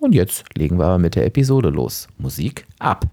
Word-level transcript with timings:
Und 0.00 0.14
jetzt 0.14 0.44
legen 0.56 0.78
wir 0.78 0.86
aber 0.86 0.98
mit 0.98 1.14
der 1.14 1.26
Episode 1.26 1.68
los. 1.68 2.08
Musik 2.18 2.66
ab. 2.78 3.06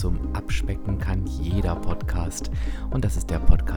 zum 0.00 0.34
Abspecken 0.34 0.98
kann 0.98 1.26
jeder 1.26 1.74
Podcast. 1.74 2.50
Und 2.90 3.04
das 3.04 3.16
ist 3.16 3.28
der 3.28 3.38
Podcast, 3.38 3.59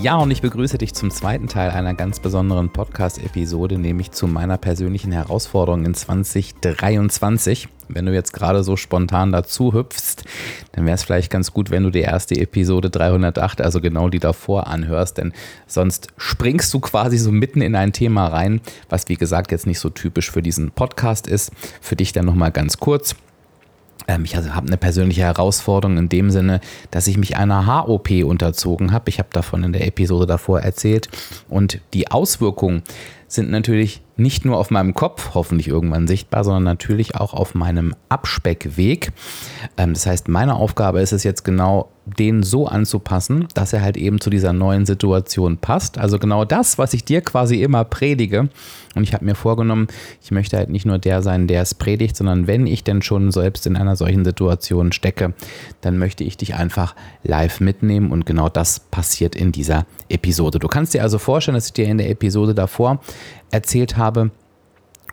Ja, 0.00 0.16
und 0.16 0.30
ich 0.30 0.42
begrüße 0.42 0.78
dich 0.78 0.94
zum 0.94 1.10
zweiten 1.10 1.48
Teil 1.48 1.70
einer 1.70 1.92
ganz 1.92 2.20
besonderen 2.20 2.70
Podcast-Episode, 2.70 3.78
nämlich 3.78 4.12
zu 4.12 4.28
meiner 4.28 4.56
persönlichen 4.56 5.10
Herausforderung 5.10 5.84
in 5.84 5.92
2023. 5.92 7.68
Wenn 7.88 8.06
du 8.06 8.14
jetzt 8.14 8.32
gerade 8.32 8.62
so 8.62 8.76
spontan 8.76 9.32
dazu 9.32 9.72
hüpfst, 9.72 10.22
dann 10.70 10.86
wäre 10.86 10.94
es 10.94 11.02
vielleicht 11.02 11.32
ganz 11.32 11.52
gut, 11.52 11.72
wenn 11.72 11.82
du 11.82 11.90
die 11.90 12.00
erste 12.00 12.36
Episode 12.36 12.90
308, 12.90 13.60
also 13.60 13.80
genau 13.80 14.08
die 14.08 14.20
davor 14.20 14.68
anhörst, 14.68 15.18
denn 15.18 15.32
sonst 15.66 16.08
springst 16.16 16.72
du 16.72 16.78
quasi 16.78 17.18
so 17.18 17.32
mitten 17.32 17.60
in 17.60 17.74
ein 17.74 17.92
Thema 17.92 18.28
rein, 18.28 18.60
was 18.88 19.08
wie 19.08 19.16
gesagt 19.16 19.50
jetzt 19.50 19.66
nicht 19.66 19.80
so 19.80 19.90
typisch 19.90 20.30
für 20.30 20.42
diesen 20.42 20.70
Podcast 20.70 21.26
ist. 21.26 21.50
Für 21.80 21.96
dich 21.96 22.12
dann 22.12 22.26
nochmal 22.26 22.52
ganz 22.52 22.78
kurz. 22.78 23.16
Ähm, 24.08 24.24
ich 24.24 24.34
also 24.34 24.54
habe 24.54 24.66
eine 24.66 24.76
persönliche 24.76 25.20
Herausforderung 25.20 25.98
in 25.98 26.08
dem 26.08 26.30
Sinne, 26.30 26.60
dass 26.90 27.06
ich 27.06 27.16
mich 27.16 27.36
einer 27.36 27.66
HOP 27.66 28.10
unterzogen 28.24 28.90
habe. 28.90 29.10
Ich 29.10 29.18
habe 29.18 29.28
davon 29.32 29.62
in 29.62 29.72
der 29.72 29.86
Episode 29.86 30.26
davor 30.26 30.60
erzählt. 30.60 31.08
Und 31.48 31.80
die 31.94 32.10
Auswirkungen 32.10 32.82
sind 33.28 33.50
natürlich 33.50 34.02
nicht 34.16 34.44
nur 34.44 34.58
auf 34.58 34.70
meinem 34.70 34.94
Kopf 34.94 35.30
hoffentlich 35.34 35.68
irgendwann 35.68 36.08
sichtbar, 36.08 36.42
sondern 36.42 36.64
natürlich 36.64 37.14
auch 37.14 37.34
auf 37.34 37.54
meinem 37.54 37.94
Abspeckweg. 38.08 39.12
Ähm, 39.76 39.94
das 39.94 40.06
heißt, 40.06 40.28
meine 40.28 40.56
Aufgabe 40.56 41.00
ist 41.00 41.12
es 41.12 41.22
jetzt 41.22 41.44
genau, 41.44 41.90
den 42.18 42.42
so 42.42 42.66
anzupassen, 42.66 43.46
dass 43.54 43.72
er 43.72 43.82
halt 43.82 43.96
eben 43.96 44.20
zu 44.20 44.30
dieser 44.30 44.52
neuen 44.52 44.86
Situation 44.86 45.58
passt. 45.58 45.98
Also 45.98 46.18
genau 46.18 46.44
das, 46.44 46.78
was 46.78 46.94
ich 46.94 47.04
dir 47.04 47.20
quasi 47.20 47.62
immer 47.62 47.84
predige. 47.84 48.48
Und 48.94 49.02
ich 49.02 49.12
habe 49.12 49.26
mir 49.26 49.34
vorgenommen, 49.34 49.88
ich 50.22 50.30
möchte 50.30 50.56
halt 50.56 50.70
nicht 50.70 50.86
nur 50.86 50.98
der 50.98 51.22
sein, 51.22 51.46
der 51.46 51.62
es 51.62 51.74
predigt, 51.74 52.16
sondern 52.16 52.46
wenn 52.46 52.66
ich 52.66 52.82
denn 52.82 53.02
schon 53.02 53.30
selbst 53.30 53.66
in 53.66 53.76
einer 53.76 53.94
solchen 53.94 54.24
Situation 54.24 54.90
stecke, 54.92 55.34
dann 55.82 55.98
möchte 55.98 56.24
ich 56.24 56.38
dich 56.38 56.54
einfach 56.54 56.94
live 57.22 57.60
mitnehmen. 57.60 58.10
Und 58.10 58.24
genau 58.24 58.48
das 58.48 58.80
passiert 58.80 59.36
in 59.36 59.52
dieser 59.52 59.86
Episode. 60.08 60.58
Du 60.58 60.68
kannst 60.68 60.94
dir 60.94 61.02
also 61.02 61.18
vorstellen, 61.18 61.56
dass 61.56 61.66
ich 61.66 61.74
dir 61.74 61.86
in 61.86 61.98
der 61.98 62.10
Episode 62.10 62.54
davor 62.54 63.00
erzählt 63.50 63.96
habe, 63.96 64.30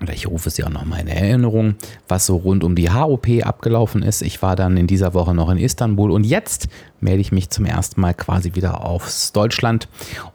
oder 0.02 0.14
ich 0.14 0.28
rufe 0.28 0.50
es 0.50 0.58
ja 0.58 0.66
auch 0.66 0.72
nochmal 0.72 1.02
in 1.02 1.08
Erinnerung, 1.08 1.76
was 2.08 2.26
so 2.26 2.36
rund 2.36 2.64
um 2.64 2.76
die 2.76 2.92
HOP 2.92 3.28
abgelaufen 3.44 4.04
ist. 4.04 4.22
Ich 4.22 4.42
war 4.42 4.56
dann 4.56 4.76
in 4.76 4.88
dieser 4.88 5.14
Woche 5.14 5.34
noch 5.34 5.50
in 5.50 5.58
Istanbul 5.58 6.12
und 6.12 6.26
jetzt 6.26 6.68
melde 7.00 7.22
ich 7.22 7.32
mich 7.32 7.50
zum 7.50 7.66
ersten 7.66 8.02
Mal 8.02 8.14
quasi 8.14 8.56
wieder 8.56 8.84
aufs 8.84 9.32
Deutschland. 9.32 9.88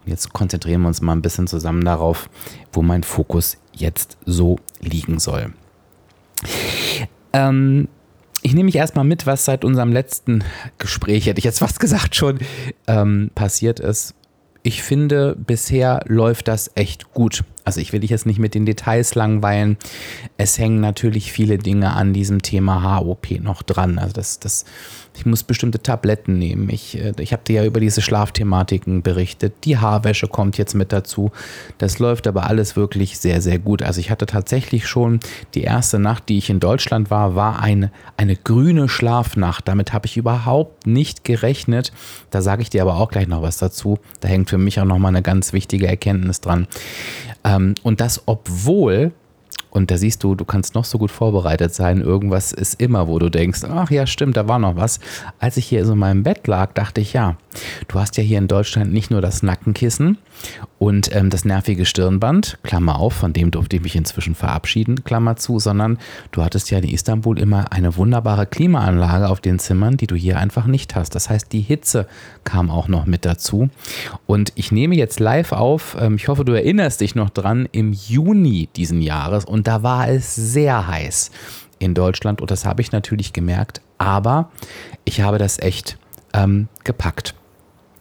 Und 0.02 0.10
jetzt 0.10 0.32
konzentrieren 0.32 0.80
wir 0.80 0.88
uns 0.88 1.02
mal 1.02 1.12
ein 1.12 1.22
bisschen 1.22 1.46
zusammen 1.46 1.84
darauf, 1.84 2.30
wo 2.72 2.80
mein 2.80 3.02
Fokus 3.02 3.58
jetzt 3.74 4.16
so 4.24 4.58
liegen 4.80 5.18
soll. 5.18 5.52
Ähm, 7.34 7.88
ich 8.40 8.54
nehme 8.54 8.64
mich 8.64 8.76
erstmal 8.76 9.04
mit, 9.04 9.26
was 9.26 9.44
seit 9.44 9.62
unserem 9.62 9.92
letzten 9.92 10.42
Gespräch, 10.78 11.26
hätte 11.26 11.38
ich 11.38 11.44
jetzt 11.44 11.58
fast 11.58 11.80
gesagt, 11.80 12.16
schon 12.16 12.38
ähm, 12.86 13.30
passiert 13.34 13.78
ist 13.78 14.14
ich 14.62 14.82
finde, 14.82 15.36
bisher 15.36 16.00
läuft 16.06 16.48
das 16.48 16.70
echt 16.74 17.12
gut. 17.12 17.44
Also 17.70 17.80
ich 17.80 17.92
will 17.92 18.00
dich 18.00 18.10
jetzt 18.10 18.26
nicht 18.26 18.40
mit 18.40 18.56
den 18.56 18.66
Details 18.66 19.14
langweilen. 19.14 19.76
Es 20.36 20.58
hängen 20.58 20.80
natürlich 20.80 21.30
viele 21.30 21.56
Dinge 21.56 21.92
an 21.92 22.12
diesem 22.12 22.42
Thema 22.42 22.98
HOP 22.98 23.30
noch 23.40 23.62
dran. 23.62 24.00
Also 24.00 24.12
das, 24.12 24.40
das, 24.40 24.64
ich 25.16 25.26
muss 25.26 25.42
bestimmte 25.42 25.82
Tabletten 25.82 26.38
nehmen. 26.38 26.70
Ich, 26.70 26.98
äh, 26.98 27.12
ich 27.18 27.32
habe 27.32 27.42
dir 27.46 27.62
ja 27.62 27.64
über 27.64 27.80
diese 27.80 28.00
Schlafthematiken 28.00 29.02
berichtet. 29.02 29.52
Die 29.64 29.78
Haarwäsche 29.78 30.28
kommt 30.28 30.56
jetzt 30.58 30.74
mit 30.74 30.92
dazu. 30.92 31.30
Das 31.78 31.98
läuft 31.98 32.26
aber 32.26 32.46
alles 32.46 32.76
wirklich 32.76 33.18
sehr, 33.18 33.40
sehr 33.40 33.58
gut. 33.58 33.82
Also 33.82 34.00
ich 34.00 34.10
hatte 34.10 34.26
tatsächlich 34.26 34.86
schon 34.86 35.20
die 35.54 35.62
erste 35.62 35.98
Nacht, 35.98 36.28
die 36.28 36.38
ich 36.38 36.50
in 36.50 36.60
Deutschland 36.60 37.10
war, 37.10 37.34
war 37.34 37.60
eine, 37.60 37.90
eine 38.16 38.36
grüne 38.36 38.88
Schlafnacht. 38.88 39.68
Damit 39.68 39.92
habe 39.92 40.06
ich 40.06 40.16
überhaupt 40.16 40.86
nicht 40.86 41.24
gerechnet. 41.24 41.92
Da 42.30 42.42
sage 42.42 42.62
ich 42.62 42.70
dir 42.70 42.82
aber 42.82 42.96
auch 42.96 43.10
gleich 43.10 43.28
noch 43.28 43.42
was 43.42 43.58
dazu. 43.58 43.98
Da 44.20 44.28
hängt 44.28 44.48
für 44.48 44.58
mich 44.58 44.80
auch 44.80 44.84
noch 44.84 44.98
mal 44.98 45.08
eine 45.08 45.22
ganz 45.22 45.52
wichtige 45.52 45.86
Erkenntnis 45.86 46.40
dran. 46.40 46.66
Ähm, 47.44 47.74
und 47.82 48.00
das, 48.00 48.22
obwohl 48.26 49.12
und 49.70 49.90
da 49.90 49.96
siehst 49.96 50.22
du, 50.24 50.34
du 50.34 50.44
kannst 50.44 50.74
noch 50.74 50.84
so 50.84 50.98
gut 50.98 51.10
vorbereitet 51.10 51.74
sein. 51.74 52.00
Irgendwas 52.00 52.52
ist 52.52 52.80
immer, 52.80 53.08
wo 53.08 53.18
du 53.18 53.30
denkst, 53.30 53.60
ach 53.64 53.90
ja, 53.90 54.06
stimmt, 54.06 54.36
da 54.36 54.48
war 54.48 54.58
noch 54.58 54.76
was. 54.76 55.00
Als 55.38 55.56
ich 55.56 55.66
hier 55.66 55.84
so 55.84 55.92
in 55.92 55.98
meinem 55.98 56.22
Bett 56.22 56.46
lag, 56.46 56.72
dachte 56.72 57.00
ich, 57.00 57.12
ja, 57.12 57.36
du 57.88 57.98
hast 57.98 58.16
ja 58.16 58.22
hier 58.22 58.38
in 58.38 58.48
Deutschland 58.48 58.92
nicht 58.92 59.10
nur 59.10 59.20
das 59.20 59.42
Nackenkissen 59.42 60.18
und 60.78 61.14
ähm, 61.14 61.28
das 61.30 61.44
nervige 61.44 61.84
Stirnband, 61.84 62.58
Klammer 62.62 62.98
auf, 62.98 63.12
von 63.12 63.32
dem 63.32 63.50
durfte 63.50 63.76
ich 63.76 63.82
mich 63.82 63.96
inzwischen 63.96 64.34
verabschieden, 64.34 65.04
Klammer 65.04 65.36
zu, 65.36 65.58
sondern 65.58 65.98
du 66.32 66.42
hattest 66.42 66.70
ja 66.70 66.78
in 66.78 66.88
Istanbul 66.88 67.38
immer 67.38 67.72
eine 67.72 67.96
wunderbare 67.96 68.46
Klimaanlage 68.46 69.28
auf 69.28 69.40
den 69.40 69.58
Zimmern, 69.58 69.96
die 69.96 70.06
du 70.06 70.14
hier 70.14 70.38
einfach 70.38 70.66
nicht 70.66 70.94
hast. 70.94 71.14
Das 71.14 71.28
heißt, 71.28 71.52
die 71.52 71.60
Hitze 71.60 72.06
kam 72.44 72.70
auch 72.70 72.88
noch 72.88 73.06
mit 73.06 73.24
dazu. 73.24 73.68
Und 74.26 74.52
ich 74.54 74.72
nehme 74.72 74.96
jetzt 74.96 75.20
live 75.20 75.52
auf, 75.52 75.96
ähm, 76.00 76.16
ich 76.16 76.28
hoffe, 76.28 76.44
du 76.44 76.52
erinnerst 76.52 77.00
dich 77.00 77.14
noch 77.14 77.30
dran, 77.30 77.68
im 77.72 77.92
Juni 77.92 78.68
diesen 78.74 79.02
Jahres 79.02 79.44
und 79.44 79.66
da 79.66 79.82
war 79.82 80.08
es 80.08 80.34
sehr 80.34 80.86
heiß 80.86 81.30
in 81.78 81.94
Deutschland 81.94 82.40
und 82.40 82.50
das 82.50 82.64
habe 82.64 82.82
ich 82.82 82.92
natürlich 82.92 83.32
gemerkt, 83.32 83.80
aber 83.98 84.50
ich 85.04 85.20
habe 85.20 85.38
das 85.38 85.58
echt 85.58 85.98
ähm, 86.32 86.68
gepackt. 86.84 87.34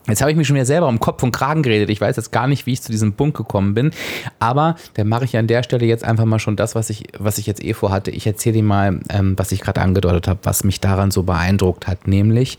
Jetzt 0.07 0.21
habe 0.21 0.31
ich 0.31 0.37
mich 0.37 0.47
schon 0.47 0.55
wieder 0.55 0.65
selber 0.65 0.87
um 0.87 0.99
Kopf 0.99 1.21
und 1.23 1.31
Kragen 1.31 1.61
geredet. 1.61 1.89
Ich 1.89 2.01
weiß 2.01 2.15
jetzt 2.15 2.31
gar 2.31 2.47
nicht, 2.47 2.65
wie 2.65 2.73
ich 2.73 2.81
zu 2.81 2.91
diesem 2.91 3.13
Punkt 3.13 3.37
gekommen 3.37 3.73
bin. 3.73 3.91
Aber 4.39 4.75
dann 4.95 5.07
mache 5.07 5.25
ich 5.25 5.37
an 5.37 5.47
der 5.47 5.61
Stelle 5.61 5.85
jetzt 5.85 6.03
einfach 6.03 6.25
mal 6.25 6.39
schon 6.39 6.55
das, 6.55 6.73
was 6.73 6.89
ich, 6.89 7.03
was 7.17 7.37
ich 7.37 7.45
jetzt 7.45 7.63
eh 7.63 7.73
vorhatte. 7.73 8.09
Ich 8.09 8.25
erzähle 8.25 8.53
dir 8.53 8.63
mal, 8.63 8.99
ähm, 9.09 9.33
was 9.37 9.51
ich 9.51 9.61
gerade 9.61 9.81
angedeutet 9.81 10.27
habe, 10.27 10.39
was 10.43 10.63
mich 10.63 10.79
daran 10.79 11.11
so 11.11 11.23
beeindruckt 11.23 11.87
hat. 11.87 12.07
Nämlich, 12.07 12.57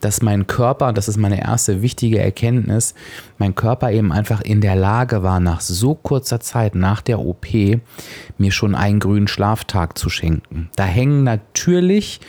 dass 0.00 0.22
mein 0.22 0.46
Körper, 0.46 0.92
das 0.92 1.08
ist 1.08 1.16
meine 1.16 1.42
erste 1.42 1.82
wichtige 1.82 2.18
Erkenntnis, 2.18 2.94
mein 3.38 3.54
Körper 3.54 3.90
eben 3.90 4.12
einfach 4.12 4.40
in 4.40 4.60
der 4.60 4.76
Lage 4.76 5.22
war, 5.22 5.40
nach 5.40 5.60
so 5.60 5.94
kurzer 5.94 6.40
Zeit, 6.40 6.74
nach 6.74 7.02
der 7.02 7.18
OP, 7.18 7.46
mir 8.38 8.52
schon 8.52 8.74
einen 8.74 9.00
grünen 9.00 9.28
Schlaftag 9.28 9.98
zu 9.98 10.08
schenken. 10.08 10.70
Da 10.76 10.84
hängen 10.84 11.24
natürlich 11.24 12.20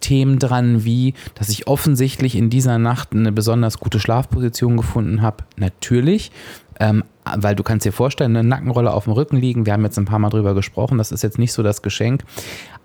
Themen 0.00 0.38
dran, 0.38 0.84
wie, 0.84 1.14
dass 1.34 1.48
ich 1.48 1.66
offensichtlich 1.66 2.36
in 2.36 2.50
dieser 2.50 2.78
Nacht 2.78 3.12
eine 3.12 3.32
besonders 3.32 3.78
gute 3.78 4.00
Schlafposition 4.00 4.76
gefunden 4.76 5.22
habe. 5.22 5.44
Natürlich, 5.56 6.32
ähm, 6.80 7.04
weil 7.36 7.54
du 7.54 7.62
kannst 7.62 7.84
dir 7.84 7.92
vorstellen, 7.92 8.36
eine 8.36 8.48
Nackenrolle 8.48 8.92
auf 8.92 9.04
dem 9.04 9.12
Rücken 9.12 9.36
liegen. 9.36 9.66
Wir 9.66 9.74
haben 9.74 9.84
jetzt 9.84 9.98
ein 9.98 10.06
paar 10.06 10.18
Mal 10.18 10.30
drüber 10.30 10.54
gesprochen. 10.54 10.98
Das 10.98 11.12
ist 11.12 11.22
jetzt 11.22 11.38
nicht 11.38 11.52
so 11.52 11.62
das 11.62 11.82
Geschenk. 11.82 12.24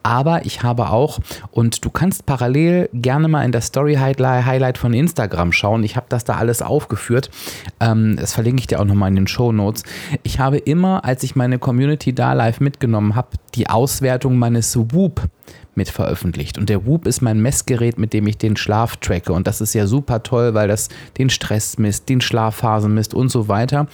Aber 0.03 0.45
ich 0.45 0.61
habe 0.61 0.89
auch, 0.89 1.19
und 1.49 1.83
du 1.83 1.89
kannst 1.89 2.27
parallel 2.27 2.89
gerne 2.93 3.27
mal 3.27 3.43
in 3.43 3.51
das 3.51 3.67
Story 3.67 3.95
Highlight 3.95 4.77
von 4.77 4.93
Instagram 4.93 5.51
schauen. 5.51 5.83
Ich 5.83 5.95
habe 5.95 6.05
das 6.09 6.25
da 6.25 6.35
alles 6.35 6.61
aufgeführt. 6.61 7.31
Ähm, 7.79 8.15
das 8.19 8.33
verlinke 8.33 8.59
ich 8.59 8.67
dir 8.67 8.79
auch 8.79 8.85
nochmal 8.85 9.09
in 9.09 9.15
den 9.15 9.27
Show 9.27 9.51
Notes. 9.51 9.83
Ich 10.21 10.39
habe 10.39 10.57
immer, 10.57 11.05
als 11.05 11.23
ich 11.23 11.35
meine 11.35 11.57
Community 11.57 12.13
da 12.13 12.33
live 12.33 12.59
mitgenommen 12.59 13.15
habe, 13.15 13.29
die 13.55 13.67
Auswertung 13.67 14.37
meines 14.37 14.77
Whoop 14.77 15.27
mit 15.77 15.89
veröffentlicht. 15.89 16.57
Und 16.57 16.69
der 16.69 16.85
Whoop 16.85 17.07
ist 17.07 17.21
mein 17.21 17.41
Messgerät, 17.41 17.97
mit 17.97 18.13
dem 18.13 18.27
ich 18.27 18.37
den 18.37 18.57
Schlaf 18.57 18.97
tracke. 18.97 19.33
Und 19.33 19.47
das 19.47 19.61
ist 19.61 19.73
ja 19.73 19.87
super 19.87 20.23
toll, 20.23 20.53
weil 20.53 20.67
das 20.67 20.89
den 21.17 21.29
Stress 21.29 21.77
misst, 21.77 22.09
den 22.09 22.21
Schlafphasen 22.21 22.93
misst 22.93 23.13
und 23.13 23.29
so 23.29 23.47
weiter. 23.47 23.87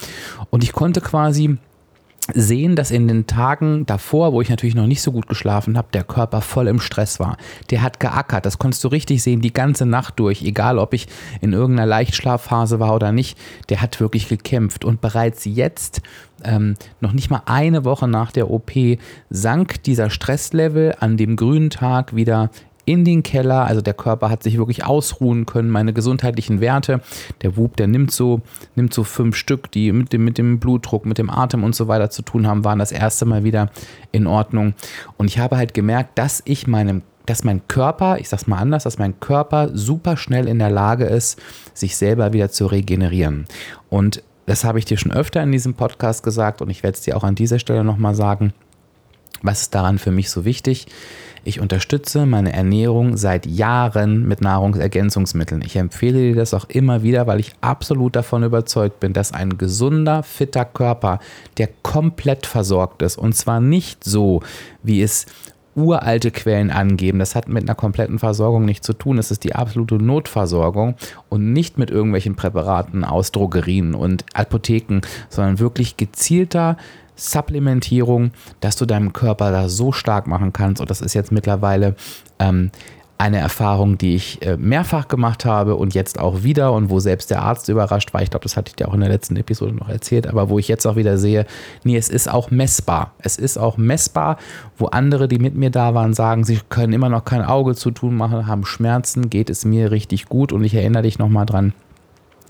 Und 0.50 0.64
ich 0.64 0.74
konnte 0.74 1.02
quasi 1.02 1.58
sehen, 2.34 2.76
dass 2.76 2.92
in 2.92 3.08
den 3.08 3.28
Tagen 3.28 3.86
davor, 3.86 4.34
wo 4.34 4.42
ich 4.42 4.50
natürlich 4.50 4.76
noch 4.76 4.88
nicht 4.88 5.02
so 5.02 5.12
gut 5.12 5.28
geschlafen 5.28 5.78
habe, 5.78 5.88
der 5.94 6.04
Körper 6.04 6.42
voll 6.42 6.68
im 6.68 6.80
Stress 6.80 7.20
war. 7.20 7.38
Der 7.70 7.82
hat 7.82 8.00
geackert, 8.00 8.46
das 8.46 8.60
konntest 8.60 8.84
du 8.84 8.90
richtig 8.90 9.24
sehen, 9.24 9.42
die 9.42 9.54
ganze 9.54 9.86
Nacht 9.86 10.20
durch, 10.20 10.42
egal 10.44 10.78
ob 10.78 10.94
ich 10.94 11.08
in 11.42 11.54
irgendeiner 11.54 11.88
Leichtschlafphase 11.88 12.80
war 12.80 12.96
oder 12.96 13.12
nicht, 13.12 13.38
der 13.70 13.82
hat 13.82 14.00
wirklich 14.00 14.28
gekämpft. 14.28 14.86
Und 14.86 15.02
bereits 15.02 15.46
jetzt, 15.46 16.02
ähm, 16.44 16.76
noch 17.00 17.14
nicht 17.14 17.30
mal 17.30 17.44
eine 17.46 17.86
Woche 17.86 18.08
nach 18.08 18.32
der 18.32 18.50
OP, 18.50 18.72
sank 19.30 19.84
dieser 19.84 20.10
Stresslevel 20.10 20.96
an 21.00 21.18
dem 21.18 21.36
grünen 21.36 21.70
Tag 21.70 22.16
wieder 22.16 22.50
in 22.92 23.06
den 23.06 23.24
Keller. 23.24 23.66
Also 23.66 23.82
der 23.82 23.94
Körper 23.94 24.30
hat 24.30 24.44
sich 24.44 24.58
wirklich 24.58 24.84
ausruhen 24.86 25.46
können. 25.46 25.70
Meine 25.70 25.94
gesundheitlichen 25.94 26.60
Werte, 26.60 27.00
der 27.42 27.56
Wub, 27.56 27.78
der 27.78 27.88
nimmt 27.88 28.12
so, 28.12 28.42
nimmt 28.76 28.94
so 28.94 29.06
fünf 29.06 29.38
Stück, 29.38 29.72
die 29.72 29.94
mit 29.94 30.12
dem, 30.12 30.26
mit 30.26 30.38
dem 30.38 30.60
Blutdruck, 30.60 31.06
mit 31.06 31.18
dem 31.18 31.30
Atem 31.30 31.64
und 31.64 31.74
so 31.74 31.88
weiter 31.88 32.10
zu 32.10 32.22
tun 32.22 32.46
haben, 32.48 32.66
waren 32.66 32.80
das 32.80 32.92
erste 32.92 33.26
Mal 33.26 33.46
wieder 33.46 33.72
in 34.12 34.28
Ordnung. 34.28 34.74
Und 35.16 35.28
ich 35.28 35.40
habe 35.40 35.56
halt 35.56 35.74
gemerkt, 35.74 36.18
dass 36.18 36.42
ich 36.46 36.68
meinem 36.68 37.04
dass 37.28 37.44
mein 37.44 37.66
Körper, 37.68 38.18
ich 38.20 38.28
sag's 38.28 38.48
mal 38.48 38.58
anders, 38.58 38.84
dass 38.84 38.98
mein 38.98 39.20
Körper 39.20 39.70
super 39.74 40.18
schnell 40.18 40.48
in 40.48 40.58
der 40.58 40.72
Lage 40.72 41.06
ist, 41.06 41.40
sich 41.72 41.96
selber 41.96 42.34
wieder 42.34 42.50
zu 42.50 42.66
regenerieren. 42.66 43.46
Und 43.90 44.24
das 44.48 44.64
habe 44.64 44.80
ich 44.80 44.86
dir 44.86 44.98
schon 44.98 45.14
öfter 45.14 45.42
in 45.44 45.52
diesem 45.52 45.76
Podcast 45.76 46.24
gesagt 46.24 46.64
und 46.64 46.72
ich 46.72 46.82
werde 46.82 46.96
es 46.96 47.04
dir 47.04 47.16
auch 47.16 47.24
an 47.24 47.36
dieser 47.36 47.60
Stelle 47.60 47.84
nochmal 47.84 48.16
sagen. 48.16 48.54
Was 49.44 49.62
ist 49.62 49.76
daran 49.76 50.00
für 50.00 50.12
mich 50.12 50.32
so 50.32 50.46
wichtig? 50.46 50.88
Ich 51.44 51.60
unterstütze 51.60 52.28
meine 52.28 52.54
Ernährung 52.54 53.18
seit 53.18 53.48
Jahren 53.48 54.28
mit 54.28 54.42
Nahrungsergänzungsmitteln. 54.42 55.64
Ich 55.66 55.76
empfehle 55.76 56.20
dir 56.20 56.36
das 56.36 56.54
auch 56.54 56.66
immer 56.70 57.02
wieder, 57.02 57.26
weil 57.26 57.40
ich 57.40 57.54
absolut 57.62 58.16
davon 58.16 58.44
überzeugt 58.44 59.00
bin, 59.00 59.14
dass 59.14 59.34
ein 59.34 59.58
gesunder, 59.58 60.22
fitter 60.22 60.66
Körper, 60.66 61.20
der 61.58 61.70
komplett 61.82 62.46
versorgt 62.46 63.02
ist, 63.02 63.18
und 63.18 63.34
zwar 63.34 63.60
nicht 63.60 64.04
so, 64.04 64.42
wie 64.84 65.02
es 65.02 65.26
uralte 65.74 66.32
Quellen 66.32 66.70
angeben. 66.70 67.18
Das 67.18 67.34
hat 67.34 67.48
mit 67.48 67.64
einer 67.64 67.76
kompletten 67.76 68.20
Versorgung 68.20 68.66
nichts 68.66 68.86
zu 68.86 68.94
tun. 68.94 69.18
Es 69.18 69.32
ist 69.32 69.44
die 69.44 69.56
absolute 69.56 69.96
Notversorgung 69.96 70.96
und 71.30 71.54
nicht 71.54 71.78
mit 71.78 71.90
irgendwelchen 71.90 72.36
Präparaten 72.36 73.04
aus 73.04 73.32
Drogerien 73.32 73.96
und 73.96 74.26
Apotheken, 74.34 75.02
sondern 75.30 75.60
wirklich 75.60 75.98
gezielter 75.98 76.78
Supplementierung, 77.22 78.32
dass 78.60 78.76
du 78.76 78.86
deinem 78.86 79.14
Körper 79.14 79.52
da 79.52 79.70
so 79.70 79.92
stark 79.92 80.28
machen 80.28 80.54
kannst. 80.54 80.82
Und 80.82 80.90
das 80.90 81.02
ist 81.02 81.14
jetzt 81.14 81.32
mittlerweile 81.32 81.96
ähm, 82.40 82.72
eine 83.22 83.38
Erfahrung, 83.38 84.00
die 84.00 84.16
ich 84.16 84.42
äh, 84.42 84.58
mehrfach 84.58 85.08
gemacht 85.08 85.46
habe 85.46 85.76
und 85.76 85.94
jetzt 85.94 86.20
auch 86.20 86.42
wieder 86.42 86.74
und 86.74 86.90
wo 86.90 87.00
selbst 87.00 87.30
der 87.30 87.44
Arzt 87.44 87.70
überrascht 87.70 88.16
war. 88.16 88.24
Ich 88.24 88.32
glaube, 88.32 88.42
das 88.42 88.58
hatte 88.58 88.70
ich 88.70 88.76
dir 88.76 88.88
auch 88.88 88.96
in 88.96 89.02
der 89.02 89.10
letzten 89.10 89.36
Episode 89.36 89.74
noch 89.74 89.90
erzählt, 89.90 90.26
aber 90.26 90.50
wo 90.50 90.58
ich 90.58 90.68
jetzt 90.68 90.88
auch 90.88 90.96
wieder 90.96 91.20
sehe, 91.20 91.46
nee, 91.84 91.96
es 91.96 92.10
ist 92.10 92.28
auch 92.28 92.50
messbar. 92.50 93.14
Es 93.20 93.38
ist 93.38 93.60
auch 93.60 93.78
messbar, 93.78 94.38
wo 94.76 94.88
andere, 94.88 95.28
die 95.28 95.38
mit 95.38 95.56
mir 95.56 95.70
da 95.70 95.94
waren, 95.94 96.16
sagen, 96.16 96.44
sie 96.44 96.60
können 96.70 96.94
immer 96.94 97.10
noch 97.10 97.24
kein 97.24 97.44
Auge 97.44 97.76
zu 97.76 97.92
tun 97.92 98.16
machen, 98.16 98.48
haben 98.48 98.66
Schmerzen, 98.66 99.30
geht 99.30 99.52
es 99.52 99.66
mir 99.66 99.92
richtig 99.92 100.26
gut 100.26 100.52
und 100.52 100.64
ich 100.64 100.74
erinnere 100.74 101.04
dich 101.04 101.20
nochmal 101.20 101.46
dran, 101.46 101.74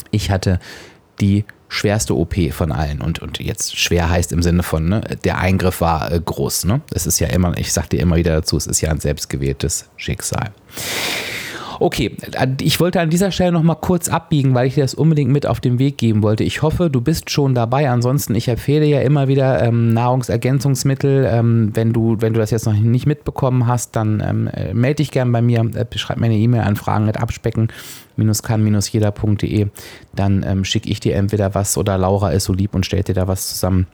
ich 0.09 0.31
hatte 0.31 0.59
die 1.19 1.44
schwerste 1.71 2.15
OP 2.15 2.35
von 2.51 2.71
allen. 2.73 3.01
Und, 3.01 3.19
und 3.19 3.39
jetzt 3.39 3.77
schwer 3.77 4.09
heißt 4.09 4.33
im 4.33 4.44
Sinne 4.44 4.62
von, 4.62 4.89
ne, 4.89 5.01
der 5.23 5.38
Eingriff 5.38 5.79
war 5.79 6.12
äh, 6.12 6.19
groß. 6.19 6.65
Ne? 6.65 6.81
Es 6.94 7.07
ist 7.07 7.19
ja 7.19 7.27
immer, 7.27 7.57
ich 7.57 7.71
sag 7.71 7.89
dir 7.89 8.01
immer 8.01 8.18
wieder 8.18 8.33
dazu, 8.33 8.57
es 8.57 8.68
ist 8.68 8.81
ja 8.81 8.91
ein 8.91 9.00
selbstgewähltes 9.00 9.85
Schicksal. 9.95 10.51
Okay, 11.81 12.15
ich 12.61 12.79
wollte 12.79 13.01
an 13.01 13.09
dieser 13.09 13.31
Stelle 13.31 13.51
noch 13.51 13.63
mal 13.63 13.73
kurz 13.73 14.07
abbiegen, 14.07 14.53
weil 14.53 14.67
ich 14.67 14.75
dir 14.75 14.83
das 14.83 14.93
unbedingt 14.93 15.31
mit 15.31 15.47
auf 15.47 15.59
den 15.59 15.79
Weg 15.79 15.97
geben 15.97 16.21
wollte. 16.21 16.43
Ich 16.43 16.61
hoffe, 16.61 16.91
du 16.91 17.01
bist 17.01 17.31
schon 17.31 17.55
dabei. 17.55 17.89
Ansonsten, 17.89 18.35
ich 18.35 18.49
empfehle 18.49 18.85
ja 18.85 19.01
immer 19.01 19.27
wieder 19.27 19.63
ähm, 19.63 19.91
Nahrungsergänzungsmittel. 19.91 21.27
Ähm, 21.27 21.71
wenn, 21.73 21.91
du, 21.91 22.17
wenn 22.19 22.33
du 22.33 22.39
das 22.39 22.51
jetzt 22.51 22.67
noch 22.67 22.73
nicht 22.73 23.07
mitbekommen 23.07 23.65
hast, 23.65 23.95
dann 23.95 24.21
ähm, 24.23 24.47
äh, 24.49 24.75
melde 24.75 24.97
dich 24.97 25.09
gerne 25.09 25.31
bei 25.31 25.41
mir. 25.41 25.61
Äh, 25.73 25.87
schreib 25.97 26.19
mir 26.19 26.27
eine 26.27 26.37
E-Mail 26.37 26.61
an 26.61 26.75
fragen.abspecken-kann-jeder.de. 26.75 29.67
Dann 30.13 30.45
ähm, 30.47 30.63
schicke 30.63 30.87
ich 30.87 30.99
dir 30.99 31.15
entweder 31.15 31.55
was 31.55 31.79
oder 31.79 31.97
Laura 31.97 32.29
ist 32.29 32.43
so 32.43 32.53
lieb 32.53 32.75
und 32.75 32.85
stellt 32.85 33.07
dir 33.07 33.15
da 33.15 33.27
was 33.27 33.47
zusammen. 33.47 33.87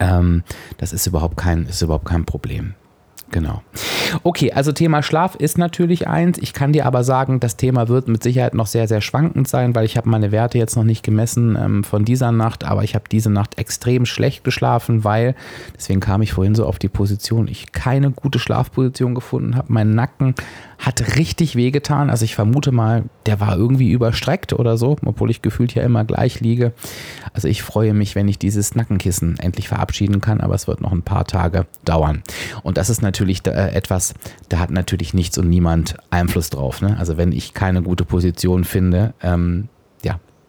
Ähm, 0.00 0.42
das 0.78 0.92
ist 0.92 1.06
überhaupt 1.06 1.36
kein, 1.36 1.66
ist 1.66 1.82
überhaupt 1.82 2.06
kein 2.06 2.24
Problem. 2.24 2.74
Genau. 3.30 3.62
Okay, 4.22 4.52
also 4.52 4.72
Thema 4.72 5.02
Schlaf 5.02 5.34
ist 5.34 5.58
natürlich 5.58 6.06
eins. 6.06 6.38
Ich 6.38 6.52
kann 6.52 6.72
dir 6.72 6.86
aber 6.86 7.02
sagen, 7.02 7.40
das 7.40 7.56
Thema 7.56 7.88
wird 7.88 8.08
mit 8.08 8.22
Sicherheit 8.22 8.54
noch 8.54 8.66
sehr, 8.66 8.86
sehr 8.86 9.00
schwankend 9.00 9.48
sein, 9.48 9.74
weil 9.74 9.84
ich 9.84 9.96
habe 9.96 10.08
meine 10.08 10.30
Werte 10.30 10.58
jetzt 10.58 10.76
noch 10.76 10.84
nicht 10.84 11.02
gemessen 11.02 11.56
ähm, 11.60 11.84
von 11.84 12.04
dieser 12.04 12.30
Nacht, 12.30 12.64
aber 12.64 12.84
ich 12.84 12.94
habe 12.94 13.04
diese 13.10 13.30
Nacht 13.30 13.58
extrem 13.58 14.06
schlecht 14.06 14.44
geschlafen, 14.44 15.02
weil, 15.02 15.34
deswegen 15.76 16.00
kam 16.00 16.22
ich 16.22 16.32
vorhin 16.32 16.54
so 16.54 16.66
auf 16.66 16.78
die 16.78 16.88
Position, 16.88 17.48
ich 17.48 17.72
keine 17.72 18.10
gute 18.10 18.38
Schlafposition 18.38 19.14
gefunden 19.14 19.56
habe. 19.56 19.72
Mein 19.72 19.94
Nacken 19.94 20.34
hat 20.78 21.16
richtig 21.16 21.56
wehgetan. 21.56 22.10
Also 22.10 22.24
ich 22.24 22.34
vermute 22.34 22.72
mal, 22.72 23.04
der 23.26 23.40
war 23.40 23.56
irgendwie 23.56 23.90
überstreckt 23.90 24.52
oder 24.52 24.76
so, 24.76 24.96
obwohl 25.04 25.30
ich 25.30 25.42
gefühlt 25.42 25.74
ja 25.74 25.82
immer 25.82 26.04
gleich 26.04 26.40
liege. 26.40 26.72
Also 27.32 27.48
ich 27.48 27.62
freue 27.62 27.94
mich, 27.94 28.14
wenn 28.14 28.28
ich 28.28 28.38
dieses 28.38 28.74
Nackenkissen 28.74 29.38
endlich 29.38 29.68
verabschieden 29.68 30.20
kann, 30.20 30.40
aber 30.40 30.54
es 30.54 30.68
wird 30.68 30.80
noch 30.80 30.92
ein 30.92 31.02
paar 31.02 31.24
Tage 31.24 31.66
dauern. 31.84 32.22
Und 32.62 32.76
das 32.76 32.90
ist 32.90 33.02
natürlich 33.02 33.46
äh, 33.46 33.70
etwas, 33.70 34.14
da 34.48 34.58
hat 34.58 34.70
natürlich 34.70 35.14
nichts 35.14 35.38
und 35.38 35.48
niemand 35.48 35.96
Einfluss 36.10 36.50
drauf. 36.50 36.82
Ne? 36.82 36.96
Also 36.98 37.16
wenn 37.16 37.32
ich 37.32 37.54
keine 37.54 37.82
gute 37.82 38.04
Position 38.04 38.64
finde, 38.64 39.14
ähm, 39.22 39.68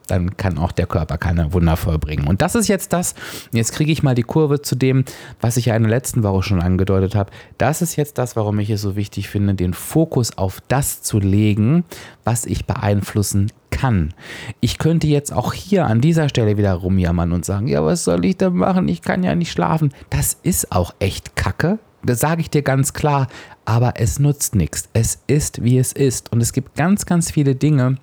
dann 0.07 0.37
kann 0.37 0.57
auch 0.57 0.71
der 0.71 0.87
Körper 0.87 1.17
keine 1.17 1.53
Wunder 1.53 1.77
vollbringen. 1.77 2.27
Und 2.27 2.41
das 2.41 2.55
ist 2.55 2.67
jetzt 2.67 2.93
das, 2.93 3.15
jetzt 3.51 3.73
kriege 3.73 3.91
ich 3.91 4.03
mal 4.03 4.15
die 4.15 4.23
Kurve 4.23 4.61
zu 4.61 4.75
dem, 4.75 5.05
was 5.41 5.57
ich 5.57 5.67
ja 5.67 5.75
in 5.75 5.83
der 5.83 5.91
letzten 5.91 6.23
Woche 6.23 6.43
schon 6.43 6.61
angedeutet 6.61 7.15
habe. 7.15 7.31
Das 7.57 7.81
ist 7.81 7.95
jetzt 7.95 8.17
das, 8.17 8.35
warum 8.35 8.59
ich 8.59 8.69
es 8.69 8.81
so 8.81 8.95
wichtig 8.95 9.29
finde, 9.29 9.53
den 9.53 9.73
Fokus 9.73 10.37
auf 10.37 10.61
das 10.67 11.01
zu 11.01 11.19
legen, 11.19 11.83
was 12.23 12.45
ich 12.45 12.65
beeinflussen 12.65 13.51
kann. 13.69 14.13
Ich 14.59 14.77
könnte 14.77 15.07
jetzt 15.07 15.31
auch 15.31 15.53
hier 15.53 15.85
an 15.85 16.01
dieser 16.01 16.29
Stelle 16.29 16.57
wieder 16.57 16.73
rumjammern 16.73 17.31
und 17.31 17.45
sagen, 17.45 17.67
ja, 17.67 17.83
was 17.85 18.03
soll 18.03 18.25
ich 18.25 18.37
da 18.37 18.49
machen? 18.49 18.87
Ich 18.87 19.01
kann 19.01 19.23
ja 19.23 19.35
nicht 19.35 19.51
schlafen. 19.51 19.93
Das 20.09 20.37
ist 20.41 20.71
auch 20.71 20.93
echt 20.99 21.35
Kacke. 21.35 21.79
Das 22.03 22.19
sage 22.19 22.41
ich 22.41 22.49
dir 22.49 22.61
ganz 22.61 22.93
klar, 22.93 23.27
aber 23.65 23.93
es 23.97 24.19
nutzt 24.19 24.55
nichts. 24.55 24.87
Es 24.93 25.19
ist, 25.27 25.63
wie 25.63 25.77
es 25.77 25.91
ist. 25.91 26.31
Und 26.31 26.41
es 26.41 26.53
gibt 26.53 26.75
ganz, 26.75 27.05
ganz 27.05 27.31
viele 27.31 27.55
Dinge, 27.55 27.97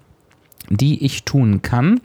die 0.71 1.04
ich 1.04 1.25
tun 1.25 1.62
kann. 1.62 2.00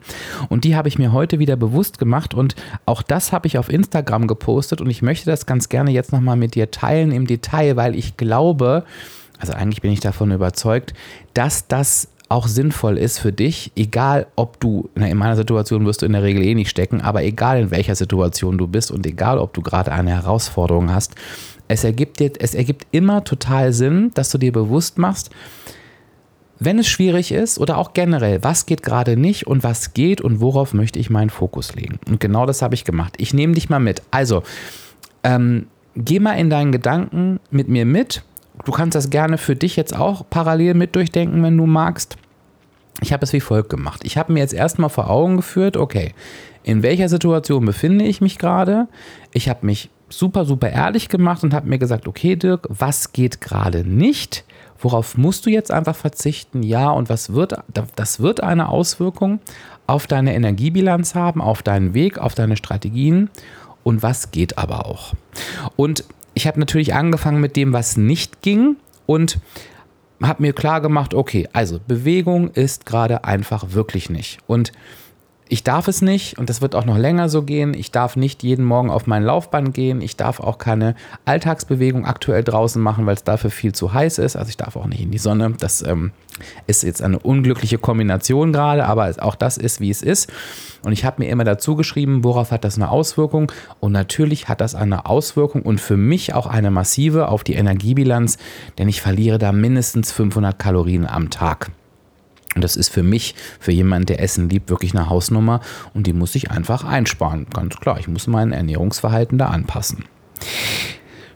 Und 0.48 0.64
die 0.64 0.76
habe 0.76 0.88
ich 0.88 0.98
mir 0.98 1.12
heute 1.12 1.38
wieder 1.38 1.56
bewusst 1.56 1.98
gemacht. 1.98 2.34
Und 2.34 2.54
auch 2.86 3.02
das 3.02 3.32
habe 3.32 3.46
ich 3.46 3.58
auf 3.58 3.70
Instagram 3.70 4.26
gepostet. 4.26 4.80
Und 4.80 4.90
ich 4.90 5.02
möchte 5.02 5.30
das 5.30 5.46
ganz 5.46 5.68
gerne 5.68 5.90
jetzt 5.90 6.12
nochmal 6.12 6.36
mit 6.36 6.54
dir 6.54 6.70
teilen 6.70 7.12
im 7.12 7.26
Detail, 7.26 7.76
weil 7.76 7.94
ich 7.94 8.16
glaube, 8.16 8.84
also 9.38 9.52
eigentlich 9.52 9.82
bin 9.82 9.92
ich 9.92 10.00
davon 10.00 10.30
überzeugt, 10.30 10.94
dass 11.34 11.66
das 11.66 12.08
auch 12.28 12.46
sinnvoll 12.46 12.96
ist 12.96 13.18
für 13.18 13.32
dich, 13.32 13.72
egal 13.74 14.26
ob 14.36 14.60
du, 14.60 14.88
in 14.94 15.16
meiner 15.16 15.34
Situation 15.34 15.84
wirst 15.84 16.02
du 16.02 16.06
in 16.06 16.12
der 16.12 16.22
Regel 16.22 16.44
eh 16.44 16.54
nicht 16.54 16.70
stecken, 16.70 17.00
aber 17.00 17.24
egal 17.24 17.60
in 17.60 17.70
welcher 17.72 17.96
Situation 17.96 18.56
du 18.56 18.68
bist 18.68 18.92
und 18.92 19.04
egal 19.04 19.38
ob 19.38 19.52
du 19.52 19.62
gerade 19.62 19.90
eine 19.90 20.10
Herausforderung 20.10 20.94
hast, 20.94 21.16
es 21.66 21.82
ergibt, 21.82 22.20
dir, 22.20 22.30
es 22.38 22.54
ergibt 22.54 22.86
immer 22.92 23.24
total 23.24 23.72
Sinn, 23.72 24.12
dass 24.14 24.30
du 24.30 24.38
dir 24.38 24.52
bewusst 24.52 24.96
machst, 24.96 25.30
wenn 26.60 26.78
es 26.78 26.86
schwierig 26.86 27.32
ist 27.32 27.58
oder 27.58 27.78
auch 27.78 27.94
generell, 27.94 28.44
was 28.44 28.66
geht 28.66 28.82
gerade 28.82 29.16
nicht 29.16 29.46
und 29.46 29.64
was 29.64 29.94
geht 29.94 30.20
und 30.20 30.40
worauf 30.40 30.74
möchte 30.74 30.98
ich 30.98 31.10
meinen 31.10 31.30
Fokus 31.30 31.74
legen. 31.74 31.98
Und 32.06 32.20
genau 32.20 32.46
das 32.46 32.62
habe 32.62 32.74
ich 32.74 32.84
gemacht. 32.84 33.14
Ich 33.16 33.32
nehme 33.34 33.54
dich 33.54 33.70
mal 33.70 33.80
mit. 33.80 34.02
Also, 34.10 34.42
ähm, 35.24 35.66
geh 35.96 36.20
mal 36.20 36.34
in 36.34 36.50
deinen 36.50 36.70
Gedanken 36.70 37.40
mit 37.50 37.68
mir 37.68 37.86
mit. 37.86 38.22
Du 38.64 38.72
kannst 38.72 38.94
das 38.94 39.08
gerne 39.08 39.38
für 39.38 39.56
dich 39.56 39.74
jetzt 39.76 39.96
auch 39.96 40.24
parallel 40.28 40.74
mit 40.74 40.94
durchdenken, 40.94 41.42
wenn 41.42 41.56
du 41.56 41.64
magst. 41.64 42.18
Ich 43.00 43.14
habe 43.14 43.24
es 43.24 43.32
wie 43.32 43.40
folgt 43.40 43.70
gemacht. 43.70 44.02
Ich 44.04 44.18
habe 44.18 44.32
mir 44.32 44.40
jetzt 44.40 44.52
erstmal 44.52 44.90
vor 44.90 45.08
Augen 45.08 45.38
geführt, 45.38 45.78
okay, 45.78 46.12
in 46.62 46.82
welcher 46.82 47.08
Situation 47.08 47.64
befinde 47.64 48.04
ich 48.04 48.20
mich 48.20 48.38
gerade? 48.38 48.86
Ich 49.32 49.48
habe 49.48 49.64
mich 49.64 49.88
super, 50.10 50.44
super 50.44 50.68
ehrlich 50.68 51.08
gemacht 51.08 51.42
und 51.42 51.54
habe 51.54 51.68
mir 51.68 51.78
gesagt, 51.78 52.06
okay, 52.06 52.36
Dirk, 52.36 52.66
was 52.68 53.12
geht 53.12 53.40
gerade 53.40 53.84
nicht? 53.84 54.44
Worauf 54.80 55.16
musst 55.16 55.46
du 55.46 55.50
jetzt 55.50 55.70
einfach 55.70 55.96
verzichten? 55.96 56.62
Ja, 56.62 56.90
und 56.90 57.08
was 57.08 57.32
wird, 57.32 57.54
das 57.96 58.20
wird 58.20 58.42
eine 58.42 58.68
Auswirkung 58.68 59.40
auf 59.86 60.06
deine 60.06 60.34
Energiebilanz 60.34 61.14
haben, 61.14 61.42
auf 61.42 61.62
deinen 61.62 61.94
Weg, 61.94 62.18
auf 62.18 62.34
deine 62.34 62.56
Strategien 62.56 63.28
und 63.82 64.02
was 64.02 64.30
geht 64.30 64.56
aber 64.58 64.86
auch. 64.86 65.14
Und 65.76 66.04
ich 66.34 66.46
habe 66.46 66.60
natürlich 66.60 66.94
angefangen 66.94 67.40
mit 67.40 67.56
dem, 67.56 67.72
was 67.72 67.96
nicht 67.96 68.42
ging 68.42 68.76
und 69.06 69.38
habe 70.22 70.42
mir 70.42 70.52
klar 70.52 70.80
gemacht, 70.80 71.14
okay, 71.14 71.48
also 71.52 71.80
Bewegung 71.86 72.50
ist 72.50 72.86
gerade 72.86 73.24
einfach 73.24 73.72
wirklich 73.72 74.10
nicht. 74.10 74.38
Und 74.46 74.72
ich 75.50 75.64
darf 75.64 75.88
es 75.88 76.00
nicht 76.00 76.38
und 76.38 76.48
das 76.48 76.62
wird 76.62 76.76
auch 76.76 76.84
noch 76.84 76.96
länger 76.96 77.28
so 77.28 77.42
gehen. 77.42 77.74
Ich 77.74 77.90
darf 77.90 78.14
nicht 78.14 78.44
jeden 78.44 78.64
Morgen 78.64 78.88
auf 78.88 79.08
mein 79.08 79.24
Laufband 79.24 79.74
gehen. 79.74 80.00
Ich 80.00 80.16
darf 80.16 80.38
auch 80.38 80.58
keine 80.58 80.94
Alltagsbewegung 81.24 82.06
aktuell 82.06 82.44
draußen 82.44 82.80
machen, 82.80 83.04
weil 83.04 83.14
es 83.16 83.24
dafür 83.24 83.50
viel 83.50 83.72
zu 83.72 83.92
heiß 83.92 84.18
ist. 84.18 84.36
Also 84.36 84.48
ich 84.48 84.56
darf 84.56 84.76
auch 84.76 84.86
nicht 84.86 85.00
in 85.00 85.10
die 85.10 85.18
Sonne. 85.18 85.52
Das 85.58 85.82
ähm, 85.82 86.12
ist 86.68 86.84
jetzt 86.84 87.02
eine 87.02 87.18
unglückliche 87.18 87.78
Kombination 87.78 88.52
gerade, 88.52 88.86
aber 88.86 89.12
auch 89.18 89.34
das 89.34 89.56
ist, 89.56 89.80
wie 89.80 89.90
es 89.90 90.02
ist. 90.02 90.30
Und 90.84 90.92
ich 90.92 91.04
habe 91.04 91.20
mir 91.20 91.28
immer 91.28 91.44
dazu 91.44 91.74
geschrieben, 91.74 92.22
worauf 92.22 92.52
hat 92.52 92.64
das 92.64 92.76
eine 92.76 92.88
Auswirkung? 92.88 93.50
Und 93.80 93.90
natürlich 93.90 94.48
hat 94.48 94.60
das 94.60 94.76
eine 94.76 95.06
Auswirkung 95.06 95.62
und 95.62 95.80
für 95.80 95.96
mich 95.96 96.32
auch 96.32 96.46
eine 96.46 96.70
massive 96.70 97.26
auf 97.26 97.42
die 97.42 97.54
Energiebilanz, 97.54 98.38
denn 98.78 98.88
ich 98.88 99.02
verliere 99.02 99.38
da 99.38 99.50
mindestens 99.50 100.12
500 100.12 100.56
Kalorien 100.60 101.08
am 101.08 101.28
Tag. 101.28 101.72
Und 102.54 102.62
das 102.64 102.76
ist 102.76 102.88
für 102.88 103.02
mich, 103.02 103.34
für 103.58 103.72
jemanden, 103.72 104.06
der 104.06 104.20
Essen 104.20 104.48
liebt, 104.48 104.70
wirklich 104.70 104.94
eine 104.94 105.08
Hausnummer 105.08 105.60
und 105.94 106.06
die 106.06 106.12
muss 106.12 106.34
ich 106.34 106.50
einfach 106.50 106.84
einsparen. 106.84 107.46
Ganz 107.52 107.76
klar, 107.76 107.98
ich 107.98 108.08
muss 108.08 108.26
mein 108.26 108.52
Ernährungsverhalten 108.52 109.38
da 109.38 109.46
anpassen. 109.46 110.04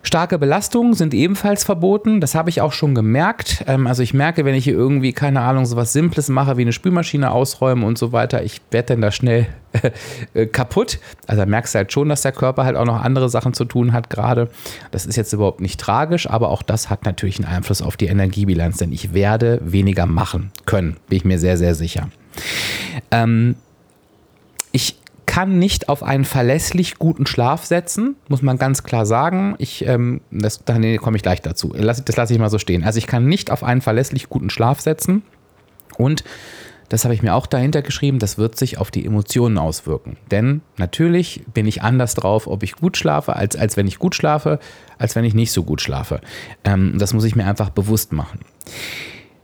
Starke 0.05 0.39
Belastungen 0.39 0.93
sind 0.93 1.15
ebenfalls 1.15 1.65
verboten. 1.65 2.21
Das 2.21 2.35
habe 2.35 2.51
ich 2.51 2.61
auch 2.61 2.73
schon 2.73 2.95
gemerkt. 2.95 3.65
Ähm, 3.67 3.87
also 3.87 4.03
ich 4.03 4.13
merke, 4.13 4.45
wenn 4.45 4.55
ich 4.55 4.65
hier 4.65 4.75
irgendwie, 4.75 5.15
keine 5.15 5.41
Ahnung, 5.41 5.65
so 5.65 5.77
was 5.77 5.95
Simples 5.95 6.29
mache, 6.29 6.59
wie 6.59 6.63
eine 6.63 6.73
Spülmaschine 6.73 7.31
ausräumen 7.31 7.85
und 7.85 7.97
so 7.97 8.13
weiter, 8.13 8.43
ich 8.43 8.61
werde 8.71 8.89
dann 8.89 9.01
da 9.01 9.11
schnell 9.11 9.47
äh, 10.35 10.47
kaputt. 10.47 10.99
Also 11.27 11.41
da 11.41 11.47
merkst 11.47 11.75
du 11.75 11.79
halt 11.79 11.93
schon, 11.93 12.11
dass 12.11 12.21
der 12.21 12.33
Körper 12.33 12.65
halt 12.65 12.77
auch 12.77 12.85
noch 12.85 13.03
andere 13.03 13.31
Sachen 13.31 13.55
zu 13.55 13.65
tun 13.65 13.95
hat 13.95 14.11
gerade. 14.11 14.51
Das 14.91 15.07
ist 15.07 15.17
jetzt 15.17 15.33
überhaupt 15.33 15.63
nicht 15.63 15.81
tragisch, 15.81 16.29
aber 16.29 16.51
auch 16.51 16.63
das 16.63 16.91
hat 16.91 17.07
natürlich 17.07 17.39
einen 17.39 17.49
Einfluss 17.49 17.81
auf 17.81 17.97
die 17.97 18.07
Energiebilanz, 18.07 18.77
denn 18.77 18.93
ich 18.93 19.15
werde 19.15 19.59
weniger 19.65 20.05
machen 20.05 20.53
können, 20.67 20.99
bin 21.09 21.17
ich 21.17 21.25
mir 21.25 21.39
sehr, 21.39 21.57
sehr 21.57 21.75
sicher. 21.75 22.11
Ähm, 23.11 23.57
kann 25.35 25.59
nicht 25.59 25.89
auf 25.89 26.05
einen 26.05 26.25
verlässlich 26.25 26.95
guten 26.95 27.27
Schlaf 27.27 27.65
setzen, 27.65 28.15
muss 28.29 28.43
man 28.43 28.57
ganz 28.57 28.85
klar 28.85 29.05
sagen. 29.05 29.57
Ich, 29.59 29.85
ähm, 29.85 30.21
das, 30.31 30.65
da 30.65 30.79
nee, 30.79 30.97
komme 30.97 31.17
ich 31.17 31.25
gleich 31.25 31.43
dazu. 31.43 31.75
Das 31.77 32.17
lasse 32.17 32.33
ich 32.33 32.39
mal 32.39 32.51
so 32.51 32.61
stehen. 32.61 32.85
Also 32.85 32.99
ich 32.99 33.09
kann 33.09 33.27
nicht 33.27 33.51
auf 33.51 33.65
einen 33.65 33.81
verlässlich 33.81 34.29
guten 34.29 34.49
Schlaf 34.49 34.81
setzen 34.81 35.23
und 35.99 36.23
das 36.89 37.03
habe 37.03 37.15
ich 37.15 37.23
mir 37.25 37.35
auch 37.35 37.49
dahinter 37.49 37.83
geschrieben, 37.83 38.21
das 38.21 38.39
wird 38.39 38.57
sich 38.57 38.79
auf 38.79 38.93
die 38.93 39.05
Emotionen 39.05 39.59
auswirken. 39.59 40.19
Denn 40.31 40.61
natürlich 40.77 41.43
bin 41.53 41.67
ich 41.67 41.83
anders 41.83 42.15
drauf, 42.15 42.47
ob 42.47 42.63
ich 42.63 42.77
gut 42.77 42.97
schlafe, 42.97 43.35
als, 43.35 43.57
als 43.57 43.77
wenn 43.77 43.89
ich 43.89 43.99
gut 43.99 44.15
schlafe, 44.15 44.61
als 44.99 45.17
wenn 45.17 45.25
ich 45.25 45.35
nicht 45.35 45.51
so 45.51 45.65
gut 45.65 45.81
schlafe. 45.81 46.21
Ähm, 46.63 46.95
das 46.97 47.13
muss 47.13 47.25
ich 47.25 47.35
mir 47.35 47.47
einfach 47.47 47.71
bewusst 47.71 48.13
machen. 48.13 48.39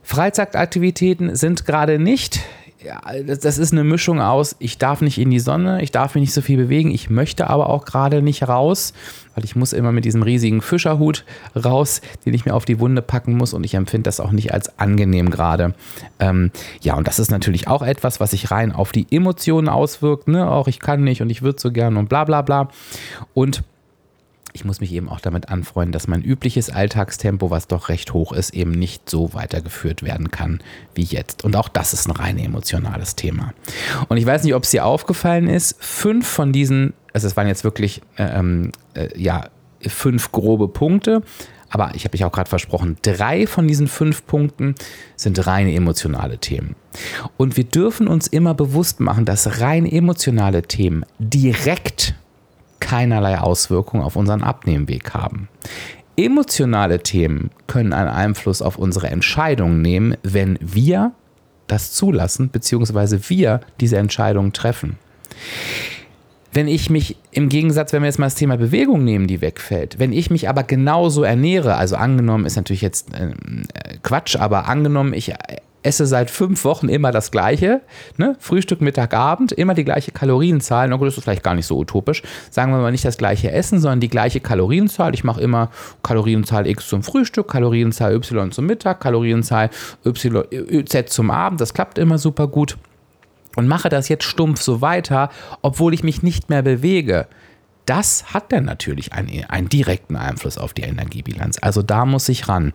Freizeitaktivitäten 0.03 1.35
sind 1.35 1.65
gerade 1.65 1.99
nicht 1.99 2.39
ja, 2.83 2.99
das 3.23 3.57
ist 3.57 3.73
eine 3.73 3.83
Mischung 3.83 4.19
aus, 4.21 4.55
ich 4.59 4.77
darf 4.77 5.01
nicht 5.01 5.19
in 5.19 5.29
die 5.29 5.39
Sonne, 5.39 5.83
ich 5.83 5.91
darf 5.91 6.15
mich 6.15 6.21
nicht 6.21 6.33
so 6.33 6.41
viel 6.41 6.57
bewegen, 6.57 6.89
ich 6.91 7.09
möchte 7.09 7.47
aber 7.47 7.69
auch 7.69 7.85
gerade 7.85 8.21
nicht 8.21 8.47
raus, 8.47 8.93
weil 9.35 9.45
ich 9.45 9.55
muss 9.55 9.71
immer 9.71 9.91
mit 9.91 10.03
diesem 10.03 10.23
riesigen 10.23 10.61
Fischerhut 10.61 11.23
raus, 11.55 12.01
den 12.25 12.33
ich 12.33 12.45
mir 12.45 12.55
auf 12.55 12.65
die 12.65 12.79
Wunde 12.79 13.01
packen 13.01 13.37
muss 13.37 13.53
und 13.53 13.63
ich 13.65 13.75
empfinde 13.75 14.07
das 14.07 14.19
auch 14.19 14.31
nicht 14.31 14.53
als 14.53 14.79
angenehm 14.79 15.29
gerade. 15.29 15.75
Ähm, 16.19 16.51
ja, 16.81 16.95
und 16.95 17.07
das 17.07 17.19
ist 17.19 17.29
natürlich 17.29 17.67
auch 17.67 17.83
etwas, 17.83 18.19
was 18.19 18.31
sich 18.31 18.49
rein 18.49 18.71
auf 18.71 18.91
die 18.91 19.05
Emotionen 19.11 19.69
auswirkt, 19.69 20.27
ne? 20.27 20.49
auch 20.49 20.67
ich 20.67 20.79
kann 20.79 21.03
nicht 21.03 21.21
und 21.21 21.29
ich 21.29 21.43
würde 21.43 21.61
so 21.61 21.71
gern 21.71 21.97
und 21.97 22.09
bla 22.09 22.23
bla 22.23 22.41
bla. 22.41 22.69
Und 23.33 23.63
ich 24.53 24.65
muss 24.65 24.81
mich 24.81 24.91
eben 24.91 25.09
auch 25.09 25.19
damit 25.19 25.49
anfreunden, 25.49 25.91
dass 25.91 26.07
mein 26.07 26.21
übliches 26.21 26.69
Alltagstempo, 26.69 27.49
was 27.49 27.67
doch 27.67 27.89
recht 27.89 28.13
hoch 28.13 28.33
ist, 28.33 28.53
eben 28.53 28.71
nicht 28.71 29.09
so 29.09 29.33
weitergeführt 29.33 30.03
werden 30.03 30.31
kann 30.31 30.61
wie 30.93 31.03
jetzt. 31.03 31.43
Und 31.43 31.55
auch 31.55 31.69
das 31.69 31.93
ist 31.93 32.07
ein 32.07 32.11
rein 32.11 32.37
emotionales 32.37 33.15
Thema. 33.15 33.53
Und 34.07 34.17
ich 34.17 34.25
weiß 34.25 34.43
nicht, 34.43 34.55
ob 34.55 34.63
es 34.63 34.71
dir 34.71 34.85
aufgefallen 34.85 35.47
ist, 35.47 35.75
fünf 35.79 36.27
von 36.27 36.51
diesen, 36.51 36.93
also 37.13 37.27
es 37.27 37.37
waren 37.37 37.47
jetzt 37.47 37.63
wirklich, 37.63 38.01
äh, 38.17 38.23
ähm, 38.23 38.71
äh, 38.93 39.09
ja, 39.19 39.49
fünf 39.87 40.31
grobe 40.31 40.67
Punkte, 40.67 41.23
aber 41.71 41.91
ich 41.95 42.03
habe 42.03 42.13
mich 42.13 42.25
auch 42.25 42.31
gerade 42.31 42.49
versprochen, 42.49 42.97
drei 43.01 43.47
von 43.47 43.67
diesen 43.67 43.87
fünf 43.87 44.25
Punkten 44.27 44.75
sind 45.15 45.47
rein 45.47 45.69
emotionale 45.69 46.37
Themen. 46.37 46.75
Und 47.37 47.55
wir 47.55 47.63
dürfen 47.63 48.07
uns 48.07 48.27
immer 48.27 48.53
bewusst 48.53 48.99
machen, 48.99 49.23
dass 49.23 49.61
rein 49.61 49.85
emotionale 49.85 50.63
Themen 50.63 51.05
direkt 51.17 52.13
keinerlei 52.81 53.39
Auswirkungen 53.39 54.03
auf 54.03 54.17
unseren 54.17 54.43
Abnehmweg 54.43 55.13
haben. 55.13 55.47
Emotionale 56.17 57.01
Themen 57.01 57.51
können 57.67 57.93
einen 57.93 58.09
Einfluss 58.09 58.61
auf 58.61 58.77
unsere 58.77 59.07
Entscheidungen 59.07 59.81
nehmen, 59.81 60.17
wenn 60.23 60.59
wir 60.59 61.13
das 61.67 61.93
zulassen, 61.93 62.49
beziehungsweise 62.49 63.29
wir 63.29 63.61
diese 63.79 63.97
Entscheidungen 63.97 64.51
treffen. 64.51 64.97
Wenn 66.53 66.67
ich 66.67 66.89
mich 66.89 67.15
im 67.31 67.47
Gegensatz, 67.47 67.93
wenn 67.93 68.01
wir 68.01 68.07
jetzt 68.07 68.19
mal 68.19 68.25
das 68.25 68.35
Thema 68.35 68.57
Bewegung 68.57 69.05
nehmen, 69.05 69.27
die 69.27 69.39
wegfällt, 69.39 69.99
wenn 69.99 70.11
ich 70.11 70.29
mich 70.29 70.49
aber 70.49 70.63
genauso 70.63 71.23
ernähre, 71.23 71.75
also 71.75 71.95
angenommen 71.95 72.45
ist 72.45 72.57
natürlich 72.57 72.81
jetzt 72.81 73.13
äh, 73.13 73.31
Quatsch, 74.03 74.35
aber 74.35 74.67
angenommen, 74.67 75.13
ich 75.13 75.33
esse 75.83 76.05
seit 76.05 76.29
fünf 76.29 76.63
Wochen 76.63 76.89
immer 76.89 77.11
das 77.11 77.31
Gleiche. 77.31 77.81
Ne? 78.17 78.35
Frühstück, 78.39 78.81
Mittag, 78.81 79.13
Abend, 79.13 79.51
immer 79.51 79.73
die 79.73 79.83
gleiche 79.83 80.11
Kalorienzahl. 80.11 80.87
Na 80.87 80.97
gut, 80.97 81.07
das 81.07 81.17
ist 81.17 81.23
vielleicht 81.23 81.43
gar 81.43 81.55
nicht 81.55 81.65
so 81.65 81.77
utopisch. 81.77 82.21
Sagen 82.49 82.71
wir 82.71 82.79
mal 82.79 82.91
nicht 82.91 83.05
das 83.05 83.17
gleiche 83.17 83.51
Essen, 83.51 83.79
sondern 83.79 83.99
die 83.99 84.09
gleiche 84.09 84.39
Kalorienzahl. 84.39 85.13
Ich 85.13 85.23
mache 85.23 85.41
immer 85.41 85.71
Kalorienzahl 86.03 86.67
X 86.67 86.87
zum 86.87 87.03
Frühstück, 87.03 87.47
Kalorienzahl 87.47 88.13
Y 88.13 88.51
zum 88.51 88.65
Mittag, 88.65 88.99
Kalorienzahl 88.99 89.69
y, 90.05 90.85
Z 90.85 91.09
zum 91.09 91.31
Abend. 91.31 91.61
Das 91.61 91.73
klappt 91.73 91.97
immer 91.97 92.17
super 92.17 92.47
gut. 92.47 92.77
Und 93.55 93.67
mache 93.67 93.89
das 93.89 94.07
jetzt 94.07 94.23
stumpf 94.23 94.61
so 94.61 94.81
weiter, 94.81 95.29
obwohl 95.61 95.93
ich 95.93 96.03
mich 96.03 96.23
nicht 96.23 96.49
mehr 96.49 96.61
bewege 96.61 97.27
das 97.85 98.33
hat 98.33 98.51
dann 98.51 98.65
natürlich 98.65 99.13
einen, 99.13 99.45
einen 99.45 99.69
direkten 99.69 100.15
Einfluss 100.15 100.57
auf 100.57 100.73
die 100.73 100.83
Energiebilanz. 100.83 101.57
Also 101.61 101.81
da 101.81 102.05
muss 102.05 102.29
ich 102.29 102.47
ran. 102.47 102.73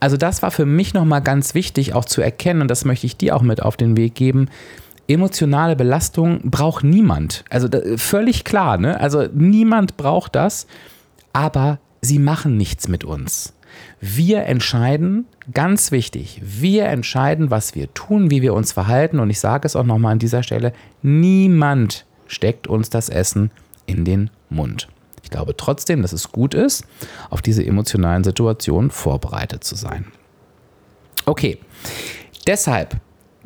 Also 0.00 0.16
das 0.16 0.42
war 0.42 0.50
für 0.50 0.66
mich 0.66 0.94
nochmal 0.94 1.22
ganz 1.22 1.54
wichtig 1.54 1.94
auch 1.94 2.04
zu 2.04 2.20
erkennen 2.20 2.62
und 2.62 2.70
das 2.70 2.84
möchte 2.84 3.06
ich 3.06 3.16
dir 3.16 3.36
auch 3.36 3.42
mit 3.42 3.62
auf 3.62 3.76
den 3.76 3.96
Weg 3.96 4.14
geben. 4.14 4.48
Emotionale 5.08 5.76
Belastung 5.76 6.40
braucht 6.50 6.84
niemand. 6.84 7.44
Also 7.48 7.68
völlig 7.96 8.44
klar, 8.44 8.76
ne? 8.76 8.98
Also 8.98 9.26
niemand 9.32 9.96
braucht 9.96 10.34
das, 10.34 10.66
aber 11.32 11.78
sie 12.00 12.18
machen 12.18 12.56
nichts 12.56 12.88
mit 12.88 13.04
uns. 13.04 13.52
Wir 14.00 14.44
entscheiden, 14.44 15.26
ganz 15.52 15.92
wichtig, 15.92 16.40
wir 16.42 16.86
entscheiden, 16.86 17.50
was 17.50 17.74
wir 17.74 17.92
tun, 17.94 18.30
wie 18.30 18.42
wir 18.42 18.54
uns 18.54 18.72
verhalten. 18.72 19.20
Und 19.20 19.30
ich 19.30 19.38
sage 19.38 19.66
es 19.66 19.76
auch 19.76 19.84
nochmal 19.84 20.12
an 20.12 20.18
dieser 20.18 20.42
Stelle, 20.42 20.72
niemand 21.02 22.04
steckt 22.26 22.66
uns 22.66 22.90
das 22.90 23.08
Essen 23.08 23.44
in 23.44 23.65
den 24.04 24.30
Mund. 24.48 24.88
Ich 25.22 25.30
glaube 25.30 25.56
trotzdem, 25.56 26.02
dass 26.02 26.12
es 26.12 26.30
gut 26.30 26.54
ist, 26.54 26.84
auf 27.30 27.42
diese 27.42 27.64
emotionalen 27.64 28.22
Situationen 28.22 28.90
vorbereitet 28.90 29.64
zu 29.64 29.74
sein. 29.74 30.06
Okay, 31.24 31.58
deshalb 32.46 32.96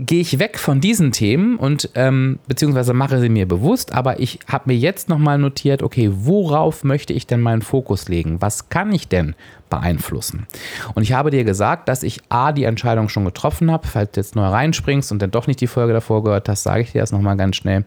gehe 0.07 0.21
ich 0.21 0.39
weg 0.39 0.59
von 0.59 0.81
diesen 0.81 1.13
Themen 1.13 1.57
und 1.57 1.91
ähm, 1.95 2.39
beziehungsweise 2.49 2.95
mache 2.95 3.21
sie 3.21 3.29
mir 3.29 3.47
bewusst, 3.47 3.93
aber 3.93 4.19
ich 4.19 4.39
habe 4.47 4.65
mir 4.67 4.77
jetzt 4.77 5.09
nochmal 5.09 5.39
notiert, 5.39 5.83
okay, 5.83 6.11
worauf 6.13 6.85
möchte 6.85 7.13
ich 7.13 7.27
denn 7.27 7.41
meinen 7.41 7.63
Fokus 7.63 8.09
legen? 8.09 8.41
Was 8.41 8.71
kann 8.71 8.93
ich 8.93 9.09
denn 9.09 9.35
beeinflussen? 9.69 10.47
Und 10.95 11.03
ich 11.03 11.13
habe 11.13 11.31
dir 11.31 11.45
gesagt, 11.45 11.89
dass 11.89 12.03
ich 12.03 12.21
A, 12.29 12.53
die 12.53 12.65
Entscheidung 12.65 13.09
schon 13.09 13.25
getroffen 13.25 13.71
habe, 13.71 13.87
falls 13.87 14.13
du 14.13 14.21
jetzt 14.21 14.35
neu 14.35 14.47
reinspringst 14.47 15.13
und 15.13 15.21
dann 15.21 15.31
doch 15.31 15.47
nicht 15.47 15.61
die 15.61 15.67
Folge 15.67 15.93
davor 15.93 16.25
gehört 16.25 16.49
hast, 16.49 16.63
sage 16.63 16.83
ich 16.83 16.93
dir 16.93 17.01
das 17.01 17.13
nochmal 17.13 17.37
ganz 17.37 17.57
schnell. 17.57 17.85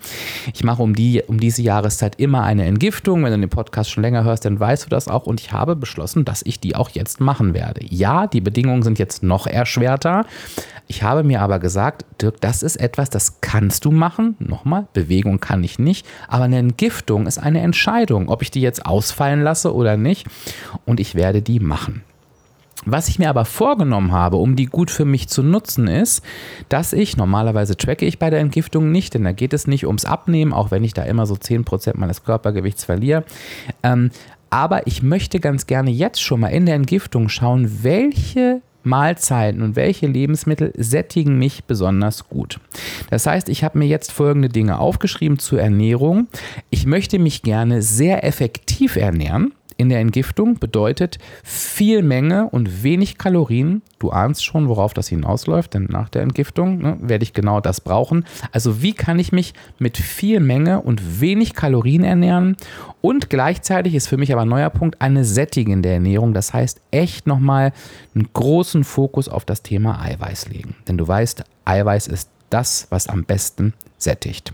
Ich 0.54 0.64
mache 0.64 0.82
um, 0.82 0.96
die, 0.96 1.24
um 1.26 1.40
diese 1.40 1.62
Jahreszeit 1.62 2.20
immer 2.20 2.44
eine 2.44 2.66
Entgiftung. 2.66 3.24
Wenn 3.24 3.34
du 3.34 3.40
den 3.40 3.50
Podcast 3.50 3.92
schon 3.92 4.04
länger 4.04 4.24
hörst, 4.24 4.46
dann 4.46 4.60
weißt 4.60 4.86
du 4.86 4.90
das 4.90 5.08
auch 5.08 5.26
und 5.26 5.42
ich 5.42 5.52
habe 5.52 5.76
beschlossen, 5.76 6.26
dass 6.26 6.42
ich 6.44 6.60
die 6.60 6.76
auch 6.76 6.90
jetzt 6.90 7.20
machen 7.20 7.54
werde. 7.54 7.82
Ja, 7.84 8.28
die 8.28 8.42
Bedingungen 8.42 8.84
sind 8.84 9.00
jetzt 9.00 9.24
noch 9.24 9.48
erschwerter, 9.48 10.26
Ich 10.96 11.02
habe 11.02 11.24
mir 11.24 11.42
aber 11.42 11.58
gesagt, 11.58 12.06
Dirk, 12.22 12.40
das 12.40 12.62
ist 12.62 12.76
etwas, 12.76 13.10
das 13.10 13.42
kannst 13.42 13.84
du 13.84 13.90
machen. 13.90 14.36
Nochmal, 14.38 14.86
Bewegung 14.94 15.40
kann 15.40 15.64
ich 15.64 15.80
nicht, 15.80 16.06
aber 16.28 16.44
eine 16.44 16.60
Entgiftung 16.60 17.26
ist 17.26 17.40
eine 17.40 17.62
Entscheidung, 17.62 18.30
ob 18.30 18.44
ich 18.44 18.52
die 18.52 18.62
jetzt 18.62 18.86
ausfallen 18.86 19.42
lasse 19.42 19.74
oder 19.74 19.98
nicht. 19.98 20.28
Und 20.86 21.00
ich 21.00 21.16
werde 21.16 21.42
die 21.42 21.60
machen. 21.60 22.04
Was 22.86 23.08
ich 23.08 23.18
mir 23.18 23.32
aber 23.32 23.44
vorgenommen 23.44 24.12
habe, 24.12 24.38
um 24.38 24.56
die 24.56 24.68
gut 24.68 24.92
für 24.92 25.04
mich 25.04 25.30
zu 25.30 25.42
nutzen, 25.42 25.88
ist, 25.88 26.24
dass 26.70 26.94
ich, 26.94 27.18
normalerweise 27.18 27.76
tracke 27.76 28.06
ich 28.06 28.20
bei 28.20 28.30
der 28.30 28.42
Entgiftung 28.42 28.92
nicht, 28.92 29.16
denn 29.16 29.24
da 29.24 29.32
geht 29.32 29.54
es 29.54 29.66
nicht 29.66 29.88
ums 29.88 30.06
Abnehmen, 30.06 30.54
auch 30.54 30.70
wenn 30.70 30.84
ich 30.84 30.94
da 30.94 31.02
immer 31.02 31.26
so 31.26 31.34
10% 31.34 31.98
meines 31.98 32.24
Körpergewichts 32.24 32.86
verliere. 32.86 33.24
Ähm, 33.82 34.12
aber 34.52 34.86
ich 34.86 35.02
möchte 35.02 35.40
ganz 35.40 35.66
gerne 35.66 35.90
jetzt 35.90 36.22
schon 36.22 36.42
mal 36.42 36.50
in 36.50 36.68
der 36.68 36.76
Entgiftung 36.76 37.30
schauen, 37.30 37.80
welche 37.82 38.62
Mahlzeiten 38.84 39.62
und 39.62 39.76
welche 39.76 40.08
Lebensmittel 40.08 40.74
sättigen 40.76 41.38
mich 41.38 41.66
besonders 41.66 42.28
gut. 42.30 42.60
Das 43.10 43.26
heißt, 43.26 43.50
ich 43.50 43.64
habe 43.64 43.80
mir 43.80 43.88
jetzt 43.88 44.12
folgende 44.12 44.50
Dinge 44.50 44.80
aufgeschrieben 44.80 45.40
zur 45.40 45.62
Ernährung. 45.62 46.28
Ich 46.70 46.86
möchte 46.86 47.20
mich 47.20 47.42
gerne 47.42 47.82
sehr 47.82 48.24
effektiv 48.24 48.96
ernähren 48.96 49.54
in 49.78 49.90
der 49.90 50.00
Entgiftung 50.00 50.60
bedeutet 50.60 51.20
viel 51.44 52.04
Menge 52.04 52.50
und 52.50 52.84
wenig 52.84 53.18
Kalorien. 53.18 53.82
Du 54.00 54.12
ahnst 54.12 54.44
schon, 54.44 54.68
worauf 54.68 54.94
das 54.94 55.08
hinausläuft, 55.08 55.74
denn 55.74 55.86
nach 55.86 56.10
der 56.10 56.22
Entgiftung 56.22 56.78
ne, 56.80 56.98
werde 57.02 57.24
ich 57.24 57.34
genau 57.34 57.60
das 57.60 57.82
brauchen. 57.82 58.26
Also 58.52 58.82
wie 58.82 58.94
kann 58.94 59.20
ich 59.20 59.32
mich 59.32 59.54
mit 59.80 59.98
viel 59.98 60.40
Menge 60.40 60.82
und 60.82 61.22
wenig 61.22 61.54
Kalorien 61.54 62.04
ernähren? 62.04 62.58
Und 63.02 63.30
gleichzeitig 63.30 63.96
ist 63.96 64.08
für 64.08 64.18
mich 64.18 64.32
aber 64.32 64.44
ein 64.44 64.50
neuer 64.50 64.70
Punkt 64.70 65.02
eine 65.02 65.26
sättigende 65.26 65.90
Ernährung. 65.90 66.34
Das 66.34 66.54
heißt, 66.54 66.82
echt 66.92 67.28
nochmal 67.28 67.74
einen 68.16 68.28
großen 68.34 68.84
Fokus 68.84 69.30
auf 69.30 69.46
das 69.46 69.62
Thema 69.62 70.02
Eiweiß 70.02 70.50
legen. 70.50 70.76
Denn 70.88 70.98
du 70.98 71.08
weißt, 71.08 71.44
Eiweiß 71.66 72.08
ist 72.08 72.30
das, 72.50 72.88
was 72.90 73.08
am 73.08 73.24
besten 73.24 73.74
sättigt. 73.98 74.54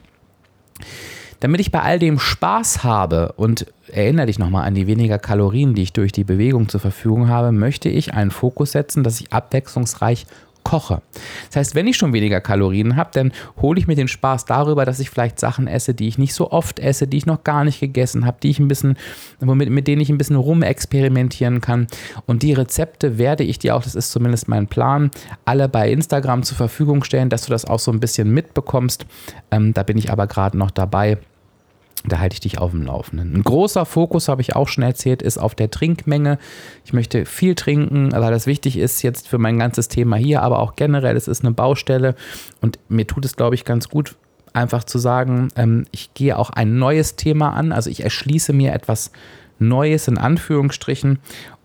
Damit 1.39 1.61
ich 1.61 1.71
bei 1.71 1.81
all 1.81 1.99
dem 1.99 2.19
Spaß 2.19 2.83
habe 2.83 3.33
und 3.37 3.65
erinnere 3.87 4.25
dich 4.25 4.39
nochmal 4.39 4.67
an 4.67 4.75
die 4.75 4.87
weniger 4.87 5.19
Kalorien, 5.19 5.73
die 5.73 5.83
ich 5.83 5.93
durch 5.93 6.11
die 6.11 6.25
Bewegung 6.25 6.67
zur 6.67 6.81
Verfügung 6.81 7.29
habe, 7.29 7.51
möchte 7.51 7.87
ich 7.87 8.13
einen 8.13 8.31
Fokus 8.31 8.73
setzen, 8.73 9.03
dass 9.03 9.21
ich 9.21 9.31
abwechslungsreich 9.31 10.25
koche. 10.69 11.01
Das 11.47 11.55
heißt, 11.55 11.75
wenn 11.75 11.87
ich 11.87 11.97
schon 11.97 12.13
weniger 12.13 12.41
Kalorien 12.41 12.95
habe, 12.95 13.09
dann 13.13 13.31
hole 13.59 13.79
ich 13.79 13.87
mir 13.87 13.95
den 13.95 14.07
Spaß 14.07 14.45
darüber, 14.45 14.85
dass 14.85 14.99
ich 14.99 15.09
vielleicht 15.09 15.39
Sachen 15.39 15.65
esse, 15.65 15.95
die 15.95 16.07
ich 16.07 16.19
nicht 16.19 16.35
so 16.35 16.51
oft 16.51 16.79
esse, 16.79 17.07
die 17.07 17.17
ich 17.17 17.25
noch 17.25 17.43
gar 17.43 17.63
nicht 17.63 17.79
gegessen 17.79 18.23
habe, 18.23 18.37
die 18.43 18.51
ich 18.51 18.59
ein 18.59 18.67
bisschen, 18.67 18.95
womit, 19.39 19.71
mit 19.71 19.87
denen 19.87 19.99
ich 19.99 20.11
ein 20.11 20.19
bisschen 20.19 20.35
rumexperimentieren 20.35 21.59
kann. 21.59 21.87
Und 22.27 22.43
die 22.43 22.53
Rezepte 22.53 23.17
werde 23.17 23.43
ich 23.43 23.57
dir 23.57 23.75
auch, 23.75 23.81
das 23.81 23.95
ist 23.95 24.11
zumindest 24.11 24.47
mein 24.47 24.67
Plan, 24.67 25.09
alle 25.43 25.67
bei 25.69 25.91
Instagram 25.91 26.43
zur 26.43 26.57
Verfügung 26.57 27.03
stellen, 27.03 27.29
dass 27.29 27.45
du 27.45 27.49
das 27.49 27.65
auch 27.65 27.79
so 27.79 27.91
ein 27.91 27.99
bisschen 27.99 28.31
mitbekommst. 28.31 29.07
Ähm, 29.49 29.73
da 29.73 29.81
bin 29.81 29.97
ich 29.97 30.11
aber 30.11 30.27
gerade 30.27 30.55
noch 30.55 30.69
dabei 30.69 31.17
da 32.05 32.19
halte 32.19 32.33
ich 32.33 32.39
dich 32.39 32.59
auf 32.59 32.71
dem 32.71 32.83
Laufenden. 32.83 33.35
Ein 33.35 33.43
großer 33.43 33.85
Fokus, 33.85 34.29
habe 34.29 34.41
ich 34.41 34.55
auch 34.55 34.67
schon 34.67 34.83
erzählt, 34.83 35.21
ist 35.21 35.37
auf 35.37 35.55
der 35.55 35.69
Trinkmenge. 35.69 36.39
Ich 36.85 36.93
möchte 36.93 37.25
viel 37.25 37.55
trinken, 37.55 38.11
weil 38.11 38.31
das 38.31 38.47
wichtig 38.47 38.77
ist 38.77 39.01
jetzt 39.01 39.27
für 39.27 39.37
mein 39.37 39.59
ganzes 39.59 39.89
Thema 39.89 40.15
hier, 40.15 40.41
aber 40.41 40.59
auch 40.59 40.75
generell, 40.75 41.17
es 41.17 41.27
ist 41.27 41.43
eine 41.43 41.53
Baustelle 41.53 42.15
und 42.61 42.79
mir 42.87 43.05
tut 43.05 43.25
es, 43.25 43.35
glaube 43.35 43.55
ich, 43.55 43.65
ganz 43.65 43.89
gut, 43.89 44.15
einfach 44.53 44.83
zu 44.83 44.97
sagen, 44.97 45.49
ähm, 45.55 45.85
ich 45.91 46.13
gehe 46.13 46.37
auch 46.37 46.49
ein 46.49 46.77
neues 46.77 47.15
Thema 47.15 47.53
an, 47.53 47.71
also 47.71 47.89
ich 47.89 48.03
erschließe 48.03 48.53
mir 48.53 48.73
etwas 48.73 49.11
Neues 49.59 50.07
in 50.07 50.17
Anführungsstrichen 50.17 51.19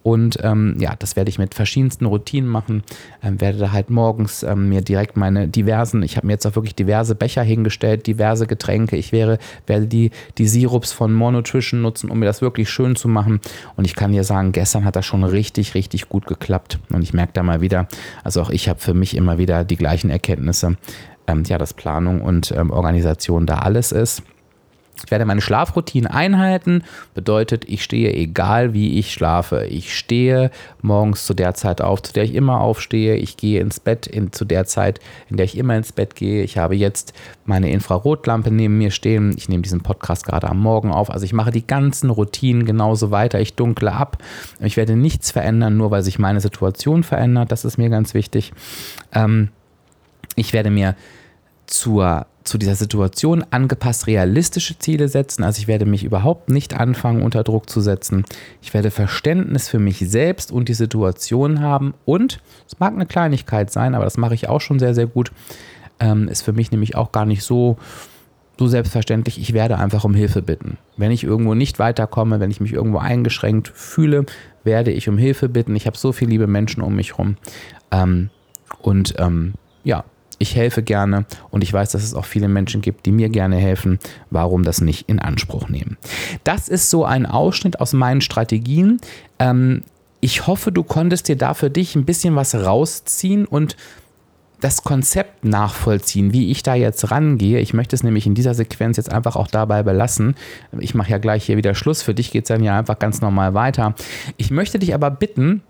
und 0.05 0.39
ähm, 0.43 0.77
ja, 0.79 0.95
das 0.99 1.17
werde 1.17 1.31
ich 1.31 1.39
mit 1.39 1.55
verschiedensten 1.55 2.05
Routinen 2.05 2.49
machen. 2.49 2.83
Ähm, 3.23 3.41
werde 3.41 3.57
da 3.57 3.73
halt 3.73 3.89
morgens 3.89 4.43
ähm, 4.43 4.69
mir 4.69 4.83
direkt 4.83 5.17
meine 5.17 5.49
diversen, 5.49 6.03
ich 6.03 6.19
habe 6.19 6.27
mir 6.27 6.35
jetzt 6.35 6.47
auch 6.47 6.57
wirklich 6.57 6.75
diverse 6.75 7.15
Becher 7.15 7.43
hingestellt, 7.43 8.07
diverse 8.07 8.47
Getränke. 8.47 8.97
Ich 8.97 9.13
wäre, 9.13 9.39
werde 9.67 9.87
die, 9.87 10.11
die 10.37 10.47
Sirups 10.47 10.93
von 10.93 11.15
Monotrition 11.15 11.81
nutzen, 11.81 12.11
um 12.11 12.19
mir 12.19 12.27
das 12.27 12.43
wirklich 12.43 12.69
schön 12.69 12.97
zu 12.97 13.09
machen. 13.09 13.41
Und 13.77 13.87
ich 13.87 13.97
kann 13.97 14.13
dir 14.13 14.25
sagen, 14.25 14.53
gestern 14.53 14.85
hat 14.85 14.95
das 14.95 15.07
schon 15.07 15.25
richtig, 15.25 15.75
richtig 15.75 16.11
gut 16.11 16.27
geklappt. 16.27 16.79
Und 16.91 17.01
ich 17.01 17.15
merke 17.15 17.33
da 17.33 17.43
mal 17.43 17.63
wieder, 17.63 17.89
also 18.25 18.43
auch 18.43 18.51
ich 18.51 18.69
habe 18.69 18.81
für 18.81 18.93
mich 18.93 19.17
immer 19.17 19.39
wieder 19.39 19.65
die 19.65 19.77
gleichen 19.77 20.11
Erkenntnisse, 20.11 20.77
ähm, 21.27 21.45
ja, 21.47 21.57
dass 21.57 21.73
Planung 21.73 22.21
und 22.21 22.53
ähm, 22.55 22.71
Organisation 22.71 23.47
da 23.47 23.61
alles 23.61 23.91
ist. 23.91 24.23
Ich 25.05 25.11
werde 25.11 25.25
meine 25.25 25.41
Schlafroutine 25.41 26.13
einhalten. 26.13 26.83
Bedeutet, 27.15 27.65
ich 27.69 27.83
stehe 27.83 28.13
egal 28.13 28.73
wie 28.73 28.99
ich 28.99 29.13
schlafe. 29.13 29.67
Ich 29.67 29.97
stehe 29.97 30.51
morgens 30.83 31.27
zu 31.27 31.35
der 31.35 31.55
Zeit 31.55 31.81
auf, 31.81 32.03
zu 32.03 32.13
der 32.13 32.25
ich 32.25 32.35
immer 32.35 32.61
aufstehe. 32.61 33.17
Ich 33.17 33.37
gehe 33.37 33.61
ins 33.61 33.81
Bett 33.81 34.07
in, 34.07 34.33
zu 34.33 34.45
der 34.45 34.65
Zeit, 34.67 35.01
in 35.29 35.37
der 35.37 35.45
ich 35.45 35.59
immer 35.59 35.77
ins 35.77 35.93
Bett 35.93 36.15
gehe. 36.15 36.43
Ich 36.43 36.59
habe 36.59 36.77
jetzt 36.77 37.13
meine 37.45 37.71
Infrarotlampe 37.71 38.51
neben 38.51 38.79
mir 38.79 38.91
stehen. 38.91 39.35
Ich 39.37 39.49
nehme 39.49 39.63
diesen 39.63 39.83
Podcast 39.83 40.25
gerade 40.25 40.49
am 40.49 40.61
Morgen 40.61 40.91
auf. 40.91 41.11
Also 41.11 41.25
ich 41.25 41.33
mache 41.33 41.51
die 41.51 41.67
ganzen 41.67 42.11
Routinen 42.11 42.65
genauso 42.65 43.11
weiter. 43.11 43.41
Ich 43.41 43.55
dunkle 43.55 43.93
ab. 43.93 44.19
Ich 44.61 44.77
werde 44.77 44.97
nichts 44.97 45.31
verändern, 45.31 45.77
nur 45.77 45.91
weil 45.91 46.03
sich 46.03 46.19
meine 46.19 46.41
Situation 46.41 47.03
verändert. 47.03 47.53
Das 47.53 47.65
ist 47.65 47.79
mir 47.79 47.91
ganz 47.91 48.15
wichtig. 48.15 48.53
Ähm, 49.13 49.51
ich 50.37 50.53
werde 50.53 50.71
mir 50.71 50.97
zur 51.67 52.27
zu 52.45 52.59
dieser 52.59 52.77
Situation 52.77 53.45
angepasst 53.51 54.07
realistische 54.07 54.79
Ziele 54.79 55.09
setzen. 55.09 55.43
Also 55.43 55.61
ich 55.61 55.67
werde 55.67 55.87
mich 55.87 56.05
überhaupt 56.05 56.51
nicht 56.51 56.75
anfangen, 56.75 57.23
unter 57.23 57.43
Druck 57.43 57.71
zu 57.71 57.81
setzen. 57.81 58.25
Ich 58.63 58.75
werde 58.75 58.91
Verständnis 58.91 59.69
für 59.69 59.79
mich 59.79 59.99
selbst 59.99 60.53
und 60.53 60.69
die 60.69 60.75
Situation 60.75 61.61
haben. 61.61 61.95
Und 62.05 62.41
es 62.67 62.79
mag 62.79 62.93
eine 62.93 63.07
Kleinigkeit 63.07 63.71
sein, 63.71 63.95
aber 63.95 64.05
das 64.05 64.19
mache 64.19 64.35
ich 64.35 64.49
auch 64.49 64.61
schon 64.61 64.79
sehr, 64.79 64.95
sehr 64.95 65.07
gut. 65.07 65.33
Ähm, 65.99 66.29
ist 66.29 66.43
für 66.43 66.53
mich 66.53 66.71
nämlich 66.71 66.97
auch 66.97 67.13
gar 67.13 67.25
nicht 67.25 67.43
so, 67.43 67.79
so 68.59 68.67
selbstverständlich. 68.67 69.41
Ich 69.41 69.55
werde 69.55 69.79
einfach 69.79 70.05
um 70.05 70.15
Hilfe 70.15 70.43
bitten. 70.43 70.77
Wenn 70.99 71.13
ich 71.13 71.25
irgendwo 71.25 71.55
nicht 71.55 71.79
weiterkomme, 71.79 72.41
wenn 72.41 72.51
ich 72.51 72.61
mich 72.61 72.75
irgendwo 72.75 72.99
eingeschränkt 72.99 73.69
fühle, 73.69 74.27
werde 74.65 74.91
ich 74.91 75.09
um 75.09 75.17
Hilfe 75.17 75.49
bitten. 75.49 75.75
Ich 75.77 75.87
habe 75.87 75.97
so 75.97 76.13
viele 76.13 76.33
liebe 76.33 76.47
Menschen 76.47 76.83
um 76.83 76.95
mich 76.95 77.13
herum. 77.13 77.37
Ähm, 77.91 78.29
und 78.83 79.15
ähm, 79.19 79.55
ja, 79.83 80.05
ich 80.39 80.57
helfe 80.57 80.83
gerne 80.83 81.27
und 81.51 81.63
ich 81.63 81.73
weiß, 81.73 81.93
dass 81.93 82.03
es 82.03 82.15
auch 82.15 82.25
viele 82.25 82.49
Menschen 82.49 82.81
gibt, 82.81 83.07
die 83.07 83.13
mir 83.13 83.29
gerne 83.29 83.57
helfen. 83.57 83.99
Warum 84.31 84.63
das 84.65 84.81
nicht 84.81 85.09
in 85.09 85.19
Anspruch 85.19 85.69
nehmen? 85.69 85.97
Das 86.45 86.69
ist 86.69 86.91
so 86.91 87.05
ein 87.05 87.27
Ausschnitt 87.27 87.81
aus 87.81 87.93
meinen 87.93 88.21
Strategien. 88.21 89.01
Ähm, 89.39 89.83
ich 90.21 90.47
hoffe, 90.47 90.73
du 90.73 90.83
konntest 90.83 91.29
dir 91.29 91.37
da 91.37 91.55
für 91.55 91.71
dich 91.71 91.97
ein 91.97 92.05
bisschen 92.05 92.35
was 92.37 92.55
rausziehen 92.55 93.45
und 93.45 93.77
das 94.65 94.83
Konzept 94.83 95.45
nachvollziehen, 95.45 96.33
wie 96.33 96.51
ich 96.51 96.63
da 96.63 96.75
jetzt 96.75 97.11
rangehe. 97.11 97.61
Ich 97.61 97.75
möchte 97.75 97.95
es 97.95 98.03
nämlich 98.03 98.27
in 98.27 98.35
dieser 98.35 98.55
Sequenz 98.55 98.97
jetzt 98.97 99.13
einfach 99.13 99.37
auch 99.37 99.49
dabei 99.49 99.83
belassen. 99.83 100.37
Ich 100.79 100.95
mache 100.95 101.11
ja 101.11 101.19
gleich 101.19 101.45
hier 101.45 101.59
wieder 101.59 101.75
Schluss. 101.75 102.01
Für 102.01 102.15
dich 102.15 102.31
geht 102.31 102.45
es 102.45 102.49
dann 102.49 102.65
ja 102.65 102.79
einfach 102.79 102.99
ganz 102.99 103.21
normal 103.21 103.53
weiter. 103.53 103.95
Ich 104.39 104.51
möchte 104.51 104.79
dich 104.79 104.95
aber 104.95 105.11
bitten, 105.11 105.63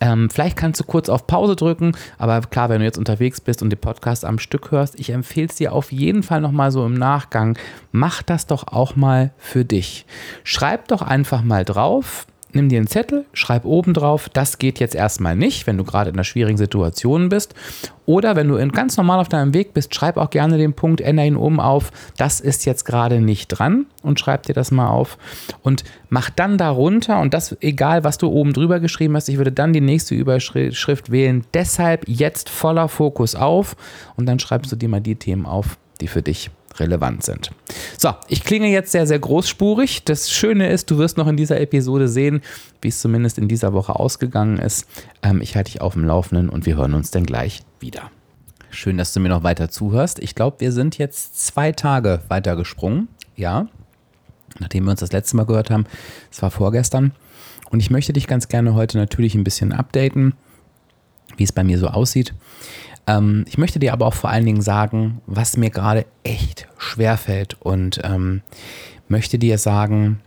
ähm, 0.00 0.30
vielleicht 0.30 0.56
kannst 0.56 0.80
du 0.80 0.84
kurz 0.84 1.08
auf 1.08 1.26
Pause 1.26 1.56
drücken, 1.56 1.92
aber 2.18 2.40
klar, 2.42 2.68
wenn 2.68 2.80
du 2.80 2.84
jetzt 2.84 2.98
unterwegs 2.98 3.40
bist 3.40 3.62
und 3.62 3.70
den 3.70 3.78
Podcast 3.78 4.24
am 4.24 4.38
Stück 4.38 4.70
hörst, 4.70 4.98
ich 4.98 5.10
empfehle 5.10 5.48
es 5.48 5.56
dir 5.56 5.72
auf 5.72 5.92
jeden 5.92 6.22
Fall 6.22 6.40
nochmal 6.40 6.70
so 6.70 6.84
im 6.86 6.94
Nachgang, 6.94 7.58
mach 7.92 8.22
das 8.22 8.46
doch 8.46 8.68
auch 8.68 8.96
mal 8.96 9.32
für 9.38 9.64
dich. 9.64 10.06
Schreib 10.44 10.88
doch 10.88 11.02
einfach 11.02 11.42
mal 11.42 11.64
drauf, 11.64 12.26
nimm 12.52 12.68
dir 12.68 12.78
einen 12.78 12.86
Zettel, 12.86 13.26
schreib 13.32 13.64
oben 13.64 13.94
drauf, 13.94 14.28
das 14.28 14.58
geht 14.58 14.80
jetzt 14.80 14.94
erstmal 14.94 15.36
nicht, 15.36 15.66
wenn 15.66 15.76
du 15.76 15.84
gerade 15.84 16.10
in 16.10 16.16
einer 16.16 16.24
schwierigen 16.24 16.58
Situation 16.58 17.28
bist. 17.28 17.54
Oder 18.06 18.36
wenn 18.36 18.48
du 18.48 18.66
ganz 18.68 18.96
normal 18.96 19.20
auf 19.20 19.28
deinem 19.28 19.52
Weg 19.52 19.74
bist, 19.74 19.94
schreib 19.94 20.16
auch 20.16 20.30
gerne 20.30 20.56
den 20.56 20.72
Punkt, 20.72 21.02
ändere 21.02 21.26
ihn 21.26 21.36
um 21.36 21.60
auf, 21.60 21.90
das 22.16 22.40
ist 22.40 22.64
jetzt 22.64 22.84
gerade 22.84 23.20
nicht 23.20 23.48
dran 23.48 23.84
und 24.02 24.18
schreib 24.18 24.44
dir 24.44 24.54
das 24.54 24.70
mal 24.70 24.88
auf 24.88 25.18
und 25.62 25.84
mach 26.08 26.30
dann 26.30 26.56
darunter 26.56 27.20
und 27.20 27.34
das 27.34 27.56
egal, 27.60 28.04
was 28.04 28.16
du 28.16 28.28
oben 28.28 28.54
drüber 28.54 28.80
geschrieben 28.80 29.14
hast, 29.14 29.28
ich 29.28 29.36
würde 29.36 29.52
dann 29.52 29.74
die 29.74 29.82
nächste 29.82 30.14
Überschrift 30.14 31.10
wählen, 31.10 31.44
deshalb 31.52 32.08
jetzt 32.08 32.48
voller 32.48 32.88
Fokus 32.88 33.34
auf 33.34 33.76
und 34.16 34.24
dann 34.24 34.38
schreibst 34.38 34.72
du 34.72 34.76
dir 34.76 34.88
mal 34.88 35.00
die 35.00 35.16
Themen 35.16 35.44
auf, 35.44 35.76
die 36.00 36.08
für 36.08 36.22
dich 36.22 36.50
relevant 36.80 37.24
sind. 37.24 37.50
So, 37.96 38.12
ich 38.28 38.44
klinge 38.44 38.68
jetzt 38.68 38.92
sehr, 38.92 39.06
sehr 39.06 39.18
großspurig. 39.18 40.04
Das 40.04 40.30
Schöne 40.30 40.68
ist, 40.70 40.90
du 40.90 40.98
wirst 40.98 41.16
noch 41.16 41.26
in 41.26 41.36
dieser 41.36 41.60
Episode 41.60 42.08
sehen, 42.08 42.42
wie 42.80 42.88
es 42.88 43.00
zumindest 43.00 43.38
in 43.38 43.48
dieser 43.48 43.72
Woche 43.72 43.96
ausgegangen 43.96 44.58
ist. 44.58 44.86
Ähm, 45.22 45.40
ich 45.40 45.56
halte 45.56 45.72
dich 45.72 45.80
auf 45.80 45.94
dem 45.94 46.04
Laufenden 46.04 46.48
und 46.48 46.66
wir 46.66 46.76
hören 46.76 46.94
uns 46.94 47.10
dann 47.10 47.24
gleich 47.24 47.62
wieder. 47.80 48.10
Schön, 48.70 48.98
dass 48.98 49.12
du 49.12 49.20
mir 49.20 49.30
noch 49.30 49.42
weiter 49.42 49.70
zuhörst. 49.70 50.18
Ich 50.18 50.34
glaube, 50.34 50.60
wir 50.60 50.72
sind 50.72 50.98
jetzt 50.98 51.46
zwei 51.46 51.72
Tage 51.72 52.20
weiter 52.28 52.54
gesprungen. 52.54 53.08
Ja, 53.34 53.68
nachdem 54.58 54.84
wir 54.84 54.90
uns 54.90 55.00
das 55.00 55.12
letzte 55.12 55.36
Mal 55.36 55.46
gehört 55.46 55.70
haben. 55.70 55.86
Es 56.30 56.42
war 56.42 56.50
vorgestern. 56.50 57.12
Und 57.70 57.80
ich 57.80 57.90
möchte 57.90 58.12
dich 58.12 58.26
ganz 58.26 58.48
gerne 58.48 58.74
heute 58.74 58.98
natürlich 58.98 59.34
ein 59.34 59.44
bisschen 59.44 59.72
updaten, 59.72 60.34
wie 61.36 61.44
es 61.44 61.52
bei 61.52 61.64
mir 61.64 61.78
so 61.78 61.88
aussieht. 61.88 62.34
Ähm, 63.08 63.44
ich 63.48 63.58
möchte 63.58 63.80
dir 63.80 63.92
aber 63.92 64.06
auch 64.06 64.14
vor 64.14 64.30
allen 64.30 64.44
Dingen 64.44 64.62
sagen, 64.62 65.20
was 65.26 65.56
mir 65.56 65.70
gerade 65.70 66.06
echt 66.22 66.68
schwer 66.76 67.16
fällt 67.16 67.56
und 67.60 68.00
ähm, 68.04 68.42
möchte 69.08 69.38
dir 69.38 69.58
sagen, 69.58 70.20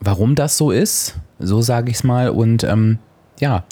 warum 0.00 0.34
das 0.34 0.58
so 0.58 0.70
ist, 0.70 1.18
so 1.38 1.62
sage 1.62 1.90
ich 1.90 1.98
es 1.98 2.04
mal. 2.04 2.28
Und 2.30 2.64
ähm, 2.64 2.98
ja, 3.38 3.64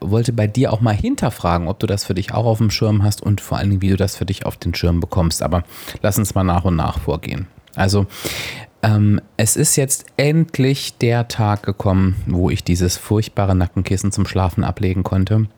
wollte 0.00 0.32
bei 0.32 0.46
dir 0.46 0.72
auch 0.72 0.80
mal 0.80 0.94
hinterfragen, 0.94 1.66
ob 1.66 1.80
du 1.80 1.86
das 1.86 2.04
für 2.04 2.14
dich 2.14 2.32
auch 2.32 2.46
auf 2.46 2.58
dem 2.58 2.70
Schirm 2.70 3.02
hast 3.02 3.22
und 3.22 3.40
vor 3.40 3.58
allen 3.58 3.70
Dingen, 3.70 3.82
wie 3.82 3.90
du 3.90 3.96
das 3.96 4.16
für 4.16 4.24
dich 4.24 4.46
auf 4.46 4.56
den 4.56 4.74
Schirm 4.74 5.00
bekommst. 5.00 5.42
Aber 5.42 5.64
lass 6.00 6.18
uns 6.18 6.36
mal 6.36 6.44
nach 6.44 6.64
und 6.64 6.76
nach 6.76 7.00
vorgehen. 7.00 7.48
Also 7.74 8.06
ähm, 8.82 9.20
es 9.36 9.56
ist 9.56 9.74
jetzt 9.74 10.06
endlich 10.16 10.98
der 10.98 11.26
Tag 11.26 11.64
gekommen, 11.64 12.16
wo 12.26 12.50
ich 12.50 12.62
dieses 12.62 12.96
furchtbare 12.96 13.56
Nackenkissen 13.56 14.12
zum 14.12 14.26
Schlafen 14.26 14.62
ablegen 14.62 15.02
konnte. 15.02 15.48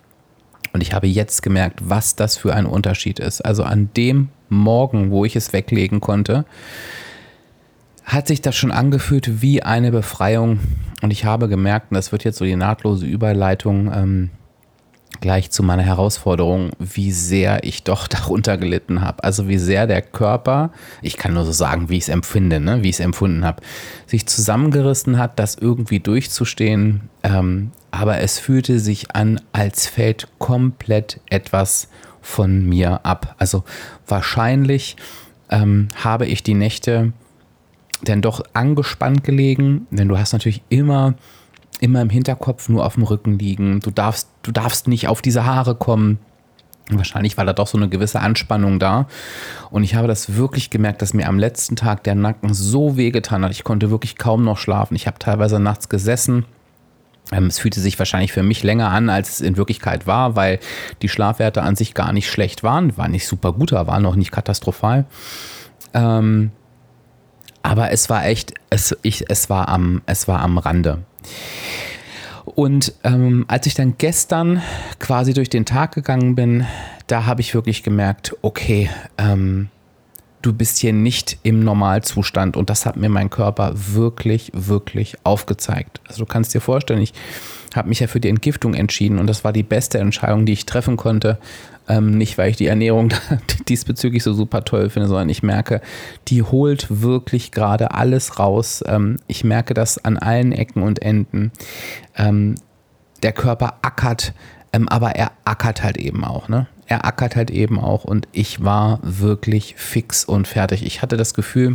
Und 0.72 0.82
ich 0.82 0.92
habe 0.92 1.06
jetzt 1.06 1.42
gemerkt, 1.42 1.80
was 1.82 2.16
das 2.16 2.36
für 2.36 2.54
ein 2.54 2.66
Unterschied 2.66 3.18
ist. 3.18 3.40
Also 3.40 3.64
an 3.64 3.90
dem 3.96 4.28
Morgen, 4.48 5.10
wo 5.10 5.24
ich 5.24 5.36
es 5.36 5.52
weglegen 5.52 6.00
konnte, 6.00 6.44
hat 8.04 8.26
sich 8.26 8.40
das 8.40 8.56
schon 8.56 8.70
angefühlt 8.70 9.42
wie 9.42 9.62
eine 9.62 9.90
Befreiung. 9.90 10.60
Und 11.02 11.12
ich 11.12 11.24
habe 11.24 11.48
gemerkt, 11.48 11.90
und 11.90 11.94
das 11.94 12.12
wird 12.12 12.24
jetzt 12.24 12.38
so 12.38 12.44
die 12.44 12.56
nahtlose 12.56 13.06
Überleitung 13.06 13.92
ähm, 13.94 14.30
gleich 15.20 15.50
zu 15.50 15.62
meiner 15.62 15.82
Herausforderung, 15.82 16.70
wie 16.78 17.12
sehr 17.12 17.64
ich 17.64 17.84
doch 17.84 18.08
darunter 18.08 18.56
gelitten 18.58 19.00
habe. 19.00 19.24
Also 19.24 19.48
wie 19.48 19.58
sehr 19.58 19.86
der 19.86 20.02
Körper, 20.02 20.70
ich 21.02 21.16
kann 21.16 21.34
nur 21.34 21.44
so 21.44 21.52
sagen, 21.52 21.88
wie 21.88 21.96
ich 21.96 22.04
es 22.04 22.08
empfinde, 22.08 22.60
ne? 22.60 22.82
wie 22.82 22.88
ich 22.88 22.96
es 22.96 23.00
empfunden 23.00 23.44
habe, 23.44 23.62
sich 24.06 24.26
zusammengerissen 24.26 25.18
hat, 25.18 25.38
das 25.38 25.54
irgendwie 25.54 26.00
durchzustehen. 26.00 27.08
Ähm, 27.22 27.72
aber 27.90 28.18
es 28.18 28.38
fühlte 28.38 28.78
sich 28.78 29.14
an, 29.14 29.40
als 29.52 29.86
fällt 29.86 30.28
komplett 30.38 31.20
etwas 31.28 31.88
von 32.22 32.64
mir 32.66 33.04
ab. 33.04 33.34
Also 33.38 33.64
wahrscheinlich 34.06 34.96
ähm, 35.50 35.88
habe 35.96 36.26
ich 36.26 36.42
die 36.42 36.54
Nächte 36.54 37.12
denn 38.02 38.22
doch 38.22 38.42
angespannt 38.54 39.24
gelegen, 39.24 39.86
denn 39.90 40.08
du 40.08 40.18
hast 40.18 40.32
natürlich 40.32 40.62
immer 40.68 41.14
immer 41.80 42.00
im 42.02 42.10
Hinterkopf 42.10 42.68
nur 42.68 42.84
auf 42.84 42.94
dem 42.94 43.04
Rücken 43.04 43.38
liegen. 43.38 43.80
Du 43.80 43.90
darfst, 43.90 44.28
du 44.42 44.52
darfst 44.52 44.88
nicht 44.88 45.08
auf 45.08 45.22
diese 45.22 45.44
Haare 45.44 45.74
kommen. 45.74 46.18
Wahrscheinlich 46.90 47.36
war 47.36 47.44
da 47.44 47.52
doch 47.52 47.66
so 47.66 47.78
eine 47.78 47.88
gewisse 47.88 48.20
Anspannung 48.20 48.78
da. 48.78 49.06
Und 49.70 49.84
ich 49.84 49.94
habe 49.94 50.08
das 50.08 50.36
wirklich 50.36 50.70
gemerkt, 50.70 51.02
dass 51.02 51.14
mir 51.14 51.28
am 51.28 51.38
letzten 51.38 51.76
Tag 51.76 52.04
der 52.04 52.14
Nacken 52.14 52.52
so 52.52 52.96
wehgetan 52.96 53.44
hat. 53.44 53.52
Ich 53.52 53.64
konnte 53.64 53.90
wirklich 53.90 54.18
kaum 54.18 54.44
noch 54.44 54.58
schlafen. 54.58 54.96
Ich 54.96 55.06
habe 55.06 55.18
teilweise 55.18 55.60
nachts 55.60 55.88
gesessen. 55.88 56.44
Ähm, 57.32 57.46
es 57.46 57.58
fühlte 57.58 57.80
sich 57.80 57.98
wahrscheinlich 57.98 58.32
für 58.32 58.42
mich 58.42 58.62
länger 58.62 58.90
an, 58.90 59.08
als 59.08 59.34
es 59.34 59.40
in 59.40 59.56
Wirklichkeit 59.56 60.06
war, 60.06 60.36
weil 60.36 60.58
die 61.02 61.08
Schlafwerte 61.08 61.62
an 61.62 61.76
sich 61.76 61.94
gar 61.94 62.12
nicht 62.12 62.28
schlecht 62.28 62.62
waren. 62.62 62.96
War 62.96 63.08
nicht 63.08 63.26
super 63.26 63.52
gut, 63.52 63.72
aber 63.72 63.92
war 63.92 64.00
noch 64.00 64.16
nicht 64.16 64.32
katastrophal. 64.32 65.06
Ähm, 65.94 66.50
aber 67.62 67.90
es 67.92 68.08
war 68.10 68.24
echt, 68.26 68.54
es, 68.70 68.96
ich, 69.02 69.30
es, 69.30 69.50
war, 69.50 69.68
am, 69.68 70.02
es 70.06 70.26
war 70.28 70.40
am 70.40 70.58
Rande. 70.58 71.04
Und 72.44 72.94
ähm, 73.04 73.44
als 73.48 73.66
ich 73.66 73.74
dann 73.74 73.94
gestern 73.98 74.62
quasi 74.98 75.34
durch 75.34 75.50
den 75.50 75.64
Tag 75.64 75.94
gegangen 75.94 76.34
bin, 76.34 76.66
da 77.06 77.26
habe 77.26 77.40
ich 77.40 77.54
wirklich 77.54 77.82
gemerkt, 77.82 78.36
okay, 78.42 78.90
ähm, 79.18 79.68
du 80.42 80.52
bist 80.52 80.78
hier 80.78 80.92
nicht 80.92 81.38
im 81.42 81.60
Normalzustand. 81.64 82.56
Und 82.56 82.70
das 82.70 82.86
hat 82.86 82.96
mir 82.96 83.08
mein 83.08 83.30
Körper 83.30 83.72
wirklich, 83.74 84.50
wirklich 84.54 85.16
aufgezeigt. 85.24 86.00
Also 86.08 86.24
du 86.24 86.26
kannst 86.26 86.54
dir 86.54 86.60
vorstellen, 86.60 87.02
ich 87.02 87.12
habe 87.74 87.88
mich 87.88 88.00
ja 88.00 88.06
für 88.06 88.20
die 88.20 88.28
Entgiftung 88.28 88.74
entschieden 88.74 89.18
und 89.18 89.26
das 89.26 89.44
war 89.44 89.52
die 89.52 89.62
beste 89.62 89.98
Entscheidung, 89.98 90.46
die 90.46 90.52
ich 90.52 90.66
treffen 90.66 90.96
konnte. 90.96 91.38
Ähm, 91.90 92.16
nicht, 92.16 92.38
weil 92.38 92.50
ich 92.50 92.56
die 92.56 92.68
Ernährung 92.68 93.12
diesbezüglich 93.68 94.22
so 94.22 94.32
super 94.32 94.64
toll 94.64 94.90
finde, 94.90 95.08
sondern 95.08 95.28
ich 95.28 95.42
merke, 95.42 95.80
die 96.28 96.44
holt 96.44 96.86
wirklich 96.88 97.50
gerade 97.50 97.92
alles 97.92 98.38
raus. 98.38 98.84
Ähm, 98.86 99.16
ich 99.26 99.42
merke 99.42 99.74
das 99.74 100.04
an 100.04 100.16
allen 100.16 100.52
Ecken 100.52 100.84
und 100.84 101.02
Enden. 101.02 101.50
Ähm, 102.16 102.54
der 103.24 103.32
Körper 103.32 103.78
ackert, 103.82 104.34
ähm, 104.72 104.88
aber 104.88 105.16
er 105.16 105.32
ackert 105.44 105.82
halt 105.82 105.96
eben 105.96 106.24
auch. 106.24 106.48
Ne? 106.48 106.68
Er 106.86 107.04
ackert 107.04 107.34
halt 107.34 107.50
eben 107.50 107.80
auch 107.80 108.04
und 108.04 108.28
ich 108.30 108.62
war 108.62 109.00
wirklich 109.02 109.74
fix 109.76 110.24
und 110.24 110.46
fertig. 110.46 110.86
Ich 110.86 111.02
hatte 111.02 111.16
das 111.16 111.34
Gefühl, 111.34 111.74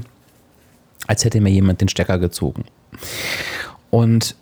als 1.07 1.25
hätte 1.25 1.41
mir 1.41 1.51
jemand 1.51 1.81
den 1.81 1.89
Stecker 1.89 2.19
gezogen. 2.19 2.63
Und 3.89 4.37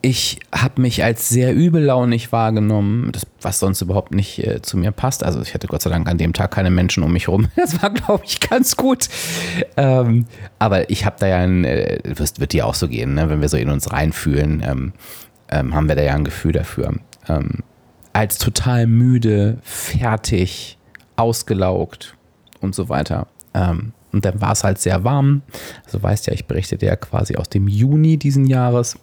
ich 0.00 0.38
habe 0.52 0.80
mich 0.80 1.02
als 1.02 1.28
sehr 1.28 1.54
übellaunig 1.54 2.30
wahrgenommen, 2.30 3.10
das, 3.10 3.26
was 3.42 3.58
sonst 3.58 3.80
überhaupt 3.80 4.14
nicht 4.14 4.38
äh, 4.46 4.62
zu 4.62 4.76
mir 4.76 4.92
passt. 4.92 5.24
Also 5.24 5.42
ich 5.42 5.54
hatte 5.54 5.66
Gott 5.66 5.82
sei 5.82 5.90
Dank 5.90 6.08
an 6.08 6.18
dem 6.18 6.32
Tag 6.32 6.52
keine 6.52 6.70
Menschen 6.70 7.02
um 7.02 7.12
mich 7.12 7.26
herum. 7.26 7.48
Das 7.56 7.82
war, 7.82 7.90
glaube 7.90 8.24
ich, 8.24 8.40
ganz 8.40 8.76
gut. 8.76 9.08
Ähm, 9.76 10.26
aber 10.58 10.88
ich 10.90 11.04
habe 11.04 11.16
da 11.18 11.26
ja 11.26 11.38
ein, 11.38 11.64
äh, 11.64 11.98
wird, 12.04 12.38
wird 12.38 12.52
dir 12.52 12.66
auch 12.66 12.74
so 12.74 12.88
gehen, 12.88 13.14
ne? 13.14 13.28
wenn 13.28 13.40
wir 13.40 13.48
so 13.48 13.56
in 13.56 13.70
uns 13.70 13.92
reinfühlen, 13.92 14.62
ähm, 14.64 14.92
ähm, 15.50 15.74
haben 15.74 15.88
wir 15.88 15.96
da 15.96 16.02
ja 16.02 16.14
ein 16.14 16.24
Gefühl 16.24 16.52
dafür. 16.52 16.94
Ähm, 17.28 17.64
als 18.12 18.38
total 18.38 18.86
müde, 18.86 19.58
fertig, 19.62 20.78
ausgelaugt 21.16 22.16
und 22.60 22.74
so 22.74 22.88
weiter. 22.88 23.26
Ähm, 23.54 23.92
und 24.12 24.24
dann 24.24 24.40
war 24.40 24.52
es 24.52 24.64
halt 24.64 24.78
sehr 24.78 25.04
warm. 25.04 25.42
Also 25.84 26.02
weißt 26.02 26.28
ja, 26.28 26.32
ich 26.32 26.46
berichtete 26.46 26.86
ja 26.86 26.96
quasi 26.96 27.36
aus 27.36 27.48
dem 27.48 27.68
Juni 27.68 28.16
diesen 28.16 28.46
Jahres. 28.46 28.96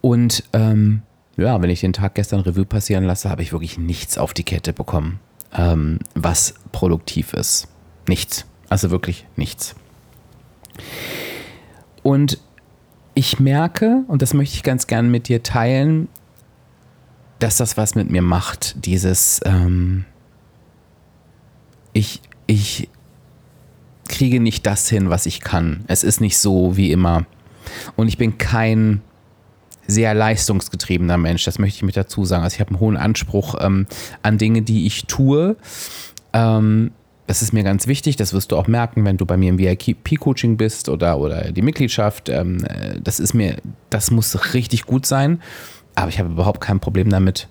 Und 0.00 0.44
ähm, 0.52 1.02
ja, 1.36 1.60
wenn 1.62 1.70
ich 1.70 1.80
den 1.80 1.92
Tag 1.92 2.14
gestern 2.14 2.40
Revue 2.40 2.64
passieren 2.64 3.04
lasse, 3.04 3.30
habe 3.30 3.42
ich 3.42 3.52
wirklich 3.52 3.78
nichts 3.78 4.18
auf 4.18 4.34
die 4.34 4.44
Kette 4.44 4.72
bekommen, 4.72 5.20
ähm, 5.54 5.98
was 6.14 6.54
produktiv 6.72 7.32
ist. 7.32 7.68
Nichts. 8.08 8.46
Also 8.68 8.90
wirklich 8.90 9.26
nichts. 9.36 9.74
Und 12.02 12.38
ich 13.14 13.38
merke, 13.38 14.04
und 14.08 14.22
das 14.22 14.34
möchte 14.34 14.56
ich 14.56 14.62
ganz 14.62 14.86
gern 14.86 15.10
mit 15.10 15.28
dir 15.28 15.42
teilen, 15.42 16.08
dass 17.38 17.56
das 17.56 17.76
was 17.76 17.94
mit 17.94 18.10
mir 18.10 18.22
macht. 18.22 18.86
Dieses, 18.86 19.40
ähm, 19.44 20.04
ich, 21.92 22.22
ich 22.46 22.88
kriege 24.08 24.40
nicht 24.40 24.66
das 24.66 24.88
hin, 24.88 25.10
was 25.10 25.26
ich 25.26 25.40
kann. 25.40 25.84
Es 25.86 26.04
ist 26.04 26.20
nicht 26.20 26.38
so 26.38 26.76
wie 26.76 26.92
immer. 26.92 27.26
Und 27.96 28.08
ich 28.08 28.18
bin 28.18 28.38
kein 28.38 29.02
sehr 29.86 30.14
leistungsgetriebener 30.14 31.18
Mensch, 31.18 31.44
das 31.44 31.58
möchte 31.58 31.76
ich 31.76 31.82
mit 31.82 31.96
dazu 31.96 32.24
sagen. 32.24 32.44
Also 32.44 32.54
ich 32.54 32.60
habe 32.60 32.70
einen 32.70 32.80
hohen 32.80 32.96
Anspruch 32.96 33.56
ähm, 33.60 33.86
an 34.22 34.38
Dinge, 34.38 34.62
die 34.62 34.86
ich 34.86 35.06
tue. 35.06 35.56
Ähm, 36.32 36.92
das 37.26 37.42
ist 37.42 37.52
mir 37.52 37.62
ganz 37.62 37.86
wichtig, 37.86 38.16
das 38.16 38.32
wirst 38.32 38.52
du 38.52 38.56
auch 38.56 38.66
merken, 38.66 39.04
wenn 39.04 39.16
du 39.16 39.26
bei 39.26 39.36
mir 39.36 39.48
im 39.48 39.58
VIP-Coaching 39.58 40.56
bist 40.56 40.88
oder, 40.88 41.18
oder 41.18 41.52
die 41.52 41.62
Mitgliedschaft. 41.62 42.28
Ähm, 42.28 42.64
äh, 42.64 43.00
das 43.02 43.20
ist 43.20 43.34
mir, 43.34 43.56
das 43.90 44.10
muss 44.10 44.54
richtig 44.54 44.84
gut 44.86 45.06
sein. 45.06 45.40
Aber 45.94 46.08
ich 46.08 46.18
habe 46.18 46.30
überhaupt 46.30 46.60
kein 46.60 46.80
Problem 46.80 47.10
damit, 47.10 47.48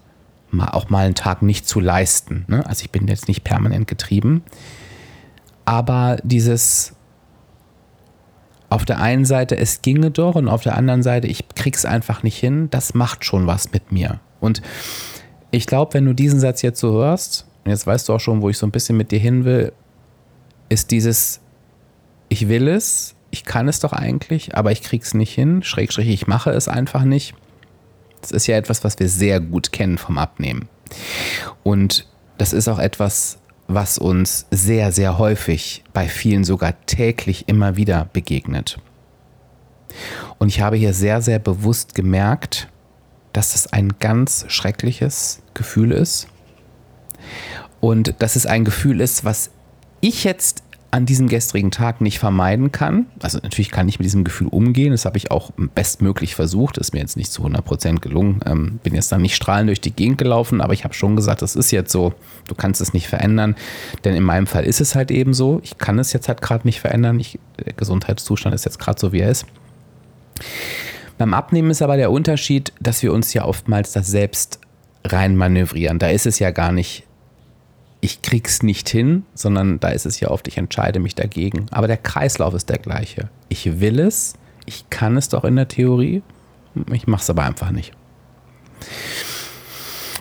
mal, 0.49 0.69
auch 0.69 0.89
mal 0.89 1.05
einen 1.05 1.15
Tag 1.15 1.41
nicht 1.41 1.67
zu 1.67 1.79
leisten. 1.79 2.45
Ne? 2.47 2.65
Also 2.65 2.83
ich 2.83 2.91
bin 2.91 3.07
jetzt 3.07 3.27
nicht 3.27 3.43
permanent 3.43 3.87
getrieben. 3.87 4.43
Aber 5.65 6.17
dieses 6.23 6.93
auf 8.71 8.85
der 8.85 9.01
einen 9.01 9.25
Seite, 9.25 9.57
es 9.57 9.81
ginge 9.81 10.11
doch 10.11 10.35
und 10.35 10.47
auf 10.47 10.63
der 10.63 10.77
anderen 10.77 11.03
Seite, 11.03 11.27
ich 11.27 11.49
krieg's 11.55 11.83
einfach 11.83 12.23
nicht 12.23 12.37
hin, 12.37 12.69
das 12.71 12.93
macht 12.93 13.25
schon 13.25 13.45
was 13.45 13.73
mit 13.73 13.91
mir. 13.91 14.21
Und 14.39 14.61
ich 15.51 15.67
glaube, 15.67 15.93
wenn 15.93 16.05
du 16.05 16.13
diesen 16.13 16.39
Satz 16.39 16.61
jetzt 16.61 16.79
so 16.79 16.93
hörst, 16.93 17.45
und 17.65 17.71
jetzt 17.71 17.85
weißt 17.85 18.07
du 18.07 18.13
auch 18.13 18.21
schon, 18.21 18.41
wo 18.41 18.47
ich 18.47 18.57
so 18.57 18.65
ein 18.65 18.71
bisschen 18.71 18.95
mit 18.95 19.11
dir 19.11 19.19
hin 19.19 19.43
will, 19.43 19.73
ist 20.69 20.91
dieses, 20.91 21.41
ich 22.29 22.47
will 22.47 22.69
es, 22.69 23.13
ich 23.29 23.43
kann 23.43 23.67
es 23.67 23.81
doch 23.81 23.91
eigentlich, 23.91 24.55
aber 24.55 24.71
ich 24.71 24.81
krieg's 24.81 25.13
nicht 25.13 25.33
hin, 25.33 25.63
schrägstrich, 25.63 26.07
ich 26.07 26.27
mache 26.27 26.51
es 26.51 26.69
einfach 26.69 27.03
nicht. 27.03 27.33
Das 28.21 28.31
ist 28.31 28.47
ja 28.47 28.55
etwas, 28.55 28.85
was 28.85 28.97
wir 28.99 29.09
sehr 29.09 29.41
gut 29.41 29.73
kennen 29.73 29.97
vom 29.97 30.17
Abnehmen. 30.17 30.69
Und 31.63 32.07
das 32.37 32.53
ist 32.53 32.69
auch 32.69 32.79
etwas, 32.79 33.37
was 33.73 33.97
uns 33.97 34.45
sehr, 34.51 34.91
sehr 34.91 35.17
häufig, 35.17 35.83
bei 35.93 36.07
vielen 36.07 36.43
sogar 36.43 36.73
täglich 36.85 37.47
immer 37.47 37.75
wieder 37.75 38.09
begegnet. 38.13 38.79
Und 40.37 40.47
ich 40.47 40.61
habe 40.61 40.77
hier 40.77 40.93
sehr, 40.93 41.21
sehr 41.21 41.39
bewusst 41.39 41.95
gemerkt, 41.95 42.67
dass 43.33 43.53
das 43.53 43.71
ein 43.71 43.93
ganz 43.99 44.45
schreckliches 44.47 45.41
Gefühl 45.53 45.91
ist. 45.91 46.27
Und 47.79 48.15
dass 48.19 48.35
es 48.35 48.45
ein 48.45 48.65
Gefühl 48.65 49.01
ist, 49.01 49.25
was 49.25 49.51
ich 50.01 50.23
jetzt 50.23 50.63
an 50.91 51.05
diesem 51.05 51.29
gestrigen 51.29 51.71
Tag 51.71 52.01
nicht 52.01 52.19
vermeiden 52.19 52.73
kann. 52.73 53.05
Also 53.21 53.39
natürlich 53.41 53.71
kann 53.71 53.87
ich 53.87 53.97
mit 53.97 54.05
diesem 54.05 54.25
Gefühl 54.25 54.47
umgehen. 54.47 54.91
Das 54.91 55.05
habe 55.05 55.17
ich 55.17 55.31
auch 55.31 55.51
bestmöglich 55.73 56.35
versucht. 56.35 56.77
Ist 56.77 56.93
mir 56.93 56.99
jetzt 56.99 57.15
nicht 57.15 57.31
zu 57.31 57.45
100% 57.45 57.99
gelungen. 58.01 58.41
Ähm, 58.45 58.79
bin 58.83 58.93
jetzt 58.93 59.09
dann 59.09 59.21
nicht 59.21 59.35
strahlend 59.35 59.69
durch 59.69 59.79
die 59.79 59.93
Gegend 59.93 60.17
gelaufen, 60.17 60.59
aber 60.59 60.73
ich 60.73 60.83
habe 60.83 60.93
schon 60.93 61.15
gesagt, 61.15 61.41
das 61.41 61.55
ist 61.55 61.71
jetzt 61.71 61.93
so. 61.93 62.13
Du 62.47 62.55
kannst 62.55 62.81
es 62.81 62.91
nicht 62.93 63.07
verändern. 63.07 63.55
Denn 64.03 64.15
in 64.15 64.23
meinem 64.23 64.47
Fall 64.47 64.65
ist 64.65 64.81
es 64.81 64.93
halt 64.93 65.11
eben 65.11 65.33
so. 65.33 65.61
Ich 65.63 65.77
kann 65.77 65.97
es 65.97 66.11
jetzt 66.11 66.27
halt 66.27 66.41
gerade 66.41 66.67
nicht 66.67 66.81
verändern. 66.81 67.21
Ich, 67.21 67.39
der 67.65 67.71
Gesundheitszustand 67.71 68.53
ist 68.53 68.65
jetzt 68.65 68.79
gerade 68.79 68.99
so, 68.99 69.13
wie 69.13 69.21
er 69.21 69.31
ist. 69.31 69.45
Beim 71.17 71.33
Abnehmen 71.33 71.71
ist 71.71 71.81
aber 71.81 71.95
der 71.95 72.11
Unterschied, 72.11 72.73
dass 72.81 73.01
wir 73.01 73.13
uns 73.13 73.33
ja 73.33 73.45
oftmals 73.45 73.93
das 73.93 74.07
selbst 74.07 74.59
rein 75.05 75.37
manövrieren. 75.37 75.99
Da 75.99 76.09
ist 76.09 76.25
es 76.25 76.39
ja 76.39 76.51
gar 76.51 76.73
nicht 76.73 77.03
ich 78.01 78.23
krieg's 78.23 78.63
nicht 78.63 78.89
hin, 78.89 79.23
sondern 79.35 79.79
da 79.79 79.89
ist 79.89 80.05
es 80.07 80.19
ja 80.19 80.29
oft, 80.29 80.47
ich 80.47 80.57
entscheide 80.57 80.99
mich 80.99 81.15
dagegen. 81.15 81.67
Aber 81.69 81.87
der 81.87 81.97
Kreislauf 81.97 82.55
ist 82.55 82.69
der 82.69 82.79
gleiche. 82.79 83.29
Ich 83.47 83.79
will 83.79 83.99
es, 83.99 84.33
ich 84.65 84.89
kann 84.89 85.17
es 85.17 85.29
doch 85.29 85.43
in 85.43 85.55
der 85.55 85.67
Theorie, 85.67 86.23
Ich 86.91 87.05
mache 87.05 87.21
es 87.21 87.29
aber 87.29 87.43
einfach 87.43 87.71
nicht. 87.71 87.93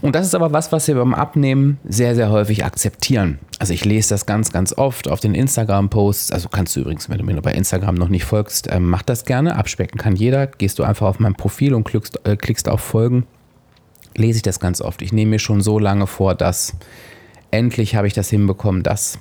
Und 0.02 0.14
das 0.14 0.26
ist 0.26 0.34
aber 0.34 0.52
was, 0.52 0.72
was 0.72 0.88
wir 0.88 0.94
beim 0.94 1.14
Abnehmen 1.14 1.78
sehr, 1.84 2.14
sehr 2.14 2.30
häufig 2.30 2.64
akzeptieren. 2.64 3.38
Also 3.58 3.74
ich 3.74 3.84
lese 3.84 4.10
das 4.10 4.24
ganz, 4.24 4.50
ganz 4.50 4.72
oft 4.76 5.08
auf 5.08 5.20
den 5.20 5.34
Instagram-Posts. 5.34 6.32
Also 6.32 6.48
kannst 6.48 6.74
du 6.74 6.80
übrigens, 6.80 7.10
wenn 7.10 7.18
du 7.18 7.24
mir 7.24 7.40
bei 7.42 7.52
Instagram 7.52 7.94
noch 7.94 8.08
nicht 8.08 8.24
folgst, 8.24 8.66
äh, 8.68 8.80
mach 8.80 9.02
das 9.02 9.26
gerne. 9.26 9.56
Abspecken 9.56 9.98
kann 9.98 10.16
jeder. 10.16 10.46
Gehst 10.46 10.78
du 10.78 10.84
einfach 10.84 11.06
auf 11.06 11.18
mein 11.18 11.34
Profil 11.34 11.74
und 11.74 11.84
klickst, 11.84 12.26
äh, 12.26 12.36
klickst 12.36 12.68
auf 12.68 12.80
Folgen. 12.80 13.26
Lese 14.16 14.38
ich 14.38 14.42
das 14.42 14.58
ganz 14.58 14.80
oft. 14.80 15.02
Ich 15.02 15.12
nehme 15.12 15.32
mir 15.32 15.38
schon 15.38 15.60
so 15.60 15.78
lange 15.78 16.06
vor, 16.06 16.34
dass 16.34 16.74
endlich 17.50 17.94
habe 17.94 18.06
ich 18.06 18.12
das 18.12 18.30
hinbekommen, 18.30 18.82
das. 18.82 19.18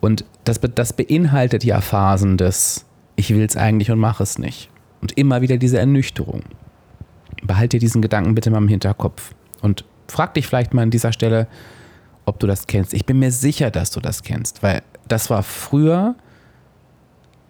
Und 0.00 0.24
das, 0.44 0.60
das 0.74 0.92
beinhaltet 0.92 1.64
ja 1.64 1.80
Phasen 1.80 2.36
des 2.36 2.84
Ich 3.16 3.30
will 3.30 3.44
es 3.44 3.56
eigentlich 3.56 3.90
und 3.90 3.98
mache 3.98 4.22
es 4.22 4.38
nicht. 4.38 4.70
Und 5.00 5.16
immer 5.16 5.42
wieder 5.42 5.56
diese 5.56 5.78
Ernüchterung. 5.78 6.42
Behalte 7.42 7.76
dir 7.76 7.80
diesen 7.80 8.02
Gedanken 8.02 8.34
bitte 8.34 8.50
mal 8.50 8.58
im 8.58 8.68
Hinterkopf. 8.68 9.34
Und 9.62 9.84
frag 10.08 10.34
dich 10.34 10.46
vielleicht 10.46 10.74
mal 10.74 10.82
an 10.82 10.90
dieser 10.90 11.12
Stelle, 11.12 11.46
ob 12.24 12.38
du 12.40 12.46
das 12.46 12.66
kennst. 12.66 12.94
Ich 12.94 13.06
bin 13.06 13.18
mir 13.18 13.30
sicher, 13.30 13.70
dass 13.70 13.90
du 13.90 14.00
das 14.00 14.22
kennst, 14.22 14.62
weil 14.62 14.82
das 15.06 15.30
war 15.30 15.42
früher 15.42 16.14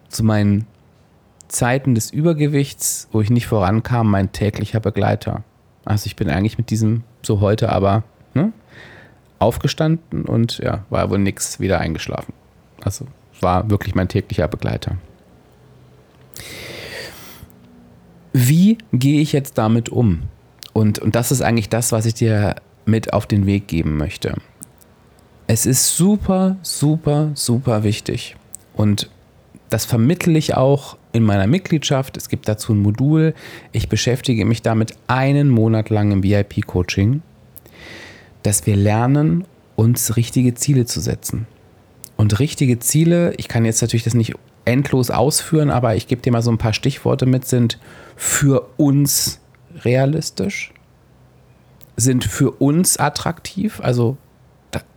zu 0.07 0.23
meinen 0.23 0.65
Zeiten 1.47 1.95
des 1.95 2.11
Übergewichts, 2.11 3.07
wo 3.11 3.21
ich 3.21 3.29
nicht 3.29 3.47
vorankam, 3.47 4.09
mein 4.09 4.31
täglicher 4.31 4.79
Begleiter. 4.79 5.43
Also 5.85 6.05
ich 6.05 6.15
bin 6.15 6.29
eigentlich 6.29 6.57
mit 6.57 6.69
diesem 6.69 7.03
so 7.23 7.41
heute 7.41 7.69
aber 7.69 8.03
ne, 8.33 8.53
aufgestanden 9.39 10.25
und 10.25 10.59
ja, 10.59 10.85
war 10.89 11.09
wohl 11.09 11.19
nichts 11.19 11.59
wieder 11.59 11.79
eingeschlafen. 11.79 12.33
Also 12.81 13.05
war 13.41 13.69
wirklich 13.69 13.95
mein 13.95 14.07
täglicher 14.07 14.47
Begleiter. 14.47 14.97
Wie 18.33 18.77
gehe 18.93 19.21
ich 19.21 19.33
jetzt 19.33 19.57
damit 19.57 19.89
um? 19.89 20.23
Und, 20.73 20.99
und 20.99 21.15
das 21.15 21.31
ist 21.31 21.41
eigentlich 21.41 21.69
das, 21.69 21.91
was 21.91 22.05
ich 22.05 22.13
dir 22.13 22.55
mit 22.85 23.13
auf 23.13 23.25
den 23.25 23.45
Weg 23.45 23.67
geben 23.67 23.97
möchte. 23.97 24.35
Es 25.47 25.65
ist 25.65 25.95
super, 25.95 26.57
super, 26.61 27.31
super 27.33 27.83
wichtig. 27.83 28.35
Und 28.73 29.09
das 29.69 29.85
vermittle 29.85 30.37
ich 30.37 30.55
auch 30.55 30.97
in 31.11 31.23
meiner 31.23 31.47
Mitgliedschaft. 31.47 32.17
Es 32.17 32.29
gibt 32.29 32.47
dazu 32.47 32.73
ein 32.73 32.79
Modul. 32.79 33.33
Ich 33.71 33.89
beschäftige 33.89 34.45
mich 34.45 34.61
damit 34.61 34.93
einen 35.07 35.49
Monat 35.49 35.89
lang 35.89 36.11
im 36.11 36.23
VIP-Coaching, 36.23 37.21
dass 38.43 38.65
wir 38.65 38.75
lernen, 38.75 39.45
uns 39.75 40.15
richtige 40.15 40.53
Ziele 40.53 40.85
zu 40.85 40.99
setzen. 40.99 41.47
Und 42.17 42.39
richtige 42.39 42.79
Ziele, 42.79 43.33
ich 43.37 43.47
kann 43.47 43.65
jetzt 43.65 43.81
natürlich 43.81 44.03
das 44.03 44.13
nicht 44.13 44.33
endlos 44.65 45.09
ausführen, 45.09 45.69
aber 45.69 45.95
ich 45.95 46.07
gebe 46.07 46.21
dir 46.21 46.31
mal 46.31 46.41
so 46.41 46.51
ein 46.51 46.57
paar 46.57 46.73
Stichworte 46.73 47.25
mit, 47.25 47.45
sind 47.45 47.79
für 48.15 48.69
uns 48.77 49.39
realistisch, 49.83 50.73
sind 51.95 52.23
für 52.23 52.51
uns 52.51 52.97
attraktiv, 52.97 53.79
also 53.81 54.17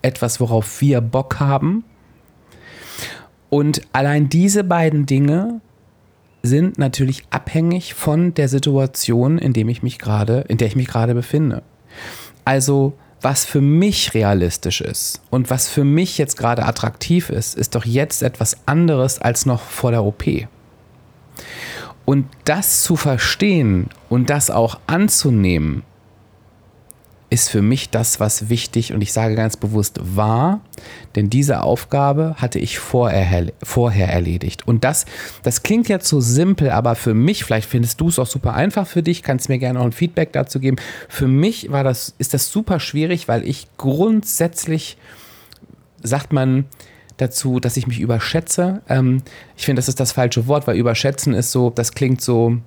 etwas, 0.02 0.40
worauf 0.40 0.80
wir 0.80 1.00
Bock 1.00 1.40
haben. 1.40 1.84
Und 3.50 3.82
allein 3.92 4.28
diese 4.28 4.64
beiden 4.64 5.06
Dinge 5.06 5.60
sind 6.42 6.78
natürlich 6.78 7.24
abhängig 7.30 7.94
von 7.94 8.34
der 8.34 8.48
Situation, 8.48 9.38
in 9.38 9.52
dem 9.52 9.68
ich 9.68 9.82
mich 9.82 9.98
gerade, 9.98 10.44
in 10.48 10.58
der 10.58 10.66
ich 10.66 10.76
mich 10.76 10.88
gerade 10.88 11.14
befinde. 11.14 11.62
Also 12.44 12.94
was 13.22 13.44
für 13.44 13.60
mich 13.60 14.14
realistisch 14.14 14.80
ist 14.80 15.20
und 15.30 15.48
was 15.48 15.68
für 15.68 15.84
mich 15.84 16.18
jetzt 16.18 16.36
gerade 16.36 16.64
attraktiv 16.64 17.30
ist, 17.30 17.56
ist 17.56 17.74
doch 17.74 17.84
jetzt 17.84 18.22
etwas 18.22 18.56
anderes 18.66 19.20
als 19.20 19.46
noch 19.46 19.62
vor 19.62 19.92
der 19.92 20.04
OP. 20.04 20.24
Und 22.04 22.26
das 22.44 22.82
zu 22.82 22.96
verstehen 22.96 23.88
und 24.08 24.28
das 24.28 24.50
auch 24.50 24.80
anzunehmen, 24.86 25.84
ist 27.32 27.48
für 27.48 27.62
mich 27.62 27.88
das, 27.88 28.20
was 28.20 28.50
wichtig 28.50 28.92
und 28.92 29.00
ich 29.00 29.14
sage 29.14 29.34
ganz 29.34 29.56
bewusst 29.56 29.98
war, 30.02 30.60
denn 31.16 31.30
diese 31.30 31.62
Aufgabe 31.62 32.34
hatte 32.36 32.58
ich 32.58 32.78
vorher, 32.78 33.50
vorher 33.62 34.10
erledigt. 34.10 34.68
Und 34.68 34.84
das, 34.84 35.06
das 35.42 35.62
klingt 35.62 35.88
jetzt 35.88 36.06
so 36.08 36.20
simpel, 36.20 36.68
aber 36.68 36.94
für 36.94 37.14
mich, 37.14 37.44
vielleicht 37.44 37.70
findest 37.70 37.98
du 38.02 38.08
es 38.08 38.18
auch 38.18 38.26
super 38.26 38.52
einfach 38.52 38.86
für 38.86 39.02
dich, 39.02 39.22
kannst 39.22 39.48
mir 39.48 39.58
gerne 39.58 39.80
auch 39.80 39.86
ein 39.86 39.92
Feedback 39.92 40.34
dazu 40.34 40.60
geben. 40.60 40.76
Für 41.08 41.26
mich 41.26 41.72
war 41.72 41.84
das, 41.84 42.14
ist 42.18 42.34
das 42.34 42.50
super 42.50 42.78
schwierig, 42.78 43.28
weil 43.28 43.48
ich 43.48 43.66
grundsätzlich, 43.78 44.98
sagt 46.02 46.34
man, 46.34 46.66
dazu, 47.16 47.60
dass 47.60 47.78
ich 47.78 47.86
mich 47.86 48.00
überschätze. 48.00 48.82
Ähm, 48.90 49.22
ich 49.56 49.64
finde, 49.64 49.78
das 49.78 49.88
ist 49.88 50.00
das 50.00 50.12
falsche 50.12 50.46
Wort, 50.48 50.66
weil 50.66 50.76
überschätzen 50.76 51.32
ist 51.32 51.50
so, 51.50 51.70
das 51.70 51.92
klingt 51.92 52.20
so, 52.20 52.58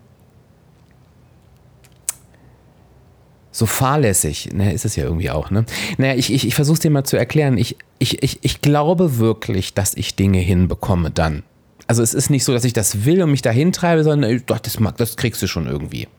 so 3.55 3.65
fahrlässig, 3.65 4.49
ne, 4.53 4.73
ist 4.73 4.83
es 4.83 4.97
ja 4.97 5.05
irgendwie 5.05 5.29
auch, 5.29 5.49
ne? 5.49 5.63
Naja, 5.97 6.15
ich, 6.15 6.33
ich, 6.33 6.45
ich 6.45 6.55
versuche 6.55 6.73
es 6.73 6.79
dir 6.81 6.91
mal 6.91 7.05
zu 7.05 7.15
erklären. 7.15 7.57
Ich, 7.57 7.77
ich, 7.99 8.21
ich, 8.21 8.39
ich 8.41 8.59
glaube 8.59 9.17
wirklich, 9.17 9.73
dass 9.73 9.93
ich 9.93 10.15
Dinge 10.15 10.39
hinbekomme 10.39 11.09
dann. 11.09 11.43
Also 11.87 12.03
es 12.03 12.13
ist 12.13 12.29
nicht 12.29 12.43
so, 12.43 12.51
dass 12.51 12.65
ich 12.65 12.73
das 12.73 13.05
will 13.05 13.21
und 13.23 13.31
mich 13.31 13.41
dahin 13.41 13.71
treibe, 13.71 14.03
sondern 14.03 14.43
doch, 14.45 14.59
das, 14.59 14.77
das 14.97 15.15
kriegst 15.15 15.41
du 15.41 15.47
schon 15.47 15.67
irgendwie. 15.67 16.09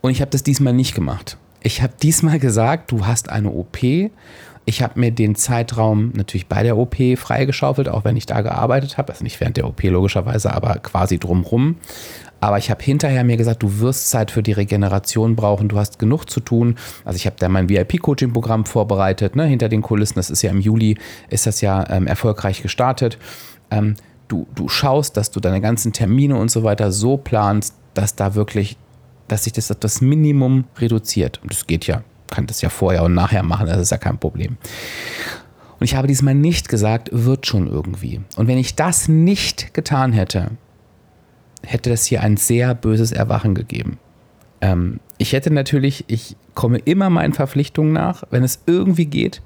Und 0.00 0.10
ich 0.10 0.22
habe 0.22 0.30
das 0.30 0.42
diesmal 0.42 0.72
nicht 0.72 0.94
gemacht. 0.94 1.36
Ich 1.62 1.82
habe 1.82 1.92
diesmal 2.02 2.38
gesagt, 2.38 2.92
du 2.92 3.04
hast 3.04 3.28
eine 3.28 3.50
OP. 3.50 3.82
Ich 4.64 4.82
habe 4.82 5.00
mir 5.00 5.10
den 5.10 5.34
Zeitraum 5.34 6.12
natürlich 6.14 6.46
bei 6.46 6.62
der 6.62 6.78
OP 6.78 6.96
freigeschaufelt, 7.16 7.90
auch 7.90 8.04
wenn 8.04 8.16
ich 8.16 8.24
da 8.24 8.40
gearbeitet 8.40 8.96
habe. 8.96 9.12
Also 9.12 9.22
nicht 9.22 9.38
während 9.40 9.58
der 9.58 9.66
OP 9.66 9.82
logischerweise, 9.82 10.54
aber 10.54 10.76
quasi 10.76 11.18
drumrum. 11.18 11.76
Aber 12.40 12.58
ich 12.58 12.70
habe 12.70 12.82
hinterher 12.82 13.24
mir 13.24 13.36
gesagt, 13.36 13.62
du 13.62 13.80
wirst 13.80 14.10
Zeit 14.10 14.30
für 14.30 14.42
die 14.42 14.52
Regeneration 14.52 15.34
brauchen, 15.34 15.68
du 15.68 15.78
hast 15.78 15.98
genug 15.98 16.30
zu 16.30 16.40
tun. 16.40 16.76
Also 17.04 17.16
ich 17.16 17.26
habe 17.26 17.36
da 17.38 17.48
mein 17.48 17.68
VIP-Coaching-Programm 17.68 18.64
vorbereitet, 18.64 19.34
ne, 19.34 19.44
hinter 19.44 19.68
den 19.68 19.82
Kulissen. 19.82 20.14
Das 20.16 20.30
ist 20.30 20.42
ja 20.42 20.50
im 20.50 20.60
Juli, 20.60 20.96
ist 21.30 21.46
das 21.46 21.60
ja 21.60 21.88
ähm, 21.90 22.06
erfolgreich 22.06 22.62
gestartet. 22.62 23.18
Ähm, 23.70 23.96
du, 24.28 24.46
du 24.54 24.68
schaust, 24.68 25.16
dass 25.16 25.30
du 25.30 25.40
deine 25.40 25.60
ganzen 25.60 25.92
Termine 25.92 26.36
und 26.36 26.50
so 26.50 26.62
weiter 26.62 26.92
so 26.92 27.16
planst, 27.16 27.74
dass 27.94 28.14
da 28.14 28.34
wirklich, 28.34 28.76
dass 29.26 29.44
sich 29.44 29.52
das 29.52 29.74
das 29.80 30.00
Minimum 30.00 30.64
reduziert. 30.78 31.40
Und 31.42 31.52
das 31.52 31.66
geht 31.66 31.86
ja, 31.86 32.02
kann 32.30 32.46
das 32.46 32.60
ja 32.60 32.68
vorher 32.68 33.02
und 33.02 33.14
nachher 33.14 33.42
machen, 33.42 33.66
das 33.66 33.78
ist 33.78 33.90
ja 33.90 33.98
kein 33.98 34.18
Problem. 34.18 34.58
Und 35.80 35.84
ich 35.84 35.94
habe 35.94 36.08
diesmal 36.08 36.34
nicht 36.34 36.68
gesagt, 36.68 37.08
wird 37.12 37.46
schon 37.46 37.68
irgendwie. 37.68 38.20
Und 38.36 38.48
wenn 38.48 38.58
ich 38.58 38.74
das 38.74 39.08
nicht 39.08 39.74
getan 39.74 40.12
hätte, 40.12 40.50
hätte 41.62 41.90
das 41.90 42.04
hier 42.04 42.22
ein 42.22 42.36
sehr 42.36 42.74
böses 42.74 43.12
Erwachen 43.12 43.54
gegeben. 43.54 43.98
Ähm, 44.60 45.00
ich 45.18 45.32
hätte 45.32 45.52
natürlich, 45.52 46.04
ich 46.08 46.36
komme 46.54 46.78
immer 46.78 47.10
meinen 47.10 47.32
Verpflichtungen 47.32 47.92
nach, 47.92 48.24
wenn 48.30 48.44
es 48.44 48.60
irgendwie 48.66 49.06
geht, 49.06 49.42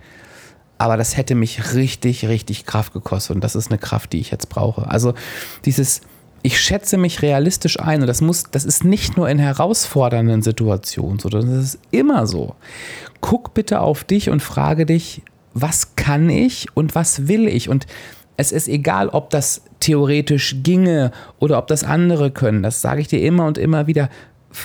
aber 0.79 0.96
das 0.96 1.16
hätte 1.16 1.35
mich 1.35 1.75
richtig, 1.75 2.27
richtig 2.27 2.66
Kraft 2.66 2.92
gekostet 2.92 3.37
und 3.37 3.44
das 3.44 3.55
ist 3.55 3.70
eine 3.70 3.79
Kraft, 3.79 4.12
die 4.12 4.20
ich 4.20 4.31
jetzt 4.31 4.48
brauche. 4.48 4.88
Also 4.88 5.14
dieses, 5.64 6.01
ich 6.42 6.61
schätze 6.61 6.98
mich 6.98 7.22
realistisch 7.22 7.79
ein 7.79 8.01
und 8.01 8.09
das 8.09 8.20
muss, 8.20 8.44
das 8.51 8.64
ist 8.64 8.85
nicht 8.85 9.16
nur 9.16 9.29
in 9.29 9.38
herausfordernden 9.38 10.42
Situationen 10.42 11.18
so, 11.18 11.29
das 11.29 11.44
ist 11.44 11.79
immer 11.90 12.27
so. 12.27 12.57
Guck 13.20 13.55
bitte 13.55 13.81
auf 13.81 14.05
dich 14.05 14.29
und 14.29 14.42
frage 14.42 14.87
dich, 14.87 15.22
was 15.55 15.94
kann 15.96 16.29
ich 16.29 16.66
und 16.75 16.94
was 16.94 17.29
will 17.29 17.46
ich 17.46 17.68
und 17.68 17.87
es 18.37 18.51
ist 18.51 18.66
egal, 18.66 19.09
ob 19.09 19.31
das 19.31 19.62
theoretisch 19.82 20.56
ginge 20.62 21.10
oder 21.38 21.58
ob 21.58 21.66
das 21.66 21.84
andere 21.84 22.30
können. 22.30 22.62
Das 22.62 22.80
sage 22.80 23.00
ich 23.00 23.08
dir 23.08 23.20
immer 23.22 23.46
und 23.46 23.58
immer 23.58 23.86
wieder. 23.86 24.08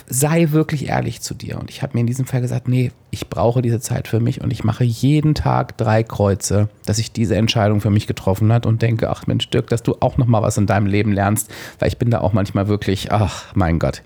Sei 0.10 0.52
wirklich 0.52 0.90
ehrlich 0.90 1.22
zu 1.22 1.34
dir. 1.34 1.58
Und 1.58 1.70
ich 1.70 1.82
habe 1.82 1.94
mir 1.94 2.02
in 2.02 2.08
diesem 2.08 2.26
Fall 2.26 2.42
gesagt, 2.42 2.68
nee, 2.68 2.92
ich 3.10 3.30
brauche 3.30 3.62
diese 3.62 3.80
Zeit 3.80 4.10
für 4.10 4.20
mich 4.20 4.42
und 4.42 4.52
ich 4.52 4.66
mache 4.66 4.84
jeden 4.84 5.34
Tag 5.34 5.78
drei 5.78 6.04
Kreuze, 6.04 6.68
dass 6.86 7.00
ich 7.00 7.14
diese 7.14 7.38
Entscheidung 7.38 7.80
für 7.80 7.90
mich 7.90 8.06
getroffen 8.06 8.52
hat 8.52 8.66
und 8.66 8.82
denke, 8.82 9.10
ach 9.10 9.28
Mensch, 9.28 9.50
Dirk, 9.50 9.68
dass 9.68 9.84
du 9.84 9.96
auch 10.02 10.18
noch 10.18 10.28
mal 10.28 10.42
was 10.42 10.58
in 10.58 10.68
deinem 10.68 10.88
Leben 10.88 11.14
lernst, 11.14 11.50
weil 11.80 11.88
ich 11.88 11.98
bin 11.98 12.12
da 12.12 12.20
auch 12.20 12.34
manchmal 12.34 12.68
wirklich, 12.68 13.14
ach 13.14 13.46
mein 13.56 13.80
Gott. 13.80 14.04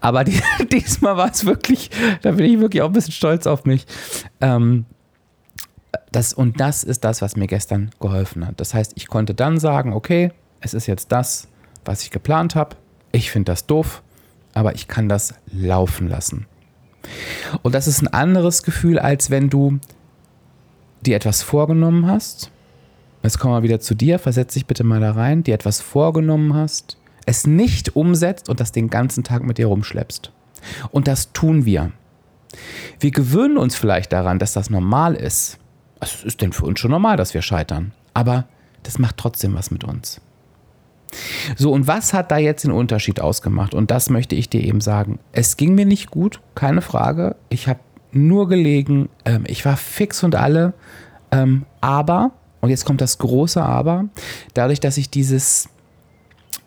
Aber 0.00 0.24
die, 0.24 0.40
diesmal 0.72 1.16
war 1.16 1.30
es 1.30 1.46
wirklich, 1.46 1.90
da 2.22 2.32
bin 2.32 2.52
ich 2.52 2.58
wirklich 2.58 2.82
auch 2.82 2.88
ein 2.88 2.92
bisschen 2.92 3.12
stolz 3.12 3.46
auf 3.46 3.64
mich. 3.66 3.86
Ähm, 4.40 4.84
das, 6.12 6.32
und 6.32 6.60
das 6.60 6.82
ist 6.82 7.04
das, 7.04 7.22
was 7.22 7.36
mir 7.36 7.46
gestern 7.46 7.90
geholfen 8.00 8.46
hat. 8.46 8.60
Das 8.60 8.74
heißt, 8.74 8.92
ich 8.96 9.06
konnte 9.06 9.34
dann 9.34 9.60
sagen, 9.60 9.92
okay, 9.92 10.32
es 10.60 10.74
ist 10.74 10.86
jetzt 10.86 11.12
das, 11.12 11.48
was 11.84 12.02
ich 12.02 12.10
geplant 12.10 12.54
habe. 12.54 12.76
Ich 13.12 13.30
finde 13.30 13.52
das 13.52 13.66
doof, 13.66 14.02
aber 14.54 14.74
ich 14.74 14.88
kann 14.88 15.08
das 15.08 15.34
laufen 15.52 16.08
lassen. 16.08 16.46
Und 17.62 17.74
das 17.74 17.86
ist 17.86 18.02
ein 18.02 18.08
anderes 18.08 18.62
Gefühl, 18.62 18.98
als 18.98 19.30
wenn 19.30 19.48
du 19.48 19.80
dir 21.00 21.16
etwas 21.16 21.42
vorgenommen 21.42 22.06
hast. 22.06 22.50
Jetzt 23.22 23.38
kommen 23.38 23.54
wir 23.54 23.62
wieder 23.62 23.80
zu 23.80 23.94
dir, 23.94 24.18
versetz 24.18 24.54
dich 24.54 24.66
bitte 24.66 24.84
mal 24.84 25.00
da 25.00 25.12
rein, 25.12 25.42
dir 25.42 25.54
etwas 25.54 25.80
vorgenommen 25.80 26.54
hast, 26.54 26.96
es 27.26 27.46
nicht 27.46 27.96
umsetzt 27.96 28.48
und 28.48 28.60
das 28.60 28.72
den 28.72 28.88
ganzen 28.88 29.24
Tag 29.24 29.42
mit 29.42 29.58
dir 29.58 29.66
rumschleppst. 29.66 30.32
Und 30.90 31.08
das 31.08 31.32
tun 31.32 31.64
wir. 31.64 31.92
Wir 32.98 33.10
gewöhnen 33.10 33.56
uns 33.56 33.76
vielleicht 33.76 34.12
daran, 34.12 34.38
dass 34.38 34.52
das 34.52 34.70
normal 34.70 35.14
ist. 35.14 35.58
Also 36.00 36.16
es 36.18 36.24
ist 36.24 36.40
denn 36.40 36.52
für 36.52 36.64
uns 36.64 36.80
schon 36.80 36.90
normal, 36.90 37.16
dass 37.16 37.34
wir 37.34 37.42
scheitern. 37.42 37.92
Aber 38.14 38.46
das 38.82 38.98
macht 38.98 39.16
trotzdem 39.18 39.54
was 39.54 39.70
mit 39.70 39.84
uns. 39.84 40.20
So, 41.56 41.72
und 41.72 41.86
was 41.86 42.12
hat 42.12 42.30
da 42.30 42.38
jetzt 42.38 42.64
den 42.64 42.72
Unterschied 42.72 43.20
ausgemacht? 43.20 43.74
Und 43.74 43.90
das 43.90 44.10
möchte 44.10 44.34
ich 44.34 44.48
dir 44.48 44.62
eben 44.62 44.80
sagen. 44.80 45.18
Es 45.32 45.56
ging 45.56 45.74
mir 45.74 45.86
nicht 45.86 46.10
gut, 46.10 46.40
keine 46.54 46.82
Frage. 46.82 47.36
Ich 47.48 47.68
habe 47.68 47.80
nur 48.12 48.48
gelegen, 48.48 49.08
ähm, 49.24 49.44
ich 49.46 49.64
war 49.64 49.76
fix 49.76 50.22
und 50.22 50.34
alle. 50.34 50.74
Ähm, 51.30 51.64
aber, 51.80 52.32
und 52.60 52.70
jetzt 52.70 52.84
kommt 52.84 53.00
das 53.00 53.18
große 53.18 53.62
Aber, 53.62 54.06
dadurch, 54.54 54.80
dass 54.80 54.96
ich 54.96 55.10
dieses 55.10 55.68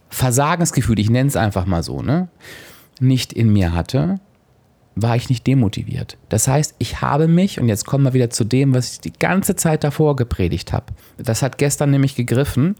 Versagensgefühl, 0.09 0.99
ich 0.99 1.09
nenne 1.09 1.27
es 1.27 1.35
einfach 1.35 1.65
mal 1.65 1.83
so, 1.83 2.01
ne, 2.01 2.29
nicht 2.99 3.33
in 3.33 3.51
mir 3.51 3.73
hatte, 3.73 4.19
war 4.95 5.15
ich 5.15 5.29
nicht 5.29 5.47
demotiviert. 5.47 6.17
Das 6.29 6.47
heißt, 6.47 6.75
ich 6.77 7.01
habe 7.01 7.27
mich, 7.27 7.59
und 7.59 7.67
jetzt 7.67 7.85
kommen 7.85 8.03
wir 8.03 8.13
wieder 8.13 8.29
zu 8.29 8.43
dem, 8.43 8.73
was 8.73 8.93
ich 8.93 8.99
die 9.01 9.13
ganze 9.13 9.55
Zeit 9.55 9.83
davor 9.83 10.15
gepredigt 10.15 10.71
habe. 10.71 10.85
Das 11.17 11.41
hat 11.41 11.57
gestern 11.57 11.89
nämlich 11.89 12.15
gegriffen. 12.15 12.75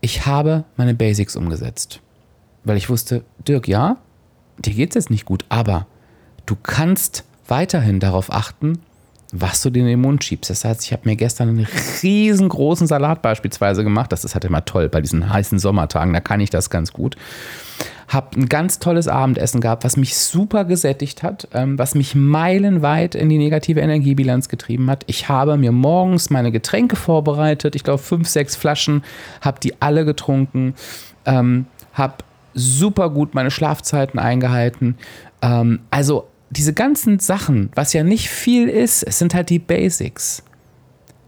Ich 0.00 0.26
habe 0.26 0.64
meine 0.76 0.94
Basics 0.94 1.36
umgesetzt. 1.36 2.00
Weil 2.64 2.76
ich 2.76 2.88
wusste, 2.90 3.24
Dirk, 3.46 3.68
ja, 3.68 3.96
dir 4.58 4.74
geht 4.74 4.90
es 4.90 4.94
jetzt 4.94 5.10
nicht 5.10 5.24
gut, 5.24 5.44
aber 5.48 5.86
du 6.46 6.56
kannst 6.62 7.24
weiterhin 7.48 8.00
darauf 8.00 8.32
achten, 8.32 8.80
was 9.32 9.62
du 9.62 9.70
dir 9.70 9.80
in 9.80 9.86
den 9.86 10.00
Mund 10.00 10.24
schiebst. 10.24 10.50
Das 10.50 10.64
heißt, 10.64 10.84
ich 10.84 10.92
habe 10.92 11.08
mir 11.08 11.16
gestern 11.16 11.48
einen 11.50 11.66
riesengroßen 12.02 12.86
Salat 12.86 13.22
beispielsweise 13.22 13.84
gemacht. 13.84 14.12
Das 14.12 14.24
ist 14.24 14.34
halt 14.34 14.44
immer 14.44 14.64
toll 14.64 14.88
bei 14.88 15.00
diesen 15.00 15.32
heißen 15.32 15.58
Sommertagen, 15.58 16.12
da 16.12 16.20
kann 16.20 16.40
ich 16.40 16.50
das 16.50 16.70
ganz 16.70 16.92
gut. 16.92 17.16
Habe 18.08 18.40
ein 18.40 18.48
ganz 18.48 18.80
tolles 18.80 19.06
Abendessen 19.06 19.60
gehabt, 19.60 19.84
was 19.84 19.96
mich 19.96 20.16
super 20.16 20.64
gesättigt 20.64 21.22
hat, 21.22 21.46
ähm, 21.54 21.78
was 21.78 21.94
mich 21.94 22.16
meilenweit 22.16 23.14
in 23.14 23.28
die 23.28 23.38
negative 23.38 23.80
Energiebilanz 23.80 24.48
getrieben 24.48 24.90
hat. 24.90 25.04
Ich 25.06 25.28
habe 25.28 25.56
mir 25.56 25.70
morgens 25.70 26.28
meine 26.28 26.50
Getränke 26.50 26.96
vorbereitet, 26.96 27.76
ich 27.76 27.84
glaube 27.84 28.02
fünf, 28.02 28.28
sechs 28.28 28.56
Flaschen, 28.56 29.04
habe 29.40 29.60
die 29.60 29.80
alle 29.80 30.04
getrunken, 30.04 30.74
ähm, 31.24 31.66
habe 31.92 32.14
super 32.54 33.10
gut 33.10 33.34
meine 33.34 33.52
Schlafzeiten 33.52 34.18
eingehalten. 34.18 34.96
Ähm, 35.40 35.80
also 35.90 36.29
diese 36.50 36.74
ganzen 36.74 37.18
Sachen, 37.20 37.70
was 37.74 37.92
ja 37.92 38.02
nicht 38.02 38.28
viel 38.28 38.68
ist, 38.68 39.02
es 39.02 39.18
sind 39.18 39.34
halt 39.34 39.50
die 39.50 39.58
Basics, 39.58 40.42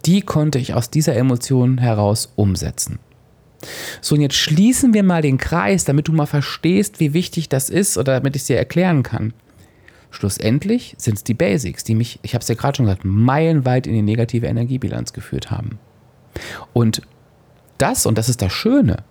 die 0.04 0.20
konnte 0.20 0.58
ich 0.58 0.74
aus 0.74 0.90
dieser 0.90 1.14
Emotion 1.16 1.78
heraus 1.78 2.32
umsetzen. 2.35 2.98
So, 4.00 4.16
und 4.16 4.20
jetzt 4.20 4.35
schließen 4.35 4.92
wir 4.92 5.04
mal 5.04 5.22
den 5.22 5.38
Kreis, 5.38 5.85
damit 5.85 6.08
du 6.08 6.12
mal 6.12 6.26
verstehst, 6.26 6.98
wie 6.98 7.14
wichtig 7.14 7.48
das 7.48 7.70
ist 7.70 7.96
oder 7.96 8.14
damit 8.14 8.35
ich 8.35 8.42
es 8.42 8.46
dir 8.46 8.56
erklären 8.56 9.04
kann. 9.04 9.32
Schlussendlich 10.11 10.94
sind 10.98 11.18
es 11.18 11.24
die 11.24 11.35
Basics, 11.35 11.85
die 11.85 11.94
mich, 11.94 12.18
ich 12.22 12.35
habe 12.35 12.42
es 12.42 12.48
ja 12.48 12.56
gerade 12.56 12.76
schon 12.76 12.87
gesagt, 12.87 13.04
meilenweit 13.04 13.87
in 13.87 13.94
die 13.94 14.02
negative 14.02 14.46
Energiebilanz 14.46 15.12
geführt 15.12 15.50
haben. 15.50 15.78
Und 16.72 17.02
das, 17.78 18.04
und 18.04 18.18
das 18.18 18.28
ist 18.28 18.42
das 18.42 18.52
Schöne, 18.52 19.04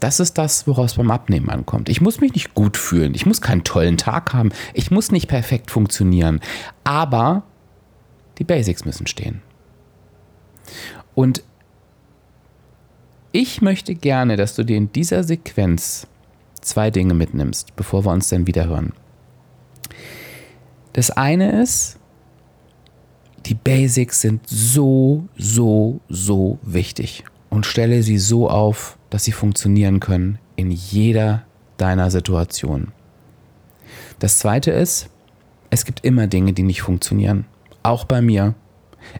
das 0.00 0.18
ist 0.20 0.38
das, 0.38 0.66
worauf 0.66 0.86
es 0.86 0.94
beim 0.94 1.10
Abnehmen 1.10 1.50
ankommt. 1.50 1.88
Ich 1.88 2.00
muss 2.00 2.20
mich 2.20 2.32
nicht 2.34 2.54
gut 2.54 2.76
fühlen. 2.76 3.14
Ich 3.14 3.26
muss 3.26 3.40
keinen 3.40 3.64
tollen 3.64 3.96
Tag 3.96 4.32
haben. 4.32 4.50
Ich 4.74 4.90
muss 4.90 5.12
nicht 5.12 5.28
perfekt 5.28 5.70
funktionieren. 5.70 6.40
Aber 6.84 7.42
die 8.38 8.44
Basics 8.44 8.84
müssen 8.84 9.06
stehen. 9.06 9.42
Und 11.14 11.42
ich 13.32 13.62
möchte 13.62 13.94
gerne, 13.94 14.36
dass 14.36 14.54
du 14.54 14.64
dir 14.64 14.76
in 14.76 14.90
dieser 14.92 15.22
Sequenz 15.22 16.06
zwei 16.60 16.90
Dinge 16.90 17.14
mitnimmst, 17.14 17.76
bevor 17.76 18.04
wir 18.04 18.12
uns 18.12 18.28
dann 18.28 18.46
wieder 18.46 18.66
hören. 18.66 18.92
Das 20.92 21.10
eine 21.10 21.62
ist, 21.62 21.98
die 23.46 23.54
Basics 23.54 24.20
sind 24.20 24.46
so, 24.46 25.28
so, 25.36 26.00
so 26.08 26.58
wichtig 26.62 27.24
und 27.48 27.66
stelle 27.66 28.02
sie 28.02 28.18
so 28.18 28.48
auf, 28.48 28.98
dass 29.10 29.24
sie 29.24 29.32
funktionieren 29.32 30.00
können 30.00 30.38
in 30.56 30.70
jeder 30.70 31.44
deiner 31.76 32.10
Situation. 32.10 32.92
Das 34.18 34.38
zweite 34.38 34.70
ist, 34.70 35.10
es 35.70 35.84
gibt 35.84 36.04
immer 36.04 36.26
Dinge, 36.26 36.52
die 36.52 36.62
nicht 36.62 36.82
funktionieren. 36.82 37.46
Auch 37.82 38.04
bei 38.04 38.20
mir. 38.20 38.54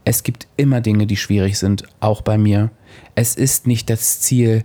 Es 0.04 0.22
gibt 0.22 0.46
immer 0.56 0.80
Dinge, 0.80 1.06
die 1.06 1.16
schwierig 1.16 1.58
sind. 1.58 1.84
Auch 2.00 2.22
bei 2.22 2.38
mir. 2.38 2.70
Es 3.14 3.34
ist 3.34 3.66
nicht 3.66 3.88
das 3.88 4.20
Ziel. 4.20 4.64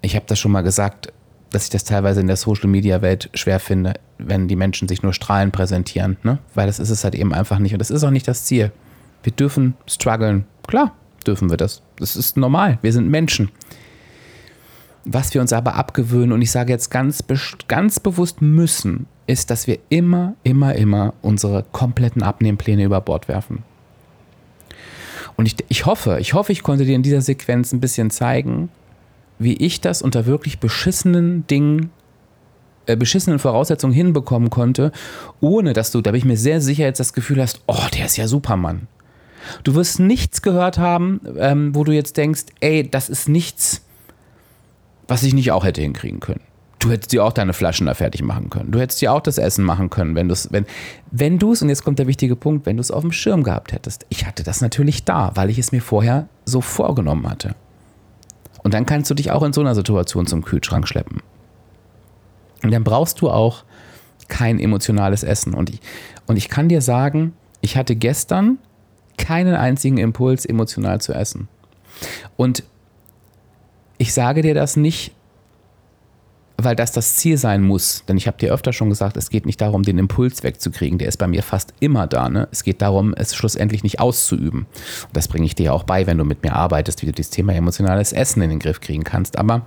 Ich 0.00 0.16
habe 0.16 0.26
das 0.26 0.38
schon 0.38 0.52
mal 0.52 0.62
gesagt, 0.62 1.12
dass 1.50 1.64
ich 1.64 1.70
das 1.70 1.84
teilweise 1.84 2.20
in 2.20 2.26
der 2.26 2.36
Social-Media-Welt 2.36 3.30
schwer 3.34 3.60
finde, 3.60 3.94
wenn 4.18 4.48
die 4.48 4.56
Menschen 4.56 4.88
sich 4.88 5.02
nur 5.02 5.12
strahlend 5.12 5.52
präsentieren. 5.52 6.16
Ne? 6.22 6.38
Weil 6.54 6.66
das 6.66 6.78
ist 6.78 6.90
es 6.90 7.04
halt 7.04 7.14
eben 7.14 7.32
einfach 7.32 7.58
nicht. 7.58 7.72
Und 7.72 7.78
das 7.78 7.90
ist 7.90 8.02
auch 8.02 8.10
nicht 8.10 8.26
das 8.26 8.44
Ziel. 8.44 8.72
Wir 9.22 9.32
dürfen 9.32 9.74
strugglen. 9.86 10.46
Klar, 10.66 10.94
dürfen 11.26 11.50
wir 11.50 11.56
das. 11.56 11.82
Das 11.98 12.16
ist 12.16 12.36
normal. 12.36 12.78
Wir 12.82 12.92
sind 12.92 13.08
Menschen. 13.08 13.50
Was 15.08 15.32
wir 15.34 15.40
uns 15.40 15.52
aber 15.52 15.76
abgewöhnen, 15.76 16.32
und 16.32 16.42
ich 16.42 16.50
sage 16.50 16.72
jetzt 16.72 16.90
ganz, 16.90 17.22
ganz 17.68 18.00
bewusst 18.00 18.42
müssen, 18.42 19.06
ist, 19.28 19.50
dass 19.50 19.68
wir 19.68 19.78
immer, 19.88 20.34
immer, 20.42 20.74
immer 20.74 21.14
unsere 21.22 21.64
kompletten 21.70 22.24
Abnehmpläne 22.24 22.82
über 22.82 23.00
Bord 23.00 23.28
werfen. 23.28 23.62
Und 25.36 25.46
ich, 25.46 25.54
ich 25.68 25.86
hoffe, 25.86 26.18
ich 26.20 26.34
hoffe, 26.34 26.50
ich 26.50 26.64
konnte 26.64 26.84
dir 26.84 26.96
in 26.96 27.04
dieser 27.04 27.20
Sequenz 27.20 27.72
ein 27.72 27.78
bisschen 27.78 28.10
zeigen, 28.10 28.68
wie 29.38 29.54
ich 29.54 29.80
das 29.80 30.02
unter 30.02 30.26
wirklich 30.26 30.58
beschissenen 30.58 31.46
Dingen, 31.46 31.90
äh, 32.86 32.96
beschissenen 32.96 33.38
Voraussetzungen 33.38 33.94
hinbekommen 33.94 34.50
konnte, 34.50 34.90
ohne 35.40 35.72
dass 35.72 35.92
du, 35.92 36.00
da 36.00 36.10
bin 36.10 36.18
ich 36.18 36.24
mir 36.24 36.36
sehr 36.36 36.60
sicher, 36.60 36.84
jetzt 36.84 37.00
das 37.00 37.12
Gefühl 37.12 37.40
hast, 37.40 37.60
oh, 37.68 37.86
der 37.94 38.06
ist 38.06 38.16
ja 38.16 38.26
Supermann. 38.26 38.88
Du 39.62 39.76
wirst 39.76 40.00
nichts 40.00 40.42
gehört 40.42 40.78
haben, 40.78 41.20
ähm, 41.38 41.74
wo 41.76 41.84
du 41.84 41.92
jetzt 41.92 42.16
denkst, 42.16 42.46
ey, 42.58 42.88
das 42.88 43.08
ist 43.08 43.28
nichts, 43.28 43.85
was 45.08 45.22
ich 45.22 45.34
nicht 45.34 45.52
auch 45.52 45.64
hätte 45.64 45.80
hinkriegen 45.80 46.20
können. 46.20 46.40
Du 46.78 46.90
hättest 46.90 47.12
dir 47.12 47.24
auch 47.24 47.32
deine 47.32 47.52
Flaschen 47.52 47.86
da 47.86 47.94
fertig 47.94 48.22
machen 48.22 48.50
können. 48.50 48.70
Du 48.70 48.78
hättest 48.78 49.00
dir 49.00 49.12
auch 49.12 49.20
das 49.20 49.38
Essen 49.38 49.64
machen 49.64 49.88
können, 49.88 50.14
wenn 50.14 50.28
du 50.28 50.34
es, 50.34 50.52
wenn, 50.52 50.66
wenn 51.10 51.38
du 51.38 51.52
es, 51.52 51.62
und 51.62 51.68
jetzt 51.68 51.84
kommt 51.84 51.98
der 51.98 52.06
wichtige 52.06 52.36
Punkt, 52.36 52.66
wenn 52.66 52.76
du 52.76 52.80
es 52.80 52.90
auf 52.90 53.00
dem 53.00 53.12
Schirm 53.12 53.42
gehabt 53.42 53.72
hättest. 53.72 54.04
Ich 54.08 54.26
hatte 54.26 54.42
das 54.42 54.60
natürlich 54.60 55.04
da, 55.04 55.32
weil 55.34 55.48
ich 55.48 55.58
es 55.58 55.72
mir 55.72 55.80
vorher 55.80 56.28
so 56.44 56.60
vorgenommen 56.60 57.28
hatte. 57.28 57.54
Und 58.62 58.74
dann 58.74 58.84
kannst 58.84 59.10
du 59.10 59.14
dich 59.14 59.30
auch 59.30 59.42
in 59.42 59.52
so 59.52 59.62
einer 59.62 59.74
Situation 59.74 60.26
zum 60.26 60.44
Kühlschrank 60.44 60.86
schleppen. 60.86 61.22
Und 62.62 62.72
dann 62.72 62.84
brauchst 62.84 63.20
du 63.20 63.30
auch 63.30 63.64
kein 64.28 64.58
emotionales 64.58 65.22
Essen. 65.22 65.54
Und 65.54 65.70
ich, 65.70 65.80
und 66.26 66.36
ich 66.36 66.48
kann 66.48 66.68
dir 66.68 66.82
sagen, 66.82 67.32
ich 67.60 67.76
hatte 67.76 67.96
gestern 67.96 68.58
keinen 69.16 69.54
einzigen 69.54 69.98
Impuls, 69.98 70.44
emotional 70.44 71.00
zu 71.00 71.12
essen. 71.14 71.48
Und 72.36 72.64
ich 73.98 74.12
sage 74.12 74.42
dir 74.42 74.54
das 74.54 74.76
nicht, 74.76 75.12
weil 76.58 76.76
das 76.76 76.92
das 76.92 77.16
Ziel 77.16 77.36
sein 77.36 77.62
muss. 77.62 78.04
Denn 78.08 78.16
ich 78.16 78.26
habe 78.26 78.38
dir 78.38 78.52
öfter 78.52 78.72
schon 78.72 78.88
gesagt, 78.88 79.16
es 79.16 79.30
geht 79.30 79.46
nicht 79.46 79.60
darum, 79.60 79.82
den 79.82 79.98
Impuls 79.98 80.42
wegzukriegen. 80.42 80.98
Der 80.98 81.08
ist 81.08 81.18
bei 81.18 81.26
mir 81.26 81.42
fast 81.42 81.74
immer 81.80 82.06
da. 82.06 82.28
Ne? 82.28 82.48
Es 82.50 82.64
geht 82.64 82.80
darum, 82.82 83.14
es 83.14 83.34
schlussendlich 83.34 83.82
nicht 83.82 84.00
auszuüben. 84.00 84.60
Und 84.60 85.16
das 85.16 85.28
bringe 85.28 85.44
ich 85.44 85.54
dir 85.54 85.74
auch 85.74 85.84
bei, 85.84 86.06
wenn 86.06 86.18
du 86.18 86.24
mit 86.24 86.42
mir 86.42 86.54
arbeitest, 86.54 87.02
wie 87.02 87.06
du 87.06 87.12
das 87.12 87.30
Thema 87.30 87.54
emotionales 87.54 88.12
Essen 88.12 88.42
in 88.42 88.50
den 88.50 88.58
Griff 88.58 88.80
kriegen 88.80 89.04
kannst. 89.04 89.38
Aber 89.38 89.66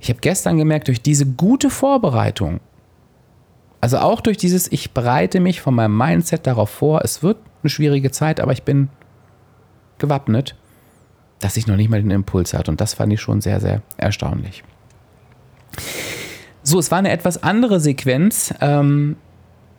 ich 0.00 0.08
habe 0.08 0.20
gestern 0.20 0.56
gemerkt, 0.56 0.88
durch 0.88 1.02
diese 1.02 1.26
gute 1.26 1.70
Vorbereitung, 1.70 2.60
also 3.80 3.98
auch 3.98 4.20
durch 4.20 4.36
dieses, 4.36 4.70
ich 4.70 4.92
bereite 4.92 5.40
mich 5.40 5.60
von 5.60 5.74
meinem 5.74 5.96
Mindset 5.96 6.46
darauf 6.46 6.70
vor, 6.70 7.02
es 7.04 7.22
wird 7.22 7.38
eine 7.62 7.70
schwierige 7.70 8.10
Zeit, 8.10 8.40
aber 8.40 8.52
ich 8.52 8.62
bin 8.62 8.88
gewappnet, 9.98 10.56
dass 11.40 11.56
ich 11.56 11.66
noch 11.66 11.76
nicht 11.76 11.90
mal 11.90 12.00
den 12.00 12.10
Impuls 12.10 12.54
hatte. 12.54 12.70
Und 12.70 12.80
das 12.80 12.94
fand 12.94 13.12
ich 13.12 13.20
schon 13.20 13.40
sehr, 13.40 13.60
sehr 13.60 13.82
erstaunlich. 13.96 14.64
So, 16.62 16.78
es 16.78 16.90
war 16.90 16.98
eine 16.98 17.10
etwas 17.10 17.42
andere 17.42 17.80
Sequenz. 17.80 18.52
Ähm, 18.60 19.16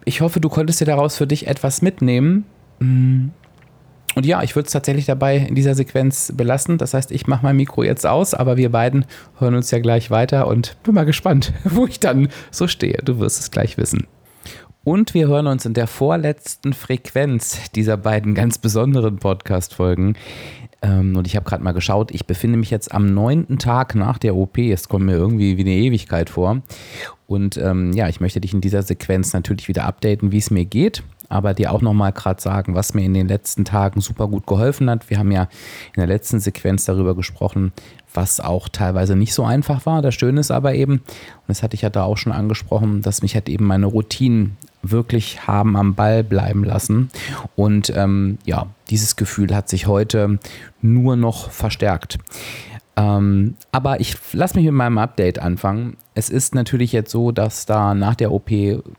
ich 0.05 0.21
hoffe, 0.21 0.39
du 0.39 0.49
konntest 0.49 0.81
dir 0.81 0.85
daraus 0.85 1.17
für 1.17 1.27
dich 1.27 1.47
etwas 1.47 1.81
mitnehmen. 1.81 2.45
Mm. 2.79 3.27
Und 4.15 4.25
ja, 4.25 4.41
ich 4.41 4.55
würde 4.55 4.65
es 4.65 4.73
tatsächlich 4.73 5.05
dabei 5.05 5.37
in 5.37 5.53
dieser 5.53 5.75
Sequenz 5.75 6.33
belassen. 6.35 6.79
Das 6.79 6.95
heißt, 6.95 7.11
ich 7.11 7.27
mache 7.27 7.43
mein 7.43 7.55
Mikro 7.55 7.83
jetzt 7.83 8.07
aus, 8.07 8.33
aber 8.33 8.57
wir 8.57 8.71
beiden 8.71 9.05
hören 9.37 9.53
uns 9.53 9.69
ja 9.69 9.79
gleich 9.79 10.09
weiter 10.09 10.47
und 10.47 10.81
bin 10.81 10.95
mal 10.95 11.05
gespannt, 11.05 11.53
wo 11.63 11.85
ich 11.85 11.99
dann 11.99 12.29
so 12.49 12.67
stehe. 12.67 12.99
Du 13.03 13.19
wirst 13.19 13.39
es 13.39 13.51
gleich 13.51 13.77
wissen. 13.77 14.07
Und 14.83 15.13
wir 15.13 15.27
hören 15.27 15.47
uns 15.47 15.65
in 15.65 15.73
der 15.73 15.87
vorletzten 15.87 16.73
Frequenz 16.73 17.71
dieser 17.71 17.97
beiden 17.97 18.33
ganz 18.33 18.57
besonderen 18.57 19.17
Podcast-Folgen. 19.17 20.15
Ähm, 20.81 21.17
und 21.17 21.27
ich 21.27 21.35
habe 21.35 21.47
gerade 21.47 21.63
mal 21.63 21.73
geschaut, 21.73 22.11
ich 22.11 22.25
befinde 22.25 22.57
mich 22.57 22.71
jetzt 22.71 22.93
am 22.93 23.13
neunten 23.13 23.59
Tag 23.59 23.95
nach 23.95 24.17
der 24.17 24.35
OP. 24.35 24.57
Es 24.57 24.87
kommt 24.87 25.05
mir 25.05 25.15
irgendwie 25.15 25.57
wie 25.57 25.61
eine 25.61 25.71
Ewigkeit 25.71 26.29
vor. 26.29 26.61
Und 27.27 27.57
ähm, 27.57 27.91
ja, 27.93 28.07
ich 28.07 28.21
möchte 28.21 28.39
dich 28.39 28.53
in 28.53 28.61
dieser 28.61 28.81
Sequenz 28.81 29.33
natürlich 29.33 29.67
wieder 29.67 29.83
updaten, 29.83 30.31
wie 30.31 30.37
es 30.37 30.49
mir 30.49 30.65
geht 30.65 31.03
aber 31.29 31.53
dir 31.53 31.71
auch 31.71 31.81
nochmal 31.81 32.11
gerade 32.11 32.41
sagen, 32.41 32.75
was 32.75 32.93
mir 32.93 33.05
in 33.05 33.13
den 33.13 33.27
letzten 33.27 33.63
Tagen 33.63 34.01
super 34.01 34.27
gut 34.27 34.47
geholfen 34.47 34.89
hat. 34.89 35.09
Wir 35.09 35.19
haben 35.19 35.31
ja 35.31 35.43
in 35.93 35.99
der 36.01 36.07
letzten 36.07 36.39
Sequenz 36.39 36.85
darüber 36.85 37.15
gesprochen, 37.15 37.71
was 38.13 38.39
auch 38.39 38.67
teilweise 38.67 39.15
nicht 39.15 39.33
so 39.33 39.45
einfach 39.45 39.85
war. 39.85 40.01
Das 40.01 40.15
Schöne 40.15 40.41
ist 40.41 40.49
aber 40.51 40.73
eben, 40.73 40.93
und 40.93 41.47
das 41.47 41.61
hatte 41.61 41.75
ich 41.75 41.83
ja 41.83 41.91
da 41.91 42.03
auch 42.03 42.17
schon 42.17 42.33
angesprochen, 42.33 43.03
dass 43.03 43.21
mich 43.21 43.35
halt 43.35 43.47
eben 43.47 43.65
meine 43.65 43.85
Routinen 43.85 44.57
wirklich 44.81 45.47
haben 45.47 45.75
am 45.75 45.95
Ball 45.95 46.23
bleiben 46.23 46.63
lassen. 46.63 47.09
Und 47.55 47.91
ähm, 47.95 48.37
ja, 48.45 48.67
dieses 48.89 49.15
Gefühl 49.15 49.55
hat 49.55 49.69
sich 49.69 49.87
heute 49.87 50.39
nur 50.81 51.15
noch 51.15 51.51
verstärkt. 51.51 52.17
Ähm, 52.95 53.55
aber 53.71 53.99
ich 53.99 54.17
lasse 54.33 54.57
mich 54.57 54.65
mit 54.65 54.73
meinem 54.73 54.97
Update 54.97 55.39
anfangen. 55.39 55.97
Es 56.15 56.29
ist 56.29 56.55
natürlich 56.55 56.91
jetzt 56.91 57.11
so, 57.11 57.31
dass 57.31 57.65
da 57.65 57.93
nach 57.93 58.15
der 58.15 58.31
OP 58.31 58.49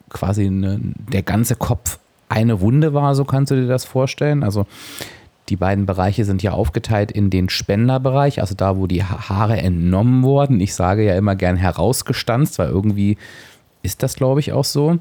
quasi 0.08 0.46
eine, 0.46 0.80
der 0.80 1.22
ganze 1.22 1.56
Kopf 1.56 1.98
eine 2.28 2.60
Wunde 2.60 2.94
war, 2.94 3.14
so 3.14 3.24
kannst 3.24 3.50
du 3.50 3.56
dir 3.56 3.66
das 3.66 3.84
vorstellen. 3.84 4.42
Also 4.42 4.66
die 5.50 5.56
beiden 5.56 5.84
Bereiche 5.84 6.24
sind 6.24 6.42
ja 6.42 6.52
aufgeteilt 6.52 7.10
in 7.10 7.28
den 7.28 7.48
Spenderbereich, 7.48 8.40
also 8.40 8.54
da, 8.54 8.76
wo 8.76 8.86
die 8.86 9.02
Haare 9.02 9.56
entnommen 9.56 10.22
wurden. 10.22 10.60
Ich 10.60 10.74
sage 10.74 11.04
ja 11.04 11.16
immer 11.16 11.34
gern 11.34 11.56
herausgestanzt, 11.56 12.58
weil 12.60 12.68
irgendwie 12.68 13.18
ist 13.82 14.02
das, 14.02 14.14
glaube 14.14 14.40
ich, 14.40 14.52
auch 14.52 14.64
so. 14.64 14.98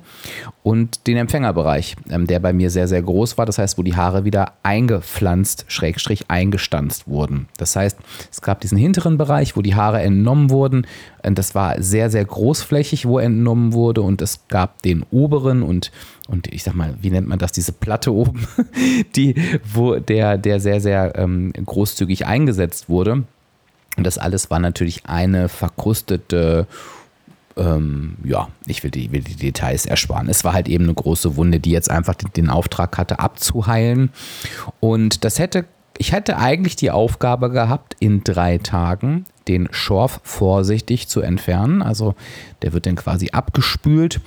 Und 0.64 1.08
den 1.08 1.18
Empfängerbereich, 1.18 1.96
ähm, 2.10 2.28
der 2.28 2.40
bei 2.40 2.54
mir 2.54 2.70
sehr, 2.70 2.88
sehr 2.88 3.02
groß 3.02 3.38
war. 3.38 3.46
Das 3.46 3.58
heißt, 3.58 3.78
wo 3.78 3.84
die 3.84 3.96
Haare 3.96 4.24
wieder 4.24 4.54
eingepflanzt, 4.64 5.66
schrägstrich 5.68 6.30
eingestanzt 6.30 7.08
wurden. 7.08 7.48
Das 7.58 7.76
heißt, 7.76 7.98
es 8.32 8.42
gab 8.42 8.62
diesen 8.62 8.78
hinteren 8.78 9.18
Bereich, 9.18 9.58
wo 9.58 9.62
die 9.62 9.76
Haare 9.76 10.02
entnommen 10.02 10.50
wurden. 10.50 10.88
Und 11.26 11.38
das 11.38 11.56
war 11.56 11.82
sehr, 11.82 12.10
sehr 12.10 12.24
großflächig, 12.24 13.06
wo 13.06 13.20
entnommen 13.20 13.74
wurde. 13.74 14.02
Und 14.02 14.22
es 14.22 14.48
gab 14.48 14.82
den 14.82 15.06
oberen 15.12 15.62
und, 15.62 15.92
und 16.30 16.48
ich 16.48 16.64
sag 16.64 16.76
mal, 16.76 16.96
wie 17.02 17.12
nennt 17.12 17.28
man 17.28 17.40
das, 17.40 17.52
diese 17.52 17.74
Platte 17.74 18.14
oben, 18.14 18.48
die, 19.16 19.36
wo 19.74 19.96
der, 19.96 20.38
der 20.38 20.60
sehr, 20.62 20.80
sehr 20.80 21.18
ähm, 21.18 21.52
großzügig 21.54 22.26
eingesetzt 22.26 22.88
wurde. 22.88 23.24
Und 23.98 24.08
das 24.08 24.18
alles 24.18 24.50
war 24.50 24.60
natürlich 24.60 25.06
eine 25.08 25.50
verkrustete 25.50 26.68
ähm, 27.60 28.16
ja, 28.24 28.48
ich 28.66 28.84
will 28.84 28.92
die, 28.92 29.12
will 29.12 29.22
die 29.22 29.36
Details 29.36 29.86
ersparen. 29.86 30.30
Es 30.30 30.44
war 30.44 30.54
halt 30.54 30.68
eben 30.68 30.86
eine 30.86 30.94
große 30.94 31.36
Wunde, 31.36 31.60
die 31.60 31.72
jetzt 31.72 31.92
einfach 31.92 32.16
den, 32.16 32.32
den 32.34 32.50
Auftrag 32.50 32.98
hatte, 32.98 33.20
abzuheilen. 33.20 34.12
Und 34.80 35.24
das 35.26 35.38
hätte, 35.38 35.66
ich 35.98 36.14
hätte 36.14 36.38
eigentlich 36.38 36.78
die 36.78 36.90
Aufgabe 36.90 37.52
gehabt, 37.52 37.96
in 38.00 38.24
drei 38.24 38.58
Tagen 38.58 39.26
den 39.48 39.68
Schorf 39.72 40.22
vorsichtig 40.24 41.08
zu 41.08 41.22
entfernen. 41.22 41.82
Also 41.82 42.16
der 42.62 42.74
wird 42.74 42.86
dann 42.86 42.96
quasi 42.96 43.30
abgespült. 43.32 44.22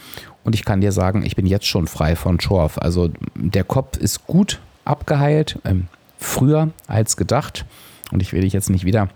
Und 0.44 0.54
ich 0.54 0.64
kann 0.64 0.80
dir 0.80 0.92
sagen, 0.92 1.24
ich 1.24 1.36
bin 1.36 1.46
jetzt 1.46 1.66
schon 1.66 1.86
frei 1.86 2.16
von 2.16 2.40
Schorf. 2.40 2.78
Also 2.78 3.10
der 3.34 3.64
Kopf 3.64 3.96
ist 3.96 4.26
gut 4.26 4.60
abgeheilt, 4.84 5.58
ähm, 5.64 5.86
früher 6.18 6.70
als 6.86 7.16
gedacht. 7.16 7.64
Und 8.10 8.20
ich 8.20 8.32
will 8.32 8.42
dich 8.42 8.52
jetzt 8.52 8.68
nicht 8.68 8.84
wieder 8.84 9.08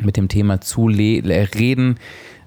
mit 0.00 0.16
dem 0.16 0.28
Thema 0.28 0.60
zu 0.60 0.86
reden, 0.86 1.98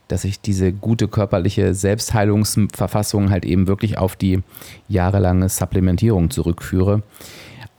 dass 0.07 0.23
ich 0.23 0.41
diese 0.41 0.71
gute 0.71 1.07
körperliche 1.07 1.73
Selbstheilungsverfassung 1.73 3.29
halt 3.29 3.45
eben 3.45 3.67
wirklich 3.67 3.97
auf 3.97 4.15
die 4.15 4.41
jahrelange 4.87 5.49
Supplementierung 5.49 6.29
zurückführe. 6.29 7.03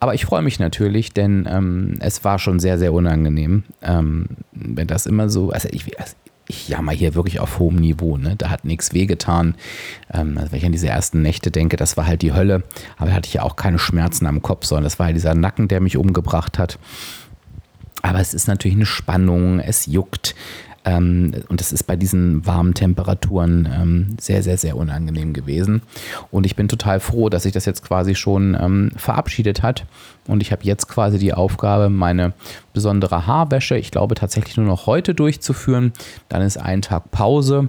Aber 0.00 0.14
ich 0.14 0.24
freue 0.24 0.42
mich 0.42 0.60
natürlich, 0.60 1.12
denn 1.12 1.48
ähm, 1.50 1.96
es 2.00 2.24
war 2.24 2.38
schon 2.38 2.60
sehr, 2.60 2.78
sehr 2.78 2.92
unangenehm, 2.92 3.64
ähm, 3.82 4.26
wenn 4.52 4.86
das 4.86 5.06
immer 5.06 5.28
so, 5.28 5.50
also 5.50 5.68
ich, 5.72 5.98
also 5.98 6.14
ich 6.48 6.68
jammer 6.68 6.92
hier 6.92 7.14
wirklich 7.14 7.40
auf 7.40 7.58
hohem 7.58 7.76
Niveau, 7.76 8.16
ne? 8.16 8.34
da 8.36 8.48
hat 8.48 8.64
nichts 8.64 8.94
wehgetan. 8.94 9.54
Ähm, 10.12 10.38
also 10.38 10.52
wenn 10.52 10.58
ich 10.58 10.66
an 10.66 10.72
diese 10.72 10.88
ersten 10.88 11.20
Nächte 11.20 11.50
denke, 11.50 11.76
das 11.76 11.96
war 11.96 12.06
halt 12.06 12.22
die 12.22 12.32
Hölle, 12.32 12.62
aber 12.96 13.10
da 13.10 13.16
hatte 13.16 13.26
ich 13.26 13.34
ja 13.34 13.42
auch 13.42 13.56
keine 13.56 13.78
Schmerzen 13.78 14.26
am 14.26 14.40
Kopf, 14.40 14.66
sondern 14.66 14.84
das 14.84 14.98
war 14.98 15.06
halt 15.06 15.16
dieser 15.16 15.34
Nacken, 15.34 15.68
der 15.68 15.80
mich 15.80 15.96
umgebracht 15.96 16.58
hat. 16.58 16.78
Aber 18.02 18.20
es 18.20 18.32
ist 18.32 18.46
natürlich 18.48 18.76
eine 18.76 18.86
Spannung, 18.86 19.58
es 19.58 19.86
juckt. 19.86 20.34
Ähm, 20.88 21.32
und 21.48 21.60
das 21.60 21.70
ist 21.70 21.82
bei 21.82 21.96
diesen 21.96 22.46
warmen 22.46 22.72
Temperaturen 22.72 23.68
ähm, 23.70 24.16
sehr, 24.18 24.42
sehr, 24.42 24.56
sehr 24.56 24.76
unangenehm 24.76 25.34
gewesen. 25.34 25.82
Und 26.30 26.46
ich 26.46 26.56
bin 26.56 26.66
total 26.66 26.98
froh, 26.98 27.28
dass 27.28 27.42
sich 27.42 27.52
das 27.52 27.66
jetzt 27.66 27.84
quasi 27.84 28.14
schon 28.14 28.56
ähm, 28.58 28.92
verabschiedet 28.96 29.62
hat. 29.62 29.84
Und 30.26 30.40
ich 30.40 30.50
habe 30.50 30.64
jetzt 30.64 30.88
quasi 30.88 31.18
die 31.18 31.34
Aufgabe, 31.34 31.90
meine 31.90 32.32
besondere 32.72 33.26
Haarwäsche, 33.26 33.76
ich 33.76 33.90
glaube 33.90 34.14
tatsächlich 34.14 34.56
nur 34.56 34.66
noch 34.66 34.86
heute 34.86 35.14
durchzuführen. 35.14 35.92
Dann 36.30 36.40
ist 36.40 36.56
ein 36.56 36.80
Tag 36.80 37.10
Pause. 37.10 37.68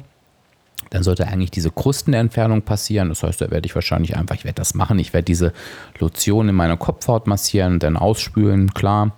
Dann 0.89 1.03
sollte 1.03 1.27
eigentlich 1.27 1.51
diese 1.51 1.71
Krustenentfernung 1.71 2.61
passieren. 2.61 3.09
Das 3.09 3.21
heißt, 3.21 3.41
da 3.41 3.51
werde 3.51 3.65
ich 3.65 3.75
wahrscheinlich 3.75 4.15
einfach, 4.15 4.35
ich 4.35 4.45
werde 4.45 4.55
das 4.55 4.75
machen. 4.75 4.97
Ich 4.97 5.13
werde 5.13 5.25
diese 5.25 5.51
Lotion 5.99 6.47
in 6.47 6.55
meine 6.55 6.77
Kopfhaut 6.77 7.27
massieren, 7.27 7.79
dann 7.79 7.97
ausspülen, 7.97 8.73
klar. 8.73 9.11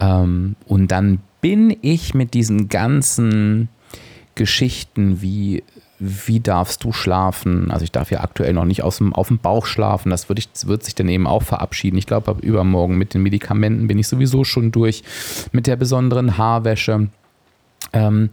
Ähm, 0.00 0.56
und 0.66 0.90
dann 0.90 1.20
bin 1.46 1.76
ich 1.80 2.12
mit 2.12 2.34
diesen 2.34 2.68
ganzen 2.68 3.68
Geschichten 4.34 5.22
wie 5.22 5.62
wie 6.00 6.40
darfst 6.40 6.82
du 6.82 6.90
schlafen? 6.90 7.70
Also 7.70 7.84
ich 7.84 7.92
darf 7.92 8.10
ja 8.10 8.20
aktuell 8.20 8.52
noch 8.52 8.64
nicht 8.64 8.82
aus 8.82 8.98
dem, 8.98 9.14
auf 9.14 9.28
dem 9.28 9.38
Bauch 9.38 9.64
schlafen. 9.64 10.10
Das 10.10 10.28
wird, 10.28 10.40
ich, 10.40 10.48
wird 10.66 10.82
sich 10.82 10.96
dann 10.96 11.08
eben 11.08 11.28
auch 11.28 11.44
verabschieden. 11.44 11.98
Ich 11.98 12.06
glaube, 12.06 12.36
übermorgen 12.42 12.98
mit 12.98 13.14
den 13.14 13.22
Medikamenten 13.22 13.86
bin 13.86 13.96
ich 13.96 14.08
sowieso 14.08 14.42
schon 14.42 14.72
durch. 14.72 15.04
Mit 15.52 15.68
der 15.68 15.76
besonderen 15.76 16.36
Haarwäsche. 16.36 17.10
Ähm, 17.92 18.30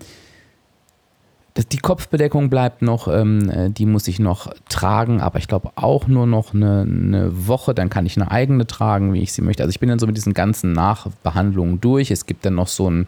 das, 1.53 1.67
die 1.67 1.77
Kopfbedeckung 1.77 2.49
bleibt 2.49 2.81
noch, 2.81 3.07
ähm, 3.07 3.49
äh, 3.49 3.69
die 3.69 3.85
muss 3.85 4.07
ich 4.07 4.19
noch 4.19 4.51
tragen, 4.69 5.21
aber 5.21 5.37
ich 5.37 5.47
glaube 5.47 5.71
auch 5.75 6.07
nur 6.07 6.25
noch 6.25 6.53
eine, 6.53 6.81
eine, 6.81 7.47
Woche, 7.47 7.75
dann 7.75 7.89
kann 7.89 8.05
ich 8.05 8.17
eine 8.17 8.31
eigene 8.31 8.65
tragen, 8.65 9.13
wie 9.13 9.21
ich 9.21 9.33
sie 9.33 9.41
möchte. 9.41 9.61
Also 9.61 9.69
ich 9.69 9.79
bin 9.79 9.89
dann 9.89 9.99
so 9.99 10.07
mit 10.07 10.17
diesen 10.17 10.33
ganzen 10.33 10.71
Nachbehandlungen 10.73 11.79
durch. 11.79 12.09
Es 12.09 12.25
gibt 12.25 12.45
dann 12.45 12.55
noch 12.55 12.67
so 12.67 12.87
einen 12.87 13.07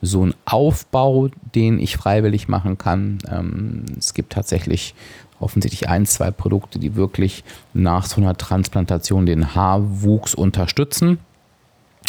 so 0.00 0.28
Aufbau, 0.44 1.28
den 1.54 1.80
ich 1.80 1.96
freiwillig 1.96 2.46
machen 2.48 2.78
kann. 2.78 3.18
Ähm, 3.28 3.84
es 3.98 4.14
gibt 4.14 4.32
tatsächlich 4.32 4.94
offensichtlich 5.40 5.88
ein, 5.88 6.06
zwei 6.06 6.30
Produkte, 6.30 6.78
die 6.78 6.94
wirklich 6.94 7.42
nach 7.74 8.06
so 8.06 8.20
einer 8.20 8.36
Transplantation 8.36 9.26
den 9.26 9.56
Haarwuchs 9.56 10.36
unterstützen. 10.36 11.18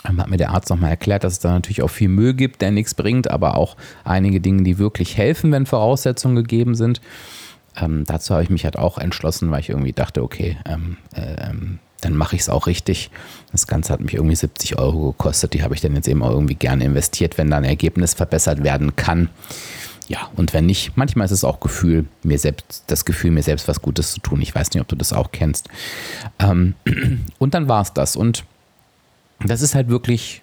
Dann 0.03 0.19
hat 0.19 0.29
mir 0.29 0.37
der 0.37 0.51
Arzt 0.51 0.69
nochmal 0.69 0.91
erklärt, 0.91 1.23
dass 1.23 1.33
es 1.33 1.39
da 1.39 1.51
natürlich 1.51 1.81
auch 1.81 1.89
viel 1.89 2.09
Müll 2.09 2.33
gibt, 2.33 2.61
der 2.61 2.71
nichts 2.71 2.93
bringt, 2.93 3.31
aber 3.31 3.55
auch 3.55 3.77
einige 4.03 4.41
Dinge, 4.41 4.63
die 4.63 4.77
wirklich 4.77 5.17
helfen, 5.17 5.51
wenn 5.51 5.65
Voraussetzungen 5.65 6.35
gegeben 6.35 6.75
sind. 6.75 7.01
Ähm, 7.75 8.03
dazu 8.05 8.33
habe 8.33 8.43
ich 8.43 8.49
mich 8.49 8.65
halt 8.65 8.77
auch 8.77 8.97
entschlossen, 8.97 9.49
weil 9.49 9.61
ich 9.61 9.69
irgendwie 9.69 9.93
dachte, 9.93 10.21
okay, 10.21 10.57
ähm, 10.65 10.97
äh, 11.15 11.49
ähm, 11.49 11.79
dann 12.01 12.15
mache 12.15 12.35
ich 12.35 12.43
es 12.43 12.49
auch 12.49 12.67
richtig. 12.67 13.09
Das 13.51 13.65
Ganze 13.65 13.93
hat 13.93 14.01
mich 14.01 14.13
irgendwie 14.13 14.35
70 14.35 14.77
Euro 14.77 15.11
gekostet. 15.11 15.53
Die 15.53 15.63
habe 15.63 15.73
ich 15.73 15.81
dann 15.81 15.95
jetzt 15.95 16.07
eben 16.07 16.21
auch 16.21 16.31
irgendwie 16.31 16.55
gerne 16.55 16.83
investiert, 16.83 17.37
wenn 17.37 17.49
da 17.49 17.57
ein 17.57 17.63
Ergebnis 17.63 18.13
verbessert 18.13 18.63
werden 18.63 18.95
kann. 18.95 19.29
Ja, 20.09 20.29
und 20.35 20.53
wenn 20.53 20.65
nicht, 20.65 20.97
manchmal 20.97 21.25
ist 21.25 21.31
es 21.31 21.45
auch 21.45 21.61
Gefühl, 21.61 22.05
mir 22.23 22.37
selbst, 22.37 22.83
das 22.87 23.05
Gefühl, 23.05 23.31
mir 23.31 23.43
selbst 23.43 23.69
was 23.69 23.81
Gutes 23.81 24.11
zu 24.11 24.19
tun. 24.19 24.41
Ich 24.41 24.53
weiß 24.53 24.71
nicht, 24.71 24.81
ob 24.81 24.87
du 24.89 24.97
das 24.97 25.13
auch 25.13 25.31
kennst. 25.31 25.69
Ähm, 26.39 26.75
und 27.39 27.53
dann 27.53 27.69
war 27.69 27.81
es 27.81 27.93
das. 27.93 28.17
Und 28.17 28.43
das 29.49 29.61
ist 29.61 29.75
halt 29.75 29.89
wirklich, 29.89 30.41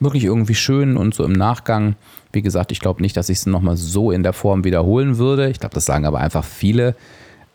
wirklich 0.00 0.24
irgendwie 0.24 0.54
schön 0.54 0.96
und 0.96 1.14
so 1.14 1.24
im 1.24 1.32
Nachgang. 1.32 1.96
Wie 2.32 2.42
gesagt, 2.42 2.72
ich 2.72 2.80
glaube 2.80 3.02
nicht, 3.02 3.16
dass 3.16 3.28
ich 3.28 3.38
es 3.38 3.46
nochmal 3.46 3.76
so 3.76 4.10
in 4.10 4.22
der 4.22 4.32
Form 4.32 4.64
wiederholen 4.64 5.18
würde. 5.18 5.48
Ich 5.50 5.60
glaube, 5.60 5.74
das 5.74 5.84
sagen 5.84 6.06
aber 6.06 6.18
einfach 6.18 6.44
viele, 6.44 6.96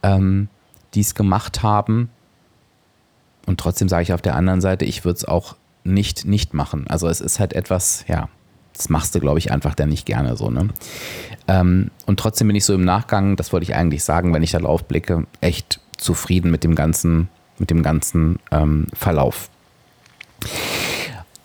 ähm, 0.03 0.47
die 0.93 1.01
es 1.01 1.15
gemacht 1.15 1.63
haben. 1.63 2.09
Und 3.45 3.59
trotzdem 3.59 3.89
sage 3.89 4.03
ich 4.03 4.13
auf 4.13 4.21
der 4.21 4.35
anderen 4.35 4.61
Seite, 4.61 4.85
ich 4.85 5.05
würde 5.05 5.17
es 5.17 5.25
auch 5.25 5.55
nicht 5.83 6.25
nicht 6.25 6.53
machen. 6.53 6.85
Also 6.87 7.07
es 7.07 7.21
ist 7.21 7.39
halt 7.39 7.53
etwas, 7.53 8.05
ja, 8.07 8.29
das 8.73 8.89
machst 8.89 9.13
du, 9.15 9.19
glaube 9.19 9.39
ich, 9.39 9.51
einfach 9.51 9.75
dann 9.75 9.89
nicht 9.89 10.05
gerne 10.05 10.37
so. 10.37 10.49
Ne? 10.49 10.69
Ähm, 11.47 11.91
und 12.05 12.19
trotzdem 12.19 12.47
bin 12.47 12.55
ich 12.55 12.65
so 12.65 12.73
im 12.73 12.85
Nachgang, 12.85 13.35
das 13.35 13.51
wollte 13.51 13.63
ich 13.63 13.75
eigentlich 13.75 14.03
sagen, 14.03 14.33
wenn 14.33 14.43
ich 14.43 14.51
darauf 14.51 14.85
blicke, 14.85 15.25
echt 15.41 15.79
zufrieden 15.97 16.51
mit 16.51 16.63
dem 16.63 16.75
ganzen, 16.75 17.27
mit 17.57 17.71
dem 17.71 17.83
ganzen 17.83 18.39
ähm, 18.51 18.87
Verlauf. 18.93 19.49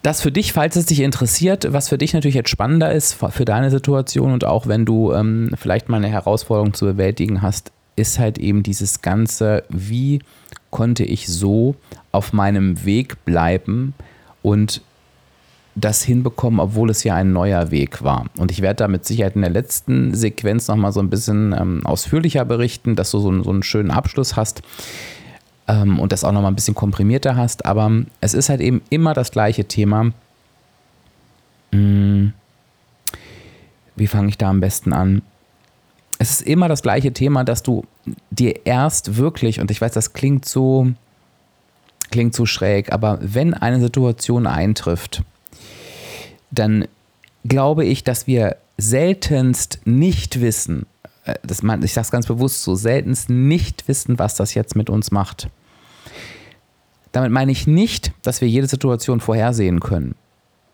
Das 0.03 0.21
für 0.21 0.31
dich, 0.31 0.53
falls 0.53 0.77
es 0.77 0.85
dich 0.85 1.01
interessiert, 1.01 1.73
was 1.73 1.89
für 1.89 1.97
dich 1.97 2.13
natürlich 2.13 2.35
jetzt 2.35 2.51
spannender 2.51 2.93
ist 2.93 3.15
für 3.15 3.47
deine 3.47 3.71
Situation 3.71 4.33
und 4.33 4.45
auch 4.45 4.67
wenn 4.67 4.85
du 4.85 5.15
ähm, 5.15 5.53
vielleicht 5.57 5.89
mal 5.89 5.97
eine 5.97 6.09
Herausforderung 6.09 6.75
zu 6.75 6.85
bewältigen 6.85 7.41
hast, 7.41 7.73
ist 7.97 8.19
halt 8.19 8.37
eben 8.37 8.63
dieses 8.63 9.01
Ganze, 9.01 9.65
wie 9.71 10.21
konnte 10.69 11.05
ich 11.05 11.29
so 11.29 11.75
auf 12.13 12.35
meinem 12.35 12.85
Weg 12.85 13.25
bleiben 13.25 13.95
und 14.43 14.83
das 15.75 16.03
hinbekommen, 16.03 16.61
obwohl 16.61 16.91
es 16.91 17.03
ja 17.03 17.15
ein 17.15 17.33
neuer 17.33 17.71
Weg 17.71 18.05
war. 18.05 18.27
Und 18.37 18.51
ich 18.51 18.61
werde 18.61 18.77
da 18.77 18.89
mit 18.89 19.05
Sicherheit 19.07 19.37
in 19.37 19.41
der 19.41 19.51
letzten 19.51 20.15
Sequenz 20.15 20.69
nochmal 20.69 20.93
so 20.93 21.01
ein 21.01 21.11
bisschen 21.11 21.55
ähm, 21.59 21.81
ausführlicher 21.85 22.45
berichten, 22.45 22.95
dass 22.95 23.11
du 23.11 23.21
so, 23.21 23.43
so 23.43 23.51
einen 23.51 23.63
schönen 23.63 23.91
Abschluss 23.91 24.37
hast 24.37 24.63
ähm, 25.69 25.99
und 25.99 26.13
das 26.13 26.25
auch 26.25 26.33
nochmal 26.33 26.53
ein 26.53 26.57
bisschen 26.57 26.75
komprimierter 26.75 27.37
hast. 27.37 27.65
Aber 27.65 27.91
es 28.21 28.35
ist 28.35 28.49
halt 28.49 28.61
eben 28.61 28.83
immer 28.91 29.15
das 29.15 29.31
gleiche 29.31 29.65
Thema. 29.65 30.13
Hm, 31.73 32.33
wie 33.97 34.07
fange 34.07 34.29
ich 34.29 34.39
da 34.39 34.51
am 34.51 34.61
besten 34.61 34.93
an? 34.93 35.23
Es 36.19 36.31
ist 36.31 36.43
immer 36.43 36.69
das 36.69 36.83
gleiche 36.83 37.13
Thema, 37.13 37.45
dass 37.45 37.63
du 37.63 37.85
dir 38.31 38.67
erst 38.67 39.17
wirklich, 39.17 39.61
und 39.61 39.71
ich 39.71 39.81
weiß, 39.81 39.93
das 39.93 40.13
klingt 40.13 40.45
so, 40.45 40.89
klingt 42.11 42.35
so 42.35 42.47
schräg, 42.47 42.93
aber 42.93 43.19
wenn 43.21 43.55
eine 43.55 43.81
Situation 43.81 44.47
eintrifft, 44.47 45.23
dann 46.51 46.87
glaube 47.45 47.85
ich, 47.85 48.05
dass 48.05 48.27
wir 48.27 48.57
seltenst 48.79 49.81
nicht 49.85 50.41
wissen, 50.41 50.87
das 51.43 51.63
man, 51.63 51.83
ich 51.83 51.93
sage 51.93 52.07
es 52.07 52.11
ganz 52.11 52.27
bewusst 52.27 52.63
so, 52.63 52.75
seltenst 52.75 53.31
nicht 53.31 53.89
wissen, 53.89 54.19
was 54.19 54.35
das 54.35 54.55
jetzt 54.55 54.77
mit 54.77 54.91
uns 54.91 55.11
macht. 55.11 55.49
Damit 57.13 57.31
meine 57.31 57.53
ich 57.53 57.67
nicht, 57.67 58.13
dass 58.23 58.41
wir 58.41 58.49
jede 58.49 58.67
Situation 58.67 59.21
vorhersehen 59.21 59.81
können. 59.81 60.17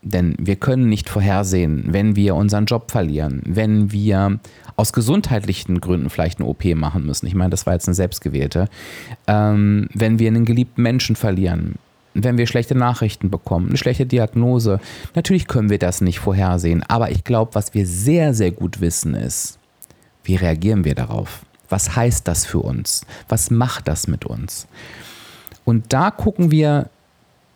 Denn 0.02 0.34
wir 0.38 0.56
können 0.56 0.88
nicht 0.88 1.10
vorhersehen, 1.10 1.84
wenn 1.88 2.16
wir 2.16 2.34
unseren 2.34 2.64
Job 2.64 2.90
verlieren, 2.90 3.42
wenn 3.44 3.92
wir 3.92 4.40
aus 4.76 4.94
gesundheitlichen 4.94 5.80
Gründen 5.80 6.08
vielleicht 6.08 6.40
eine 6.40 6.48
OP 6.48 6.64
machen 6.74 7.04
müssen. 7.04 7.26
Ich 7.26 7.34
meine, 7.34 7.50
das 7.50 7.66
war 7.66 7.74
jetzt 7.74 7.86
eine 7.86 7.94
selbstgewählte. 7.94 8.68
Ähm, 9.26 9.88
wenn 9.92 10.18
wir 10.18 10.28
einen 10.28 10.46
geliebten 10.46 10.80
Menschen 10.80 11.16
verlieren, 11.16 11.74
wenn 12.14 12.38
wir 12.38 12.46
schlechte 12.46 12.74
Nachrichten 12.74 13.30
bekommen, 13.30 13.68
eine 13.68 13.76
schlechte 13.76 14.06
Diagnose. 14.06 14.80
Natürlich 15.14 15.46
können 15.46 15.70
wir 15.70 15.78
das 15.78 16.00
nicht 16.00 16.18
vorhersehen. 16.18 16.82
Aber 16.88 17.10
ich 17.10 17.22
glaube, 17.22 17.54
was 17.54 17.74
wir 17.74 17.86
sehr, 17.86 18.34
sehr 18.34 18.50
gut 18.50 18.80
wissen 18.80 19.14
ist, 19.14 19.59
wie 20.24 20.36
reagieren 20.36 20.84
wir 20.84 20.94
darauf? 20.94 21.44
Was 21.68 21.94
heißt 21.96 22.26
das 22.26 22.46
für 22.46 22.60
uns? 22.60 23.06
Was 23.28 23.50
macht 23.50 23.88
das 23.88 24.08
mit 24.08 24.24
uns? 24.24 24.66
Und 25.64 25.92
da 25.92 26.10
gucken 26.10 26.50
wir 26.50 26.90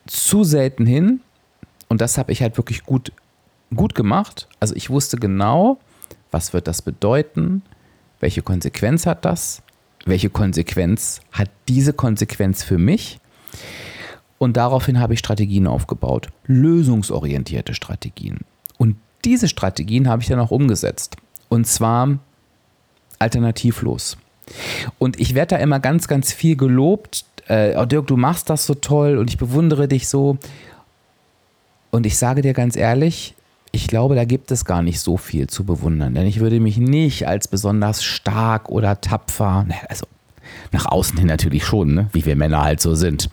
zu 0.07 0.45
selten 0.45 0.87
hin. 0.87 1.21
Und 1.89 2.01
das 2.01 2.19
habe 2.19 2.33
ich 2.33 2.43
halt 2.43 2.57
wirklich 2.57 2.85
gut, 2.85 3.13
gut 3.75 3.95
gemacht. 3.95 4.49
Also 4.61 4.75
ich 4.75 4.91
wusste 4.91 5.17
genau, 5.17 5.79
was 6.31 6.53
wird 6.53 6.69
das 6.69 6.83
bedeuten? 6.83 7.63
Welche 8.21 8.43
Konsequenz 8.43 9.07
hat 9.07 9.25
das? 9.25 9.63
Welche 10.05 10.31
Konsequenz 10.31 11.21
hat 11.33 11.51
diese 11.69 11.93
Konsequenz 11.93 12.63
für 12.63 12.79
mich? 12.79 13.19
Und 14.39 14.57
daraufhin 14.57 15.01
habe 15.01 15.15
ich 15.15 15.21
Strategien 15.21 15.67
aufgebaut, 15.67 16.29
lösungsorientierte 16.47 17.75
Strategien. 17.75 18.41
Und 18.77 18.97
diese 19.25 19.49
Strategien 19.49 20.09
habe 20.09 20.23
ich 20.23 20.29
dann 20.29 20.41
auch 20.41 20.51
umgesetzt. 20.51 21.17
Und 21.49 21.67
zwar 21.67 22.19
alternativlos. 23.25 24.17
Und 24.99 25.19
ich 25.19 25.35
werde 25.35 25.57
da 25.57 25.63
immer 25.63 25.81
ganz, 25.81 26.07
ganz 26.07 26.33
viel 26.33 26.57
gelobt. 26.57 27.25
Äh, 27.49 27.75
oh 27.77 27.87
Dirk, 27.87 28.07
du 28.07 28.17
machst 28.17 28.51
das 28.51 28.67
so 28.67 28.75
toll 28.75 29.19
und 29.19 29.31
ich 29.31 29.39
bewundere 29.39 29.89
dich 29.89 30.09
so. 30.09 30.39
Und 31.91 32.07
ich 32.07 32.19
sage 32.19 32.43
dir 32.43 32.53
ganz 32.53 32.77
ehrlich, 32.77 33.35
ich 33.73 33.89
glaube, 33.89 34.15
da 34.15 34.25
gibt 34.25 34.51
es 34.51 34.65
gar 34.65 34.83
nicht 34.83 35.01
so 35.01 35.17
viel 35.17 35.49
zu 35.49 35.65
bewundern. 35.65 36.15
Denn 36.15 36.27
ich 36.27 36.41
würde 36.41 36.61
mich 36.61 36.79
nicht 36.79 37.27
als 37.27 37.49
besonders 37.49 38.05
stark 38.05 38.69
oder 38.69 39.01
tapfer, 39.01 39.67
also 39.89 40.07
nach 40.73 40.87
außen 40.87 41.19
hin 41.19 41.27
natürlich 41.27 41.65
schon, 41.65 41.95
ne? 41.95 42.09
wie 42.13 42.25
wir 42.27 42.37
Männer 42.37 42.63
halt 42.63 42.81
so 42.81 42.95
sind. 42.95 43.31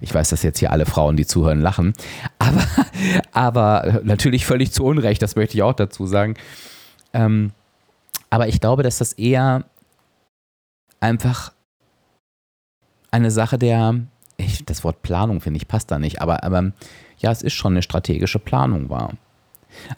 Ich 0.00 0.12
weiß, 0.12 0.30
dass 0.30 0.42
jetzt 0.42 0.58
hier 0.58 0.72
alle 0.72 0.86
Frauen, 0.86 1.16
die 1.16 1.26
zuhören, 1.26 1.60
lachen. 1.60 1.92
Aber, 2.38 2.62
aber 3.32 4.00
natürlich 4.04 4.46
völlig 4.46 4.72
zu 4.72 4.84
Unrecht, 4.84 5.22
das 5.22 5.36
möchte 5.36 5.56
ich 5.56 5.62
auch 5.62 5.74
dazu 5.74 6.06
sagen. 6.06 6.34
Ähm, 7.12 7.52
aber 8.34 8.48
ich 8.48 8.60
glaube, 8.60 8.82
dass 8.82 8.98
das 8.98 9.12
eher 9.12 9.64
einfach 10.98 11.52
eine 13.12 13.30
Sache 13.30 13.60
der, 13.60 14.00
ich, 14.38 14.64
das 14.64 14.82
Wort 14.82 15.02
Planung 15.02 15.40
finde 15.40 15.58
ich 15.58 15.68
passt 15.68 15.88
da 15.92 16.00
nicht, 16.00 16.20
aber, 16.20 16.42
aber 16.42 16.72
ja, 17.18 17.30
es 17.30 17.42
ist 17.42 17.52
schon 17.52 17.74
eine 17.74 17.82
strategische 17.82 18.40
Planung 18.40 18.90
war. 18.90 19.12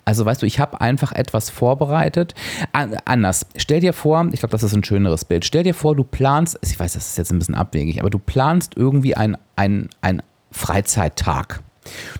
Also 0.04 0.26
weißt 0.26 0.42
du, 0.42 0.46
ich 0.46 0.60
habe 0.60 0.82
einfach 0.82 1.12
etwas 1.12 1.48
vorbereitet. 1.48 2.34
Anders. 2.72 3.46
Stell 3.56 3.80
dir 3.80 3.94
vor, 3.94 4.28
ich 4.32 4.40
glaube, 4.40 4.52
das 4.52 4.62
ist 4.62 4.74
ein 4.74 4.84
schöneres 4.84 5.24
Bild. 5.24 5.46
Stell 5.46 5.62
dir 5.62 5.74
vor, 5.74 5.96
du 5.96 6.04
planst, 6.04 6.58
ich 6.60 6.78
weiß, 6.78 6.92
das 6.92 7.08
ist 7.08 7.16
jetzt 7.16 7.32
ein 7.32 7.38
bisschen 7.38 7.54
abwegig, 7.54 8.00
aber 8.00 8.10
du 8.10 8.18
planst 8.18 8.76
irgendwie 8.76 9.16
einen 9.16 9.38
ein 9.56 10.22
Freizeittag. 10.50 11.62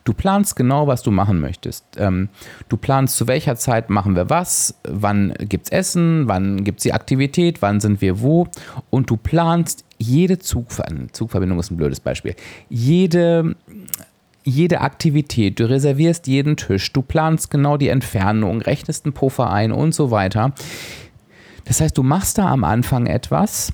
Du 0.04 0.12
planst 0.12 0.56
genau, 0.56 0.86
was 0.86 1.02
du 1.02 1.10
machen 1.10 1.40
möchtest. 1.40 1.84
Ähm, 1.96 2.28
du 2.68 2.76
planst, 2.76 3.16
zu 3.16 3.26
welcher 3.26 3.56
Zeit 3.56 3.90
machen 3.90 4.16
wir 4.16 4.30
was, 4.30 4.74
wann 4.88 5.34
gibt 5.38 5.66
es 5.66 5.72
Essen, 5.72 6.28
wann 6.28 6.64
gibt 6.64 6.80
es 6.80 6.84
die 6.84 6.92
Aktivität, 6.92 7.62
wann 7.62 7.80
sind 7.80 8.00
wir 8.00 8.20
wo. 8.20 8.48
Und 8.90 9.10
du 9.10 9.16
planst 9.16 9.84
jede 9.98 10.38
Zugverbindung, 10.38 11.12
Zugverbindung 11.12 11.58
ist 11.58 11.70
ein 11.70 11.76
blödes 11.76 12.00
Beispiel, 12.00 12.34
jede 12.68 13.56
jede 14.46 14.80
Aktivität, 14.80 15.58
du 15.58 15.68
reservierst 15.68 16.28
jeden 16.28 16.56
Tisch, 16.56 16.92
du 16.92 17.02
planst 17.02 17.50
genau 17.50 17.76
die 17.76 17.88
Entfernung, 17.88 18.62
rechnest 18.62 19.04
einen 19.04 19.12
Puffer 19.12 19.50
ein 19.50 19.72
und 19.72 19.92
so 19.92 20.12
weiter. 20.12 20.52
Das 21.64 21.80
heißt, 21.80 21.98
du 21.98 22.04
machst 22.04 22.38
da 22.38 22.48
am 22.48 22.62
Anfang 22.62 23.06
etwas, 23.06 23.72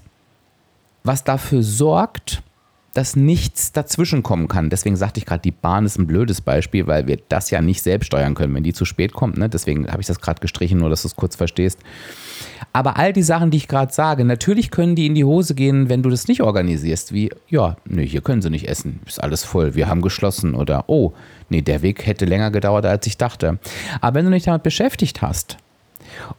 was 1.04 1.24
dafür 1.24 1.62
sorgt, 1.62 2.42
dass 2.94 3.16
nichts 3.16 3.72
dazwischen 3.72 4.22
kommen 4.22 4.48
kann. 4.48 4.68
Deswegen 4.68 4.96
sagte 4.96 5.18
ich 5.18 5.26
gerade, 5.26 5.40
die 5.42 5.50
Bahn 5.50 5.86
ist 5.86 5.98
ein 5.98 6.06
blödes 6.06 6.40
Beispiel, 6.40 6.86
weil 6.86 7.06
wir 7.06 7.18
das 7.28 7.50
ja 7.50 7.62
nicht 7.62 7.82
selbst 7.82 8.06
steuern 8.06 8.34
können, 8.34 8.54
wenn 8.54 8.62
die 8.62 8.74
zu 8.74 8.84
spät 8.84 9.14
kommt. 9.14 9.38
Ne? 9.38 9.48
Deswegen 9.48 9.90
habe 9.90 10.02
ich 10.02 10.06
das 10.06 10.20
gerade 10.20 10.40
gestrichen, 10.40 10.78
nur 10.78 10.90
dass 10.90 11.02
du 11.02 11.08
es 11.08 11.16
kurz 11.16 11.34
verstehst. 11.34 11.78
Aber 12.74 12.96
all 12.98 13.12
die 13.12 13.22
Sachen, 13.22 13.50
die 13.50 13.56
ich 13.56 13.68
gerade 13.68 13.92
sage, 13.92 14.24
natürlich 14.24 14.70
können 14.70 14.94
die 14.94 15.06
in 15.06 15.14
die 15.14 15.24
Hose 15.24 15.54
gehen, 15.54 15.88
wenn 15.88 16.02
du 16.02 16.10
das 16.10 16.28
nicht 16.28 16.42
organisierst. 16.42 17.12
Wie, 17.12 17.30
ja, 17.48 17.76
nee, 17.84 18.06
hier 18.06 18.20
können 18.20 18.42
sie 18.42 18.50
nicht 18.50 18.68
essen, 18.68 19.00
ist 19.06 19.22
alles 19.22 19.44
voll, 19.44 19.74
wir 19.74 19.88
haben 19.88 20.02
geschlossen. 20.02 20.54
Oder, 20.54 20.84
oh, 20.88 21.12
nee, 21.48 21.62
der 21.62 21.82
Weg 21.82 22.06
hätte 22.06 22.24
länger 22.26 22.50
gedauert, 22.50 22.84
als 22.84 23.06
ich 23.06 23.16
dachte. 23.16 23.58
Aber 24.00 24.18
wenn 24.18 24.26
du 24.26 24.30
dich 24.32 24.44
damit 24.44 24.62
beschäftigt 24.62 25.22
hast, 25.22 25.56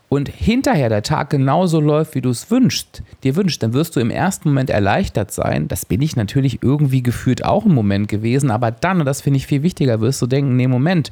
und 0.09 0.29
hinterher 0.29 0.89
der 0.89 1.03
Tag 1.03 1.29
genauso 1.29 1.79
läuft, 1.79 2.15
wie 2.15 2.21
du 2.21 2.29
es 2.29 2.51
wünschst, 2.51 3.03
dir 3.23 3.35
wünschst, 3.35 3.63
dann 3.63 3.73
wirst 3.73 3.95
du 3.95 3.99
im 3.99 4.09
ersten 4.09 4.49
Moment 4.49 4.69
erleichtert 4.69 5.31
sein. 5.31 5.67
Das 5.67 5.85
bin 5.85 6.01
ich 6.01 6.15
natürlich 6.15 6.61
irgendwie 6.61 7.03
gefühlt 7.03 7.43
auch 7.45 7.65
im 7.65 7.73
Moment 7.73 8.07
gewesen, 8.07 8.51
aber 8.51 8.71
dann, 8.71 8.99
und 8.99 9.05
das 9.05 9.21
finde 9.21 9.37
ich 9.37 9.47
viel 9.47 9.63
wichtiger, 9.63 10.01
wirst 10.01 10.21
du 10.21 10.27
denken, 10.27 10.55
nee, 10.55 10.67
Moment, 10.67 11.11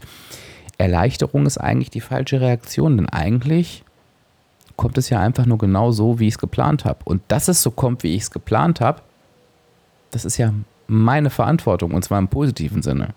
Erleichterung 0.78 1.46
ist 1.46 1.58
eigentlich 1.58 1.90
die 1.90 2.02
falsche 2.02 2.42
Reaktion, 2.42 2.98
denn 2.98 3.10
eigentlich 3.10 3.84
kommt 4.76 4.98
es 4.98 5.10
ja 5.10 5.20
einfach 5.20 5.46
nur 5.46 5.58
genau 5.58 5.92
so, 5.92 6.20
wie 6.20 6.28
ich 6.28 6.36
es 6.36 6.40
geplant 6.40 6.86
habe. 6.86 7.00
Und 7.04 7.22
dass 7.28 7.48
es 7.48 7.62
so 7.62 7.72
kommt, 7.72 8.04
wie 8.04 8.16
ich 8.16 8.24
es 8.24 8.32
geplant 8.32 8.82
habe, 8.82 9.02
das 10.10 10.26
ist 10.26 10.38
ja 10.38 10.54
meine 10.88 11.30
Verantwortung 11.30 11.92
und 11.92 12.04
zwar 12.04 12.20
im 12.20 12.28
positiven 12.28 12.82
Sinne. 12.82 13.14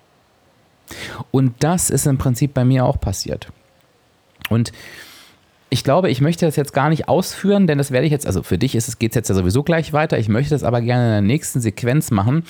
Und 1.30 1.54
das 1.60 1.90
ist 1.90 2.06
im 2.06 2.18
Prinzip 2.18 2.54
bei 2.54 2.64
mir 2.64 2.84
auch 2.84 3.00
passiert. 3.00 3.48
Und 4.50 4.72
ich 5.74 5.82
glaube, 5.82 6.08
ich 6.08 6.20
möchte 6.20 6.46
das 6.46 6.54
jetzt 6.54 6.72
gar 6.72 6.88
nicht 6.88 7.08
ausführen, 7.08 7.66
denn 7.66 7.78
das 7.78 7.90
werde 7.90 8.06
ich 8.06 8.12
jetzt, 8.12 8.26
also 8.26 8.44
für 8.44 8.58
dich 8.58 8.72
geht 8.72 9.10
es 9.10 9.14
jetzt 9.14 9.28
ja 9.28 9.34
sowieso 9.34 9.64
gleich 9.64 9.92
weiter. 9.92 10.18
Ich 10.18 10.28
möchte 10.28 10.54
das 10.54 10.62
aber 10.62 10.80
gerne 10.80 11.04
in 11.04 11.10
der 11.10 11.20
nächsten 11.20 11.60
Sequenz 11.60 12.12
machen. 12.12 12.44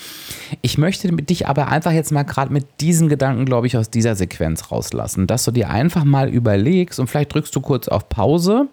Ich 0.61 0.77
möchte 0.77 1.11
mit 1.11 1.31
dich 1.31 1.47
aber 1.47 1.69
einfach 1.69 1.91
jetzt 1.91 2.11
mal 2.11 2.23
gerade 2.23 2.53
mit 2.53 2.65
diesen 2.81 3.09
Gedanken, 3.09 3.45
glaube 3.45 3.65
ich, 3.65 3.77
aus 3.77 3.89
dieser 3.89 4.15
Sequenz 4.15 4.71
rauslassen, 4.71 5.25
dass 5.25 5.43
du 5.43 5.49
dir 5.49 5.71
einfach 5.71 6.03
mal 6.03 6.29
überlegst 6.29 6.99
und 6.99 7.07
vielleicht 7.07 7.33
drückst 7.33 7.55
du 7.55 7.61
kurz 7.61 7.87
auf 7.87 8.09
Pause 8.09 8.67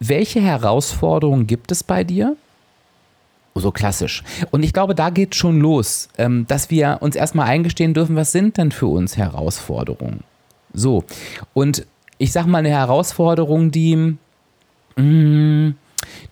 welche 0.00 0.40
Herausforderungen 0.40 1.46
gibt 1.46 1.70
es 1.70 1.84
bei 1.84 2.04
dir? 2.04 2.34
So 3.54 3.70
klassisch. 3.70 4.24
Und 4.50 4.62
ich 4.62 4.72
glaube, 4.72 4.94
da 4.94 5.10
geht 5.10 5.34
schon 5.34 5.60
los, 5.60 6.08
ähm, 6.16 6.46
dass 6.48 6.70
wir 6.70 6.98
uns 7.00 7.16
erstmal 7.16 7.48
eingestehen 7.48 7.92
dürfen, 7.92 8.16
was 8.16 8.32
sind 8.32 8.56
denn 8.56 8.72
für 8.72 8.86
uns 8.86 9.18
Herausforderungen? 9.18 10.24
So. 10.72 11.04
Und 11.52 11.86
ich 12.20 12.32
sage 12.32 12.48
mal 12.48 12.58
eine 12.58 12.68
Herausforderung, 12.68 13.70
die, 13.70 13.96
mm, 14.96 15.74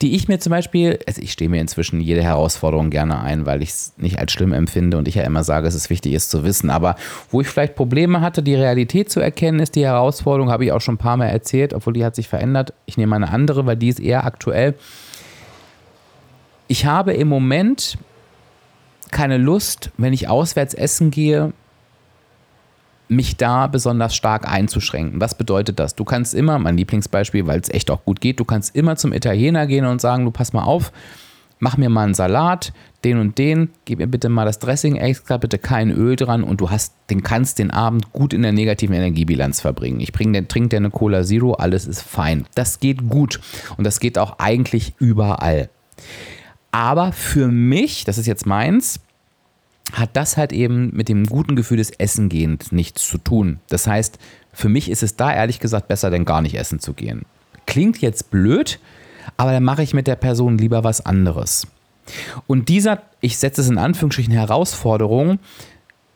die 0.03 0.15
ich 0.15 0.29
mir 0.29 0.39
zum 0.39 0.51
Beispiel, 0.51 0.99
also 1.07 1.23
ich 1.23 1.33
stehe 1.33 1.49
mir 1.49 1.63
inzwischen 1.63 2.01
jede 2.01 2.23
Herausforderung 2.23 2.91
gerne 2.91 3.21
ein, 3.21 3.47
weil 3.47 3.63
ich 3.63 3.71
es 3.71 3.95
nicht 3.97 4.19
als 4.19 4.33
schlimm 4.33 4.53
empfinde 4.53 4.99
und 4.99 5.09
ich 5.09 5.15
ja 5.15 5.23
immer 5.23 5.45
sage, 5.45 5.67
es 5.67 5.75
ist 5.75 5.89
wichtig, 5.89 6.13
es 6.13 6.29
zu 6.29 6.45
wissen. 6.45 6.69
Aber 6.69 6.97
wo 7.31 7.41
ich 7.41 7.49
vielleicht 7.49 7.75
Probleme 7.75 8.21
hatte, 8.21 8.43
die 8.43 8.55
Realität 8.55 9.11
zu 9.11 9.21
erkennen, 9.21 9.61
ist 9.61 9.77
die 9.77 9.87
Herausforderung, 9.87 10.51
habe 10.51 10.67
ich 10.67 10.73
auch 10.73 10.83
schon 10.83 10.97
ein 10.97 10.99
paar 10.99 11.17
Mal 11.17 11.29
erzählt, 11.29 11.73
obwohl 11.73 11.95
die 11.95 12.05
hat 12.05 12.15
sich 12.15 12.29
verändert. 12.29 12.75
Ich 12.85 12.99
nehme 12.99 13.17
eine 13.17 13.31
andere, 13.31 13.65
weil 13.65 13.77
die 13.77 13.89
ist 13.89 13.99
eher 13.99 14.27
aktuell. 14.27 14.75
Ich 16.69 16.85
habe 16.85 17.15
im 17.15 17.29
Moment 17.29 17.97
keine 19.11 19.39
Lust, 19.39 19.91
wenn 19.97 20.13
ich 20.13 20.29
auswärts 20.29 20.75
essen 20.75 21.11
gehe, 21.11 21.55
mich 23.09 23.37
da 23.37 23.67
besonders 23.67 24.15
stark 24.15 24.51
einzuschränken. 24.51 25.21
Was 25.21 25.37
bedeutet 25.37 25.79
das? 25.79 25.95
Du 25.95 26.05
kannst 26.05 26.35
immer, 26.35 26.59
mein 26.59 26.77
Lieblingsbeispiel, 26.77 27.47
weil 27.47 27.61
es 27.61 27.71
echt 27.71 27.91
auch 27.91 28.05
gut 28.05 28.21
geht, 28.21 28.41
du 28.41 28.45
kannst 28.45 28.75
immer 28.77 28.97
zum 28.97 29.13
Italiener 29.13 29.67
gehen 29.67 29.85
und 29.85 30.01
sagen, 30.01 30.25
du 30.25 30.31
pass 30.31 30.53
mal 30.53 30.65
auf, 30.65 30.93
mach 31.59 31.77
mir 31.77 31.89
mal 31.89 32.05
einen 32.05 32.15
Salat, 32.15 32.73
den 33.05 33.19
und 33.19 33.39
den, 33.39 33.71
gib 33.85 33.99
mir 33.99 34.07
bitte 34.07 34.29
mal 34.29 34.45
das 34.45 34.59
Dressing 34.59 34.97
extra, 34.97 35.37
bitte 35.37 35.59
kein 35.59 35.91
Öl 35.91 36.17
dran 36.17 36.43
und 36.43 36.61
du 36.61 36.71
hast, 36.71 36.95
den 37.11 37.23
kannst 37.23 37.59
den 37.59 37.71
Abend 37.71 38.13
gut 38.13 38.33
in 38.33 38.43
der 38.43 38.53
negativen 38.53 38.95
Energiebilanz 38.95 39.61
verbringen. 39.61 40.01
Ich 40.01 40.13
bring, 40.13 40.49
trink 40.49 40.71
dir 40.71 40.77
eine 40.77 40.91
Cola 40.91 41.23
Zero, 41.23 41.55
alles 41.55 41.87
ist 41.87 42.03
fein. 42.03 42.47
Das 42.55 42.81
geht 42.81 43.09
gut 43.09 43.41
und 43.77 43.85
das 43.85 44.01
geht 44.01 44.19
auch 44.19 44.39
eigentlich 44.39 44.95
überall. 44.99 45.69
Aber 46.71 47.13
für 47.13 47.49
mich, 47.49 48.05
das 48.05 48.19
ist 48.19 48.27
jetzt 48.27 48.47
meins, 48.47 49.01
hat 49.93 50.11
das 50.15 50.37
halt 50.37 50.53
eben 50.53 50.91
mit 50.95 51.09
dem 51.09 51.27
guten 51.27 51.57
Gefühl 51.57 51.79
des 51.79 51.91
Essengehens 51.91 52.73
nichts 52.73 53.07
zu 53.07 53.19
tun. 53.19 53.61
Das 53.69 53.87
heißt, 53.87 54.19
für 54.53 54.69
mich 54.69 54.91
ist 54.91 55.03
es 55.03 55.17
da 55.17 55.33
ehrlich 55.33 55.61
gesagt 55.61 55.89
besser, 55.89 56.11
denn 56.11 56.25
gar 56.25 56.43
nicht 56.43 56.55
essen 56.55 56.81
zu 56.81 56.93
gehen. 56.93 57.23
Klingt 57.67 57.99
jetzt 57.99 58.31
blöd, 58.31 58.81
aber 59.37 59.53
dann 59.53 59.65
mache 59.65 59.83
ich 59.83 59.95
mit 59.95 60.07
der 60.07 60.17
Person 60.17 60.59
lieber 60.59 60.85
was 60.85 61.05
anderes. 61.05 61.67
Und 62.47 62.69
dieser, 62.69 63.03
ich 63.21 63.39
setze 63.39 63.61
es 63.61 63.69
in 63.69 63.79
Anführungsstrichen, 63.79 64.33
Herausforderung, 64.33 65.39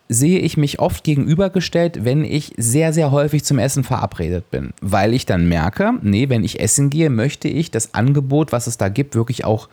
sehe 0.08 0.40
ich 0.40 0.56
mich 0.56 0.78
oft 0.78 1.04
gegenübergestellt, 1.04 2.04
wenn 2.04 2.24
ich 2.24 2.52
sehr, 2.56 2.92
sehr 2.92 3.10
häufig 3.10 3.44
zum 3.44 3.58
Essen 3.58 3.84
verabredet 3.84 4.50
bin. 4.50 4.72
Weil 4.80 5.14
ich 5.14 5.26
dann 5.26 5.48
merke, 5.48 5.94
nee, 6.02 6.28
wenn 6.28 6.44
ich 6.44 6.60
essen 6.60 6.90
gehe, 6.90 7.10
möchte 7.10 7.48
ich 7.48 7.70
das 7.70 7.94
Angebot, 7.94 8.52
was 8.52 8.66
es 8.66 8.76
da 8.76 8.88
gibt, 8.88 9.14
wirklich 9.14 9.44
auch 9.44 9.68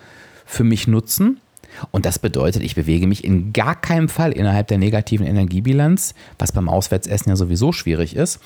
für 0.45 0.63
mich 0.63 0.87
nutzen 0.87 1.39
Und 1.91 2.05
das 2.05 2.19
bedeutet, 2.19 2.63
ich 2.63 2.75
bewege 2.75 3.07
mich 3.07 3.23
in 3.23 3.53
gar 3.53 3.75
keinem 3.75 4.09
Fall 4.09 4.31
innerhalb 4.31 4.67
der 4.67 4.77
negativen 4.77 5.25
Energiebilanz, 5.25 6.13
was 6.37 6.51
beim 6.51 6.69
Auswärtsessen 6.69 7.29
ja 7.29 7.35
sowieso 7.35 7.71
schwierig 7.71 8.15
ist. 8.15 8.39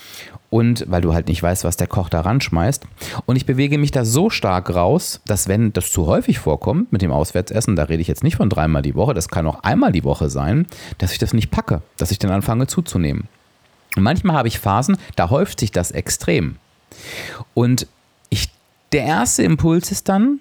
Und 0.49 0.85
weil 0.87 1.01
du 1.01 1.13
halt 1.13 1.27
nicht 1.27 1.41
weißt, 1.41 1.63
was 1.63 1.77
der 1.77 1.87
Koch 1.87 2.09
da 2.09 2.21
ranschmeißt. 2.21 2.85
Und 3.25 3.35
ich 3.35 3.45
bewege 3.45 3.77
mich 3.77 3.91
da 3.91 4.05
so 4.05 4.29
stark 4.29 4.73
raus, 4.75 5.19
dass 5.25 5.47
wenn 5.47 5.73
das 5.73 5.91
zu 5.91 6.05
häufig 6.05 6.37
vorkommt 6.39 6.91
mit 6.91 7.01
dem 7.01 7.11
Auswärtsessen, 7.11 7.75
da 7.75 7.83
rede 7.83 8.01
ich 8.01 8.07
jetzt 8.07 8.23
nicht 8.23 8.35
von 8.35 8.49
dreimal 8.49 8.83
die 8.83 8.95
Woche, 8.95 9.13
das 9.13 9.29
kann 9.29 9.47
auch 9.47 9.63
einmal 9.63 9.91
die 9.91 10.03
Woche 10.03 10.29
sein, 10.29 10.67
dass 10.99 11.11
ich 11.11 11.17
das 11.17 11.33
nicht 11.33 11.49
packe, 11.49 11.81
dass 11.97 12.11
ich 12.11 12.19
dann 12.19 12.31
anfange 12.31 12.67
zuzunehmen. 12.67 13.27
Und 13.95 14.03
manchmal 14.03 14.35
habe 14.35 14.47
ich 14.47 14.59
Phasen, 14.59 14.97
da 15.15 15.29
häuft 15.29 15.59
sich 15.59 15.71
das 15.71 15.91
extrem. 15.91 16.57
Und 17.53 17.87
ich, 18.29 18.49
der 18.91 19.03
erste 19.03 19.43
Impuls 19.43 19.91
ist 19.91 20.09
dann, 20.09 20.39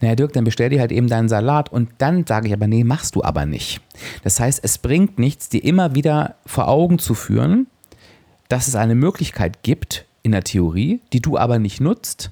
naja, 0.00 0.14
Dirk, 0.14 0.32
dann 0.32 0.44
bestell 0.44 0.70
dir 0.70 0.80
halt 0.80 0.92
eben 0.92 1.08
deinen 1.08 1.28
Salat 1.28 1.70
und 1.70 1.90
dann 1.98 2.26
sage 2.26 2.48
ich 2.48 2.52
aber, 2.52 2.66
nee, 2.66 2.84
machst 2.84 3.14
du 3.14 3.22
aber 3.22 3.46
nicht. 3.46 3.80
Das 4.24 4.40
heißt, 4.40 4.60
es 4.62 4.78
bringt 4.78 5.18
nichts, 5.18 5.48
dir 5.48 5.62
immer 5.62 5.94
wieder 5.94 6.36
vor 6.46 6.68
Augen 6.68 6.98
zu 6.98 7.14
führen, 7.14 7.66
dass 8.48 8.68
es 8.68 8.76
eine 8.76 8.94
Möglichkeit 8.94 9.62
gibt 9.62 10.06
in 10.22 10.32
der 10.32 10.44
Theorie, 10.44 11.00
die 11.12 11.20
du 11.20 11.36
aber 11.36 11.58
nicht 11.58 11.80
nutzt 11.80 12.30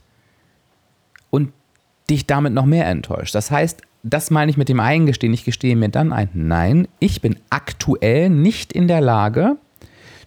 und 1.31 1.53
dich 2.11 2.27
damit 2.27 2.53
noch 2.53 2.67
mehr 2.67 2.87
enttäuscht. 2.87 3.35
Das 3.35 3.51
heißt, 3.51 3.83
das 4.03 4.31
meine 4.31 4.51
ich 4.51 4.57
mit 4.57 4.69
dem 4.69 4.81
Eingestehen. 4.81 5.33
Ich 5.33 5.45
gestehe 5.45 5.77
mir 5.77 5.89
dann 5.89 6.13
ein, 6.13 6.29
nein, 6.35 6.89
ich 6.99 7.23
bin 7.23 7.37
aktuell 7.51 8.29
nicht 8.29 8.73
in 8.73 8.87
der 8.87 9.01
Lage, 9.01 9.57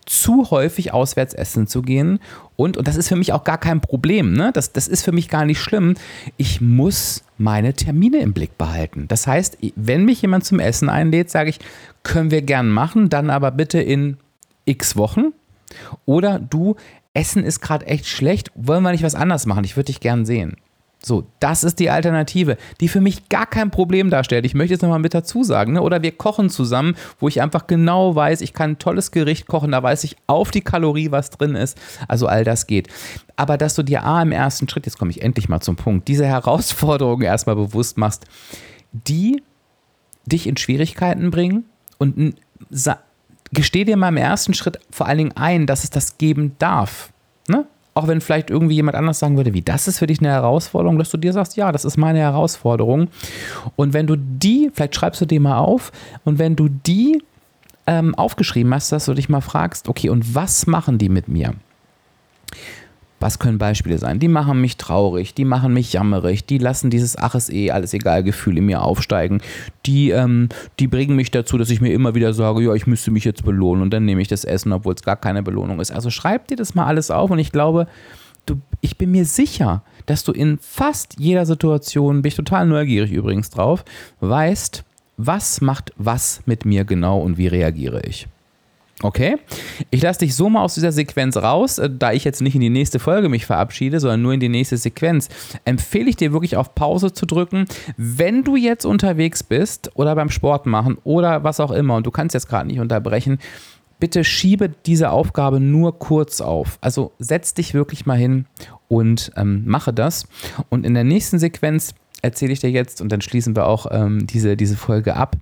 zu 0.08 0.50
häufig 0.50 0.94
auswärts 0.94 1.34
essen 1.34 1.68
zu 1.68 1.82
gehen. 1.82 2.20
Und, 2.56 2.78
und 2.78 2.88
das 2.88 2.96
ist 2.96 3.10
für 3.10 3.16
mich 3.16 3.34
auch 3.34 3.44
gar 3.44 3.60
kein 3.60 3.82
Problem. 3.82 4.34
Ne? 4.34 4.52
Das, 4.54 4.72
das 4.72 4.88
ist 4.88 5.04
für 5.04 5.12
mich 5.12 5.30
gar 5.30 5.46
nicht 5.46 5.60
schlimm. 5.60 5.96
Ich 6.38 6.62
muss 6.62 7.24
meine 7.38 7.74
Termine 7.74 8.20
im 8.20 8.34
Blick 8.34 8.58
behalten. 8.58 9.08
Das 9.08 9.28
heißt, 9.28 9.58
wenn 9.76 10.06
mich 10.06 10.22
jemand 10.22 10.46
zum 10.46 10.60
Essen 10.60 10.90
einlädt, 10.90 11.30
sage 11.30 11.50
ich, 11.50 11.60
können 12.04 12.32
wir 12.32 12.42
gern 12.42 12.70
machen, 12.70 13.10
dann 13.10 13.30
aber 13.30 13.52
bitte 13.52 13.80
in 13.80 14.18
x 14.66 14.96
Wochen. 14.96 15.34
Oder 16.06 16.40
du, 16.40 16.76
Essen 17.14 17.44
ist 17.44 17.62
gerade 17.62 17.86
echt 17.88 18.08
schlecht, 18.08 18.52
wollen 18.56 18.84
wir 18.84 18.92
nicht 18.92 19.04
was 19.04 19.16
anderes 19.16 19.46
machen? 19.46 19.64
Ich 19.64 19.76
würde 19.76 19.88
dich 19.88 20.00
gern 20.00 20.26
sehen. 20.26 20.58
So, 21.04 21.26
das 21.40 21.64
ist 21.64 21.80
die 21.80 21.90
Alternative, 21.92 22.58
die 22.82 22.88
für 22.88 23.02
mich 23.02 23.30
gar 23.30 23.46
kein 23.46 23.70
Problem 23.70 24.10
darstellt. 24.10 24.46
Ich 24.46 24.56
möchte 24.56 24.74
jetzt 24.74 24.82
nochmal 24.82 25.00
mit 25.00 25.14
dazu 25.14 25.44
sagen, 25.44 25.74
ne? 25.74 25.82
oder 25.82 26.02
wir 26.02 26.12
kochen 26.12 26.50
zusammen, 26.50 26.96
wo 27.20 27.28
ich 27.28 27.42
einfach 27.42 27.68
genau 27.68 28.16
weiß, 28.16 28.42
ich 28.42 28.54
kann 28.54 28.72
ein 28.72 28.80
tolles 28.80 29.12
Gericht 29.12 29.48
kochen, 29.48 29.72
da 29.72 29.84
weiß 29.84 30.04
ich 30.04 30.18
auf 30.26 30.50
die 30.52 30.62
Kalorie, 30.62 31.12
was 31.12 31.30
drin 31.30 31.56
ist. 31.56 31.78
Also 32.08 32.28
all 32.28 32.44
das 32.44 32.66
geht. 32.66 32.88
Aber 33.36 33.58
dass 33.58 33.76
du 33.76 33.84
dir 33.84 34.04
A 34.04 34.22
im 34.22 34.32
ersten 34.32 34.68
Schritt, 34.68 34.86
jetzt 34.86 34.98
komme 34.98 35.12
ich 35.12 35.22
endlich 35.22 35.48
mal 35.50 35.62
zum 35.62 35.76
Punkt, 35.76 36.08
diese 36.08 36.26
Herausforderungen 36.26 37.22
erstmal 37.22 37.56
bewusst 37.56 37.98
machst, 37.98 38.26
die 38.92 39.44
dich 40.26 40.48
in 40.48 40.58
Schwierigkeiten 40.58 41.30
bringen 41.30 41.66
und 42.00 42.36
gesteh 43.52 43.86
dir 43.86 43.98
mal 43.98 44.10
im 44.10 44.18
ersten 44.18 44.54
Schritt 44.54 44.80
vor 44.90 45.08
allen 45.08 45.20
Dingen 45.20 45.38
ein, 45.38 45.68
dass 45.68 45.84
es 45.84 45.90
das 45.90 46.18
geben 46.18 46.56
darf. 46.60 47.12
Ne? 47.48 47.66
Auch 47.98 48.08
wenn 48.08 48.22
vielleicht 48.22 48.52
irgendwie 48.52 48.76
jemand 48.76 48.96
anders 48.96 49.18
sagen 49.18 49.38
würde, 49.38 49.56
wie 49.56 49.64
das 49.64 49.88
ist 49.88 49.98
für 49.98 50.06
dich 50.06 50.20
eine 50.20 50.30
Herausforderung, 50.30 51.00
dass 51.00 51.10
du 51.10 51.18
dir 51.18 51.34
sagst, 51.34 51.58
ja, 51.58 51.72
das 51.72 51.84
ist 51.84 51.98
meine 51.98 52.20
Herausforderung. 52.20 53.08
Und 53.76 53.94
wenn 53.94 54.06
du 54.06 54.16
die, 54.16 54.70
vielleicht 54.72 54.94
schreibst 54.94 55.20
du 55.20 55.26
die 55.26 55.40
mal 55.40 55.58
auf, 55.58 55.92
und 56.24 56.38
wenn 56.38 56.56
du 56.56 56.70
die 56.70 57.24
ähm, 57.88 58.14
aufgeschrieben 58.14 58.72
hast, 58.72 58.92
dass 58.92 59.06
du 59.06 59.16
dich 59.16 59.30
mal 59.30 59.42
fragst, 59.42 59.90
okay, 59.90 60.10
und 60.10 60.36
was 60.36 60.68
machen 60.68 61.00
die 61.00 61.10
mit 61.10 61.28
mir? 61.28 61.56
Was 63.28 63.40
können 63.40 63.58
Beispiele 63.58 63.98
sein? 63.98 64.20
Die 64.20 64.30
machen 64.30 64.62
mich 64.62 64.78
traurig, 64.78 65.34
die 65.34 65.44
machen 65.44 65.74
mich 65.74 65.92
jammerig, 65.92 66.46
die 66.46 66.60
lassen 66.60 66.90
dieses 66.90 67.18
Ach 67.18 67.36
ist 67.36 67.52
eh 67.52 67.72
alles 67.72 67.94
egal 67.94 68.24
Gefühl 68.24 68.58
in 68.58 68.68
mir 68.68 68.82
aufsteigen. 68.82 69.42
Die, 69.86 70.12
ähm, 70.12 70.48
die 70.80 70.88
bringen 70.88 71.18
mich 71.18 71.30
dazu, 71.30 71.58
dass 71.58 71.70
ich 71.70 71.82
mir 71.82 71.92
immer 71.92 72.16
wieder 72.16 72.32
sage, 72.32 72.64
ja, 72.64 72.74
ich 72.74 72.88
müsste 72.88 73.12
mich 73.12 73.26
jetzt 73.26 73.44
belohnen 73.44 73.82
und 73.82 73.92
dann 73.92 74.06
nehme 74.06 74.22
ich 74.22 74.30
das 74.30 74.46
Essen, 74.46 74.72
obwohl 74.72 74.94
es 74.94 75.02
gar 75.02 75.18
keine 75.18 75.44
Belohnung 75.44 75.82
ist. 75.82 75.92
Also 75.92 76.10
schreib 76.10 76.48
dir 76.48 76.56
das 76.56 76.74
mal 76.74 76.86
alles 76.86 77.12
auf 77.12 77.30
und 77.30 77.38
ich 77.38 77.52
glaube, 77.52 77.88
du, 78.46 78.62
ich 78.80 78.98
bin 78.98 79.12
mir 79.12 79.26
sicher, 79.26 79.84
dass 80.06 80.24
du 80.24 80.32
in 80.32 80.58
fast 80.62 81.20
jeder 81.20 81.46
Situation, 81.46 82.22
bin 82.22 82.30
ich 82.30 82.36
total 82.36 82.66
neugierig 82.66 83.12
übrigens 83.12 83.50
drauf, 83.50 83.84
weißt, 84.22 84.86
was 85.18 85.60
macht 85.60 85.92
was 85.98 86.44
mit 86.46 86.64
mir 86.64 86.86
genau 86.86 87.20
und 87.20 87.38
wie 87.38 87.48
reagiere 87.48 88.00
ich. 88.08 88.30
Okay, 89.04 89.38
ich 89.92 90.02
lasse 90.02 90.20
dich 90.20 90.34
so 90.34 90.50
mal 90.50 90.64
aus 90.64 90.74
dieser 90.74 90.92
Sequenz 90.92 91.38
raus, 91.38 91.78
äh, 91.78 91.88
da 91.88 92.14
ich 92.14 92.24
jetzt 92.24 92.42
nicht 92.42 92.56
in 92.56 92.62
die 92.62 92.72
nächste 92.72 92.98
Folge 92.98 93.30
mich 93.30 93.46
verabschiede, 93.46 94.00
sondern 94.00 94.24
nur 94.24 94.34
in 94.34 94.40
die 94.40 94.50
nächste 94.50 94.76
Sequenz. 94.78 95.30
Empfehle 95.66 96.10
ich 96.10 96.16
dir 96.16 96.34
wirklich 96.34 96.58
auf 96.58 96.74
Pause 96.74 97.14
zu 97.14 97.28
drücken, 97.28 97.66
wenn 97.96 98.44
du 98.44 98.56
jetzt 98.56 98.86
unterwegs 98.86 99.44
bist 99.44 99.92
oder 99.94 100.16
beim 100.16 100.32
Sport 100.32 100.66
machen 100.66 100.98
oder 101.04 101.44
was 101.44 101.60
auch 101.60 101.70
immer 101.70 101.96
und 101.96 102.08
du 102.08 102.12
kannst 102.12 102.34
jetzt 102.34 102.50
gerade 102.50 102.68
nicht 102.68 102.80
unterbrechen. 102.80 103.38
Bitte 104.00 104.24
schiebe 104.24 104.70
diese 104.88 105.12
Aufgabe 105.12 105.60
nur 105.60 106.00
kurz 106.00 106.42
auf. 106.42 106.80
Also 106.82 107.12
setz 107.20 107.54
dich 107.54 107.76
wirklich 107.76 108.08
mal 108.08 108.18
hin 108.18 108.46
und 108.88 109.32
ähm, 109.36 109.64
mache 109.68 109.94
das. 109.94 110.28
Und 110.70 110.86
in 110.86 110.96
der 110.96 111.04
nächsten 111.04 111.38
Sequenz 111.38 111.94
erzähle 112.24 112.54
ich 112.54 112.60
dir 112.60 112.72
jetzt 112.72 113.02
und 113.02 113.12
dann 113.12 113.22
schließen 113.22 113.56
wir 113.56 113.68
auch 113.68 113.86
ähm, 113.92 114.26
diese, 114.26 114.58
diese 114.58 114.76
Folge 114.76 115.16
ab 115.16 115.36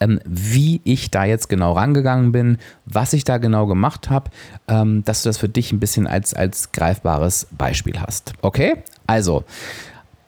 ähm, 0.00 0.20
wie 0.24 0.80
ich 0.84 1.10
da 1.10 1.24
jetzt 1.24 1.48
genau 1.48 1.72
rangegangen 1.72 2.32
bin, 2.32 2.58
was 2.86 3.12
ich 3.12 3.24
da 3.24 3.38
genau 3.38 3.66
gemacht 3.66 4.10
habe, 4.10 4.30
ähm, 4.68 5.04
dass 5.04 5.22
du 5.22 5.28
das 5.28 5.38
für 5.38 5.48
dich 5.48 5.72
ein 5.72 5.80
bisschen 5.80 6.06
als, 6.06 6.34
als 6.34 6.72
greifbares 6.72 7.46
Beispiel 7.56 8.00
hast. 8.00 8.32
Okay? 8.42 8.76
Also, 9.06 9.44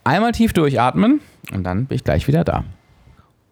einmal 0.05 0.33
tief 0.33 0.53
durchatmen 0.53 1.21
und 1.53 1.65
dann 1.65 1.87
bin 1.87 1.97
ich 1.97 2.05
gleich 2.05 2.29
wieder 2.29 2.45
da. 2.45 2.65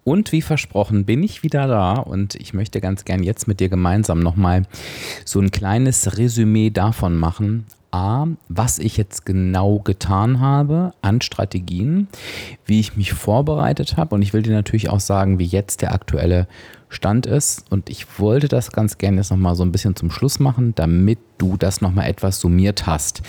Und 0.04 0.32
wie 0.32 0.42
versprochen 0.42 1.06
bin 1.06 1.22
ich 1.22 1.42
wieder 1.42 1.66
da 1.66 1.94
und 1.94 2.34
ich 2.34 2.52
möchte 2.52 2.82
ganz 2.82 3.06
gern 3.06 3.22
jetzt 3.22 3.48
mit 3.48 3.58
dir 3.58 3.70
gemeinsam 3.70 4.20
nochmal 4.20 4.64
so 5.24 5.40
ein 5.40 5.50
kleines 5.50 6.18
Resümee 6.18 6.68
davon 6.68 7.16
machen, 7.16 7.64
A, 7.94 8.26
was 8.48 8.80
ich 8.80 8.96
jetzt 8.96 9.24
genau 9.24 9.78
getan 9.78 10.40
habe 10.40 10.94
an 11.00 11.20
Strategien, 11.20 12.08
wie 12.66 12.80
ich 12.80 12.96
mich 12.96 13.12
vorbereitet 13.12 13.96
habe 13.96 14.16
und 14.16 14.22
ich 14.22 14.32
will 14.32 14.42
dir 14.42 14.52
natürlich 14.52 14.90
auch 14.90 14.98
sagen, 14.98 15.38
wie 15.38 15.44
jetzt 15.44 15.80
der 15.80 15.94
aktuelle 15.94 16.48
Stand 16.88 17.24
ist 17.24 17.70
und 17.70 17.88
ich 17.88 18.18
wollte 18.18 18.48
das 18.48 18.72
ganz 18.72 18.98
gerne 18.98 19.18
jetzt 19.18 19.30
nochmal 19.30 19.54
so 19.54 19.64
ein 19.64 19.70
bisschen 19.70 19.94
zum 19.94 20.10
Schluss 20.10 20.40
machen, 20.40 20.74
damit 20.74 21.20
du 21.38 21.56
das 21.56 21.80
nochmal 21.80 22.08
etwas 22.08 22.40
summiert 22.40 22.84
hast. 22.84 23.22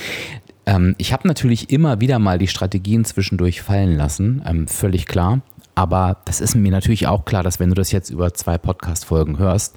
Ähm, 0.66 0.96
ich 0.98 1.14
habe 1.14 1.28
natürlich 1.28 1.70
immer 1.70 2.02
wieder 2.02 2.18
mal 2.18 2.40
die 2.40 2.48
Strategien 2.48 3.06
zwischendurch 3.06 3.62
fallen 3.62 3.96
lassen, 3.96 4.42
ähm, 4.48 4.68
völlig 4.68 5.06
klar. 5.06 5.42
Aber 5.76 6.18
das 6.26 6.42
ist 6.42 6.56
mir 6.56 6.72
natürlich 6.72 7.06
auch 7.06 7.26
klar, 7.26 7.44
dass 7.44 7.60
wenn 7.60 7.70
du 7.70 7.76
das 7.76 7.92
jetzt 7.92 8.10
über 8.10 8.34
zwei 8.34 8.58
Podcast-Folgen 8.58 9.38
hörst, 9.38 9.76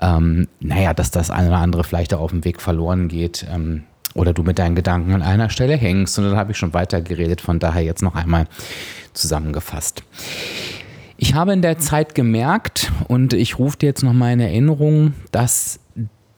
ähm, 0.00 0.48
naja, 0.60 0.92
dass 0.92 1.12
das 1.12 1.30
eine 1.30 1.48
oder 1.48 1.58
andere 1.58 1.84
vielleicht 1.84 2.12
auch 2.12 2.20
auf 2.20 2.32
dem 2.32 2.44
Weg 2.44 2.60
verloren 2.60 3.08
geht. 3.08 3.46
Ähm, 3.50 3.84
oder 4.18 4.32
du 4.32 4.42
mit 4.42 4.58
deinen 4.58 4.74
Gedanken 4.74 5.14
an 5.14 5.22
einer 5.22 5.48
Stelle 5.48 5.76
hängst. 5.76 6.18
Und 6.18 6.24
dann 6.24 6.36
habe 6.36 6.50
ich 6.52 6.58
schon 6.58 6.74
weiter 6.74 7.00
geredet, 7.00 7.40
von 7.40 7.58
daher 7.58 7.82
jetzt 7.82 8.02
noch 8.02 8.16
einmal 8.16 8.46
zusammengefasst. 9.14 10.02
Ich 11.16 11.34
habe 11.34 11.52
in 11.52 11.62
der 11.62 11.78
Zeit 11.78 12.14
gemerkt 12.14 12.92
und 13.08 13.32
ich 13.32 13.58
rufe 13.58 13.78
dir 13.78 13.86
jetzt 13.86 14.02
noch 14.02 14.12
mal 14.12 14.32
in 14.32 14.40
Erinnerung, 14.40 15.14
dass 15.32 15.80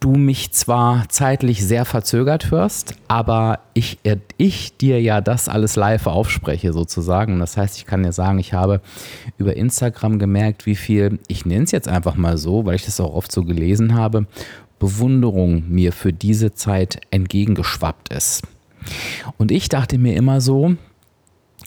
du 0.00 0.12
mich 0.12 0.52
zwar 0.52 1.06
zeitlich 1.10 1.66
sehr 1.66 1.84
verzögert 1.84 2.50
hörst, 2.50 2.94
aber 3.06 3.58
ich, 3.74 3.98
ich 4.38 4.76
dir 4.78 5.00
ja 5.00 5.20
das 5.20 5.50
alles 5.50 5.76
live 5.76 6.06
aufspreche 6.06 6.72
sozusagen. 6.72 7.38
Das 7.38 7.58
heißt, 7.58 7.76
ich 7.76 7.84
kann 7.84 8.02
dir 8.02 8.12
sagen, 8.12 8.38
ich 8.38 8.54
habe 8.54 8.80
über 9.36 9.56
Instagram 9.56 10.18
gemerkt, 10.18 10.64
wie 10.64 10.76
viel, 10.76 11.18
ich 11.28 11.44
nenne 11.44 11.64
es 11.64 11.70
jetzt 11.70 11.88
einfach 11.88 12.14
mal 12.14 12.38
so, 12.38 12.64
weil 12.64 12.76
ich 12.76 12.86
das 12.86 12.98
auch 12.98 13.12
oft 13.12 13.30
so 13.30 13.44
gelesen 13.44 13.94
habe, 13.94 14.26
Bewunderung 14.80 15.68
mir 15.68 15.92
für 15.92 16.12
diese 16.12 16.54
Zeit 16.54 17.00
entgegengeschwappt 17.12 18.12
ist. 18.12 18.42
Und 19.38 19.52
ich 19.52 19.68
dachte 19.68 19.98
mir 19.98 20.16
immer 20.16 20.40
so, 20.40 20.74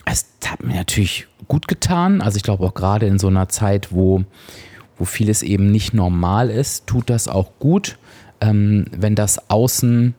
es 0.04 0.26
hat 0.44 0.62
mir 0.62 0.74
natürlich 0.74 1.26
gut 1.48 1.68
getan. 1.68 2.20
Also 2.20 2.36
ich 2.36 2.42
glaube 2.42 2.64
auch 2.64 2.74
gerade 2.74 3.06
in 3.06 3.18
so 3.18 3.28
einer 3.28 3.48
Zeit, 3.48 3.92
wo, 3.92 4.24
wo 4.98 5.04
vieles 5.06 5.42
eben 5.42 5.70
nicht 5.70 5.94
normal 5.94 6.50
ist, 6.50 6.86
tut 6.86 7.08
das 7.08 7.28
auch 7.28 7.52
gut, 7.58 7.98
ähm, 8.40 8.86
wenn 8.90 9.14
das 9.14 9.48
Außen 9.48 10.14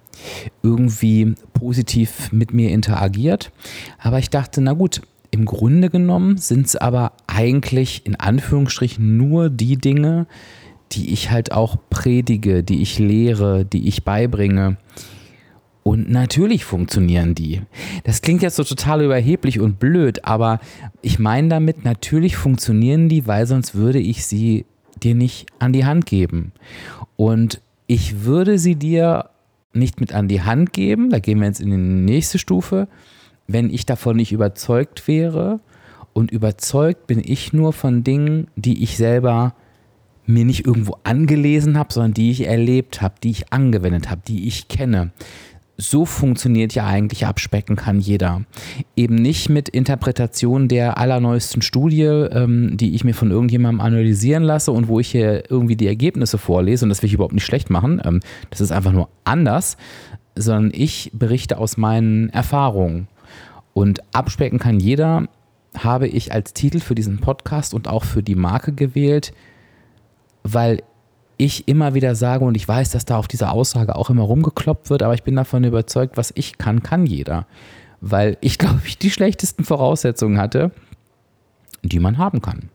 irgendwie 0.64 1.36
positiv 1.54 2.32
mit 2.32 2.54
mir 2.54 2.72
interagiert. 2.72 3.52
Aber 4.00 4.20
ich 4.20 4.30
dachte, 4.30 4.62
na 4.62 4.74
gut, 4.74 5.02
im 5.32 5.44
Grunde 5.44 5.90
genommen 5.90 6.38
sind 6.38 6.68
es 6.68 6.78
aber 6.78 7.12
eigentlich 7.28 8.06
in 8.06 8.16
Anführungsstrichen 8.16 9.18
nur 9.18 9.50
die 9.50 9.76
Dinge, 9.76 10.28
die 10.92 11.12
ich 11.12 11.32
halt 11.32 11.52
auch 11.52 11.78
predige, 11.90 12.64
die 12.64 12.82
ich 12.82 13.00
lehre, 13.00 13.66
die 13.66 13.88
ich 13.88 14.04
beibringe. 14.04 14.78
Und 15.84 16.10
natürlich 16.10 16.66
funktionieren 16.66 17.36
die. 17.36 17.62
Das 18.04 18.22
klingt 18.22 18.42
jetzt 18.42 18.56
so 18.56 18.64
total 18.64 19.04
überheblich 19.04 19.60
und 19.60 19.80
blöd, 19.80 20.26
aber 20.26 20.60
ich 21.02 21.20
meine 21.20 21.50
damit, 21.50 21.84
natürlich 21.86 22.38
funktionieren 22.38 23.08
die, 23.08 23.28
weil 23.28 23.46
sonst 23.46 23.76
würde 23.76 24.00
ich 24.00 24.26
sie 24.26 24.66
dir 25.04 25.14
nicht 25.14 25.46
an 25.60 25.74
die 25.74 25.86
Hand 25.86 26.06
geben. 26.06 26.54
Und 27.18 27.62
ich 27.86 28.24
würde 28.24 28.58
sie 28.58 28.76
dir 28.76 29.30
nicht 29.74 30.00
mit 30.00 30.14
an 30.14 30.28
die 30.28 30.42
Hand 30.42 30.74
geben, 30.74 31.10
da 31.10 31.20
gehen 31.20 31.40
wir 31.40 31.48
jetzt 31.48 31.62
in 31.62 31.70
die 31.70 31.78
nächste 31.78 32.40
Stufe, 32.40 32.88
wenn 33.48 33.70
ich 33.70 33.86
davon 33.86 34.16
nicht 34.16 34.32
überzeugt 34.32 35.08
wäre 35.08 35.60
Und 36.14 36.32
überzeugt 36.32 37.08
bin 37.08 37.22
ich 37.24 37.52
nur 37.52 37.74
von 37.74 38.06
Dingen, 38.06 38.48
die 38.56 38.82
ich 38.84 38.96
selber 38.96 39.54
mir 40.26 40.46
nicht 40.46 40.66
irgendwo 40.66 40.98
angelesen 41.04 41.78
habe, 41.78 41.94
sondern 41.94 42.14
die 42.14 42.32
ich 42.32 42.48
erlebt 42.48 43.02
habe, 43.02 43.16
die 43.24 43.32
ich 43.32 43.54
angewendet 43.54 44.10
habe, 44.10 44.22
die 44.28 44.48
ich 44.48 44.68
kenne. 44.68 45.12
So 45.78 46.06
funktioniert 46.06 46.74
ja 46.74 46.86
eigentlich 46.86 47.26
Abspecken 47.26 47.76
kann 47.76 48.00
jeder. 48.00 48.44
Eben 48.96 49.16
nicht 49.16 49.50
mit 49.50 49.68
Interpretation 49.68 50.70
der 50.70 50.98
allerneuesten 50.98 51.62
Studie, 51.62 52.04
ähm, 52.04 52.78
die 52.78 52.96
ich 52.96 53.04
mir 53.04 53.14
von 53.14 53.30
irgendjemandem 53.30 53.82
analysieren 53.82 54.44
lasse 54.44 54.72
und 54.72 54.88
wo 54.88 55.02
ich 55.02 55.12
hier 55.12 55.52
irgendwie 55.52 55.76
die 55.76 55.88
Ergebnisse 55.88 56.38
vorlese 56.38 56.86
und 56.86 56.90
das 56.90 57.02
will 57.02 57.08
ich 57.08 57.14
überhaupt 57.14 57.34
nicht 57.34 57.46
schlecht 57.46 57.70
machen. 57.70 58.02
Ähm, 58.06 58.22
das 58.52 58.62
ist 58.62 58.72
einfach 58.72 58.94
nur 58.94 59.10
anders, 59.26 59.76
sondern 60.36 60.72
ich 60.74 61.12
berichte 61.14 61.58
aus 61.58 61.76
meinen 61.76 62.30
Erfahrungen. 62.30 63.10
Und 63.74 64.00
Abspecken 64.14 64.60
kann 64.60 64.80
jeder 64.80 65.28
habe 65.78 66.08
ich 66.08 66.32
als 66.32 66.54
Titel 66.54 66.80
für 66.80 66.96
diesen 66.96 67.20
Podcast 67.20 67.74
und 67.74 67.90
auch 67.90 68.06
für 68.06 68.24
die 68.24 68.36
Marke 68.36 68.72
gewählt, 68.72 69.34
weil 70.46 70.84
ich 71.38 71.68
immer 71.68 71.96
wieder 71.96 72.16
sage, 72.16 72.46
und 72.46 72.56
ich 72.56 72.68
weiß, 72.68 72.92
dass 72.92 73.04
da 73.04 73.18
auf 73.18 73.28
dieser 73.28 73.52
Aussage 73.52 73.96
auch 73.96 74.10
immer 74.10 74.24
rumgekloppt 74.24 74.90
wird, 74.90 75.04
aber 75.04 75.16
ich 75.16 75.24
bin 75.24 75.36
davon 75.36 75.64
überzeugt, 75.64 76.18
was 76.18 76.32
ich 76.36 76.58
kann, 76.58 76.84
kann 76.84 77.06
jeder. 77.06 77.46
Weil 78.00 78.38
ich, 78.42 78.58
glaube 78.60 78.82
ich, 78.86 78.98
die 78.98 79.10
schlechtesten 79.10 79.66
Voraussetzungen 79.66 80.38
hatte, 80.38 80.72
die 81.82 82.00
man 82.00 82.18
haben 82.18 82.42
kann. 82.42 82.70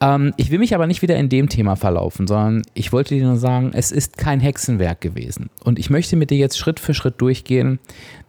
Ähm, 0.00 0.34
ich 0.36 0.50
will 0.50 0.58
mich 0.58 0.74
aber 0.74 0.86
nicht 0.86 1.02
wieder 1.02 1.16
in 1.16 1.30
dem 1.30 1.48
Thema 1.48 1.74
verlaufen, 1.74 2.26
sondern 2.26 2.62
ich 2.74 2.92
wollte 2.92 3.14
dir 3.14 3.24
nur 3.24 3.38
sagen, 3.38 3.72
es 3.72 3.90
ist 3.90 4.18
kein 4.18 4.40
Hexenwerk 4.40 5.00
gewesen. 5.00 5.50
Und 5.64 5.78
ich 5.78 5.90
möchte 5.90 6.16
mit 6.16 6.30
dir 6.30 6.38
jetzt 6.38 6.58
Schritt 6.58 6.78
für 6.78 6.94
Schritt 6.94 7.20
durchgehen, 7.20 7.80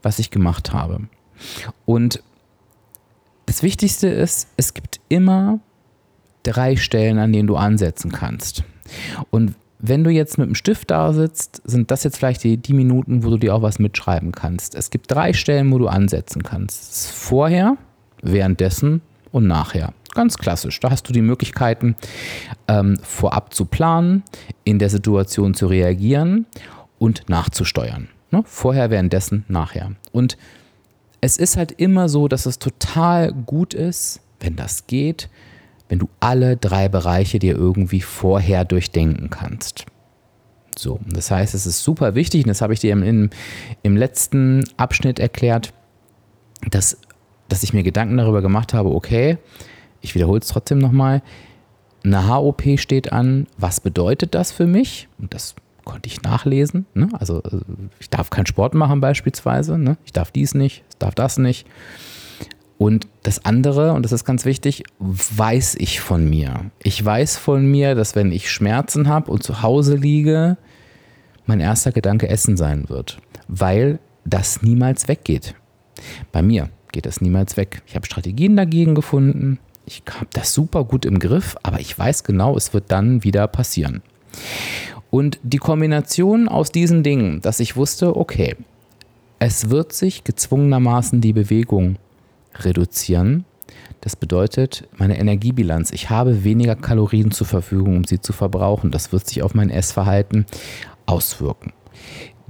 was 0.02 0.18
ich 0.18 0.32
gemacht 0.32 0.74
habe. 0.74 1.02
Und 1.86 2.24
das 3.46 3.64
Wichtigste 3.64 4.08
ist, 4.08 4.48
es 4.58 4.74
gibt 4.74 5.02
immer 5.10 5.60
drei 6.44 6.76
Stellen, 6.76 7.18
an 7.20 7.34
denen 7.34 7.48
du 7.48 7.56
ansetzen 7.56 8.12
kannst. 8.12 8.64
Und 9.30 9.56
wenn 9.80 10.04
du 10.04 10.10
jetzt 10.10 10.38
mit 10.38 10.48
dem 10.48 10.56
Stift 10.56 10.92
da 10.92 11.14
sitzt, 11.14 11.62
sind 11.64 11.90
das 11.90 12.04
jetzt 12.04 12.18
vielleicht 12.18 12.44
die, 12.44 12.58
die 12.58 12.74
Minuten, 12.74 13.24
wo 13.24 13.30
du 13.30 13.38
dir 13.38 13.56
auch 13.56 13.62
was 13.62 13.80
mitschreiben 13.80 14.34
kannst. 14.34 14.76
Es 14.76 14.90
gibt 14.90 15.10
drei 15.10 15.32
Stellen, 15.34 15.72
wo 15.72 15.78
du 15.78 15.88
ansetzen 15.88 16.44
kannst. 16.44 17.12
Vorher, 17.12 17.78
währenddessen 18.22 19.02
und 19.32 19.48
nachher. 19.48 19.94
Ganz 20.14 20.38
klassisch. 20.38 20.80
Da 20.80 20.92
hast 20.92 21.08
du 21.08 21.14
die 21.14 21.22
Möglichkeiten, 21.22 21.96
ähm, 22.68 23.00
vorab 23.02 23.54
zu 23.54 23.66
planen, 23.66 24.24
in 24.64 24.80
der 24.80 24.90
Situation 24.90 25.54
zu 25.54 25.68
reagieren 25.68 26.46
und 26.98 27.30
nachzusteuern. 27.30 28.10
Ne? 28.32 28.44
Vorher, 28.46 28.90
währenddessen, 28.90 29.46
nachher. 29.48 29.92
Und 30.12 30.38
es 31.22 31.38
ist 31.38 31.58
halt 31.58 31.72
immer 31.72 32.10
so, 32.10 32.28
dass 32.28 32.46
es 32.46 32.60
total 32.60 33.32
gut 33.32 33.74
ist, 33.74 34.22
wenn 34.40 34.56
das 34.56 34.88
geht, 34.88 35.30
wenn 35.90 36.00
du 36.00 36.08
alle 36.20 36.56
drei 36.56 36.88
Bereiche 36.88 37.40
dir 37.40 37.56
irgendwie 37.56 38.02
vorher 38.02 38.64
durchdenken 38.64 39.30
kannst. 39.30 39.86
So, 40.78 41.00
das 41.06 41.30
heißt, 41.30 41.54
es 41.56 41.66
ist 41.66 41.84
super 41.84 42.16
wichtig, 42.16 42.46
und 42.46 42.50
das 42.50 42.62
habe 42.62 42.74
ich 42.74 42.80
dir 42.80 42.94
im, 42.94 43.30
im 43.82 43.98
letzten 43.98 44.64
Abschnitt 44.78 45.20
erklärt, 45.20 45.74
dass, 46.70 46.98
dass 47.50 47.64
ich 47.64 47.74
mir 47.74 47.84
Gedanken 47.84 48.18
darüber 48.18 48.42
gemacht 48.42 48.74
habe, 48.74 48.90
okay, 48.94 49.38
ich 50.02 50.16
wiederhole 50.16 50.40
es 50.40 50.48
trotzdem 50.48 50.78
nochmal, 50.78 51.22
eine 52.04 52.30
HOP 52.30 52.80
steht 52.80 53.12
an, 53.12 53.48
was 53.58 53.82
bedeutet 53.82 54.34
das 54.34 54.54
für 54.54 54.66
mich? 54.66 55.10
Und 55.18 55.34
das 55.34 55.56
konnte 55.84 56.08
ich 56.08 56.22
nachlesen. 56.22 56.86
Ne? 56.94 57.10
Also 57.14 57.42
äh, 57.44 57.60
ich 58.00 58.10
darf 58.10 58.30
keinen 58.30 58.46
Sport 58.46 58.74
machen 58.74 59.02
beispielsweise, 59.02 59.78
ne? 59.78 59.98
ich 60.06 60.14
darf 60.14 60.32
dies 60.32 60.54
nicht, 60.54 60.84
ich 60.90 60.98
darf 60.98 61.16
das 61.16 61.38
nicht. 61.38 61.68
Und 62.80 63.10
das 63.24 63.44
andere, 63.44 63.92
und 63.92 64.04
das 64.04 64.14
ist 64.14 64.24
ganz 64.24 64.46
wichtig, 64.46 64.84
weiß 65.00 65.76
ich 65.76 66.00
von 66.00 66.28
mir. 66.28 66.72
Ich 66.82 67.04
weiß 67.04 67.36
von 67.36 67.70
mir, 67.70 67.94
dass 67.94 68.16
wenn 68.16 68.32
ich 68.32 68.50
Schmerzen 68.50 69.10
habe 69.10 69.30
und 69.30 69.44
zu 69.44 69.62
Hause 69.62 69.98
liege, 69.98 70.56
mein 71.46 71.60
erster 71.60 71.92
Gedanke 71.92 72.30
Essen 72.30 72.56
sein 72.56 72.88
wird, 72.88 73.20
weil 73.50 74.00
das 74.24 74.62
niemals 74.62 75.10
weggeht. 75.10 75.56
Bei 76.32 76.42
mir 76.42 76.70
geht 76.94 77.06
das 77.06 77.20
niemals 77.20 77.58
weg. 77.58 77.82
Ich 77.86 77.98
habe 77.98 78.06
Strategien 78.06 78.56
dagegen 78.56 78.96
gefunden. 78.96 79.60
Ich 79.86 80.02
habe 80.10 80.28
das 80.32 80.54
super 80.54 80.86
gut 80.86 81.04
im 81.04 81.20
Griff, 81.20 81.58
aber 81.64 81.82
ich 81.82 82.00
weiß 82.00 82.24
genau, 82.24 82.56
es 82.56 82.74
wird 82.74 82.86
dann 82.94 83.26
wieder 83.26 83.48
passieren. 83.50 84.02
Und 85.10 85.38
die 85.44 85.58
Kombination 85.58 86.48
aus 86.48 86.72
diesen 86.72 87.04
Dingen, 87.04 87.42
dass 87.42 87.60
ich 87.60 87.76
wusste, 87.76 88.16
okay, 88.16 88.56
es 89.40 89.70
wird 89.70 89.92
sich 89.92 90.24
gezwungenermaßen 90.24 91.20
die 91.20 91.34
Bewegung 91.34 91.98
reduzieren. 92.66 93.46
Das 94.02 94.16
bedeutet, 94.16 94.88
meine 94.98 95.20
Energiebilanz, 95.20 95.92
ich 95.92 96.10
habe 96.10 96.44
weniger 96.44 96.76
Kalorien 96.76 97.32
zur 97.32 97.48
Verfügung, 97.48 97.98
um 97.98 98.04
sie 98.06 98.22
zu 98.22 98.34
verbrauchen. 98.34 98.92
Das 98.92 99.12
wird 99.12 99.28
sich 99.28 99.44
auf 99.44 99.54
mein 99.54 99.70
Essverhalten 99.70 100.46
auswirken. 101.06 101.74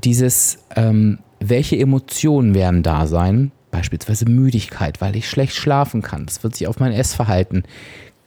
Dieses, 0.04 0.60
ähm, 0.76 1.20
welche 1.40 1.78
Emotionen 1.78 2.54
werden 2.54 2.84
da 2.84 3.08
sein? 3.08 3.52
Beispielsweise 3.72 4.26
Müdigkeit, 4.26 5.02
weil 5.02 5.16
ich 5.16 5.30
schlecht 5.30 5.56
schlafen 5.56 6.02
kann. 6.02 6.26
Das 6.26 6.44
wird 6.44 6.56
sich 6.56 6.68
auf 6.68 6.80
mein 6.80 6.92
Essverhalten, 6.92 7.64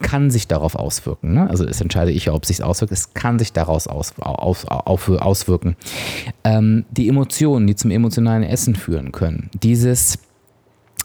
kann 0.02 0.30
sich 0.30 0.48
darauf 0.48 0.74
auswirken. 0.74 1.34
Ne? 1.34 1.48
Also 1.48 1.64
es 1.64 1.80
entscheide 1.80 2.10
ich 2.10 2.26
ja, 2.26 2.34
ob 2.34 2.42
es 2.42 2.48
sich 2.48 2.62
auswirkt. 2.62 2.92
Es 2.92 3.14
kann 3.14 3.38
sich 3.38 3.52
daraus 3.52 3.86
aus, 3.86 4.14
aus, 4.18 4.66
auf, 4.66 5.08
auswirken. 5.08 5.76
Ähm, 6.44 6.84
die 6.90 7.08
Emotionen, 7.08 7.66
die 7.66 7.76
zum 7.76 7.90
emotionalen 7.90 8.42
Essen 8.42 8.74
führen 8.74 9.12
können. 9.12 9.48
Dieses 9.62 10.18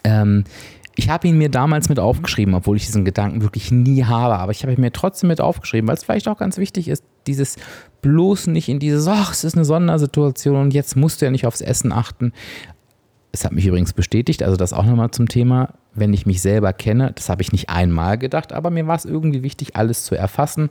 ähm, 0.04 0.44
ich 0.98 1.10
habe 1.10 1.28
ihn 1.28 1.38
mir 1.38 1.50
damals 1.50 1.90
mit 1.90 2.00
aufgeschrieben, 2.00 2.56
obwohl 2.56 2.76
ich 2.76 2.88
diesen 2.88 3.06
Gedanken 3.06 3.44
wirklich 3.44 3.72
nie 3.72 4.04
habe, 4.04 4.40
aber 4.40 4.52
ich 4.52 4.64
habe 4.64 4.74
ihn 4.74 4.82
mir 4.82 4.92
trotzdem 4.92 5.28
mit 5.28 5.40
aufgeschrieben, 5.40 5.88
weil 5.88 5.96
es 5.96 6.04
vielleicht 6.04 6.28
auch 6.28 6.40
ganz 6.40 6.58
wichtig 6.58 6.88
ist, 6.88 7.04
dieses 7.28 7.58
bloß 8.02 8.48
nicht 8.48 8.68
in 8.68 8.80
dieses, 8.80 9.08
ach, 9.08 9.32
es 9.32 9.44
ist 9.44 9.56
eine 9.56 9.66
Sondersituation 9.66 10.56
und 10.56 10.74
jetzt 10.74 10.96
musst 10.96 11.22
du 11.22 11.26
ja 11.26 11.32
nicht 11.32 11.46
aufs 11.46 11.62
Essen 11.62 11.92
achten. 11.92 12.34
Es 13.32 13.46
hat 13.46 13.52
mich 13.52 13.68
übrigens 13.68 13.94
bestätigt, 13.94 14.42
also 14.42 14.56
das 14.56 14.74
auch 14.74 14.86
nochmal 14.86 15.12
zum 15.12 15.28
Thema, 15.28 15.74
wenn 15.94 16.14
ich 16.14 16.26
mich 16.26 16.42
selber 16.42 16.74
kenne, 16.74 17.12
das 17.14 17.30
habe 17.30 17.44
ich 17.44 17.52
nicht 17.52 17.70
einmal 17.70 18.18
gedacht, 18.18 18.52
aber 18.52 18.72
mir 18.72 18.88
war 18.88 18.96
es 18.96 19.06
irgendwie 19.06 19.44
wichtig, 19.44 19.76
alles 19.76 20.04
zu 20.04 20.16
erfassen. 20.16 20.70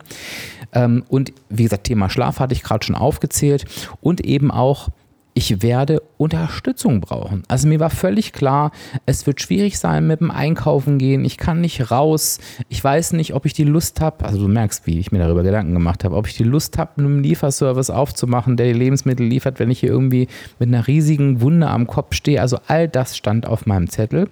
Ähm, 0.73 1.05
und 1.07 1.31
wie 1.49 1.63
gesagt, 1.63 1.85
Thema 1.85 2.09
Schlaf 2.09 2.39
hatte 2.39 2.53
ich 2.53 2.63
gerade 2.63 2.85
schon 2.85 2.95
aufgezählt 2.95 3.63
und 4.01 4.25
eben 4.25 4.51
auch 4.51 4.89
ich 5.37 5.61
werde 5.61 6.01
Unterstützung 6.17 6.99
brauchen. 6.99 7.43
Also 7.47 7.67
mir 7.67 7.79
war 7.79 7.91
völlig 7.91 8.33
klar, 8.33 8.71
es 9.05 9.27
wird 9.27 9.39
schwierig 9.39 9.77
sein 9.77 10.07
mit 10.07 10.19
dem 10.19 10.31
Einkaufen 10.31 10.97
gehen. 10.97 11.23
Ich 11.25 11.37
kann 11.37 11.61
nicht 11.61 11.91
raus. 11.91 12.39
Ich 12.69 12.83
weiß 12.83 13.13
nicht, 13.13 13.35
ob 13.35 13.45
ich 13.45 13.53
die 13.53 13.63
Lust 13.63 14.01
habe. 14.01 14.25
Also 14.25 14.39
du 14.39 14.47
merkst, 14.47 14.87
wie 14.87 14.97
ich 14.97 15.11
mir 15.11 15.19
darüber 15.19 15.43
Gedanken 15.43 15.73
gemacht 15.73 16.03
habe, 16.03 16.15
ob 16.15 16.25
ich 16.25 16.35
die 16.35 16.43
Lust 16.43 16.79
habe, 16.79 16.93
einen 16.97 17.21
Lieferservice 17.21 17.91
aufzumachen, 17.91 18.57
der 18.57 18.65
die 18.65 18.79
Lebensmittel 18.79 19.27
liefert, 19.27 19.59
wenn 19.59 19.69
ich 19.69 19.81
hier 19.81 19.89
irgendwie 19.89 20.27
mit 20.57 20.69
einer 20.69 20.87
riesigen 20.87 21.39
Wunde 21.39 21.67
am 21.67 21.85
Kopf 21.85 22.15
stehe. 22.15 22.41
Also 22.41 22.57
all 22.65 22.87
das 22.87 23.15
stand 23.15 23.45
auf 23.45 23.67
meinem 23.67 23.91
Zettel 23.91 24.31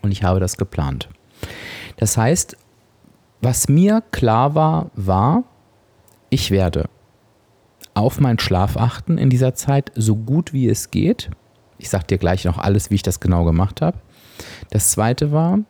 und 0.00 0.12
ich 0.12 0.22
habe 0.22 0.40
das 0.40 0.56
geplant. 0.56 1.10
Das 1.98 2.16
heißt, 2.16 2.56
was 3.42 3.68
mir 3.68 4.02
klar 4.12 4.54
war, 4.54 4.90
war, 4.94 5.44
ich 6.30 6.50
werde 6.50 6.88
auf 7.96 8.20
meinen 8.20 8.38
Schlaf 8.38 8.76
achten 8.76 9.16
in 9.16 9.30
dieser 9.30 9.54
Zeit, 9.54 9.90
so 9.94 10.16
gut 10.16 10.52
wie 10.52 10.68
es 10.68 10.90
geht. 10.90 11.30
Ich 11.78 11.88
sage 11.88 12.06
dir 12.06 12.18
gleich 12.18 12.44
noch 12.44 12.58
alles, 12.58 12.90
wie 12.90 12.96
ich 12.96 13.02
das 13.02 13.20
genau 13.20 13.44
gemacht 13.44 13.80
habe. 13.80 13.98
Das 14.70 14.90
zweite 14.90 15.32
war, 15.32 15.60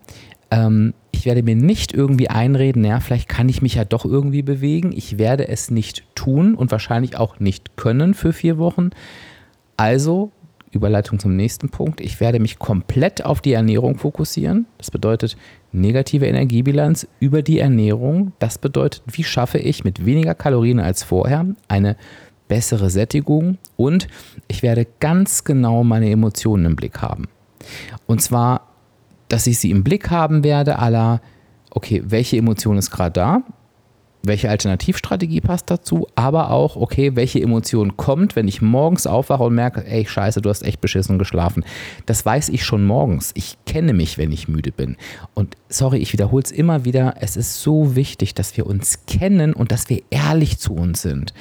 ähm, 0.50 0.92
ich 1.12 1.24
werde 1.24 1.42
mir 1.42 1.56
nicht 1.56 1.92
irgendwie 1.92 2.28
einreden, 2.28 2.82
naja, 2.82 3.00
vielleicht 3.00 3.28
kann 3.28 3.48
ich 3.48 3.62
mich 3.62 3.74
ja 3.74 3.84
doch 3.84 4.04
irgendwie 4.04 4.42
bewegen. 4.42 4.92
Ich 4.92 5.18
werde 5.18 5.48
es 5.48 5.70
nicht 5.70 6.04
tun 6.14 6.54
und 6.56 6.72
wahrscheinlich 6.72 7.16
auch 7.16 7.38
nicht 7.38 7.76
können 7.76 8.12
für 8.12 8.32
vier 8.32 8.58
Wochen. 8.58 8.90
Also, 9.76 10.32
Überleitung 10.72 11.18
zum 11.18 11.36
nächsten 11.36 11.70
Punkt, 11.70 12.00
ich 12.00 12.20
werde 12.20 12.40
mich 12.40 12.58
komplett 12.58 13.24
auf 13.24 13.40
die 13.40 13.52
Ernährung 13.52 13.98
fokussieren. 13.98 14.66
Das 14.78 14.90
bedeutet 14.90 15.36
negative 15.76 16.26
Energiebilanz 16.26 17.06
über 17.20 17.42
die 17.42 17.58
Ernährung. 17.58 18.32
Das 18.38 18.58
bedeutet, 18.58 19.02
wie 19.06 19.24
schaffe 19.24 19.58
ich 19.58 19.84
mit 19.84 20.04
weniger 20.04 20.34
Kalorien 20.34 20.80
als 20.80 21.04
vorher 21.04 21.46
eine 21.68 21.96
bessere 22.48 22.90
Sättigung 22.90 23.58
und 23.76 24.08
ich 24.48 24.62
werde 24.62 24.86
ganz 25.00 25.44
genau 25.44 25.84
meine 25.84 26.10
Emotionen 26.10 26.64
im 26.66 26.76
Blick 26.76 27.02
haben. 27.02 27.24
Und 28.06 28.22
zwar, 28.22 28.68
dass 29.28 29.46
ich 29.46 29.58
sie 29.58 29.70
im 29.70 29.84
Blick 29.84 30.10
haben 30.10 30.44
werde, 30.44 30.78
aller, 30.78 31.20
okay, 31.70 32.02
welche 32.06 32.36
Emotion 32.36 32.78
ist 32.78 32.90
gerade 32.90 33.12
da? 33.12 33.42
Welche 34.22 34.50
Alternativstrategie 34.50 35.40
passt 35.40 35.70
dazu, 35.70 36.08
aber 36.14 36.50
auch, 36.50 36.76
okay, 36.76 37.14
welche 37.14 37.40
Emotion 37.40 37.96
kommt, 37.96 38.36
wenn 38.36 38.48
ich 38.48 38.60
morgens 38.60 39.06
aufwache 39.06 39.44
und 39.44 39.54
merke, 39.54 39.86
ey, 39.86 40.04
scheiße, 40.04 40.40
du 40.40 40.50
hast 40.50 40.62
echt 40.62 40.80
beschissen 40.80 41.18
geschlafen. 41.18 41.64
Das 42.06 42.26
weiß 42.26 42.48
ich 42.48 42.64
schon 42.64 42.84
morgens. 42.84 43.30
Ich 43.34 43.56
kenne 43.66 43.92
mich, 43.92 44.18
wenn 44.18 44.32
ich 44.32 44.48
müde 44.48 44.72
bin. 44.72 44.96
Und 45.34 45.56
sorry, 45.68 45.98
ich 45.98 46.12
wiederhole 46.12 46.42
es 46.42 46.50
immer 46.50 46.84
wieder, 46.84 47.14
es 47.20 47.36
ist 47.36 47.62
so 47.62 47.94
wichtig, 47.96 48.34
dass 48.34 48.56
wir 48.56 48.66
uns 48.66 49.06
kennen 49.06 49.52
und 49.52 49.72
dass 49.72 49.88
wir 49.88 50.02
ehrlich 50.10 50.58
zu 50.58 50.74
uns 50.74 51.02
sind. 51.02 51.32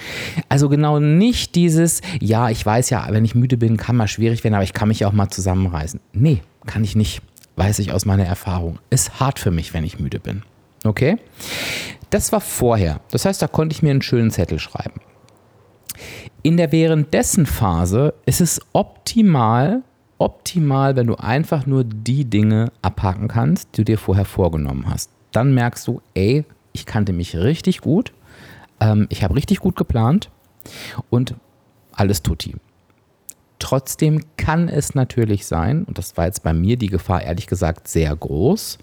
Also 0.49 0.69
genau 0.69 0.99
nicht 0.99 1.55
dieses, 1.55 2.01
ja, 2.21 2.49
ich 2.49 2.65
weiß 2.65 2.89
ja, 2.89 3.07
wenn 3.09 3.25
ich 3.25 3.35
müde 3.35 3.57
bin, 3.57 3.77
kann 3.77 3.95
mal 3.95 4.07
schwierig 4.07 4.43
werden, 4.43 4.55
aber 4.55 4.63
ich 4.63 4.73
kann 4.73 4.87
mich 4.87 5.05
auch 5.05 5.13
mal 5.13 5.29
zusammenreißen. 5.29 5.99
Nee, 6.13 6.41
kann 6.65 6.83
ich 6.83 6.95
nicht. 6.95 7.21
weiß 7.55 7.79
ich 7.79 7.91
aus 7.91 8.05
meiner 8.05 8.25
Erfahrung, 8.25 8.79
ist 8.89 9.19
hart 9.19 9.39
für 9.39 9.51
mich, 9.51 9.73
wenn 9.73 9.83
ich 9.83 9.99
müde 9.99 10.19
bin. 10.19 10.43
Okay? 10.85 11.17
Das 12.09 12.31
war 12.31 12.41
vorher. 12.41 13.01
Das 13.11 13.25
heißt, 13.25 13.41
da 13.41 13.47
konnte 13.47 13.73
ich 13.73 13.83
mir 13.83 13.91
einen 13.91 14.01
schönen 14.01 14.31
Zettel 14.31 14.59
schreiben. 14.59 15.01
In 16.43 16.57
der 16.57 16.71
währenddessen 16.71 17.45
Phase 17.45 18.13
ist 18.25 18.41
es 18.41 18.61
optimal, 18.73 19.81
optimal, 20.17 20.95
wenn 20.95 21.07
du 21.07 21.15
einfach 21.15 21.65
nur 21.65 21.83
die 21.83 22.25
Dinge 22.25 22.71
abhaken 22.81 23.27
kannst, 23.27 23.69
die 23.73 23.81
du 23.81 23.85
dir 23.85 23.97
vorher 23.97 24.25
vorgenommen 24.25 24.85
hast. 24.87 25.09
Dann 25.31 25.53
merkst 25.53 25.87
du, 25.87 26.01
ey, 26.13 26.45
ich 26.71 26.85
kannte 26.85 27.13
mich 27.13 27.35
richtig 27.35 27.81
gut, 27.81 28.13
ähm, 28.79 29.07
ich 29.09 29.23
habe 29.23 29.35
richtig 29.35 29.59
gut 29.59 29.75
geplant 29.75 30.29
und 31.09 31.35
alles 31.93 32.21
tutti. 32.21 32.55
Trotzdem 33.59 34.21
kann 34.37 34.67
es 34.67 34.93
natürlich 34.95 35.45
sein, 35.45 35.85
und 35.85 35.97
das 35.97 36.17
war 36.17 36.25
jetzt 36.25 36.43
bei 36.43 36.53
mir 36.53 36.77
die 36.77 36.89
Gefahr 36.89 37.23
ehrlich 37.23 37.47
gesagt 37.47 37.87
sehr 37.87 38.15
groß, 38.15 38.77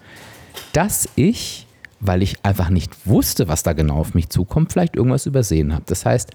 dass 0.72 1.08
ich, 1.14 1.66
weil 2.04 2.20
ich 2.20 2.44
einfach 2.44 2.68
nicht 2.68 3.06
wusste, 3.06 3.46
was 3.46 3.62
da 3.62 3.74
genau 3.74 3.98
auf 3.98 4.12
mich 4.12 4.28
zukommt, 4.28 4.72
vielleicht 4.72 4.96
irgendwas 4.96 5.24
übersehen 5.24 5.72
habe. 5.72 5.84
Das 5.86 6.04
heißt, 6.04 6.32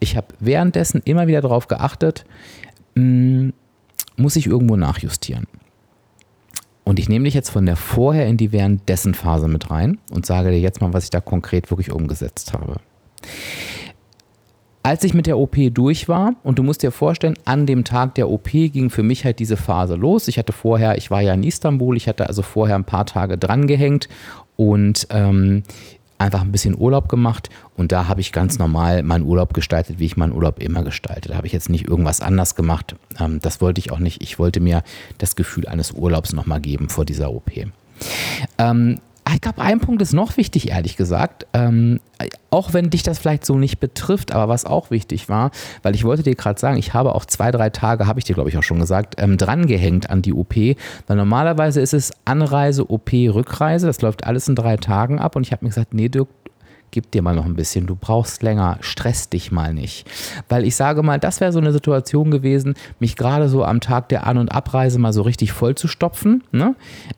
ich 0.00 0.16
habe 0.16 0.28
währenddessen 0.40 1.02
immer 1.04 1.26
wieder 1.26 1.42
darauf 1.42 1.68
geachtet, 1.68 2.24
hm, 2.96 3.52
muss 4.16 4.36
ich 4.36 4.46
irgendwo 4.46 4.76
nachjustieren. 4.76 5.46
Und 6.84 6.98
ich 6.98 7.10
nehme 7.10 7.26
dich 7.26 7.34
jetzt 7.34 7.50
von 7.50 7.66
der 7.66 7.76
Vorher 7.76 8.26
in 8.26 8.38
die 8.38 8.52
Währenddessen 8.52 9.14
Phase 9.14 9.48
mit 9.48 9.70
rein 9.70 9.98
und 10.10 10.24
sage 10.24 10.50
dir 10.50 10.58
jetzt 10.58 10.80
mal, 10.80 10.94
was 10.94 11.04
ich 11.04 11.10
da 11.10 11.20
konkret 11.20 11.70
wirklich 11.70 11.92
umgesetzt 11.92 12.54
habe. 12.54 12.76
Als 14.84 15.04
ich 15.04 15.14
mit 15.14 15.26
der 15.26 15.38
OP 15.38 15.56
durch 15.72 16.08
war, 16.08 16.34
und 16.42 16.58
du 16.58 16.64
musst 16.64 16.82
dir 16.82 16.90
vorstellen, 16.90 17.38
an 17.44 17.66
dem 17.66 17.84
Tag 17.84 18.16
der 18.16 18.28
OP 18.28 18.50
ging 18.50 18.90
für 18.90 19.04
mich 19.04 19.24
halt 19.24 19.38
diese 19.38 19.56
Phase 19.56 19.94
los. 19.94 20.26
Ich 20.26 20.38
hatte 20.38 20.52
vorher, 20.52 20.98
ich 20.98 21.08
war 21.08 21.20
ja 21.20 21.34
in 21.34 21.44
Istanbul, 21.44 21.96
ich 21.96 22.08
hatte 22.08 22.26
also 22.26 22.42
vorher 22.42 22.74
ein 22.74 22.84
paar 22.84 23.06
Tage 23.06 23.38
drangehängt 23.38 24.08
und 24.56 25.06
ähm, 25.10 25.62
einfach 26.18 26.42
ein 26.42 26.52
bisschen 26.52 26.78
Urlaub 26.78 27.08
gemacht 27.08 27.50
und 27.76 27.90
da 27.92 28.06
habe 28.06 28.20
ich 28.20 28.32
ganz 28.32 28.58
normal 28.58 29.02
meinen 29.02 29.24
Urlaub 29.24 29.54
gestaltet, 29.54 29.98
wie 29.98 30.06
ich 30.06 30.16
meinen 30.16 30.32
Urlaub 30.32 30.60
immer 30.60 30.84
gestaltet. 30.84 31.32
Da 31.32 31.36
habe 31.36 31.46
ich 31.46 31.52
jetzt 31.52 31.68
nicht 31.68 31.88
irgendwas 31.88 32.20
anders 32.20 32.54
gemacht. 32.54 32.94
Ähm, 33.18 33.40
das 33.40 33.60
wollte 33.60 33.80
ich 33.80 33.90
auch 33.90 33.98
nicht. 33.98 34.22
Ich 34.22 34.38
wollte 34.38 34.60
mir 34.60 34.82
das 35.18 35.36
Gefühl 35.36 35.66
eines 35.66 35.92
Urlaubs 35.92 36.32
nochmal 36.32 36.60
geben 36.60 36.88
vor 36.88 37.04
dieser 37.04 37.32
OP. 37.32 37.50
Ähm, 38.58 39.00
glaube, 39.42 39.60
ein 39.60 39.80
Punkt 39.80 40.00
ist 40.00 40.14
noch 40.14 40.36
wichtig, 40.36 40.70
ehrlich 40.70 40.96
gesagt. 40.96 41.46
Ähm, 41.52 42.00
auch 42.50 42.72
wenn 42.72 42.90
dich 42.90 43.02
das 43.02 43.18
vielleicht 43.18 43.44
so 43.44 43.58
nicht 43.58 43.80
betrifft, 43.80 44.32
aber 44.32 44.48
was 44.48 44.64
auch 44.64 44.90
wichtig 44.90 45.28
war, 45.28 45.50
weil 45.82 45.94
ich 45.94 46.04
wollte 46.04 46.22
dir 46.22 46.34
gerade 46.34 46.58
sagen, 46.58 46.78
ich 46.78 46.94
habe 46.94 47.14
auch 47.14 47.26
zwei, 47.26 47.50
drei 47.50 47.68
Tage, 47.70 48.06
habe 48.06 48.18
ich 48.18 48.24
dir, 48.24 48.34
glaube 48.34 48.48
ich, 48.48 48.56
auch 48.56 48.62
schon 48.62 48.78
gesagt, 48.78 49.16
ähm, 49.18 49.36
drangehängt 49.36 50.08
an 50.08 50.22
die 50.22 50.32
OP. 50.32 50.54
Weil 50.56 51.16
normalerweise 51.16 51.80
ist 51.80 51.92
es 51.92 52.12
Anreise, 52.24 52.90
OP, 52.90 53.12
Rückreise. 53.12 53.86
Das 53.86 54.00
läuft 54.00 54.24
alles 54.24 54.48
in 54.48 54.54
drei 54.54 54.76
Tagen 54.76 55.18
ab. 55.18 55.36
Und 55.36 55.46
ich 55.46 55.52
habe 55.52 55.64
mir 55.64 55.70
gesagt, 55.70 55.92
nee, 55.92 56.08
Dirk, 56.08 56.28
gib 56.92 57.10
dir 57.10 57.22
mal 57.22 57.34
noch 57.34 57.46
ein 57.46 57.56
bisschen, 57.56 57.86
du 57.86 57.96
brauchst 57.96 58.42
länger, 58.42 58.76
stress 58.82 59.28
dich 59.28 59.50
mal 59.50 59.74
nicht. 59.74 60.06
Weil 60.48 60.64
ich 60.64 60.76
sage 60.76 61.02
mal, 61.02 61.18
das 61.18 61.40
wäre 61.40 61.50
so 61.50 61.58
eine 61.58 61.72
Situation 61.72 62.30
gewesen, 62.30 62.74
mich 63.00 63.16
gerade 63.16 63.48
so 63.48 63.64
am 63.64 63.80
Tag 63.80 64.10
der 64.10 64.26
An- 64.26 64.38
und 64.38 64.52
Abreise 64.52 64.98
mal 64.98 65.12
so 65.12 65.22
richtig 65.22 65.52
voll 65.52 65.74
zu 65.74 65.88
stopfen. 65.88 66.44
Ne? 66.52 66.76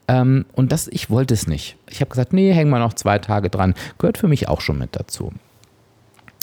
Ähm, 0.08 0.46
und 0.52 0.72
das, 0.72 0.88
ich 0.88 1.10
wollte 1.10 1.34
es 1.34 1.48
nicht. 1.48 1.76
Ich 1.90 2.00
habe 2.00 2.08
gesagt, 2.08 2.32
nee, 2.32 2.52
hängen 2.52 2.70
wir 2.70 2.78
noch 2.78 2.94
zwei 2.94 3.18
Tage 3.18 3.50
dran. 3.50 3.74
Gehört 3.98 4.16
für 4.16 4.28
mich 4.28 4.48
auch 4.48 4.60
schon 4.60 4.78
mit 4.78 4.90
dazu. 4.96 5.32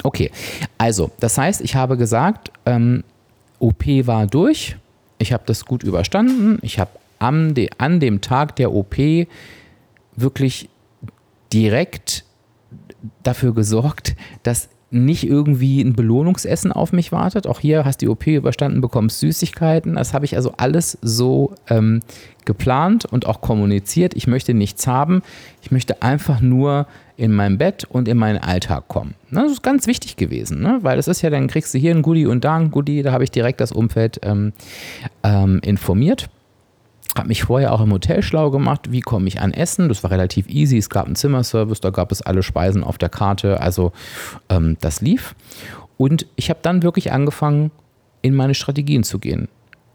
Okay, 0.03 0.29
also, 0.77 1.11
das 1.19 1.37
heißt, 1.37 1.61
ich 1.61 1.75
habe 1.75 1.95
gesagt, 1.95 2.51
ähm, 2.65 3.03
OP 3.59 3.85
war 4.05 4.27
durch, 4.27 4.75
ich 5.19 5.31
habe 5.31 5.43
das 5.45 5.65
gut 5.65 5.83
überstanden, 5.83 6.59
ich 6.63 6.79
habe 6.79 6.91
an, 7.19 7.53
de, 7.53 7.69
an 7.77 7.99
dem 7.99 8.19
Tag 8.19 8.55
der 8.57 8.73
OP 8.73 8.97
wirklich 10.15 10.69
direkt 11.53 12.25
dafür 13.23 13.53
gesorgt, 13.53 14.15
dass 14.43 14.69
nicht 14.91 15.25
irgendwie 15.25 15.81
ein 15.81 15.93
Belohnungsessen 15.93 16.71
auf 16.71 16.91
mich 16.91 17.13
wartet. 17.13 17.47
Auch 17.47 17.61
hier 17.61 17.85
hast 17.85 18.01
du 18.01 18.05
die 18.05 18.09
OP 18.09 18.27
überstanden, 18.27 18.81
bekommst 18.81 19.21
Süßigkeiten. 19.21 19.95
Das 19.95 20.13
habe 20.13 20.25
ich 20.25 20.35
also 20.35 20.53
alles 20.57 20.97
so 21.01 21.55
ähm, 21.69 22.01
geplant 22.43 23.05
und 23.05 23.25
auch 23.25 23.39
kommuniziert. 23.39 24.13
Ich 24.15 24.27
möchte 24.27 24.53
nichts 24.53 24.85
haben. 24.87 25.21
Ich 25.61 25.71
möchte 25.71 26.01
einfach 26.01 26.41
nur 26.41 26.87
in 27.15 27.31
mein 27.31 27.57
Bett 27.57 27.85
und 27.85 28.09
in 28.09 28.17
meinen 28.17 28.39
Alltag 28.39 28.89
kommen. 28.89 29.13
Das 29.31 29.49
ist 29.49 29.63
ganz 29.63 29.87
wichtig 29.87 30.17
gewesen, 30.17 30.61
ne? 30.61 30.79
weil 30.81 30.97
das 30.97 31.07
ist 31.07 31.21
ja, 31.21 31.29
dann 31.29 31.47
kriegst 31.47 31.73
du 31.73 31.77
hier 31.77 31.95
ein 31.95 32.01
Goodie 32.01 32.25
und 32.25 32.43
da 32.43 32.57
ein 32.57 32.71
Goodie. 32.71 33.01
Da 33.01 33.13
habe 33.13 33.23
ich 33.23 33.31
direkt 33.31 33.61
das 33.61 33.71
Umfeld 33.71 34.19
ähm, 34.23 34.51
ähm, 35.23 35.59
informiert. 35.63 36.29
Habe 37.17 37.27
mich 37.27 37.43
vorher 37.43 37.73
auch 37.73 37.81
im 37.81 37.91
Hotel 37.91 38.23
schlau 38.23 38.51
gemacht, 38.51 38.91
wie 38.91 39.01
komme 39.01 39.27
ich 39.27 39.41
an 39.41 39.53
Essen. 39.53 39.89
Das 39.89 40.01
war 40.03 40.11
relativ 40.11 40.47
easy. 40.47 40.77
Es 40.77 40.89
gab 40.89 41.05
einen 41.05 41.15
Zimmerservice, 41.15 41.81
da 41.81 41.89
gab 41.89 42.11
es 42.11 42.21
alle 42.21 42.41
Speisen 42.41 42.83
auf 42.83 42.97
der 42.97 43.09
Karte. 43.09 43.59
Also 43.59 43.91
ähm, 44.49 44.77
das 44.79 45.01
lief. 45.01 45.35
Und 45.97 46.25
ich 46.35 46.49
habe 46.49 46.59
dann 46.61 46.83
wirklich 46.83 47.11
angefangen, 47.11 47.71
in 48.21 48.33
meine 48.33 48.53
Strategien 48.53 49.03
zu 49.03 49.19
gehen. 49.19 49.49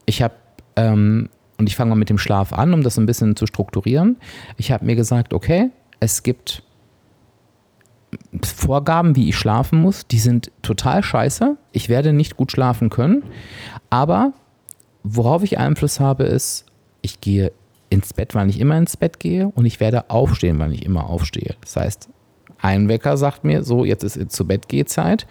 Ich 0.04 0.22
habe, 0.22 0.34
ähm, 0.76 1.30
und 1.58 1.68
ich 1.68 1.76
fange 1.76 1.90
mal 1.90 1.96
mit 1.96 2.10
dem 2.10 2.18
Schlaf 2.18 2.52
an, 2.52 2.74
um 2.74 2.82
das 2.82 2.98
ein 2.98 3.06
bisschen 3.06 3.34
zu 3.34 3.46
strukturieren. 3.46 4.16
Ich 4.58 4.70
habe 4.70 4.84
mir 4.84 4.94
gesagt, 4.94 5.32
okay, 5.32 5.70
es 6.00 6.22
gibt 6.22 6.62
Vorgaben, 8.42 9.16
wie 9.16 9.28
ich 9.28 9.36
schlafen 9.36 9.80
muss, 9.80 10.06
die 10.06 10.18
sind 10.18 10.50
total 10.62 11.02
scheiße. 11.02 11.56
Ich 11.72 11.88
werde 11.88 12.12
nicht 12.12 12.36
gut 12.36 12.52
schlafen 12.52 12.90
können. 12.90 13.24
Aber 13.90 14.32
worauf 15.02 15.42
ich 15.42 15.58
Einfluss 15.58 16.00
habe, 16.00 16.24
ist, 16.24 16.65
ich 17.06 17.20
gehe 17.20 17.52
ins 17.88 18.12
Bett, 18.12 18.34
wann 18.34 18.48
ich 18.48 18.60
immer 18.60 18.76
ins 18.76 18.96
Bett 18.96 19.18
gehe 19.18 19.48
und 19.48 19.64
ich 19.64 19.80
werde 19.80 20.10
aufstehen, 20.10 20.58
wann 20.58 20.72
ich 20.72 20.84
immer 20.84 21.08
aufstehe. 21.08 21.54
Das 21.60 21.76
heißt, 21.76 22.08
ein 22.60 22.88
Wecker 22.88 23.16
sagt 23.16 23.44
mir, 23.44 23.62
so, 23.62 23.84
jetzt 23.84 24.02
ist 24.02 24.32
zu 24.32 24.46
Bett 24.46 24.68
Gehzeit. 24.68 25.26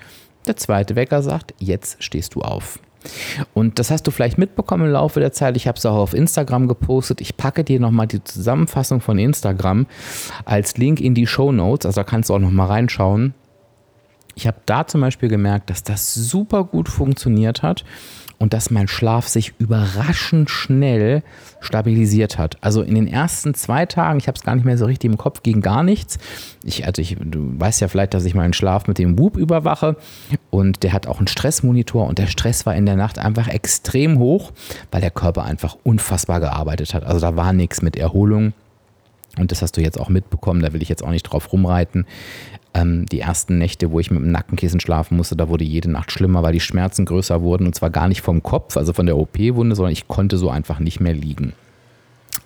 Der 0.47 0.55
zweite 0.55 0.95
Wecker 0.95 1.21
sagt, 1.21 1.53
jetzt 1.59 2.01
stehst 2.03 2.35
du 2.35 2.41
auf. 2.41 2.79
Und 3.53 3.77
das 3.77 3.91
hast 3.91 4.07
du 4.07 4.11
vielleicht 4.11 4.37
mitbekommen 4.37 4.85
im 4.85 4.91
Laufe 4.91 5.19
der 5.19 5.31
Zeit. 5.31 5.57
Ich 5.57 5.67
habe 5.67 5.77
es 5.77 5.85
auch 5.85 5.95
auf 5.95 6.13
Instagram 6.13 6.67
gepostet. 6.67 7.21
Ich 7.21 7.37
packe 7.37 7.63
dir 7.63 7.79
nochmal 7.79 8.07
die 8.07 8.23
Zusammenfassung 8.23 9.01
von 9.01 9.19
Instagram 9.19 9.85
als 10.45 10.77
Link 10.77 11.01
in 11.01 11.13
die 11.13 11.27
Show 11.27 11.51
Notes. 11.51 11.85
Also 11.85 12.01
da 12.01 12.03
kannst 12.03 12.29
du 12.29 12.35
auch 12.35 12.39
nochmal 12.39 12.67
reinschauen. 12.67 13.33
Ich 14.33 14.47
habe 14.47 14.57
da 14.65 14.87
zum 14.87 15.01
Beispiel 15.01 15.29
gemerkt, 15.29 15.69
dass 15.69 15.83
das 15.83 16.13
super 16.13 16.63
gut 16.63 16.89
funktioniert 16.89 17.61
hat 17.63 17.85
und 18.37 18.53
dass 18.53 18.69
mein 18.69 18.87
Schlaf 18.87 19.27
sich 19.27 19.53
überraschend 19.59 20.49
schnell 20.49 21.23
stabilisiert 21.59 22.37
hat. 22.37 22.57
Also 22.61 22.81
in 22.81 22.95
den 22.95 23.07
ersten 23.07 23.53
zwei 23.53 23.85
Tagen, 23.85 24.19
ich 24.19 24.27
habe 24.27 24.37
es 24.37 24.43
gar 24.43 24.55
nicht 24.55 24.65
mehr 24.65 24.77
so 24.77 24.85
richtig 24.85 25.09
im 25.09 25.17
Kopf, 25.17 25.43
ging 25.43 25.61
gar 25.61 25.83
nichts. 25.83 26.17
Ich, 26.63 26.85
also 26.85 27.01
ich, 27.01 27.17
du 27.19 27.59
weißt 27.59 27.81
ja 27.81 27.87
vielleicht, 27.87 28.13
dass 28.13 28.25
ich 28.25 28.35
meinen 28.35 28.53
Schlaf 28.53 28.87
mit 28.87 28.97
dem 28.97 29.17
Whoop 29.17 29.37
überwache 29.37 29.95
und 30.49 30.83
der 30.83 30.93
hat 30.93 31.07
auch 31.07 31.17
einen 31.17 31.27
Stressmonitor 31.27 32.07
und 32.07 32.19
der 32.19 32.27
Stress 32.27 32.65
war 32.65 32.75
in 32.75 32.85
der 32.85 32.95
Nacht 32.95 33.19
einfach 33.19 33.47
extrem 33.47 34.19
hoch, 34.19 34.51
weil 34.91 35.01
der 35.01 35.11
Körper 35.11 35.43
einfach 35.43 35.77
unfassbar 35.83 36.39
gearbeitet 36.39 36.93
hat. 36.93 37.03
Also 37.03 37.19
da 37.19 37.35
war 37.35 37.53
nichts 37.53 37.81
mit 37.81 37.95
Erholung. 37.95 38.53
Und 39.37 39.51
das 39.51 39.61
hast 39.61 39.75
du 39.75 39.81
jetzt 39.81 39.99
auch 39.99 40.07
mitbekommen, 40.07 40.61
da 40.61 40.71
will 40.71 40.81
ich 40.81 40.87
jetzt 40.87 41.03
auch 41.03 41.09
nicht 41.09 41.23
drauf 41.23 41.51
rumreiten. 41.51 42.05
Ähm, 42.75 43.05
die 43.05 43.21
ersten 43.21 43.57
Nächte, 43.57 43.91
wo 43.91 44.01
ich 44.01 44.11
mit 44.11 44.21
dem 44.21 44.31
Nackenkissen 44.31 44.81
schlafen 44.81 45.15
musste, 45.15 45.37
da 45.37 45.47
wurde 45.47 45.63
jede 45.63 45.89
Nacht 45.89 46.11
schlimmer, 46.11 46.43
weil 46.43 46.51
die 46.51 46.59
Schmerzen 46.59 47.05
größer 47.05 47.41
wurden. 47.41 47.67
Und 47.67 47.73
zwar 47.73 47.89
gar 47.89 48.09
nicht 48.09 48.21
vom 48.21 48.43
Kopf, 48.43 48.75
also 48.75 48.91
von 48.91 49.05
der 49.05 49.17
OP-Wunde, 49.17 49.75
sondern 49.75 49.93
ich 49.93 50.09
konnte 50.09 50.37
so 50.37 50.49
einfach 50.49 50.79
nicht 50.79 50.99
mehr 50.99 51.13
liegen. 51.13 51.53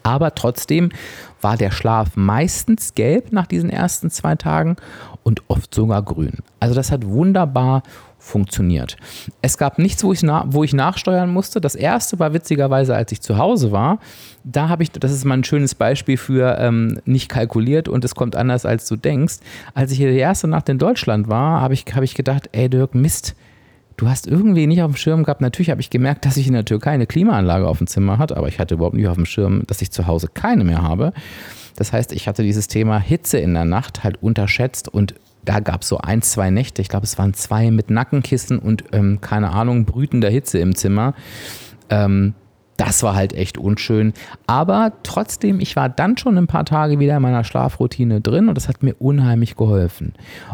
Aber 0.03 0.35
trotzdem 0.35 0.91
war 1.41 1.57
der 1.57 1.71
Schlaf 1.71 2.15
meistens 2.15 2.93
gelb 2.93 3.31
nach 3.31 3.47
diesen 3.47 3.69
ersten 3.69 4.11
zwei 4.11 4.35
Tagen 4.35 4.75
und 5.23 5.41
oft 5.47 5.73
sogar 5.73 6.03
grün. 6.03 6.37
Also 6.59 6.75
das 6.75 6.91
hat 6.91 7.07
wunderbar 7.07 7.83
funktioniert. 8.29 8.97
Es 9.41 9.57
gab 9.57 9.79
nichts, 9.79 10.03
wo 10.03 10.13
ich, 10.13 10.21
wo 10.21 10.63
ich 10.63 10.73
nachsteuern 10.73 11.29
musste. 11.29 11.59
Das 11.59 11.75
erste 11.75 12.19
war 12.19 12.33
witzigerweise, 12.33 12.95
als 12.95 13.11
ich 13.11 13.21
zu 13.21 13.37
Hause 13.37 13.71
war. 13.71 13.99
Da 14.43 14.69
habe 14.69 14.83
ich, 14.83 14.91
das 14.91 15.11
ist 15.11 15.25
mal 15.25 15.35
ein 15.35 15.43
schönes 15.43 15.75
Beispiel 15.75 16.17
für 16.17 16.57
ähm, 16.59 17.01
nicht 17.05 17.29
kalkuliert 17.29 17.87
und 17.89 18.05
es 18.05 18.15
kommt 18.15 18.35
anders, 18.35 18.65
als 18.65 18.87
du 18.87 18.95
denkst. 18.95 19.37
Als 19.73 19.91
ich 19.91 19.97
hier 19.97 20.11
die 20.11 20.17
erste 20.17 20.47
Nacht 20.47 20.69
in 20.69 20.77
Deutschland 20.77 21.27
war, 21.27 21.61
habe 21.61 21.73
ich, 21.73 21.85
hab 21.93 22.03
ich 22.03 22.15
gedacht, 22.15 22.49
ey 22.53 22.69
Dirk, 22.69 22.95
Mist, 22.95 23.35
du 23.97 24.07
hast 24.07 24.27
irgendwie 24.27 24.67
nicht 24.67 24.81
auf 24.81 24.91
dem 24.91 24.97
Schirm 24.97 25.23
gehabt. 25.23 25.41
Natürlich 25.41 25.69
habe 25.69 25.81
ich 25.81 25.89
gemerkt, 25.89 26.25
dass 26.25 26.37
ich 26.37 26.47
in 26.47 26.53
der 26.53 26.65
Türkei 26.65 26.91
eine 26.91 27.07
Klimaanlage 27.07 27.67
auf 27.67 27.79
dem 27.79 27.87
Zimmer 27.87 28.17
hatte, 28.17 28.37
aber 28.37 28.47
ich 28.47 28.59
hatte 28.59 28.75
überhaupt 28.75 28.95
nicht 28.95 29.07
auf 29.07 29.15
dem 29.15 29.25
Schirm, 29.25 29.63
dass 29.67 29.81
ich 29.81 29.91
zu 29.91 30.07
Hause 30.07 30.29
keine 30.33 30.63
mehr 30.63 30.81
habe. 30.81 31.13
Das 31.75 31.93
heißt, 31.93 32.13
ich 32.13 32.27
hatte 32.27 32.43
dieses 32.43 32.67
Thema 32.67 32.99
Hitze 32.99 33.39
in 33.39 33.53
der 33.53 33.65
Nacht 33.65 34.03
halt 34.03 34.21
unterschätzt 34.21 34.87
und 34.87 35.15
da 35.49 35.61
gab 35.61 35.81
es 35.81 35.87
so 35.87 35.97
ein, 35.97 36.21
zwei 36.21 36.51
Nächte, 36.51 36.83
ich 36.83 36.89
glaube, 36.89 37.05
es 37.05 37.17
waren 37.17 37.33
zwei 37.33 37.71
mit 37.71 37.89
Nackenkissen 37.89 38.59
und 38.59 38.83
ähm, 38.91 39.19
keine 39.19 39.49
Ahnung, 39.49 39.85
brütender 39.85 40.29
Hitze 40.29 40.59
im 40.59 40.75
Zimmer. 40.75 41.15
Ähm, 41.89 42.35
das 42.77 43.01
war 43.01 43.15
halt 43.15 43.33
echt 43.33 43.57
unschön. 43.57 44.13
Aber 44.45 44.93
trotzdem, 45.01 45.59
ich 45.59 45.75
war 45.75 45.89
dann 45.89 46.17
schon 46.17 46.37
ein 46.37 46.45
paar 46.45 46.65
Tage 46.65 46.99
wieder 46.99 47.15
in 47.15 47.23
meiner 47.23 47.43
Schlafroutine 47.43 48.21
drin 48.21 48.47
und 48.47 48.53
das 48.53 48.67
hat 48.67 48.83
mir 48.83 48.93
unheimlich 48.99 49.55
geholfen. 49.55 50.13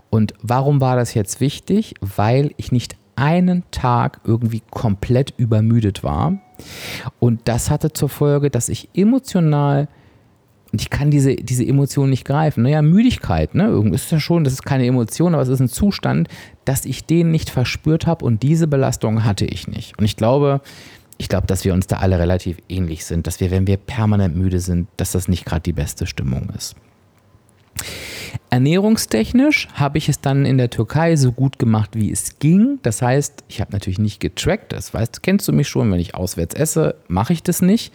Und 0.09 0.33
warum 0.41 0.79
war 0.79 0.95
das 0.95 1.13
jetzt 1.13 1.41
wichtig? 1.41 1.95
Weil 1.99 2.51
ich 2.55 2.71
nicht 2.71 2.95
einen 3.17 3.63
Tag 3.71 4.21
irgendwie 4.23 4.61
komplett 4.71 5.33
übermüdet 5.35 6.05
war. 6.05 6.37
Und 7.19 7.41
das 7.49 7.69
hatte 7.69 7.91
zur 7.91 8.07
Folge, 8.07 8.49
dass 8.49 8.69
ich 8.69 8.87
emotional 8.93 9.89
und 10.75 10.81
ich 10.81 10.89
kann 10.89 11.09
diese, 11.09 11.37
diese 11.37 11.65
Emotion 11.65 12.09
nicht 12.09 12.25
greifen. 12.25 12.63
Naja, 12.63 12.81
Müdigkeit, 12.81 13.55
ne? 13.55 13.63
Irgendwie 13.63 13.95
ist 13.95 14.11
ja 14.11 14.19
schon, 14.19 14.43
das 14.43 14.51
ist 14.51 14.63
keine 14.63 14.85
Emotion, 14.85 15.33
aber 15.33 15.41
es 15.41 15.47
ist 15.47 15.61
ein 15.61 15.69
Zustand, 15.69 16.27
dass 16.65 16.83
ich 16.83 17.05
den 17.05 17.31
nicht 17.31 17.49
verspürt 17.49 18.05
habe 18.07 18.25
und 18.25 18.43
diese 18.43 18.67
Belastung 18.67 19.23
hatte 19.23 19.45
ich 19.45 19.69
nicht. 19.69 19.97
Und 19.97 20.03
ich 20.03 20.17
glaube, 20.17 20.59
ich 21.17 21.29
glaube, 21.29 21.47
dass 21.47 21.63
wir 21.63 21.73
uns 21.73 21.87
da 21.87 21.99
alle 21.99 22.19
relativ 22.19 22.57
ähnlich 22.67 23.05
sind, 23.05 23.25
dass 23.25 23.39
wir, 23.39 23.51
wenn 23.51 23.67
wir 23.67 23.77
permanent 23.77 24.35
müde 24.35 24.59
sind, 24.59 24.89
dass 24.97 25.13
das 25.13 25.29
nicht 25.29 25.45
gerade 25.45 25.61
die 25.61 25.71
beste 25.71 26.07
Stimmung 26.07 26.49
ist. 26.57 26.75
Ernährungstechnisch 28.49 29.67
habe 29.73 29.97
ich 29.97 30.09
es 30.09 30.21
dann 30.21 30.45
in 30.45 30.57
der 30.57 30.69
Türkei 30.69 31.15
so 31.15 31.31
gut 31.31 31.59
gemacht, 31.59 31.91
wie 31.93 32.11
es 32.11 32.39
ging. 32.39 32.79
Das 32.83 33.01
heißt, 33.01 33.43
ich 33.47 33.61
habe 33.61 33.71
natürlich 33.71 33.99
nicht 33.99 34.19
getrackt. 34.19 34.73
Das 34.73 34.93
weißt, 34.93 35.23
kennst 35.23 35.47
du 35.47 35.53
mich 35.53 35.67
schon, 35.67 35.91
wenn 35.91 35.99
ich 35.99 36.15
auswärts 36.15 36.55
esse, 36.55 36.95
mache 37.07 37.33
ich 37.33 37.43
das 37.43 37.61
nicht. 37.61 37.93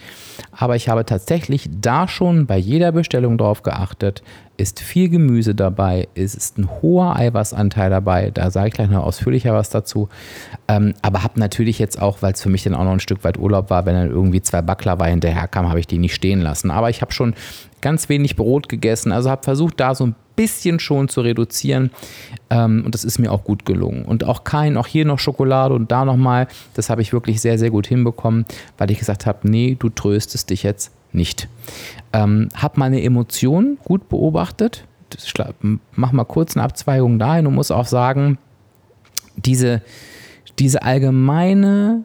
Aber 0.53 0.77
ich 0.77 0.89
habe 0.89 1.05
tatsächlich 1.05 1.69
da 1.81 2.09
schon 2.09 2.47
bei 2.47 2.59
jeder 2.59 2.93
Bestellung 2.93 3.39
darauf 3.39 3.63
geachtet, 3.63 4.23
ist 4.61 4.81
viel 4.81 5.09
Gemüse 5.09 5.55
dabei, 5.55 6.09
ist 6.15 6.59
ein 6.59 6.69
hoher 6.83 7.17
Eiweißanteil 7.17 7.89
dabei. 7.89 8.31
Da 8.31 8.51
sage 8.51 8.69
ich 8.69 8.75
gleich 8.75 8.91
noch 8.91 9.05
ausführlicher 9.05 9.55
was 9.55 9.71
dazu. 9.71 10.11
Ähm, 10.69 10.93
aber 11.01 11.23
habe 11.23 11.41
natürlich 11.41 11.79
jetzt 11.79 12.01
auch, 12.01 12.21
weil 12.21 12.35
es 12.35 12.43
für 12.43 12.51
mich 12.51 12.63
dann 12.63 12.75
auch 12.75 12.85
noch 12.85 12.93
ein 12.93 13.01
Stück 13.01 13.25
weit 13.25 13.39
Urlaub 13.39 13.71
war, 13.71 13.87
wenn 13.87 13.95
dann 13.95 14.11
irgendwie 14.11 14.43
zwei 14.43 14.61
Baklava 14.61 15.07
hinterherkamen, 15.07 15.71
habe 15.71 15.81
ich 15.81 15.87
die 15.87 15.99
nicht 15.99 16.15
stehen 16.15 16.41
lassen. 16.41 16.71
Aber 16.71 16.91
ich 16.91 17.01
habe 17.01 17.13
schon 17.13 17.35
ganz 17.81 18.09
wenig 18.09 18.37
Brot 18.37 18.69
gegessen. 18.69 19.13
Also 19.13 19.31
habe 19.31 19.43
versucht, 19.43 19.81
da 19.81 19.95
so 19.95 20.07
ein 20.07 20.15
bisschen 20.37 20.81
schon 20.81 21.09
zu 21.09 21.21
reduzieren. 21.21 21.91
Ähm, 22.49 22.83
und 22.85 22.95
das 22.95 23.05
ist 23.05 23.19
mir 23.19 23.31
auch 23.31 23.45
gut 23.45 23.67
gelungen. 23.67 24.05
Und 24.05 24.25
auch 24.25 24.45
kein, 24.45 24.77
auch 24.77 24.87
hier 24.87 25.05
noch 25.05 25.19
Schokolade 25.19 25.75
und 25.75 25.93
da 25.93 26.05
nochmal. 26.05 26.49
Das 26.75 26.89
habe 26.91 27.03
ich 27.03 27.13
wirklich 27.13 27.41
sehr, 27.41 27.59
sehr 27.59 27.71
gut 27.71 27.87
hinbekommen, 27.87 28.47
weil 28.79 28.91
ich 28.91 28.99
gesagt 28.99 29.27
habe, 29.27 29.49
nee, 29.49 29.77
du 29.79 29.89
tröstest 29.89 30.51
dich 30.51 30.63
jetzt 30.63 30.93
nicht. 31.13 31.49
Ähm, 32.13 32.49
hab 32.55 32.79
meine 32.79 33.03
Emotionen 33.03 33.79
gut 33.85 34.09
beobachtet. 34.09 34.85
Mach 35.93 36.13
mal 36.13 36.25
kurz 36.25 36.57
eine 36.57 36.65
Abzweigung 36.65 37.19
dahin 37.19 37.47
und 37.47 37.55
muss 37.55 37.71
auch 37.71 37.87
sagen, 37.87 38.39
diese, 39.37 39.83
diese 40.59 40.83
allgemeine 40.83 42.05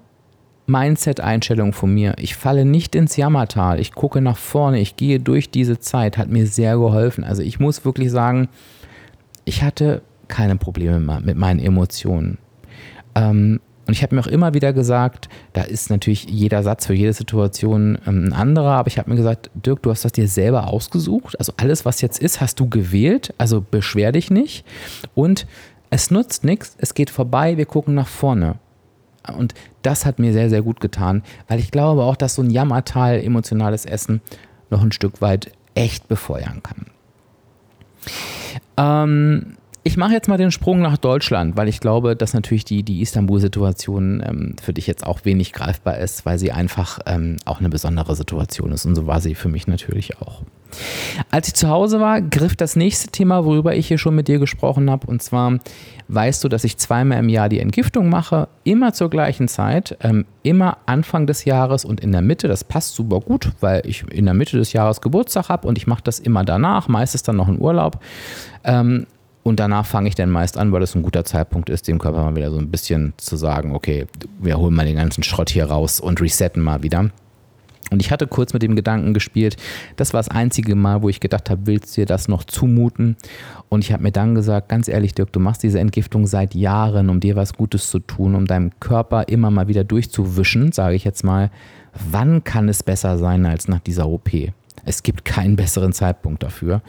Mindset-Einstellung 0.68 1.74
von 1.74 1.93
mir. 1.93 2.16
Ich 2.20 2.36
falle 2.36 2.66
nicht 2.66 2.95
ins 2.95 3.18
Jammertal. 3.18 3.80
Ich 3.80 3.93
gucke 3.93 4.22
nach 4.22 4.38
vorne. 4.38 4.80
Ich 4.80 4.95
gehe 4.95 5.20
durch 5.20 5.49
diese 5.49 5.80
Zeit. 5.80 6.18
Hat 6.18 6.30
mir 6.30 6.47
sehr 6.47 6.78
geholfen. 6.78 7.24
Also 7.24 7.41
ich 7.41 7.59
muss 7.59 7.86
wirklich 7.86 8.11
sagen, 8.11 8.49
ich 9.45 9.63
hatte 9.63 10.01
keine 10.28 10.55
Probleme 10.55 10.99
mit 11.22 11.38
meinen 11.38 11.59
Emotionen. 11.59 12.39
Ähm, 13.13 13.59
und 13.88 13.93
ich 13.93 14.01
habe 14.01 14.16
mir 14.16 14.22
auch 14.22 14.28
immer 14.28 14.55
wieder 14.55 14.74
gesagt, 14.74 15.30
da 15.53 15.61
ist 15.61 15.91
natürlich 15.91 16.26
jeder 16.26 16.63
Satz 16.63 16.88
für 16.88 16.95
jede 16.95 17.13
Situation 17.13 17.99
ähm, 18.07 18.26
ein 18.26 18.34
anderer, 18.34 18.72
aber 18.72 18.88
ich 18.88 18.97
habe 18.97 19.11
mir 19.11 19.16
gesagt, 19.16 19.51
Dirk, 19.53 19.84
du 19.84 19.91
hast 19.91 20.03
das 20.03 20.11
dir 20.11 20.28
selber 20.28 20.68
ausgesucht. 20.68 21.38
Also 21.38 21.53
alles, 21.57 21.86
was 21.86 22.01
jetzt 22.01 22.20
ist, 22.20 22.41
hast 22.41 22.59
du 22.59 22.68
gewählt. 22.68 23.34
Also 23.38 23.61
beschwer 23.61 24.11
dich 24.11 24.32
nicht. 24.32 24.66
Und 25.13 25.45
es 25.91 26.09
nutzt 26.09 26.43
nichts, 26.43 26.76
es 26.80 26.95
geht 26.95 27.11
vorbei, 27.11 27.57
wir 27.57 27.66
gucken 27.66 27.93
nach 27.93 28.07
vorne. 28.07 28.55
Und 29.34 29.53
das 29.82 30.05
hat 30.05 30.19
mir 30.19 30.34
sehr, 30.34 30.49
sehr 30.49 30.61
gut 30.61 30.80
getan, 30.80 31.23
weil 31.47 31.59
ich 31.59 31.71
glaube 31.71 32.03
auch, 32.03 32.15
dass 32.15 32.36
so 32.36 32.41
ein 32.41 32.49
Jammertal 32.49 33.19
emotionales 33.19 33.86
Essen 33.86 34.21
noch 34.69 34.82
ein 34.82 34.91
Stück 34.91 35.21
weit 35.21 35.51
echt 35.73 36.07
befeuern 36.07 36.61
kann. 36.63 36.88
Ähm, 38.78 39.57
ich 39.84 39.97
mache 39.97 40.13
jetzt 40.13 40.28
mal 40.28 40.38
den 40.38 40.51
Sprung 40.51 40.80
nach 40.82 40.97
Deutschland, 40.97 41.55
weil 41.57 41.67
ich 41.67 41.80
glaube, 41.80 42.15
dass 42.15 42.34
natürlich 42.34 42.65
die, 42.65 42.82
die 42.82 43.01
Istanbul-Situation 43.01 44.23
ähm, 44.26 44.55
für 44.61 44.73
dich 44.73 44.88
jetzt 44.88 45.05
auch 45.05 45.26
wenig 45.26 45.53
greifbar 45.53 45.99
ist, 45.99 46.26
weil 46.26 46.39
sie 46.39 46.51
einfach 46.51 46.99
ähm, 47.05 47.38
auch 47.45 47.59
eine 47.59 47.69
besondere 47.69 48.15
Situation 48.15 48.71
ist. 48.71 48.86
Und 48.86 48.95
so 48.95 49.05
war 49.05 49.21
sie 49.21 49.36
für 49.36 49.49
mich 49.49 49.67
natürlich 49.67 50.19
auch. 50.19 50.41
Als 51.32 51.47
ich 51.47 51.53
zu 51.53 51.69
Hause 51.69 51.99
war, 51.99 52.21
griff 52.21 52.55
das 52.55 52.76
nächste 52.76 53.09
Thema, 53.09 53.45
worüber 53.45 53.76
ich 53.76 53.88
hier 53.88 53.97
schon 53.97 54.15
mit 54.15 54.28
dir 54.28 54.39
gesprochen 54.39 54.89
habe. 54.89 55.07
Und 55.07 55.21
zwar 55.21 55.59
weißt 56.07 56.43
du, 56.43 56.49
dass 56.49 56.63
ich 56.63 56.78
zweimal 56.78 57.19
im 57.19 57.30
Jahr 57.30 57.49
die 57.49 57.59
Entgiftung 57.59 58.09
mache, 58.09 58.47
immer 58.63 58.93
zur 58.93 59.09
gleichen 59.09 59.47
Zeit, 59.47 59.97
ähm, 60.01 60.26
immer 60.43 60.78
Anfang 60.86 61.28
des 61.28 61.45
Jahres 61.45 61.86
und 61.86 61.99
in 61.99 62.11
der 62.11 62.21
Mitte. 62.21 62.47
Das 62.47 62.63
passt 62.63 62.95
super 62.95 63.19
gut, 63.19 63.51
weil 63.59 63.82
ich 63.86 64.03
in 64.11 64.26
der 64.26 64.34
Mitte 64.34 64.57
des 64.57 64.73
Jahres 64.73 65.01
Geburtstag 65.01 65.49
habe 65.49 65.67
und 65.67 65.78
ich 65.78 65.88
mache 65.88 66.03
das 66.03 66.19
immer 66.19 66.43
danach, 66.43 66.88
meistens 66.88 67.23
dann 67.23 67.38
noch 67.38 67.47
in 67.47 67.59
Urlaub. 67.59 67.99
Ähm, 68.63 69.07
und 69.43 69.59
danach 69.59 69.86
fange 69.86 70.07
ich 70.07 70.15
dann 70.15 70.32
meist 70.32 70.57
an, 70.57 70.71
weil 70.71 70.80
das 70.80 70.95
ein 70.95 71.03
guter 71.03 71.23
Zeitpunkt 71.23 71.69
ist, 71.69 71.88
dem 71.88 71.99
Körper 71.99 72.23
mal 72.23 72.36
wieder 72.36 72.49
so 72.49 72.57
ein 72.57 72.71
bisschen 72.71 73.13
zu 73.17 73.36
sagen, 73.36 73.76
okay, 73.76 74.07
wir 74.39 74.57
holen 74.57 74.73
mal 74.73 74.88
den 74.88 74.95
ganzen 74.95 75.21
Schrott 75.21 75.51
hier 75.51 75.65
raus 75.65 75.99
und 75.99 76.19
resetten 76.19 76.63
mal 76.63 76.82
wieder. 76.82 77.11
Und 77.91 78.01
ich 78.01 78.11
hatte 78.11 78.25
kurz 78.25 78.53
mit 78.53 78.63
dem 78.63 78.75
Gedanken 78.75 79.13
gespielt, 79.13 79.57
das 79.95 80.13
war 80.13 80.19
das 80.19 80.29
einzige 80.29 80.75
Mal, 80.75 81.03
wo 81.03 81.09
ich 81.09 81.19
gedacht 81.19 81.49
habe, 81.49 81.67
willst 81.67 81.95
du 81.95 82.01
dir 82.01 82.05
das 82.05 82.27
noch 82.27 82.43
zumuten? 82.43 83.15
Und 83.69 83.83
ich 83.83 83.93
habe 83.93 84.01
mir 84.01 84.11
dann 84.11 84.33
gesagt, 84.33 84.69
ganz 84.69 84.88
ehrlich, 84.88 85.13
Dirk, 85.13 85.31
du 85.31 85.39
machst 85.39 85.61
diese 85.61 85.79
Entgiftung 85.79 86.25
seit 86.25 86.55
Jahren, 86.55 87.09
um 87.09 87.19
dir 87.19 87.36
was 87.36 87.53
Gutes 87.53 87.89
zu 87.89 87.99
tun, 87.99 88.33
um 88.33 88.47
deinem 88.47 88.71
Körper 88.79 89.27
immer 89.27 89.51
mal 89.51 89.67
wieder 89.67 89.83
durchzuwischen, 89.83 90.71
sage 90.71 90.95
ich 90.95 91.03
jetzt 91.03 91.23
mal. 91.23 91.51
Wann 92.11 92.43
kann 92.43 92.69
es 92.69 92.81
besser 92.81 93.17
sein 93.17 93.45
als 93.45 93.67
nach 93.67 93.79
dieser 93.79 94.07
OP? 94.07 94.29
Es 94.83 95.03
gibt 95.03 95.23
keinen 95.25 95.55
besseren 95.55 95.93
Zeitpunkt 95.93 96.43
dafür. 96.43 96.81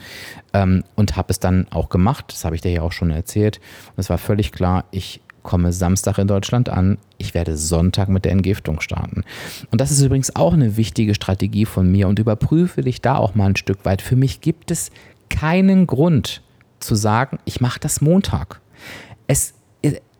Ähm, 0.53 0.83
und 0.95 1.15
habe 1.15 1.31
es 1.31 1.39
dann 1.39 1.67
auch 1.71 1.89
gemacht, 1.89 2.25
das 2.29 2.43
habe 2.43 2.55
ich 2.55 2.61
dir 2.61 2.71
ja 2.71 2.81
auch 2.81 2.91
schon 2.91 3.11
erzählt. 3.11 3.59
Und 3.95 3.99
es 3.99 4.09
war 4.09 4.17
völlig 4.17 4.51
klar, 4.51 4.85
ich 4.91 5.21
komme 5.47 5.71
Samstag 5.71 6.17
in 6.19 6.27
Deutschland 6.27 6.67
an. 6.67 6.97
Ich 7.17 7.33
werde 7.33 7.57
Sonntag 7.57 8.09
mit 8.09 8.25
der 8.25 8.33
Entgiftung 8.33 8.81
starten. 8.81 9.23
Und 9.71 9.79
das 9.79 9.91
ist 9.91 10.01
übrigens 10.01 10.35
auch 10.35 10.53
eine 10.53 10.75
wichtige 10.75 11.15
Strategie 11.15 11.65
von 11.65 11.89
mir 11.89 12.09
und 12.09 12.19
überprüfe 12.19 12.81
dich 12.81 13.01
da 13.01 13.15
auch 13.15 13.33
mal 13.33 13.47
ein 13.47 13.55
Stück 13.55 13.85
weit. 13.85 14.01
Für 14.01 14.17
mich 14.17 14.41
gibt 14.41 14.71
es 14.71 14.91
keinen 15.29 15.87
Grund 15.87 16.41
zu 16.79 16.95
sagen, 16.95 17.39
ich 17.45 17.61
mache 17.61 17.79
das 17.79 18.01
Montag. 18.01 18.59
Es 19.27 19.53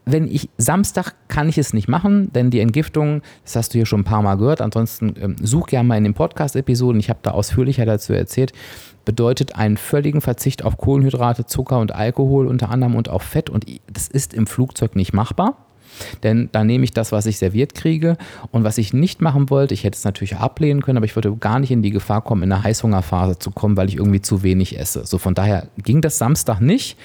wenn 0.08 0.28
ich 0.28 0.50
Samstag 0.58 1.14
kann 1.28 1.50
ich 1.50 1.58
es 1.58 1.74
nicht 1.74 1.88
machen, 1.88 2.32
denn 2.34 2.50
die 2.50 2.60
Entgiftung, 2.60 3.22
das 3.44 3.56
hast 3.56 3.74
du 3.74 3.80
hier 3.80 3.86
schon 3.86 4.02
ein 4.02 4.06
paar 4.06 4.22
Mal 4.22 4.36
gehört, 4.36 4.62
ansonsten 4.62 5.14
ähm, 5.22 5.36
such 5.42 5.68
gerne 5.68 5.88
mal 5.88 5.98
in 5.98 6.04
den 6.04 6.14
Podcast-Episoden, 6.14 7.00
ich 7.00 7.10
habe 7.10 7.20
da 7.22 7.32
ausführlicher 7.32 7.86
dazu 7.86 8.14
erzählt, 8.14 8.54
bedeutet 9.06 9.56
einen 9.56 9.78
völligen 9.78 10.22
Verzicht 10.22 10.64
auf 10.64 10.78
Kohlenhydrate, 10.78 11.46
Zucker 11.46 11.80
und 11.80 11.94
Alkohol 11.94 12.48
unter 12.48 12.70
anderem 12.70 12.96
und 12.96 13.10
auf 13.10 13.22
Fett. 13.24 13.50
Und 13.50 13.66
das 13.92 14.08
ist 14.08 14.34
im 14.34 14.48
Flugzeug 14.48 14.98
nicht 14.98 15.14
machbar. 15.14 15.56
Denn 16.24 16.50
da 16.52 16.64
nehme 16.66 16.84
ich 16.84 16.92
das, 16.92 17.14
was 17.14 17.26
ich 17.26 17.38
serviert 17.38 17.74
kriege. 17.74 18.18
Und 18.52 18.66
was 18.66 18.78
ich 18.78 18.94
nicht 18.94 19.22
machen 19.22 19.50
wollte, 19.50 19.74
ich 19.74 19.86
hätte 19.86 19.96
es 19.96 20.04
natürlich 20.04 20.36
ablehnen 20.36 20.82
können, 20.82 20.98
aber 20.98 21.06
ich 21.06 21.16
würde 21.16 21.34
gar 21.38 21.60
nicht 21.60 21.72
in 21.72 21.82
die 21.82 21.92
Gefahr 21.92 22.22
kommen, 22.22 22.44
in 22.44 22.52
eine 22.52 22.64
Heißhungerphase 22.64 23.40
zu 23.40 23.52
kommen, 23.52 23.78
weil 23.78 23.88
ich 23.88 23.96
irgendwie 23.96 24.22
zu 24.22 24.44
wenig 24.44 24.78
esse. 24.78 25.06
So 25.06 25.18
von 25.18 25.34
daher 25.34 25.68
ging 25.78 26.02
das 26.02 26.18
Samstag 26.18 26.60
nicht. 26.60 26.98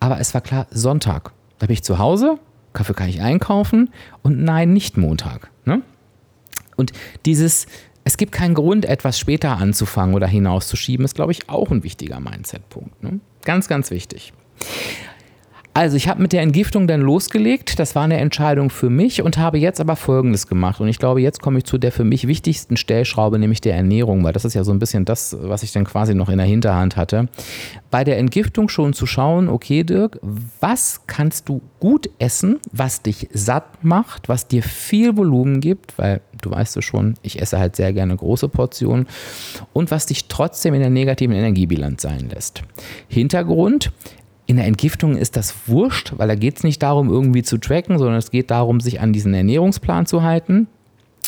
Aber 0.00 0.20
es 0.20 0.34
war 0.34 0.40
klar, 0.40 0.66
Sonntag. 0.70 1.32
Da 1.58 1.66
bin 1.66 1.74
ich 1.74 1.82
zu 1.82 1.98
Hause, 1.98 2.38
Kaffee 2.78 2.94
kann 2.94 3.08
ich 3.08 3.20
einkaufen 3.20 3.90
und 4.22 4.42
nein, 4.42 4.72
nicht 4.72 4.96
Montag. 4.96 5.50
Ne? 5.64 5.82
Und 6.76 6.92
dieses, 7.26 7.66
es 8.04 8.16
gibt 8.16 8.32
keinen 8.32 8.54
Grund, 8.54 8.84
etwas 8.84 9.18
später 9.18 9.58
anzufangen 9.58 10.14
oder 10.14 10.26
hinauszuschieben, 10.26 11.04
ist, 11.04 11.14
glaube 11.16 11.32
ich, 11.32 11.48
auch 11.48 11.70
ein 11.70 11.82
wichtiger 11.82 12.20
Mindset-Punkt. 12.20 13.02
Ne? 13.02 13.20
Ganz, 13.44 13.68
ganz 13.68 13.90
wichtig. 13.90 14.32
Also 15.78 15.96
ich 15.96 16.08
habe 16.08 16.20
mit 16.20 16.32
der 16.32 16.42
Entgiftung 16.42 16.88
dann 16.88 17.00
losgelegt. 17.00 17.78
Das 17.78 17.94
war 17.94 18.02
eine 18.02 18.16
Entscheidung 18.16 18.68
für 18.68 18.90
mich 18.90 19.22
und 19.22 19.38
habe 19.38 19.58
jetzt 19.58 19.80
aber 19.80 19.94
Folgendes 19.94 20.48
gemacht. 20.48 20.80
Und 20.80 20.88
ich 20.88 20.98
glaube, 20.98 21.20
jetzt 21.20 21.40
komme 21.40 21.58
ich 21.58 21.66
zu 21.66 21.78
der 21.78 21.92
für 21.92 22.02
mich 22.02 22.26
wichtigsten 22.26 22.76
Stellschraube, 22.76 23.38
nämlich 23.38 23.60
der 23.60 23.76
Ernährung, 23.76 24.24
weil 24.24 24.32
das 24.32 24.44
ist 24.44 24.54
ja 24.54 24.64
so 24.64 24.72
ein 24.72 24.80
bisschen 24.80 25.04
das, 25.04 25.36
was 25.40 25.62
ich 25.62 25.70
dann 25.70 25.84
quasi 25.84 26.16
noch 26.16 26.30
in 26.30 26.38
der 26.38 26.48
Hinterhand 26.48 26.96
hatte. 26.96 27.28
Bei 27.92 28.02
der 28.02 28.18
Entgiftung 28.18 28.68
schon 28.68 28.92
zu 28.92 29.06
schauen, 29.06 29.48
okay 29.48 29.84
Dirk, 29.84 30.18
was 30.58 31.02
kannst 31.06 31.48
du 31.48 31.60
gut 31.78 32.10
essen, 32.18 32.58
was 32.72 33.02
dich 33.02 33.28
satt 33.32 33.84
macht, 33.84 34.28
was 34.28 34.48
dir 34.48 34.64
viel 34.64 35.16
Volumen 35.16 35.60
gibt, 35.60 35.96
weil 35.96 36.22
du 36.42 36.50
weißt 36.50 36.76
es 36.76 36.84
schon, 36.84 37.14
ich 37.22 37.40
esse 37.40 37.58
halt 37.58 37.76
sehr 37.76 37.92
gerne 37.92 38.16
große 38.16 38.48
Portionen 38.48 39.06
und 39.72 39.90
was 39.90 40.06
dich 40.06 40.26
trotzdem 40.26 40.74
in 40.74 40.80
der 40.80 40.90
negativen 40.90 41.36
Energiebilanz 41.36 42.02
sein 42.02 42.28
lässt. 42.28 42.62
Hintergrund, 43.08 43.92
in 44.48 44.56
der 44.56 44.64
Entgiftung 44.64 45.16
ist 45.16 45.36
das 45.36 45.54
wurscht, 45.66 46.14
weil 46.16 46.26
da 46.26 46.34
geht 46.34 46.56
es 46.56 46.64
nicht 46.64 46.82
darum, 46.82 47.10
irgendwie 47.10 47.42
zu 47.42 47.58
tracken, 47.58 47.98
sondern 47.98 48.16
es 48.16 48.30
geht 48.30 48.50
darum, 48.50 48.80
sich 48.80 48.98
an 49.00 49.12
diesen 49.12 49.34
Ernährungsplan 49.34 50.06
zu 50.06 50.22
halten. 50.22 50.68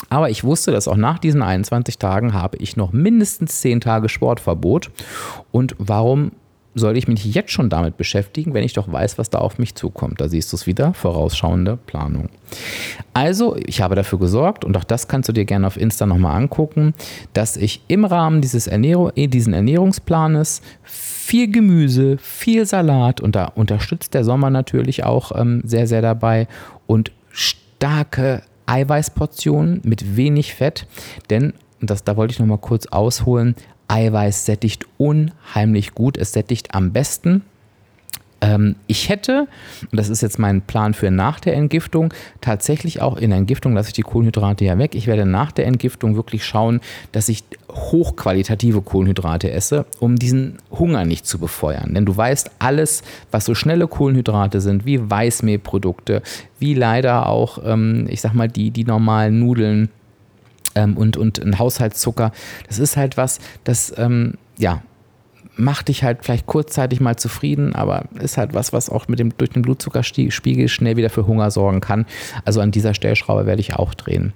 Aber 0.08 0.30
ich 0.30 0.42
wusste, 0.42 0.72
dass 0.72 0.88
auch 0.88 0.96
nach 0.96 1.18
diesen 1.18 1.42
21 1.42 1.98
Tagen 1.98 2.32
habe 2.32 2.56
ich 2.56 2.78
noch 2.78 2.92
mindestens 2.92 3.60
10 3.60 3.82
Tage 3.82 4.08
Sportverbot. 4.08 4.90
Und 5.52 5.76
warum 5.78 6.32
soll 6.74 6.96
ich 6.96 7.08
mich 7.08 7.24
jetzt 7.24 7.50
schon 7.50 7.68
damit 7.68 7.96
beschäftigen, 7.96 8.54
wenn 8.54 8.64
ich 8.64 8.72
doch 8.72 8.90
weiß, 8.90 9.18
was 9.18 9.28
da 9.28 9.38
auf 9.38 9.58
mich 9.58 9.74
zukommt. 9.74 10.20
Da 10.20 10.28
siehst 10.28 10.52
du 10.52 10.56
es 10.56 10.66
wieder, 10.66 10.94
vorausschauende 10.94 11.76
Planung. 11.76 12.28
Also, 13.12 13.56
ich 13.56 13.82
habe 13.82 13.96
dafür 13.96 14.18
gesorgt, 14.18 14.64
und 14.64 14.76
auch 14.76 14.84
das 14.84 15.08
kannst 15.08 15.28
du 15.28 15.32
dir 15.32 15.44
gerne 15.44 15.66
auf 15.66 15.76
Insta 15.76 16.06
nochmal 16.06 16.36
angucken, 16.36 16.94
dass 17.32 17.56
ich 17.56 17.82
im 17.88 18.04
Rahmen 18.04 18.40
dieses 18.40 18.68
Ernährung, 18.68 19.10
äh, 19.16 19.26
diesen 19.26 19.52
Ernährungsplanes 19.52 20.62
viel 21.30 21.48
Gemüse, 21.48 22.18
viel 22.18 22.66
Salat, 22.66 23.20
und 23.20 23.36
da 23.36 23.44
unterstützt 23.44 24.14
der 24.14 24.24
Sommer 24.24 24.50
natürlich 24.50 25.04
auch 25.04 25.30
ähm, 25.32 25.62
sehr, 25.64 25.86
sehr 25.86 26.02
dabei, 26.02 26.48
und 26.88 27.12
starke 27.30 28.42
Eiweißportionen 28.66 29.80
mit 29.84 30.16
wenig 30.16 30.54
Fett, 30.54 30.88
denn 31.30 31.52
das, 31.80 32.02
da 32.02 32.16
wollte 32.16 32.32
ich 32.32 32.40
noch 32.40 32.48
mal 32.48 32.58
kurz 32.58 32.86
ausholen. 32.86 33.54
Eiweiß 33.86 34.44
sättigt 34.44 34.86
unheimlich 34.98 35.94
gut. 35.94 36.16
Es 36.18 36.32
sättigt 36.32 36.74
am 36.74 36.92
besten. 36.92 37.42
Ähm, 38.40 38.76
ich 38.86 39.08
hätte, 39.08 39.46
und 39.90 39.98
das 39.98 40.08
ist 40.08 40.22
jetzt 40.22 40.38
mein 40.38 40.62
Plan 40.62 40.94
für 40.94 41.10
nach 41.10 41.40
der 41.40 41.54
Entgiftung, 41.54 42.12
tatsächlich 42.40 43.02
auch 43.02 43.16
in 43.16 43.30
der 43.30 43.38
Entgiftung 43.38 43.74
lasse 43.74 43.88
ich 43.88 43.94
die 43.94 44.02
Kohlenhydrate 44.02 44.64
ja 44.64 44.78
weg. 44.78 44.94
Ich 44.94 45.06
werde 45.06 45.26
nach 45.26 45.52
der 45.52 45.66
Entgiftung 45.66 46.16
wirklich 46.16 46.44
schauen, 46.44 46.80
dass 47.12 47.28
ich 47.28 47.44
hochqualitative 47.70 48.82
Kohlenhydrate 48.82 49.50
esse, 49.50 49.84
um 49.98 50.16
diesen 50.16 50.58
Hunger 50.70 51.04
nicht 51.04 51.26
zu 51.26 51.38
befeuern. 51.38 51.94
Denn 51.94 52.06
du 52.06 52.16
weißt, 52.16 52.50
alles, 52.58 53.02
was 53.30 53.44
so 53.44 53.54
schnelle 53.54 53.86
Kohlenhydrate 53.86 54.60
sind, 54.60 54.86
wie 54.86 55.10
Weißmehlprodukte, 55.10 56.22
wie 56.58 56.74
leider 56.74 57.28
auch, 57.28 57.58
ähm, 57.64 58.06
ich 58.08 58.20
sag 58.20 58.34
mal, 58.34 58.48
die, 58.48 58.70
die 58.70 58.84
normalen 58.84 59.38
Nudeln, 59.38 59.90
ähm, 60.74 60.96
und, 60.96 61.16
und 61.16 61.40
ein 61.40 61.58
Haushaltszucker, 61.58 62.32
das 62.68 62.78
ist 62.78 62.96
halt 62.96 63.16
was, 63.16 63.40
das, 63.64 63.92
ähm, 63.98 64.34
ja, 64.56 64.82
macht 65.60 65.88
dich 65.88 66.02
halt 66.02 66.18
vielleicht 66.22 66.46
kurzzeitig 66.46 67.00
mal 67.00 67.16
zufrieden, 67.16 67.74
aber 67.74 68.04
ist 68.20 68.38
halt 68.38 68.54
was, 68.54 68.72
was 68.72 68.90
auch 68.90 69.08
mit 69.08 69.18
dem, 69.18 69.36
durch 69.36 69.50
den 69.50 69.62
Blutzuckerspiegel 69.62 70.68
schnell 70.68 70.96
wieder 70.96 71.10
für 71.10 71.26
Hunger 71.26 71.50
sorgen 71.50 71.80
kann. 71.80 72.06
Also 72.44 72.60
an 72.60 72.70
dieser 72.70 72.94
Stellschraube 72.94 73.46
werde 73.46 73.60
ich 73.60 73.74
auch 73.74 73.94
drehen. 73.94 74.32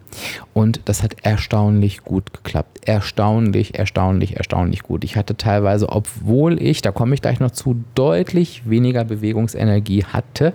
Und 0.53 0.81
das 0.85 1.03
hat 1.03 1.17
erstaunlich 1.23 2.05
gut 2.05 2.33
geklappt. 2.33 2.87
Erstaunlich, 2.87 3.79
erstaunlich, 3.79 4.37
erstaunlich 4.37 4.83
gut. 4.83 5.05
Ich 5.05 5.17
hatte 5.17 5.37
teilweise, 5.37 5.89
obwohl 5.89 6.63
ich, 6.63 6.83
da 6.83 6.93
komme 6.93 7.15
ich 7.15 7.23
gleich 7.23 7.41
noch 7.41 7.51
zu, 7.51 7.83
deutlich 7.95 8.69
weniger 8.69 9.05
Bewegungsenergie 9.05 10.05
hatte, 10.05 10.55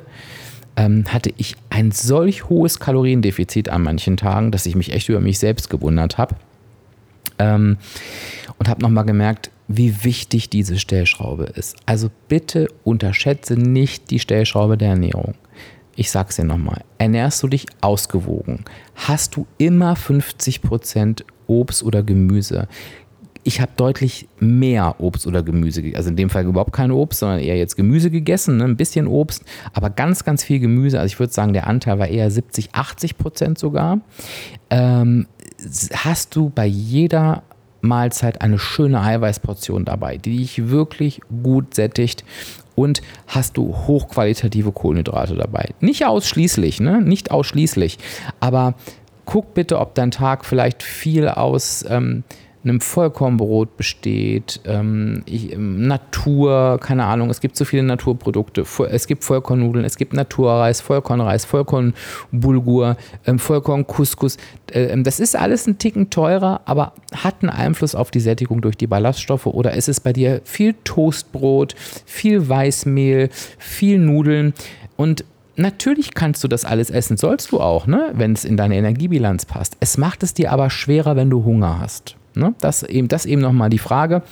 ähm, 0.76 1.05
hatte 1.09 1.34
ich 1.38 1.55
ein 1.70 1.91
solch 1.91 2.47
hohes 2.47 2.80
Kaloriendefizit 2.80 3.70
an 3.70 3.82
manchen 3.82 4.17
Tagen, 4.17 4.51
dass 4.51 4.65
ich 4.65 4.76
mich 4.76 4.93
echt 4.93 5.09
über 5.09 5.20
mich 5.20 5.39
selbst 5.39 5.70
gewundert 5.70 6.17
habe. 6.17 6.36
Ähm, 7.39 7.78
und 8.60 8.68
habe 8.70 8.82
nochmal 8.82 9.05
gemerkt, 9.05 9.49
wie 9.68 10.03
wichtig 10.03 10.49
diese 10.49 10.78
Stellschraube 10.78 11.45
ist. 11.45 11.78
Also 11.86 12.10
bitte 12.28 12.68
unterschätze 12.84 13.55
nicht 13.55 14.12
die 14.12 14.20
Stellschraube 14.20 14.78
der 14.78 14.89
Ernährung. 14.89 15.36
Ich 15.95 16.12
sag's 16.12 16.36
dir 16.36 16.45
nochmal. 16.45 16.84
Ernährst 16.97 17.41
du 17.43 17.47
dich 17.47 17.66
ausgewogen? 17.82 18.66
Hast 18.95 19.36
du 19.36 19.47
immer 19.57 19.95
50% 19.95 21.24
Obst 21.47 21.84
oder 21.84 22.03
Gemüse? 22.03 22.68
Ich 23.43 23.62
habe 23.62 23.72
deutlich 23.76 24.28
mehr 24.39 24.95
Obst 24.99 25.26
oder 25.26 25.43
Gemüse, 25.43 25.84
also 25.95 26.10
in 26.10 26.16
dem 26.16 26.30
Fall 26.30 26.45
überhaupt 26.45 26.74
kein 26.74 26.91
Obst, 26.91 27.20
sondern 27.20 27.39
eher 27.39 27.57
jetzt 27.57 27.76
Gemüse 27.76 28.12
gegessen, 28.12 28.57
ne? 28.57 28.66
ein 28.66 28.78
bisschen 28.78 29.07
Obst, 29.07 29.43
aber 29.74 29.89
ganz, 29.89 30.24
ganz 30.24 30.43
viel 30.43 30.60
Gemüse. 30.60 30.99
Also 30.99 31.14
ich 31.14 31.20
würde 31.20 31.34
sagen, 31.34 31.53
der 31.53 31.68
Anteil 31.68 31.99
war 31.99 32.07
eher 32.07 32.30
70, 32.30 32.70
80 32.74 33.18
Prozent 33.18 33.57
sogar. 33.57 34.01
Ähm, 34.70 35.28
hast 35.93 36.36
du 36.36 36.49
bei 36.49 36.66
jeder 36.66 37.43
Mahlzeit 37.82 38.42
eine 38.42 38.60
schöne 38.60 39.02
Eiweißportion 39.02 39.86
dabei, 39.86 40.18
die 40.18 40.38
dich 40.38 40.70
wirklich 40.70 41.22
gut 41.44 41.76
sättigt 41.76 42.24
und 42.76 43.02
hast 43.28 43.58
du 43.58 43.76
hochqualitative 43.76 44.72
Kohlenhydrate 44.72 45.36
dabei. 45.36 45.70
Nicht 45.80 46.06
ausschließlich, 46.06 46.80
ne? 46.80 47.02
Nicht 47.02 47.32
ausschließlich, 47.32 47.98
aber 48.40 48.76
guck 49.26 49.54
bitte, 49.54 49.80
ob 49.80 49.96
dein 49.96 50.12
Tag 50.12 50.46
vielleicht 50.46 50.82
viel 50.82 51.28
aus 51.28 51.86
ähm, 51.88 52.24
einem 52.64 52.82
Vollkornbrot 52.82 53.78
besteht, 53.78 54.60
ähm, 54.66 55.24
ich, 55.26 55.53
ähm, 55.53 55.88
Natur, 55.88 56.78
keine 56.82 57.05
Ahnung, 57.05 57.30
es 57.30 57.39
gibt 57.39 57.55
so 57.55 57.64
viele 57.64 57.84
Naturprodukte. 57.84 58.66
Es 58.91 59.07
gibt 59.07 59.24
Vollkornnudeln, 59.24 59.86
es 59.86 59.95
gibt 59.95 60.14
Naturreis, 60.14 60.82
Vollkornreis, 60.82 61.45
Vollkornbulgur, 61.45 62.97
ähm, 63.26 63.39
Vollkorncouscous. 63.39 64.38
Äh, 64.72 64.86
ähm, 64.86 65.03
das 65.03 65.20
ist 65.20 65.38
alles 65.38 65.68
ein 65.68 65.78
Ticken 65.78 66.10
teurer, 66.10 66.62
aber 66.66 66.93
hat 67.14 67.36
einen 67.41 67.49
Einfluss 67.49 67.95
auf 67.95 68.12
die 68.12 68.20
Sättigung 68.20 68.62
durch 68.62 68.76
die 68.76 68.88
Ballaststoffe. 68.88 69.45
Oder 69.45 69.74
ist 69.74 69.88
es 69.88 70.01
bei 70.01 70.12
dir 70.12 70.41
viel 70.43 70.76
Toastbrot, 70.84 71.76
viel 72.05 72.49
Weißmehl, 72.49 73.30
viel 73.57 73.99
Nudeln 73.99 74.53
und 74.97 75.24
Natürlich 75.55 76.14
kannst 76.14 76.41
du 76.41 76.47
das 76.47 76.64
alles 76.64 76.89
essen, 76.89 77.18
sollst 77.18 77.51
du 77.51 77.60
auch, 77.60 77.86
ne? 77.86 78.12
wenn 78.14 78.32
es 78.32 78.45
in 78.45 78.55
deine 78.55 78.78
Energiebilanz 78.78 79.43
passt. 79.45 79.76
Es 79.82 79.97
macht 79.97 80.24
es 80.24 80.34
dir 80.34 80.53
aber 80.53 80.70
schwerer, 80.70 81.18
wenn 81.18 81.30
du 81.30 81.43
Hunger 81.43 81.80
hast. 81.82 82.16
Ne? 82.36 82.54
Das 82.60 82.84
eben, 82.84 83.08
das 83.08 83.26
eben 83.26 83.42
nochmal 83.42 83.70
die 83.70 83.80
Frage. 83.80 84.24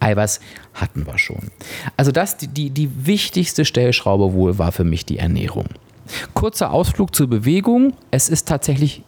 Eiweiß 0.00 0.40
hatten 0.74 1.06
wir 1.06 1.18
schon. 1.18 1.50
Also 1.96 2.10
das, 2.10 2.36
die, 2.36 2.70
die 2.70 3.06
wichtigste 3.06 3.64
Stellschraube 3.64 4.32
wohl 4.32 4.58
war 4.58 4.72
für 4.72 4.84
mich 4.84 5.06
die 5.06 5.18
Ernährung. 5.18 5.66
Kurzer 6.34 6.72
Ausflug 6.72 7.14
zur 7.14 7.28
Bewegung. 7.28 7.92
Es 8.10 8.28
ist 8.28 8.48
tatsächlich 8.48 9.04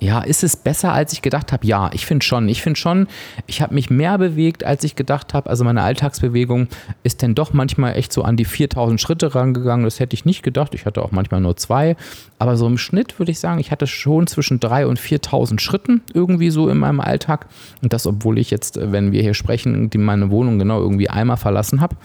ja, 0.00 0.22
ist 0.22 0.42
es 0.42 0.56
besser, 0.56 0.92
als 0.92 1.12
ich 1.12 1.20
gedacht 1.20 1.52
habe? 1.52 1.66
Ja, 1.66 1.90
ich 1.92 2.06
finde 2.06 2.24
schon. 2.24 2.48
Ich 2.48 2.62
finde 2.62 2.80
schon, 2.80 3.06
ich 3.46 3.60
habe 3.60 3.74
mich 3.74 3.90
mehr 3.90 4.16
bewegt, 4.16 4.64
als 4.64 4.82
ich 4.82 4.96
gedacht 4.96 5.34
habe. 5.34 5.50
Also 5.50 5.62
meine 5.62 5.82
Alltagsbewegung 5.82 6.68
ist 7.02 7.22
dann 7.22 7.34
doch 7.34 7.52
manchmal 7.52 7.96
echt 7.96 8.10
so 8.10 8.22
an 8.22 8.38
die 8.38 8.46
4000 8.46 8.98
Schritte 8.98 9.34
rangegangen. 9.34 9.84
Das 9.84 10.00
hätte 10.00 10.14
ich 10.14 10.24
nicht 10.24 10.42
gedacht. 10.42 10.74
Ich 10.74 10.86
hatte 10.86 11.02
auch 11.02 11.12
manchmal 11.12 11.42
nur 11.42 11.56
zwei. 11.58 11.96
Aber 12.38 12.56
so 12.56 12.66
im 12.66 12.78
Schnitt 12.78 13.18
würde 13.18 13.30
ich 13.30 13.40
sagen, 13.40 13.60
ich 13.60 13.70
hatte 13.70 13.86
schon 13.86 14.26
zwischen 14.26 14.58
3.000 14.58 14.84
und 14.86 14.98
4.000 14.98 15.60
Schritten 15.60 16.00
irgendwie 16.14 16.50
so 16.50 16.70
in 16.70 16.78
meinem 16.78 17.00
Alltag. 17.00 17.46
Und 17.82 17.92
das, 17.92 18.06
obwohl 18.06 18.38
ich 18.38 18.50
jetzt, 18.50 18.78
wenn 18.80 19.12
wir 19.12 19.20
hier 19.20 19.34
sprechen, 19.34 19.90
die 19.90 19.98
meine 19.98 20.30
Wohnung 20.30 20.58
genau 20.58 20.80
irgendwie 20.80 21.10
einmal 21.10 21.36
verlassen 21.36 21.82
habe. 21.82 21.96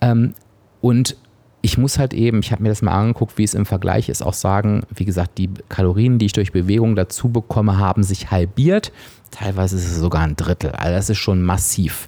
Ähm, 0.00 0.34
und 0.80 1.16
ich 1.64 1.78
muss 1.78 1.98
halt 1.98 2.12
eben, 2.12 2.40
ich 2.40 2.52
habe 2.52 2.62
mir 2.62 2.68
das 2.68 2.82
mal 2.82 2.92
angeguckt, 2.92 3.38
wie 3.38 3.42
es 3.42 3.54
im 3.54 3.64
Vergleich 3.64 4.10
ist, 4.10 4.20
auch 4.20 4.34
sagen, 4.34 4.82
wie 4.94 5.06
gesagt, 5.06 5.38
die 5.38 5.48
Kalorien, 5.70 6.18
die 6.18 6.26
ich 6.26 6.34
durch 6.34 6.52
Bewegung 6.52 6.94
dazu 6.94 7.30
bekomme, 7.30 7.78
haben 7.78 8.02
sich 8.02 8.30
halbiert. 8.30 8.92
Teilweise 9.30 9.76
ist 9.76 9.86
es 9.86 9.96
sogar 9.96 10.20
ein 10.24 10.36
Drittel. 10.36 10.72
Also 10.72 10.94
das 10.94 11.08
ist 11.08 11.16
schon 11.16 11.40
massiv. 11.40 12.06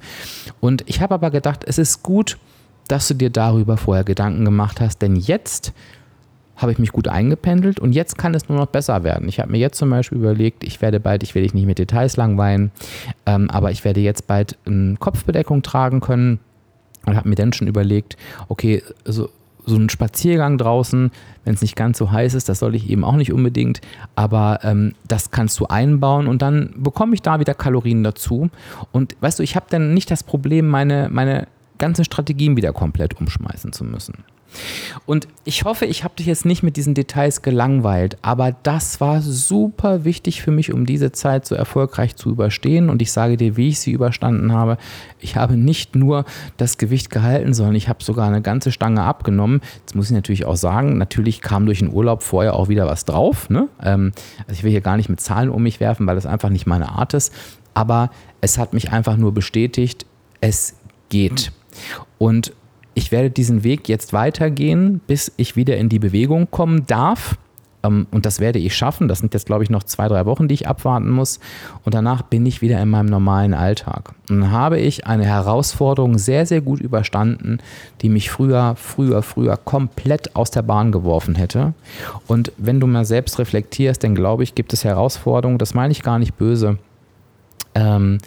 Und 0.61 0.85
ich 0.85 1.01
habe 1.01 1.15
aber 1.15 1.31
gedacht, 1.31 1.65
es 1.67 1.79
ist 1.79 2.03
gut, 2.03 2.37
dass 2.87 3.09
du 3.09 3.15
dir 3.15 3.31
darüber 3.31 3.79
vorher 3.79 4.05
Gedanken 4.05 4.45
gemacht 4.45 4.79
hast, 4.79 5.01
denn 5.01 5.17
jetzt 5.17 5.73
habe 6.57 6.73
ich 6.73 6.79
mich 6.79 6.93
gut 6.93 7.09
eingependelt 7.09 7.81
und 7.81 7.93
jetzt 7.93 8.19
kann 8.19 8.35
es 8.35 8.51
nur 8.51 8.59
noch 8.59 8.67
besser 8.67 9.05
werden. 9.05 9.27
Ich 9.27 9.41
habe 9.41 9.51
mir 9.51 9.59
jetzt 9.59 9.79
zum 9.79 9.89
Beispiel 9.89 10.19
überlegt, 10.19 10.65
ich 10.65 10.83
werde 10.83 11.01
bald, 11.01 11.23
ich 11.23 11.35
werde 11.35 11.47
dich 11.47 11.55
nicht 11.55 11.67
mit 11.67 11.79
Details 11.79 12.19
langweilen, 12.19 12.73
ähm, 13.25 13.49
aber 13.49 13.71
ich 13.71 13.87
werde 13.87 14.01
jetzt 14.01 14.27
bald 14.27 14.59
eine 14.67 14.97
Kopfbedeckung 14.97 15.63
tragen 15.63 16.01
können 16.01 16.41
und 17.07 17.17
habe 17.17 17.29
mir 17.29 17.37
dann 17.37 17.55
schon 17.55 17.69
überlegt, 17.69 18.19
okay, 18.49 18.83
so 19.07 19.31
so 19.67 19.77
ein 19.77 19.91
Spaziergang 19.91 20.59
draußen, 20.59 21.11
wenn 21.45 21.55
es 21.55 21.61
nicht 21.61 21.77
ganz 21.77 21.99
so 21.99 22.11
heiß 22.11 22.35
ist, 22.35 22.49
das 22.49 22.61
soll 22.61 22.75
ich 22.75 22.89
eben 22.89 23.05
auch 23.05 23.17
nicht 23.17 23.33
unbedingt, 23.33 23.81
aber 24.15 24.61
ähm, 24.63 24.95
das 25.07 25.31
kannst 25.31 25.59
du 25.61 25.67
einbauen 25.67 26.29
und 26.29 26.41
dann 26.41 26.73
bekomme 26.77 27.15
ich 27.15 27.23
da 27.23 27.41
wieder 27.41 27.55
Kalorien 27.55 28.03
dazu. 28.03 28.49
Und 28.93 29.17
weißt 29.21 29.41
du, 29.41 29.43
ich 29.43 29.57
habe 29.57 29.67
dann 29.69 29.93
nicht 29.93 30.11
das 30.11 30.23
Problem, 30.23 30.69
meine, 30.69 31.09
meine 31.11 31.49
ganzen 31.79 32.05
Strategien 32.05 32.57
wieder 32.57 32.73
komplett 32.73 33.21
umschmeißen 33.21 33.73
zu 33.73 33.85
müssen. 33.85 34.25
Und 35.05 35.29
ich 35.45 35.65
hoffe, 35.65 35.87
ich 35.87 36.05
habe 36.05 36.15
dich 36.17 36.27
jetzt 36.27 36.45
nicht 36.45 36.63
mit 36.63 36.77
diesen 36.77 36.95
Details 36.95 37.43
gelangweilt, 37.43 38.17
aber 38.23 38.53
das 38.63 39.01
war 39.01 39.23
super 39.23 40.05
wichtig 40.05 40.43
für 40.43 40.51
mich, 40.51 40.73
um 40.73 40.87
diese 40.87 41.13
Zeit 41.13 41.47
so 41.47 41.55
erfolgreich 41.55 42.17
zu 42.17 42.31
überstehen. 42.31 42.91
Und 42.91 43.03
ich 43.03 43.13
sage 43.13 43.37
dir, 43.37 43.57
wie 43.57 43.69
ich 43.69 43.81
sie 43.81 43.93
überstanden 43.93 44.53
habe. 44.53 44.79
Ich 45.21 45.37
habe 45.37 45.57
nicht 45.57 45.95
nur 45.95 46.25
das 46.57 46.79
Gewicht 46.79 47.11
gehalten, 47.11 47.55
sondern 47.55 47.75
ich 47.75 47.89
habe 47.89 48.03
sogar 48.03 48.27
eine 48.27 48.43
ganze 48.43 48.73
Stange 48.73 49.03
abgenommen. 49.03 49.61
Jetzt 49.81 49.95
muss 49.95 50.07
ich 50.07 50.13
natürlich 50.13 50.45
auch 50.45 50.57
sagen, 50.57 50.99
natürlich 50.99 51.41
kam 51.41 51.67
durch 51.67 51.79
den 51.81 51.93
Urlaub 51.93 52.23
vorher 52.23 52.55
auch 52.55 52.69
wieder 52.69 52.87
was 52.87 53.05
drauf. 53.05 53.49
Ne? 53.51 53.69
Ähm, 53.83 54.13
also 54.47 54.53
ich 54.53 54.65
will 54.65 54.71
hier 54.71 54.81
gar 54.81 54.97
nicht 54.97 55.09
mit 55.09 55.21
Zahlen 55.21 55.51
um 55.51 55.63
mich 55.63 55.81
werfen, 55.81 56.07
weil 56.07 56.17
das 56.17 56.27
einfach 56.27 56.51
nicht 56.51 56.67
meine 56.67 56.91
Art 56.91 57.15
ist. 57.15 57.33
Aber 57.75 58.11
es 58.41 58.59
hat 58.59 58.73
mich 58.73 58.91
einfach 58.91 59.17
nur 59.17 59.33
bestätigt, 59.33 60.07
es 60.41 60.77
geht. 61.09 61.53
Und 62.19 62.53
ich 62.97 63.13
werde 63.13 63.31
diesen 63.31 63.63
Weg 63.63 63.91
jetzt 63.91 64.15
weitergehen, 64.15 65.03
bis 65.07 65.31
ich 65.37 65.55
wieder 65.55 65.77
in 65.77 65.91
die 65.91 65.99
Bewegung 65.99 66.51
kommen 66.51 66.87
darf. 66.87 67.37
Ähm, 67.83 68.07
und 68.11 68.25
das 68.25 68.41
werde 68.41 68.59
ich 68.59 68.75
schaffen. 68.75 69.07
Das 69.07 69.19
sind 69.19 69.35
jetzt, 69.35 69.45
glaube 69.45 69.63
ich, 69.63 69.69
noch 69.69 69.83
zwei, 69.83 70.09
drei 70.09 70.25
Wochen, 70.25 70.49
die 70.49 70.55
ich 70.55 70.67
abwarten 70.67 71.11
muss. 71.11 71.39
Und 71.85 71.95
danach 71.95 72.23
bin 72.23 72.47
ich 72.47 72.63
wieder 72.63 72.81
in 72.81 72.89
meinem 72.89 73.05
normalen 73.05 73.53
Alltag. 73.53 74.15
Und 74.31 74.41
dann 74.41 74.51
habe 74.51 74.81
ich 74.81 75.07
eine 75.07 75.27
Herausforderung 75.27 76.17
sehr, 76.17 76.47
sehr 76.47 76.63
gut 76.63 76.81
überstanden, 76.81 77.59
die 78.01 78.09
mich 78.09 78.31
früher, 78.31 78.77
früher, 78.77 79.23
früher 79.23 79.59
komplett 79.59 80.35
aus 80.35 80.51
der 80.51 80.63
Bahn 80.63 80.91
geworfen 80.91 81.35
hätte. 81.35 81.75
Und 82.27 82.51
wenn 82.57 82.81
du 82.81 82.87
mal 82.87 83.05
selbst 83.05 83.39
reflektierst, 83.39 84.03
dann 84.05 84.15
glaube 84.15 84.43
ich, 84.43 84.55
gibt 84.55 84.73
es 84.73 84.85
Herausforderungen, 84.85 85.59
das 85.59 85.75
meine 85.75 85.93
ich 85.93 86.03
gar 86.03 86.19
nicht 86.19 86.39
böse, 86.39 86.79
ähm, 87.75 88.19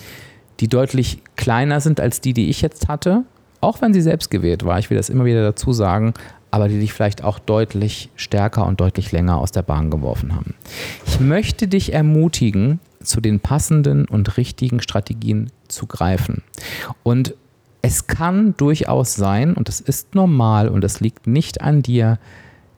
die 0.59 0.67
deutlich 0.67 1.23
kleiner 1.37 1.81
sind 1.81 1.99
als 1.99 2.21
die, 2.21 2.33
die 2.33 2.51
ich 2.51 2.61
jetzt 2.61 2.87
hatte 2.87 3.23
auch 3.61 3.81
wenn 3.81 3.93
sie 3.93 4.01
selbst 4.01 4.31
gewählt 4.31 4.63
war, 4.65 4.79
ich 4.79 4.89
will 4.89 4.97
das 4.97 5.09
immer 5.09 5.25
wieder 5.25 5.43
dazu 5.43 5.73
sagen, 5.73 6.13
aber 6.51 6.67
die 6.67 6.79
dich 6.79 6.93
vielleicht 6.93 7.23
auch 7.23 7.39
deutlich 7.39 8.09
stärker 8.15 8.65
und 8.65 8.81
deutlich 8.81 9.11
länger 9.11 9.37
aus 9.37 9.51
der 9.51 9.61
Bahn 9.61 9.91
geworfen 9.91 10.35
haben. 10.35 10.55
Ich 11.05 11.19
möchte 11.19 11.67
dich 11.67 11.93
ermutigen, 11.93 12.79
zu 13.01 13.21
den 13.21 13.39
passenden 13.39 14.05
und 14.05 14.37
richtigen 14.37 14.81
Strategien 14.81 15.51
zu 15.67 15.85
greifen. 15.85 16.43
Und 17.03 17.33
es 17.81 18.07
kann 18.07 18.55
durchaus 18.57 19.15
sein, 19.15 19.53
und 19.53 19.69
das 19.69 19.79
ist 19.79 20.15
normal 20.15 20.67
und 20.67 20.83
das 20.83 20.99
liegt 20.99 21.27
nicht 21.27 21.61
an 21.61 21.81
dir, 21.81 22.19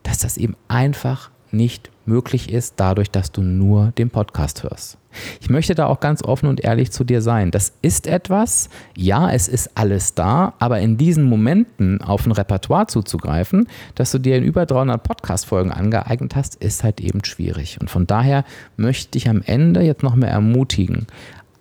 dass 0.04 0.20
das 0.20 0.38
eben 0.38 0.56
einfach 0.68 1.32
nicht 1.52 1.90
möglich 2.06 2.52
ist, 2.52 2.76
dadurch, 2.78 3.10
dass 3.10 3.32
du 3.32 3.42
nur 3.42 3.92
den 3.98 4.10
Podcast 4.10 4.64
hörst. 4.64 4.98
Ich 5.40 5.50
möchte 5.50 5.76
da 5.76 5.88
auch 5.88 6.00
ganz 6.00 6.24
offen 6.24 6.48
und 6.48 6.62
ehrlich 6.62 6.92
zu 6.92 7.04
dir 7.04 7.22
sein. 7.22 7.52
Das 7.52 7.74
ist 7.82 8.08
etwas, 8.08 8.70
ja, 8.96 9.32
es 9.32 9.48
ist 9.48 9.72
alles 9.76 10.14
da, 10.14 10.54
aber 10.60 10.80
in 10.80 10.98
diesen 10.98 11.24
Momenten 11.24 12.02
auf 12.02 12.26
ein 12.26 12.32
Repertoire 12.32 12.88
zuzugreifen, 12.88 13.68
dass 13.96 14.12
du 14.12 14.20
dir 14.20 14.38
in 14.38 14.44
über 14.44 14.66
300 14.66 15.02
Podcast-Folgen 15.02 15.72
angeeignet 15.72 16.36
hast, 16.36 16.56
ist 16.56 16.84
halt 16.84 17.02
eben 17.02 17.24
schwierig. 17.24 17.78
Und 17.80 17.90
von 17.90 18.08
daher 18.08 18.44
möchte 18.78 19.18
ich 19.18 19.30
am 19.30 19.42
Ende 19.42 19.82
jetzt 19.82 20.04
noch 20.04 20.16
mehr 20.16 20.30
ermutigen, 20.30 21.08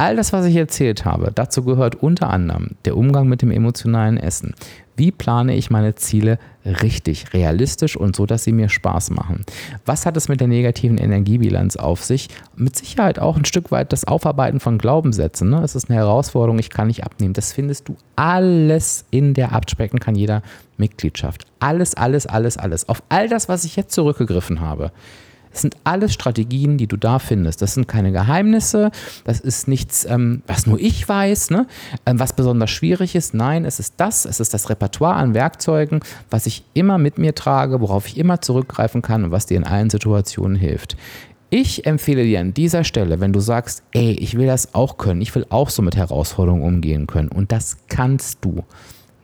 All 0.00 0.16
das, 0.16 0.32
was 0.32 0.46
ich 0.46 0.56
erzählt 0.56 1.04
habe, 1.04 1.30
dazu 1.34 1.62
gehört 1.62 1.94
unter 1.94 2.30
anderem 2.30 2.70
der 2.86 2.96
Umgang 2.96 3.28
mit 3.28 3.42
dem 3.42 3.50
emotionalen 3.50 4.16
Essen. 4.16 4.54
Wie 5.00 5.12
plane 5.12 5.56
ich 5.56 5.70
meine 5.70 5.94
Ziele 5.94 6.38
richtig, 6.62 7.32
realistisch 7.32 7.96
und 7.96 8.14
so, 8.14 8.26
dass 8.26 8.44
sie 8.44 8.52
mir 8.52 8.68
Spaß 8.68 9.08
machen? 9.12 9.46
Was 9.86 10.04
hat 10.04 10.14
es 10.18 10.28
mit 10.28 10.42
der 10.42 10.46
negativen 10.46 10.98
Energiebilanz 10.98 11.76
auf 11.76 12.04
sich? 12.04 12.28
Mit 12.54 12.76
Sicherheit 12.76 13.18
auch 13.18 13.38
ein 13.38 13.46
Stück 13.46 13.70
weit 13.70 13.94
das 13.94 14.06
Aufarbeiten 14.06 14.60
von 14.60 14.76
Glaubenssätzen. 14.76 15.48
Ne? 15.48 15.62
Es 15.62 15.74
ist 15.74 15.88
eine 15.88 15.98
Herausforderung, 15.98 16.58
ich 16.58 16.68
kann 16.68 16.88
nicht 16.88 17.02
abnehmen. 17.02 17.32
Das 17.32 17.54
findest 17.54 17.88
du 17.88 17.96
alles 18.14 19.06
in 19.10 19.32
der 19.32 19.52
Abspecken 19.52 20.00
kann 20.00 20.16
jeder 20.16 20.42
Mitgliedschaft. 20.76 21.46
Alles, 21.60 21.94
alles, 21.94 22.26
alles, 22.26 22.58
alles. 22.58 22.86
Auf 22.86 23.02
all 23.08 23.26
das, 23.26 23.48
was 23.48 23.64
ich 23.64 23.76
jetzt 23.76 23.94
zurückgegriffen 23.94 24.60
habe. 24.60 24.92
Das 25.50 25.62
sind 25.62 25.76
alles 25.84 26.12
Strategien, 26.12 26.78
die 26.78 26.86
du 26.86 26.96
da 26.96 27.18
findest. 27.18 27.60
Das 27.60 27.74
sind 27.74 27.88
keine 27.88 28.12
Geheimnisse, 28.12 28.90
das 29.24 29.40
ist 29.40 29.68
nichts, 29.68 30.04
ähm, 30.04 30.42
was 30.46 30.66
nur 30.66 30.78
ich 30.78 31.08
weiß, 31.08 31.50
ne? 31.50 31.66
ähm, 32.06 32.20
was 32.20 32.32
besonders 32.34 32.70
schwierig 32.70 33.14
ist. 33.14 33.34
Nein, 33.34 33.64
es 33.64 33.80
ist 33.80 33.94
das, 33.96 34.24
es 34.24 34.40
ist 34.40 34.54
das 34.54 34.70
Repertoire 34.70 35.14
an 35.14 35.34
Werkzeugen, 35.34 36.00
was 36.30 36.46
ich 36.46 36.64
immer 36.74 36.98
mit 36.98 37.18
mir 37.18 37.34
trage, 37.34 37.80
worauf 37.80 38.06
ich 38.06 38.16
immer 38.16 38.40
zurückgreifen 38.40 39.02
kann 39.02 39.24
und 39.24 39.32
was 39.32 39.46
dir 39.46 39.56
in 39.56 39.64
allen 39.64 39.90
Situationen 39.90 40.56
hilft. 40.56 40.96
Ich 41.52 41.84
empfehle 41.84 42.22
dir 42.22 42.38
an 42.38 42.54
dieser 42.54 42.84
Stelle, 42.84 43.18
wenn 43.18 43.32
du 43.32 43.40
sagst, 43.40 43.82
ey, 43.90 44.12
ich 44.12 44.36
will 44.36 44.46
das 44.46 44.72
auch 44.72 44.98
können, 44.98 45.20
ich 45.20 45.34
will 45.34 45.46
auch 45.50 45.68
so 45.68 45.82
mit 45.82 45.96
Herausforderungen 45.96 46.62
umgehen 46.62 47.08
können 47.08 47.28
und 47.28 47.50
das 47.50 47.76
kannst 47.88 48.44
du. 48.44 48.62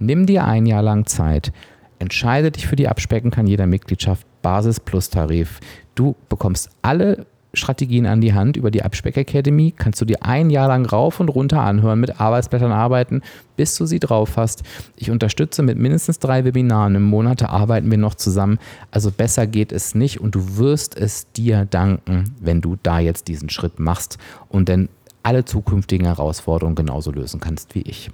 Nimm 0.01 0.27
dir 0.27 0.45
ein 0.45 0.67
Jahr 0.67 0.83
lang 0.83 1.07
Zeit, 1.07 1.53
entscheide 2.01 2.51
dich 2.51 2.67
für 2.67 2.75
die 2.75 2.89
Abspecken 2.89 3.31
kann 3.31 3.47
jeder 3.47 3.69
Mitgliedschaft 3.69 4.27
Basis 4.43 4.81
Plus 4.81 5.09
Tarif. 5.09 5.61
Du 5.97 6.15
bekommst 6.29 6.71
alle 6.83 7.27
Strategien 7.55 8.07
an 8.07 8.21
die 8.21 8.35
Hand 8.35 8.57
über 8.57 8.71
die 8.71 8.83
Abspeck 8.83 9.17
Academy. 9.17 9.73
Kannst 9.77 10.01
du 10.01 10.05
dir 10.05 10.23
ein 10.23 10.51
Jahr 10.51 10.69
lang 10.69 10.85
rauf 10.87 11.21
und 11.21 11.31
runter 11.31 11.63
anhören, 11.63 11.99
mit 11.99 12.21
Arbeitsblättern 12.21 12.71
arbeiten, 12.71 13.23
bis 13.57 13.77
du 13.77 13.87
sie 13.87 13.99
drauf 13.99 14.37
hast. 14.37 14.63
Ich 14.97 15.11
unterstütze 15.11 15.63
mit 15.63 15.79
mindestens 15.79 16.19
drei 16.19 16.45
Webinaren 16.45 16.95
im 16.95 17.03
Monat, 17.03 17.43
arbeiten 17.43 17.91
wir 17.91 17.99
noch 17.99 18.15
zusammen. 18.15 18.59
Also 18.91 19.11
besser 19.11 19.47
geht 19.47 19.73
es 19.73 19.95
nicht 19.95 20.21
und 20.21 20.35
du 20.35 20.59
wirst 20.59 20.97
es 20.97 21.33
dir 21.33 21.65
danken, 21.65 22.35
wenn 22.41 22.61
du 22.61 22.77
da 22.83 22.99
jetzt 22.99 23.27
diesen 23.29 23.49
Schritt 23.49 23.81
machst 23.81 24.19
und 24.49 24.69
dann 24.69 24.89
alle 25.23 25.45
zukünftigen 25.45 26.07
Herausforderungen 26.07 26.77
genauso 26.77 27.11
lösen 27.11 27.41
kannst 27.41 27.75
wie 27.75 27.83
ich. 27.83 28.11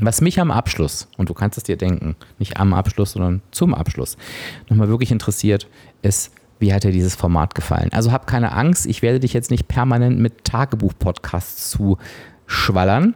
Was 0.00 0.20
mich 0.20 0.40
am 0.40 0.50
Abschluss, 0.50 1.08
und 1.16 1.28
du 1.28 1.34
kannst 1.34 1.58
es 1.58 1.64
dir 1.64 1.76
denken, 1.76 2.14
nicht 2.38 2.58
am 2.58 2.72
Abschluss, 2.72 3.12
sondern 3.12 3.40
zum 3.50 3.74
Abschluss, 3.74 4.16
nochmal 4.68 4.88
wirklich 4.88 5.10
interessiert, 5.10 5.66
ist, 6.02 6.30
wie 6.58 6.72
hat 6.72 6.84
dir 6.84 6.92
dieses 6.92 7.14
Format 7.14 7.54
gefallen? 7.54 7.88
Also 7.92 8.12
hab 8.12 8.26
keine 8.26 8.52
Angst, 8.52 8.86
ich 8.86 9.02
werde 9.02 9.20
dich 9.20 9.32
jetzt 9.32 9.50
nicht 9.50 9.68
permanent 9.68 10.18
mit 10.18 10.44
Tagebuch-Podcasts 10.44 11.70
zuschwallern, 11.70 13.14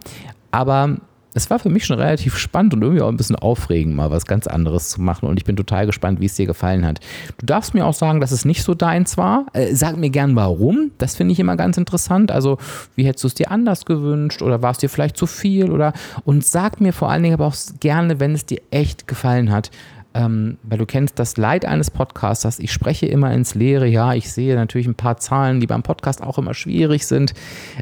aber 0.51 0.97
es 1.35 1.49
war 1.49 1.59
für 1.59 1.69
mich 1.69 1.85
schon 1.85 1.99
relativ 1.99 2.37
spannend 2.37 2.73
und 2.73 2.81
irgendwie 2.81 3.01
auch 3.01 3.09
ein 3.09 3.17
bisschen 3.17 3.35
aufregend, 3.35 3.95
mal 3.95 4.11
was 4.11 4.25
ganz 4.25 4.47
anderes 4.47 4.89
zu 4.89 5.01
machen. 5.01 5.27
Und 5.27 5.37
ich 5.37 5.45
bin 5.45 5.55
total 5.55 5.85
gespannt, 5.85 6.19
wie 6.19 6.25
es 6.25 6.35
dir 6.35 6.45
gefallen 6.45 6.85
hat. 6.85 6.99
Du 7.37 7.45
darfst 7.45 7.73
mir 7.73 7.85
auch 7.85 7.93
sagen, 7.93 8.21
dass 8.21 8.31
es 8.31 8.45
nicht 8.45 8.63
so 8.63 8.73
deins 8.73 9.17
war. 9.17 9.47
Äh, 9.53 9.73
sag 9.73 9.97
mir 9.97 10.09
gern 10.09 10.35
warum. 10.35 10.91
Das 10.97 11.15
finde 11.15 11.33
ich 11.33 11.39
immer 11.39 11.55
ganz 11.55 11.77
interessant. 11.77 12.31
Also, 12.31 12.57
wie 12.95 13.05
hättest 13.05 13.23
du 13.23 13.27
es 13.27 13.33
dir 13.33 13.51
anders 13.51 13.85
gewünscht? 13.85 14.41
Oder 14.41 14.61
war 14.61 14.71
es 14.71 14.77
dir 14.77 14.89
vielleicht 14.89 15.17
zu 15.17 15.25
viel? 15.25 15.71
Oder 15.71 15.93
und 16.23 16.45
sag 16.45 16.79
mir 16.79 16.93
vor 16.93 17.09
allen 17.09 17.23
Dingen 17.23 17.35
aber 17.35 17.47
auch 17.47 17.55
gerne, 17.79 18.19
wenn 18.19 18.33
es 18.33 18.45
dir 18.45 18.61
echt 18.69 19.07
gefallen 19.07 19.51
hat, 19.51 19.71
ähm, 20.13 20.57
weil 20.63 20.77
du 20.77 20.85
kennst 20.85 21.19
das 21.19 21.37
Leid 21.37 21.65
eines 21.65 21.91
Podcasters. 21.91 22.59
Ich 22.59 22.71
spreche 22.71 23.05
immer 23.05 23.33
ins 23.33 23.55
Leere. 23.55 23.87
Ja, 23.87 24.13
ich 24.13 24.31
sehe 24.31 24.55
natürlich 24.55 24.87
ein 24.87 24.95
paar 24.95 25.17
Zahlen, 25.17 25.59
die 25.59 25.67
beim 25.67 25.83
Podcast 25.83 26.21
auch 26.21 26.37
immer 26.37 26.53
schwierig 26.53 27.05
sind, 27.07 27.33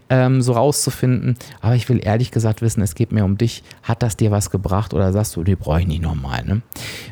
ähm, 0.09 0.41
so 0.41 0.53
rauszufinden. 0.53 1.35
Aber 1.59 1.75
ich 1.75 1.89
will 1.89 1.99
ehrlich 2.03 2.31
gesagt 2.31 2.61
wissen, 2.61 2.81
es 2.81 2.95
geht 2.95 3.11
mir 3.11 3.25
um 3.25 3.37
dich. 3.37 3.63
Hat 3.83 4.01
das 4.03 4.17
dir 4.17 4.31
was 4.31 4.49
gebracht 4.49 4.93
oder 4.93 5.11
sagst 5.11 5.35
du, 5.35 5.43
die 5.43 5.55
brauche 5.55 5.81
ich 5.81 5.87
nicht 5.87 6.01
nochmal? 6.01 6.43
Ne? 6.43 6.61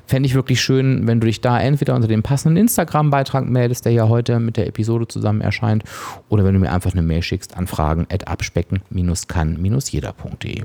Fände 0.08 0.28
ich 0.28 0.36
wirklich 0.36 0.62
schön, 0.62 1.08
wenn 1.08 1.20
du 1.20 1.28
dich 1.28 1.41
da 1.41 1.60
entweder 1.60 1.96
unter 1.96 2.08
dem 2.08 2.24
passenden 2.24 2.58
Instagram-Beitrag 2.58 3.50
meldest, 3.50 3.86
der 3.86 3.91
ja 3.91 4.08
heute 4.08 4.40
mit 4.40 4.58
der 4.58 4.68
Episode 4.68 5.08
zusammen 5.08 5.41
erscheint, 5.41 5.84
oder 6.30 6.46
wenn 6.46 6.54
du 6.54 6.60
mir 6.60 6.72
einfach 6.72 6.94
eine 6.94 7.02
Mail 7.02 7.22
schickst 7.22 7.58
an 7.58 7.68
fragen 7.68 8.08
abspecken-kann-jeder.de. 8.10 10.64